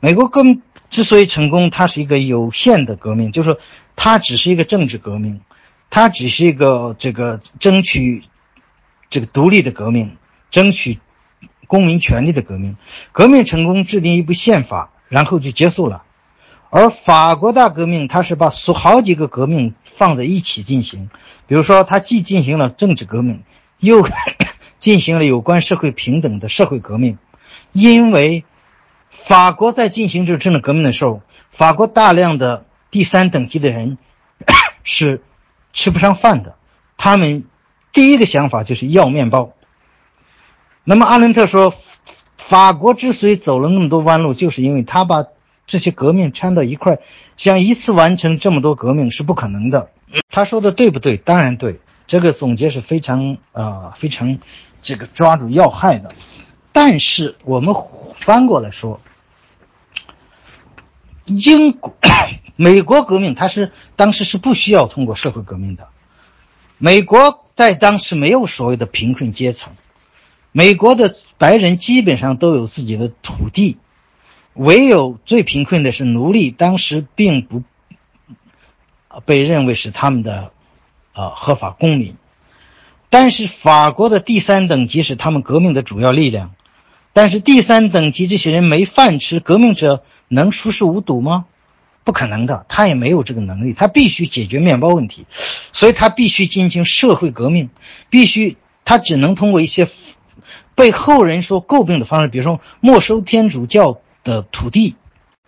[0.00, 3.58] 美国革命之所以成功，它是一个有限的革命，就是说
[3.94, 5.40] 它只是一个政治革命，
[5.90, 8.24] 它只是一个这个争取
[9.10, 10.16] 这个独立的革命，
[10.50, 10.98] 争取。
[11.72, 12.76] 公民权利的革命，
[13.12, 16.02] 革命成功，制定一部宪法，然后就结束了。
[16.68, 21.08] 而法国大革命，它是把所好几个革命放在一起进行。
[21.46, 23.42] 比如说，它既进行了政治革命，
[23.78, 24.06] 又
[24.78, 27.16] 进行了有关社会平等的社会革命。
[27.72, 28.44] 因为
[29.08, 33.96] 法国在进行这政治革命的时候，法国大量的第三等级的人
[34.84, 35.22] 是
[35.72, 36.56] 吃不上饭的，
[36.98, 37.44] 他们
[37.94, 39.54] 第一个想法就是要面包。
[40.84, 41.72] 那么，阿伦特说，
[42.36, 45.26] 法国之所以走了那么多弯路，就是因为他把
[45.66, 46.98] 这些革命掺到一块，
[47.36, 49.90] 想一次完成这么多革命是不可能的。
[50.28, 51.16] 他说的对不对？
[51.16, 54.38] 当然对，这个总结是非常啊非常
[54.82, 56.12] 这个抓住要害的。
[56.72, 57.74] 但是我们
[58.14, 59.00] 翻过来说，
[61.26, 61.94] 英国、
[62.56, 65.88] 美国革命，它是当时是不需要通过社会革命的。
[66.78, 69.72] 美国在当时没有所谓的贫困阶层，
[70.52, 73.78] 美国的白人基本上都有自己的土地，
[74.54, 77.62] 唯有最贫困的是奴隶，当时并不
[79.24, 80.52] 被认为是他们的
[81.12, 82.16] 啊合法公民。
[83.08, 86.54] 但是法国的第三等级是他们革命的主要力量。
[87.14, 91.44] 但是第三等级这些人没饭吃，革命者能熟视无睹吗？
[92.04, 95.26] 不可能的，他也没有这个能力，他必须解决面包问题，
[95.72, 97.68] 所以他必须进行社会革命，
[98.08, 99.86] 必须他只能通过一些
[100.74, 104.96] 被后人说诟病的方式，比如说没收天主教的土地，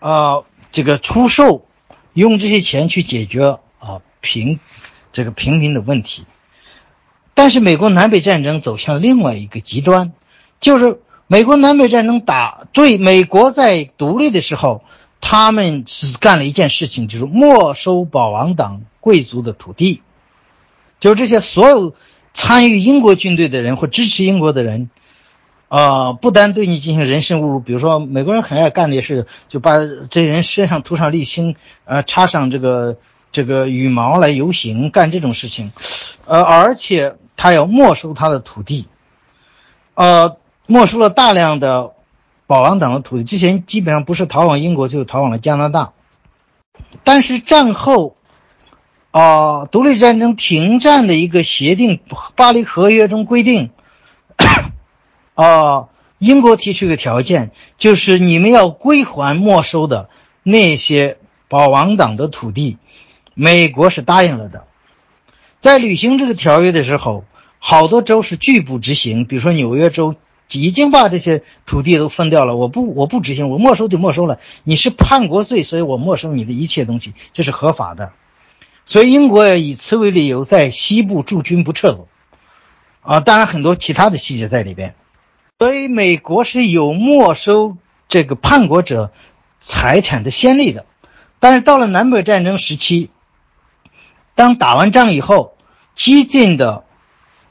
[0.01, 1.67] 啊，这个出售，
[2.13, 4.61] 用这些钱去解决啊平
[5.13, 6.25] 这个平民的问题。
[7.35, 10.13] 但是美国南北战争走向另外一个极端，
[10.61, 11.01] 就是。
[11.27, 14.85] 美国南北战争打对美国在独立的时候，
[15.23, 20.03] 他们是干了一件事情，就是没收保王党贵族的土地，
[21.01, 21.95] 就这些所有
[22.35, 24.91] 参与英国军队的人或支持英国的人，
[25.75, 29.79] 啊，不单对你进行人身侮辱，比如说美国人很爱干的是，就把
[30.11, 32.99] 这人身上涂上沥青，呃，插上这个
[33.33, 35.73] 这个羽毛来游行，干这种事情，
[36.27, 38.87] 呃，而且他要没收他的土地，
[39.95, 40.37] 呃。
[40.67, 41.93] 没收了大量的
[42.47, 45.93] 保王党的土地，之前基本上不是逃往英国，就是逃往了加拿大。
[47.05, 48.17] 但是战后，
[49.11, 51.99] 啊，独立战争停战的一个协定
[52.35, 53.73] 《巴黎合约》中规定，
[55.35, 55.89] 啊，
[56.19, 60.09] 英国提出一个条件，就是你们要归还没收的
[60.43, 62.79] 那些保王党的土地。
[63.35, 64.65] 美国是答应了的。
[65.61, 67.25] 在履行这个条约的时候，
[67.59, 70.15] 好多州是拒不执行，比如说纽约州。
[70.53, 74.39] 已经把这些土地都分掉了，我不我不执行，我没收就没收了。
[74.63, 78.13] 你是叛国罪，所以我没收你的一切东西，这是合法的。
[78.85, 82.09] 所以英国以此为理由在西部驻军不撤走，
[83.01, 84.95] 啊，当然很多其他的细节在里边。
[85.59, 87.77] 所以美国是有没收
[88.09, 89.13] 这个叛国者
[89.61, 90.87] 财产的先例的。
[91.39, 93.11] 但是到了南北战争时期，
[94.35, 95.57] 当打完仗以后，
[95.95, 96.85] 激进的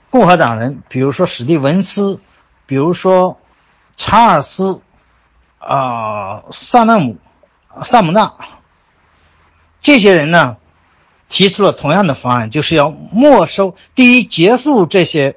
[0.10, 2.20] 共和党人，比如说史蒂文斯。
[2.66, 3.40] 比如说，
[3.98, 4.82] 查尔斯，
[5.60, 7.18] 啊，萨纳姆，
[7.84, 8.34] 萨姆纳，
[9.82, 10.56] 这些人呢，
[11.28, 15.36] 提出了同样的方案，就是要没收第一，结束这些，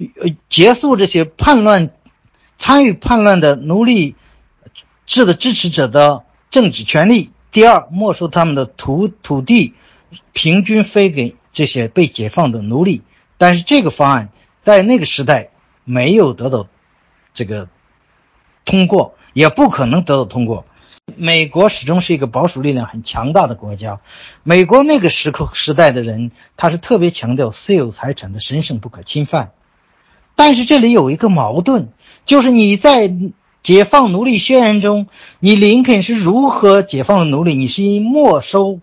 [0.00, 1.90] 呃，结束这些叛乱，
[2.58, 4.16] 参与叛乱的奴隶
[5.06, 9.74] 制的支持者的政治权利；第二，没收他们的土土地，
[10.32, 13.02] 平均分给这些被解放的奴隶。
[13.38, 14.30] 但是这个方案
[14.62, 15.50] 在那个时代。
[15.82, 16.68] 没有得到
[17.34, 17.68] 这个
[18.64, 20.64] 通过，也不可能得到通过。
[21.16, 24.00] 美国始终是一个保守力量很强大的国家。
[24.44, 29.50] 美国那个时刻时代的人，他是特别强调私有财产的神圣不可侵犯。
[30.40, 31.88] 但是这里有一个矛盾，
[32.24, 33.12] 就是你在
[33.62, 35.06] 解放奴隶宣言中，
[35.38, 37.54] 你林肯是如何解放奴隶？
[37.54, 38.80] 你是以没收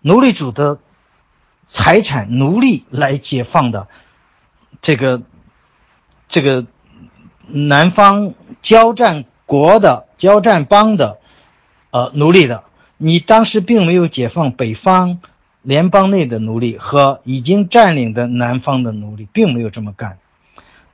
[0.00, 0.80] 奴隶主的
[1.66, 3.86] 财产、奴隶来解放的，
[4.82, 5.22] 这个。
[6.30, 6.66] 这个
[7.46, 11.20] 南方交战国的交战邦的，
[11.90, 12.64] 呃，奴隶的，
[12.98, 15.20] 你当时并没有解放北方
[15.62, 20.18] 联邦内的奴隶和已经占领的南方的奴隶，并没有这么干。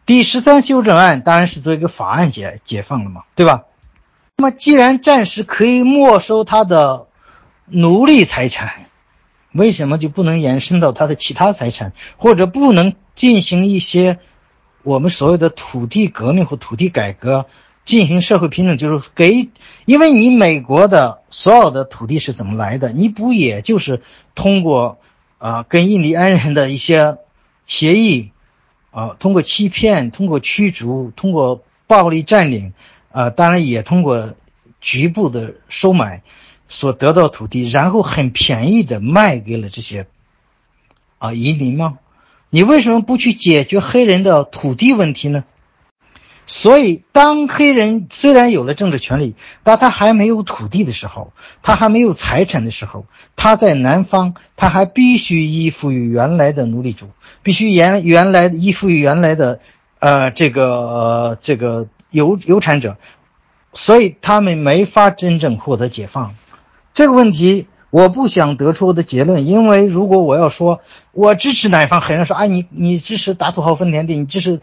[0.07, 3.65] 第十三修正案当然是作为一个法案解解放了嘛，对吧？
[4.37, 7.07] 那么既然暂时可以没收他的
[7.67, 8.87] 奴隶财产，
[9.53, 14.19] 为什么就不能延伸到他的其他财产，或者不能进行一些？
[14.83, 17.47] 我们所有的土地革命或土地改革
[17.87, 19.49] 进行社会平等，就是给，
[19.87, 22.93] 因为你美国的所有的土地是怎么来的？
[22.93, 24.03] 你不也就是
[24.35, 24.99] 通过
[25.39, 27.17] 啊跟印第安人的一些
[27.65, 28.33] 协议
[28.95, 32.73] 啊，通过欺骗、通过驱逐、通过暴力占领
[33.11, 34.35] 啊，当然也通过
[34.81, 36.23] 局部的收买
[36.69, 40.07] 所得到土地，然后很便宜的卖给了这些
[41.19, 41.99] 啊移民吗？
[42.51, 45.43] 你为什么不去解决黑人的土地问题呢？
[46.47, 51.33] 所以，当黑人虽然有了政治权利，但他还没有土地的时候，
[51.63, 57.09] 他还没有财产的时候，他在南方，他还必须依附于原来的奴隶主，
[57.45, 59.61] 必须沿原来依附于原来的，
[60.01, 62.97] 呃，这个这个有有产者，
[63.73, 66.35] 所以他们没法真正获得解放。
[66.93, 70.81] 这个问题我不想得出的结论，因为如果我要说
[71.13, 74.61] 我支持哪一方，很多人说啊，你你支持打土豪分田地，你支持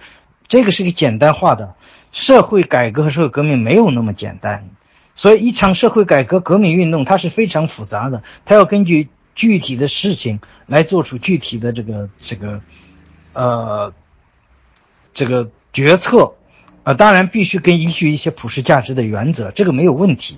[0.50, 1.76] 这个是个简单化的。
[2.11, 4.68] 社会改革和社会革命没有那么简单，
[5.16, 12.61] 所以一场社会改革革命运动它是非常复杂的，它要根据具体的事情来做出具体的这个这个
[13.34, 13.93] 呃
[15.14, 16.35] 这个决策
[16.84, 20.38] 啊，当然必须跟依据一些普世价值的原则，这个没有问题，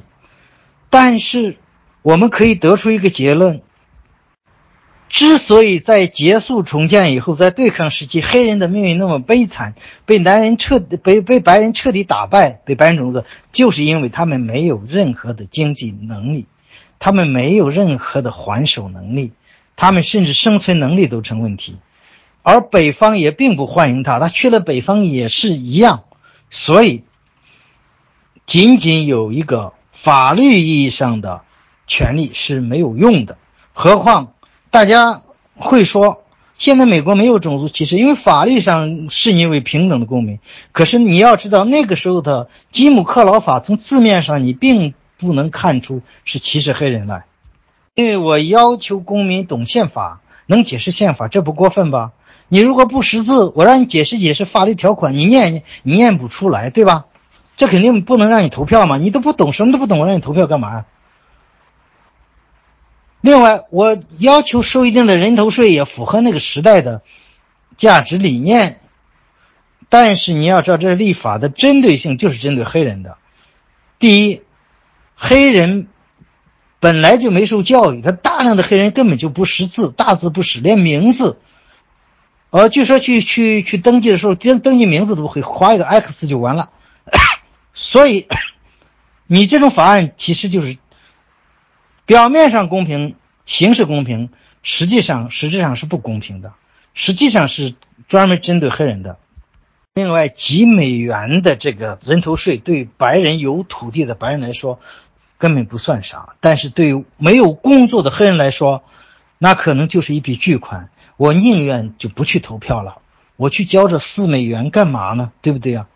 [0.89, 1.57] 但是。
[2.03, 3.61] 我们可以得出一个结论：
[5.07, 9.73] 之所以在结束重建以后，在对抗时期，黑人的命运那么悲惨，
[10.05, 13.23] 被男人彻被被白人彻底打败，被白人种族，
[13.53, 16.45] 就是因为他们没有任何的经济能力，
[16.99, 19.31] 他们没有任何的还手能力，
[19.75, 21.77] 他们甚至生存能力都成问题，
[22.41, 26.03] 而北方也并不欢迎他，他去了北方也是一样，
[26.49, 27.03] 所以
[28.45, 31.41] 仅仅有一个法律意义上的。
[31.85, 33.37] 权利是没有用的，
[33.73, 34.31] 何况
[34.71, 35.21] 大家
[35.53, 36.23] 会说，
[36.57, 40.39] 现在美国没有种族歧视，因为法律上视你为平等的公民。
[40.71, 44.93] 可是你要知道，那个时候的吉姆克劳法从字面上你并
[45.25, 47.25] 不能看出是歧视黑人来，
[47.95, 52.11] 因为我要求公民懂宪法，能解释宪法，这不过分吧？
[52.49, 57.05] 你如果不识字，我让你解释解释法律条款，你念你念不出来，对吧？
[57.55, 60.85] 这肯定不能让你投票嘛，你都不懂，什么都不懂，我让你投票干嘛？
[63.21, 67.01] 另外，我要求收一定的人头税，也符合那个时代的
[67.77, 68.81] 价值理念。
[69.89, 73.17] 但是你要知道，这立法的针对性就是针对黑人的。
[73.97, 74.41] 第一，
[75.25, 75.87] 黑人
[76.81, 81.39] 本来就没受教育，他大量的黑人根本就不识字，大字不识，连名字，
[82.49, 86.71] 呃，据说去去去登记的时候，登登记名字都不会，划一个 X 就完了。
[87.73, 88.27] 所以，
[89.25, 90.77] 你这种法案其实就是。
[92.05, 94.29] 表面上公平，形式公平，
[94.61, 96.51] 实际上实质上是不公平的，
[96.93, 97.75] 实际上是
[98.09, 99.19] 专门针对黑人的。
[99.93, 104.81] 另外，几美元的这个人头税对白人有土地的白人来说
[105.43, 108.81] 根本不算啥，但是对于没有工作的黑人来说，
[109.37, 110.89] 那可能就是一笔巨款。
[111.17, 112.99] 我宁愿就不去投票了，
[113.35, 115.33] 我去交这四美元干嘛呢？
[115.41, 115.87] 对不对啊？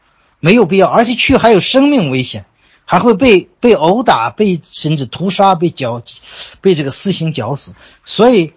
[0.42, 2.43] 没有必要，而且去还有生命危险。
[2.84, 6.03] 还会被被殴打，被甚至屠杀，被绞，
[6.59, 7.74] 被这个私刑绞死。
[8.03, 8.51] 所以，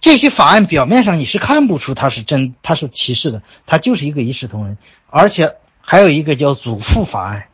[0.00, 4.78] 这些法案表面上你是看不出他是真，他是歧视的，他就是一个一视同仁。
[5.10, 7.47] 而且还有一个叫祖父法案，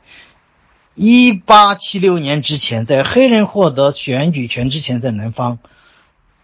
[0.94, 5.58] 一八七六年之前，在黑人获得选举权之前，在南方，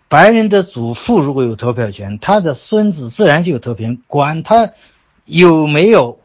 [0.08, 4.70] 白人的祖父如果有投票权，他的孙子自然就有投票权，管他
[5.24, 6.18] 有没有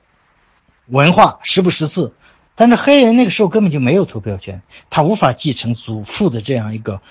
[0.88, 2.14] 文化，识不识字。
[2.56, 7.02] 但是黑人那个时候根本就没有投票权，他无法继承祖父的这样一个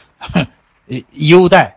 [1.13, 1.77] 优待。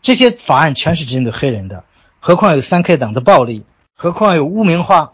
[0.00, 1.84] 这些法案全是针对黑人的，
[2.20, 3.64] 何况有三 K 党的暴力，
[3.96, 5.12] 何况有污名化。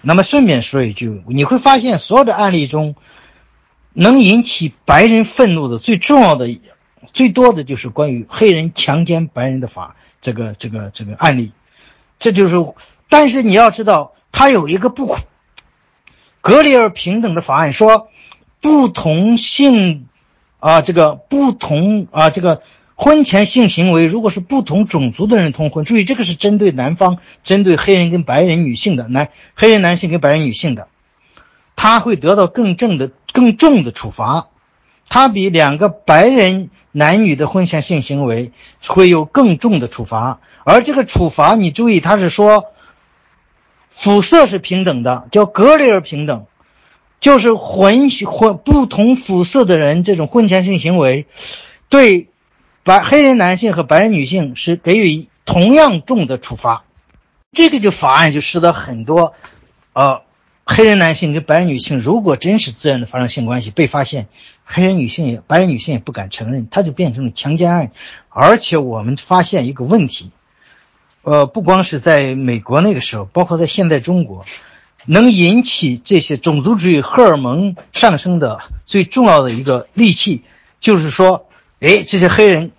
[0.00, 2.94] 那么顺便说一句，你会发现所有的案例中，
[3.92, 6.58] 能引起白人愤怒的最重要的、
[7.12, 11.52] 最多的就是关于黑人强奸白人的法这个、这个、这个案例。
[12.18, 12.56] 这就是，
[13.08, 15.16] 但是你要知道，他有一个不。
[16.40, 18.08] 格里尔平等的法案说，
[18.60, 20.06] 不同性，
[20.60, 22.62] 啊，这个不同啊，这个
[23.00, 30.88] 婚前性行为，如果是不同种族的人通婚，注意这个是针对男方，针对黑人跟白人女性的男黑人男性跟白人女性的，
[31.76, 34.48] 他会得到更正的更重的处罚，
[35.08, 38.50] 他比两个白人男女的婚前性行为
[38.86, 42.64] 会有更重的处罚，而这个处罚你注意，他是说。
[43.90, 46.46] 肤色是平等的，叫格里尔平等，
[47.20, 51.26] 就是混混不同肤色的人这种婚前性行为，
[51.88, 52.28] 对
[52.88, 56.84] 白黑人男性和白人女性是给予同样重的处罚。
[57.52, 59.34] 这个就法案就使得很多，
[59.92, 60.22] 呃，
[60.64, 64.28] 黑人男性跟白人女性如果真是自然的发生性关系被发现，
[64.64, 67.90] 黑人女性也白人女性也不敢承认，它就变成了强奸案。
[68.30, 70.30] 而且我们发现一个问题。
[71.20, 74.46] 呃，不光是在美国那个时候，包括在现在中国，
[75.04, 80.42] 能引起这些种族主义荷尔蒙上升的最重要的一个利器，
[80.80, 81.48] 就是说，
[81.80, 82.70] 哎，这些黑人，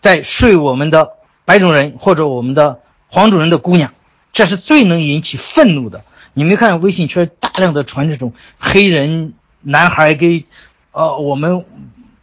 [0.00, 1.12] 在睡我们的
[1.44, 3.92] 白种人或者我们的黄种人的姑娘，
[4.32, 6.04] 这是最能引起愤怒的。
[6.32, 10.44] 你没看微信圈大量的传这种黑人男孩给，
[10.92, 11.64] 呃，我们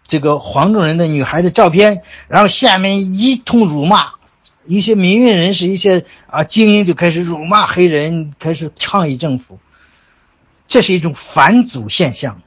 [0.06, 4.18] 这个黄种人的女孩的照片，然后下面一通辱骂。
[4.66, 9.60] 一些民运人士、一些啊精英就开始辱骂黑人，开始抗议政府。
[10.68, 12.42] 这是一种反祖现象，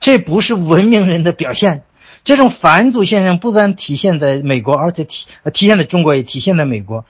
[0.00, 1.82] 这不是文明人的表现。
[2.28, 7.06] 这种反祖现象不但体现在美国，而且体体现在中国，也体现在美国，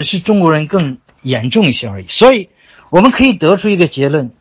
[0.00, 2.06] 是中国人更严重一些而已。
[2.08, 2.50] 所以，
[2.90, 4.32] 我们可以得出一个结论：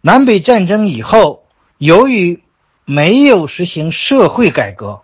[0.00, 1.44] 南北战争以后，
[1.78, 2.42] 由于
[2.84, 5.02] 没有实行社会改革，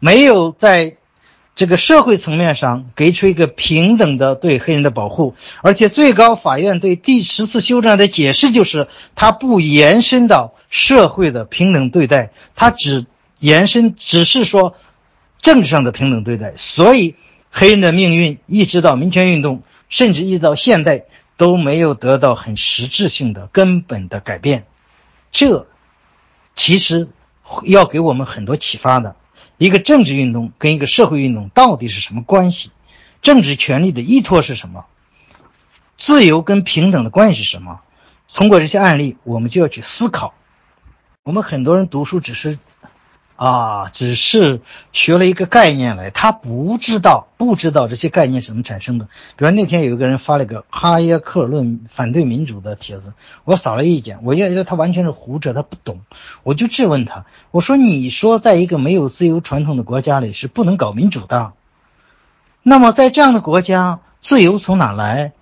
[0.00, 0.96] 没有在
[1.54, 13.06] 这个社会层面上给出一个平等的对黑人的保护，而且最高法院对第十次修正案的解释就是，它不延伸到社会的平等对待，它只
[13.38, 14.76] 延伸，只是说
[15.40, 16.54] 政治上的平等对待。
[16.56, 17.14] 所以，
[17.50, 21.04] 黑人的命运一直到民权运动，甚至一直到现代，
[21.36, 24.66] 都没有得到很实质性的根本的改变。
[25.30, 25.66] 这
[26.54, 27.08] 其实
[27.64, 29.16] 要给我们很多启发的。
[29.58, 32.70] 一个政治运动跟一个社会运动到底是什么关系？
[33.22, 34.86] 政治权利的依托是什么？
[35.98, 37.80] 自由跟平等的关系是什么？
[38.32, 40.34] 通过这些案例，我们就要去思考。
[41.22, 42.58] 我们很多人读书只是。
[43.36, 49.08] 啊，只是学了一个概念来，他不知道不知道这些概念是怎么产生的。
[49.36, 53.12] 比如那天有一个人发了个哈耶克论反对民主的帖子，
[53.44, 56.00] 我扫了一眼，我觉得他完全是胡扯，他不懂。
[56.44, 61.52] 我就质问他，我说：“你说在一个没有自由传统的国家里是不能搞民主的，
[62.62, 65.32] 那么在这样的国家，自由从哪来？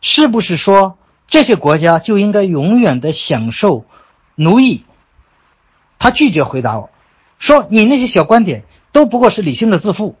[0.00, 0.96] 是不是说
[1.26, 3.84] 这些国家就应该永远的享受
[4.36, 4.84] 奴役？”
[5.98, 6.90] 他拒绝回答我。
[7.38, 10.16] 说你那些小观点都不过是理性的自负，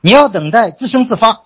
[0.00, 1.42] 你要等待自生自发。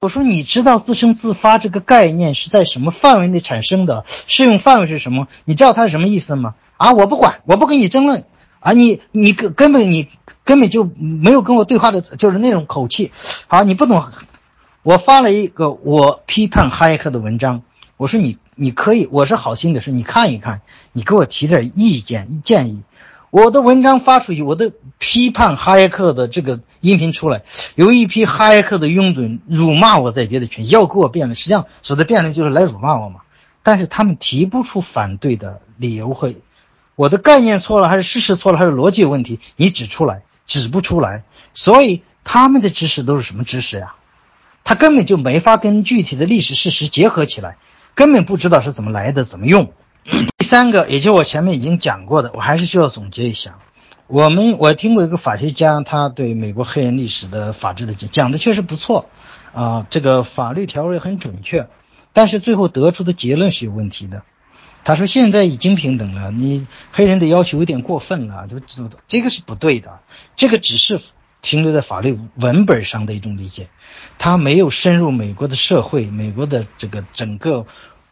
[0.00, 4.04] 我说你知道自生自发这个概念是在什么范围内产生的？
[4.26, 5.28] 适用范围是什么？
[5.44, 6.54] 你知道它是什么意思吗？
[6.76, 8.24] 啊，我不管，我不跟你争论。
[8.60, 10.08] 啊，你你根根本你
[10.44, 13.12] 根本就没有跟我对话的，就是那种口气。
[13.46, 14.02] 好，你不懂。
[14.82, 17.62] 我发了一个我批判哈耶克的文章，
[17.96, 20.60] 我说你你可以，我是好心的说你看一看，
[20.92, 22.82] 你给我提点意见建议。
[23.34, 27.42] 我的文章发出去，我的批判哈耶克的这个音频出来，
[27.74, 31.34] 有一批哈耶克的拥趸辱骂我在别的群，要给我辩论。
[31.34, 33.22] 实际上，所谓的辩论就是来辱骂我嘛。
[33.64, 36.32] 但是他们提不出反对的理由和
[36.94, 41.24] 我的概念错了，还是事实错了，还是逻辑有问题，你指出来，指不出来。
[41.54, 43.96] 所以他们的知识都是什么知识呀？
[44.62, 47.56] 他根本就没法跟具体的历史事实结合起来，
[47.96, 49.72] 根本不知道是怎么来的，怎么用。
[50.04, 53.58] 第三个，也就我前面已经讲过的，我还是需要总结一下。
[54.06, 59.08] 我们我听过一个法学家，他对美国黑人历史的法治的讲讲的确实不错，
[59.54, 61.68] 啊，这个法律条文很准确，
[62.12, 64.22] 但是最后得出的结论是有问题的。
[64.84, 68.60] 他说现在已经平等了，你黑人的要求有点过分了，就
[69.08, 70.00] 这个是不对的，
[70.36, 71.00] 这个只是
[71.40, 73.68] 停留在法律文本上的一种理解，
[74.18, 77.64] 他没有深入美国的社会，美国的这个整个，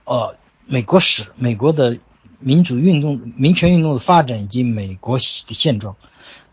[0.04, 0.36] 呃。
[0.72, 1.98] 美国史、美国的
[2.38, 5.96] 民主运动、民权运动的发展以及美国的现状，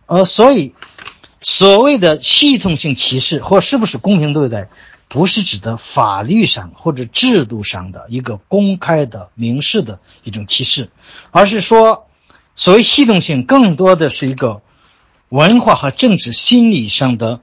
[0.08, 0.76] 呃，所以
[1.40, 4.68] 所谓的系统性歧视或是不是公平对待，
[5.08, 10.90] 不是指的法律上或者制度上的一个公开的、明示的一种歧视，
[11.32, 12.10] 而是说，
[12.58, 14.62] 所谓系统性更多的是一个
[15.30, 17.40] 文化和政治心理上的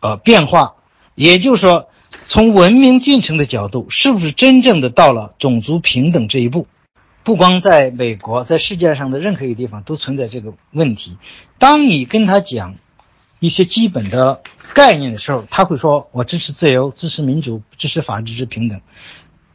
[0.00, 0.74] 呃变化，
[1.14, 1.88] 也就是说。
[2.28, 6.66] 从文明进程的角度，是不是真正的到了种族平等这一步？
[7.22, 11.18] 不光在美国，在世界上的任何一个地方都存在这个问题。
[11.58, 12.76] 当你跟他讲
[13.38, 14.42] 一些基本的
[14.74, 18.80] 概念的时候，他会说：“我支持自由，支持民主，支持法治，支持平等。”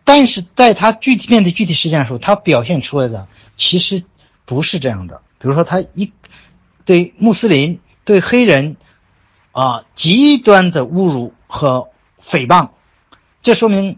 [0.06, 3.28] 但是在他具体面对具体事件的时候，他表现出来的
[3.58, 4.04] 其实
[4.46, 5.22] 不是这样的。
[5.40, 6.14] 比如说，他一
[6.86, 8.78] 对穆斯林、对黑人
[9.52, 11.91] 啊极端的侮辱和。
[12.32, 12.70] 诽谤，
[13.42, 13.98] 这说明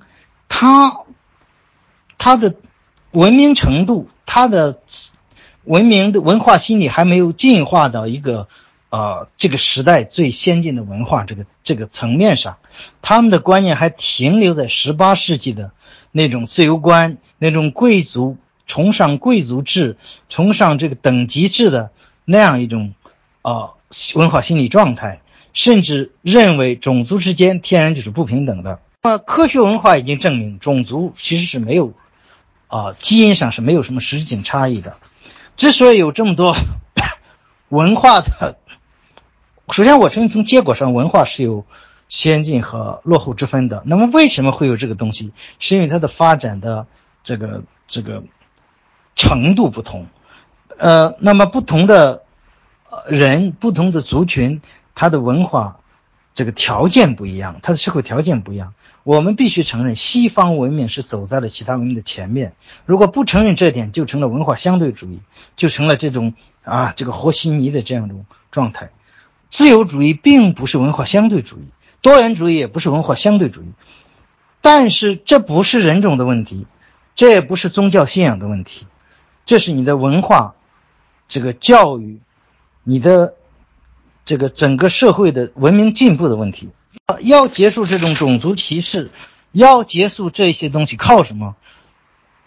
[0.49, 1.01] 他
[2.17, 2.55] 他的
[3.11, 4.79] 文明程度，他的
[5.65, 8.47] 文明的文化心理还没有进化到一个
[8.89, 12.57] 呃这个时代最先进的文化这个这个层面上，
[13.03, 15.71] 他们的观念还停留在十八世纪的
[16.11, 19.97] 那种自由观，那种贵族崇尚贵族制、
[20.29, 21.91] 崇尚这个等级制的
[22.25, 22.95] 那样一种
[23.43, 23.75] 呃
[24.15, 25.19] 文化心理状态。
[25.53, 28.81] 甚至认为种族之间天然就是不平等的。
[29.03, 31.93] 那么科学文化已经证明，种族其实是没有，
[32.67, 34.97] 啊，基因上是没有什么实质性差异的。
[35.55, 36.55] 之所以有这么多
[37.69, 38.57] 文化的，
[39.69, 41.65] 首先我承认从结果上文化是有
[42.07, 43.83] 先进和落后之分的。
[43.85, 45.33] 那么为什么会有这个东西？
[45.59, 46.87] 是因为它的发展的
[47.23, 48.23] 这个这个
[49.15, 50.07] 程度不同。
[50.77, 52.23] 呃，那么不同的
[53.07, 54.61] 人、不同的族群。
[54.95, 55.79] 他的文化
[56.33, 58.73] 这个条件不一样，他的社会条件不一样。
[59.03, 62.53] 我们必须承认，西方文明是走在了其他文明的前面。
[62.85, 65.19] 如果不承认这点，就成了文化相对主义，
[65.57, 68.91] 就成了这种啊这个和稀泥的这样一种状态。
[69.49, 71.65] 自由主义并不是文化相对主义，
[72.01, 73.73] 多元主义也不是文化相对主义。
[74.61, 76.65] 但是这不是人种的问题，
[77.15, 78.87] 这也不是宗教信仰的问题，
[79.45, 80.55] 这是你的文化、
[81.27, 82.21] 这个教育、
[82.85, 83.33] 你的
[84.25, 86.69] 这个整个社会的文明进步的问题。
[87.21, 89.11] 要结束这种种族歧视，
[89.51, 91.55] 要结束这些东西，靠什么？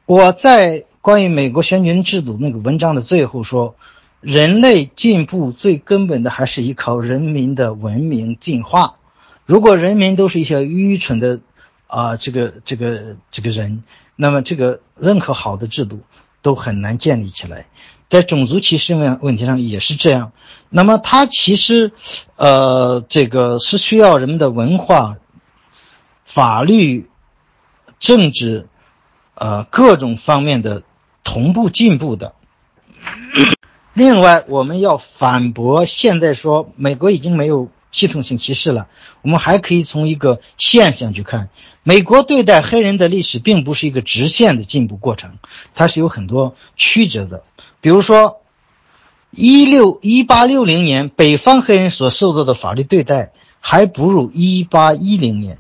[0.07, 3.77] 我在关于美国选举制度那个文章的最后说，
[4.21, 8.97] 人类进步最根本的还是依靠人民的文明进化。
[9.45, 11.41] 如果人民都是一些愚蠢的
[11.87, 13.85] 啊，这个这个这个人，
[14.17, 16.01] 那么这个任何好的制度
[16.41, 17.67] 都很难建立起来。
[18.09, 20.33] 在种族歧视问问题上也是这样，
[20.69, 21.93] 那么它其实，
[22.37, 25.17] 呃，这个是需要人们的文化、
[26.25, 27.11] 法律、
[27.99, 28.69] 政治，
[29.35, 30.85] 呃，各种方面的
[31.25, 32.35] 同步进步的。
[33.93, 38.89] 另外，我们要反驳现在说美国已经没有系统性歧视了，
[39.23, 41.49] 我们还可以从一个现象去看，
[41.83, 45.39] 美国对待黑人的历史并不是一个直线的进步过程，
[45.75, 47.43] 它是有很多曲折的。
[47.81, 48.41] 比如说，
[49.31, 55.59] 一六一八六零年，北方黑人所受到的法律对待还不如一八一零年。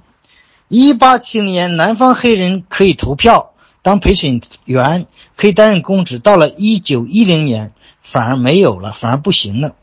[0.69, 6.19] 一八七零年，南方黑人可以投票、当陪审员、可以担任公职。
[6.19, 7.73] 到了一九一零年，
[8.03, 9.77] 反而没有了，反而不行了。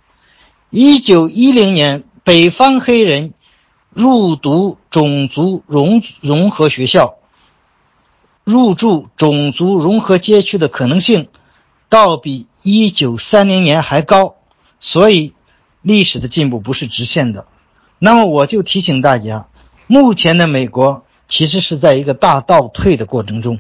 [0.69, 3.33] 一九一零年，北方黑人
[3.91, 7.15] 入读种族融融合学校、
[8.43, 11.29] 入住种族融合街区的可能性。
[11.93, 14.33] 倒比一九三零年还高，
[14.79, 15.35] 所以
[15.83, 17.45] 历史的进步不是直线的。
[17.99, 19.45] 那么我就提醒大家，
[19.85, 23.59] 目前的美国其实是在一个大倒退的过程中。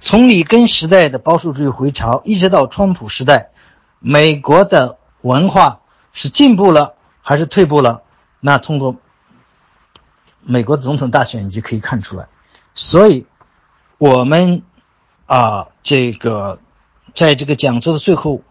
[0.00, 3.50] 从里根时代的保守主义回潮，一直到川普时代，
[3.98, 5.80] 美国的文化
[6.14, 8.04] 是进步了还是退步了？
[8.40, 8.96] 那通过
[10.40, 12.28] 美国总统大选你就可以看出来。
[12.74, 13.26] 所以，
[13.98, 14.62] 我们
[15.26, 16.58] 啊，这个。
[17.14, 18.42] 在这个讲座的最后，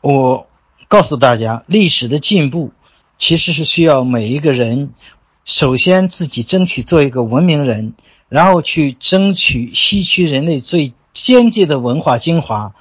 [0.00, 0.46] 我
[0.88, 2.72] 告诉大家，历史的进步
[3.18, 4.94] 其实是需要每一个人
[5.44, 7.94] 首先自己争取做一个文明人，
[8.28, 12.74] 然后去争取吸取人类最先进的文化精华，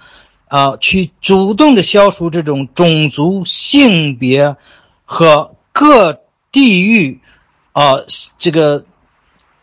[0.48, 4.56] 啊，去主动的消除这种种族、性别
[5.06, 7.20] 和各地域
[7.74, 7.96] 啊
[8.38, 8.86] 这个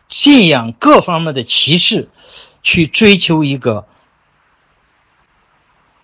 [0.09, 2.09] 信仰各方面的歧视，
[2.63, 3.87] 去追求一个。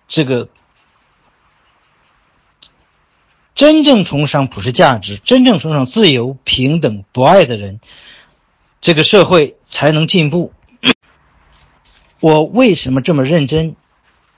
[0.07, 0.49] 这个
[3.55, 7.79] 真正崇尚普世价值、真正崇尚自由、平等、博爱的人，
[8.81, 10.51] 这个社会才能进步。
[12.19, 13.75] 我为什么这么认真？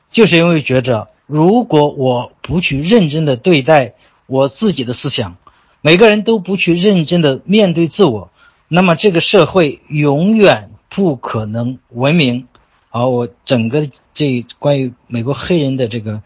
[0.10, 5.38] 就是因为觉着，如果我不去认真的对待我自己的思想，
[5.82, 8.32] 每个人都不去认真的面对自我，
[8.68, 12.47] 那么这个社会永远不可能文明。
[12.90, 16.24] 好，我整个这关于美国黑人的这个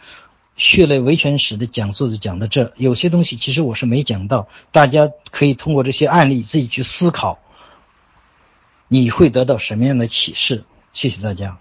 [0.56, 2.72] 血泪维权史的讲述就讲到这。
[2.78, 7.40] 有些东西其实我是没讲到，大家可以通过这些案例自己去思考，
[8.88, 10.64] 你会得到什么样的启示？
[10.94, 11.58] 谢谢大家。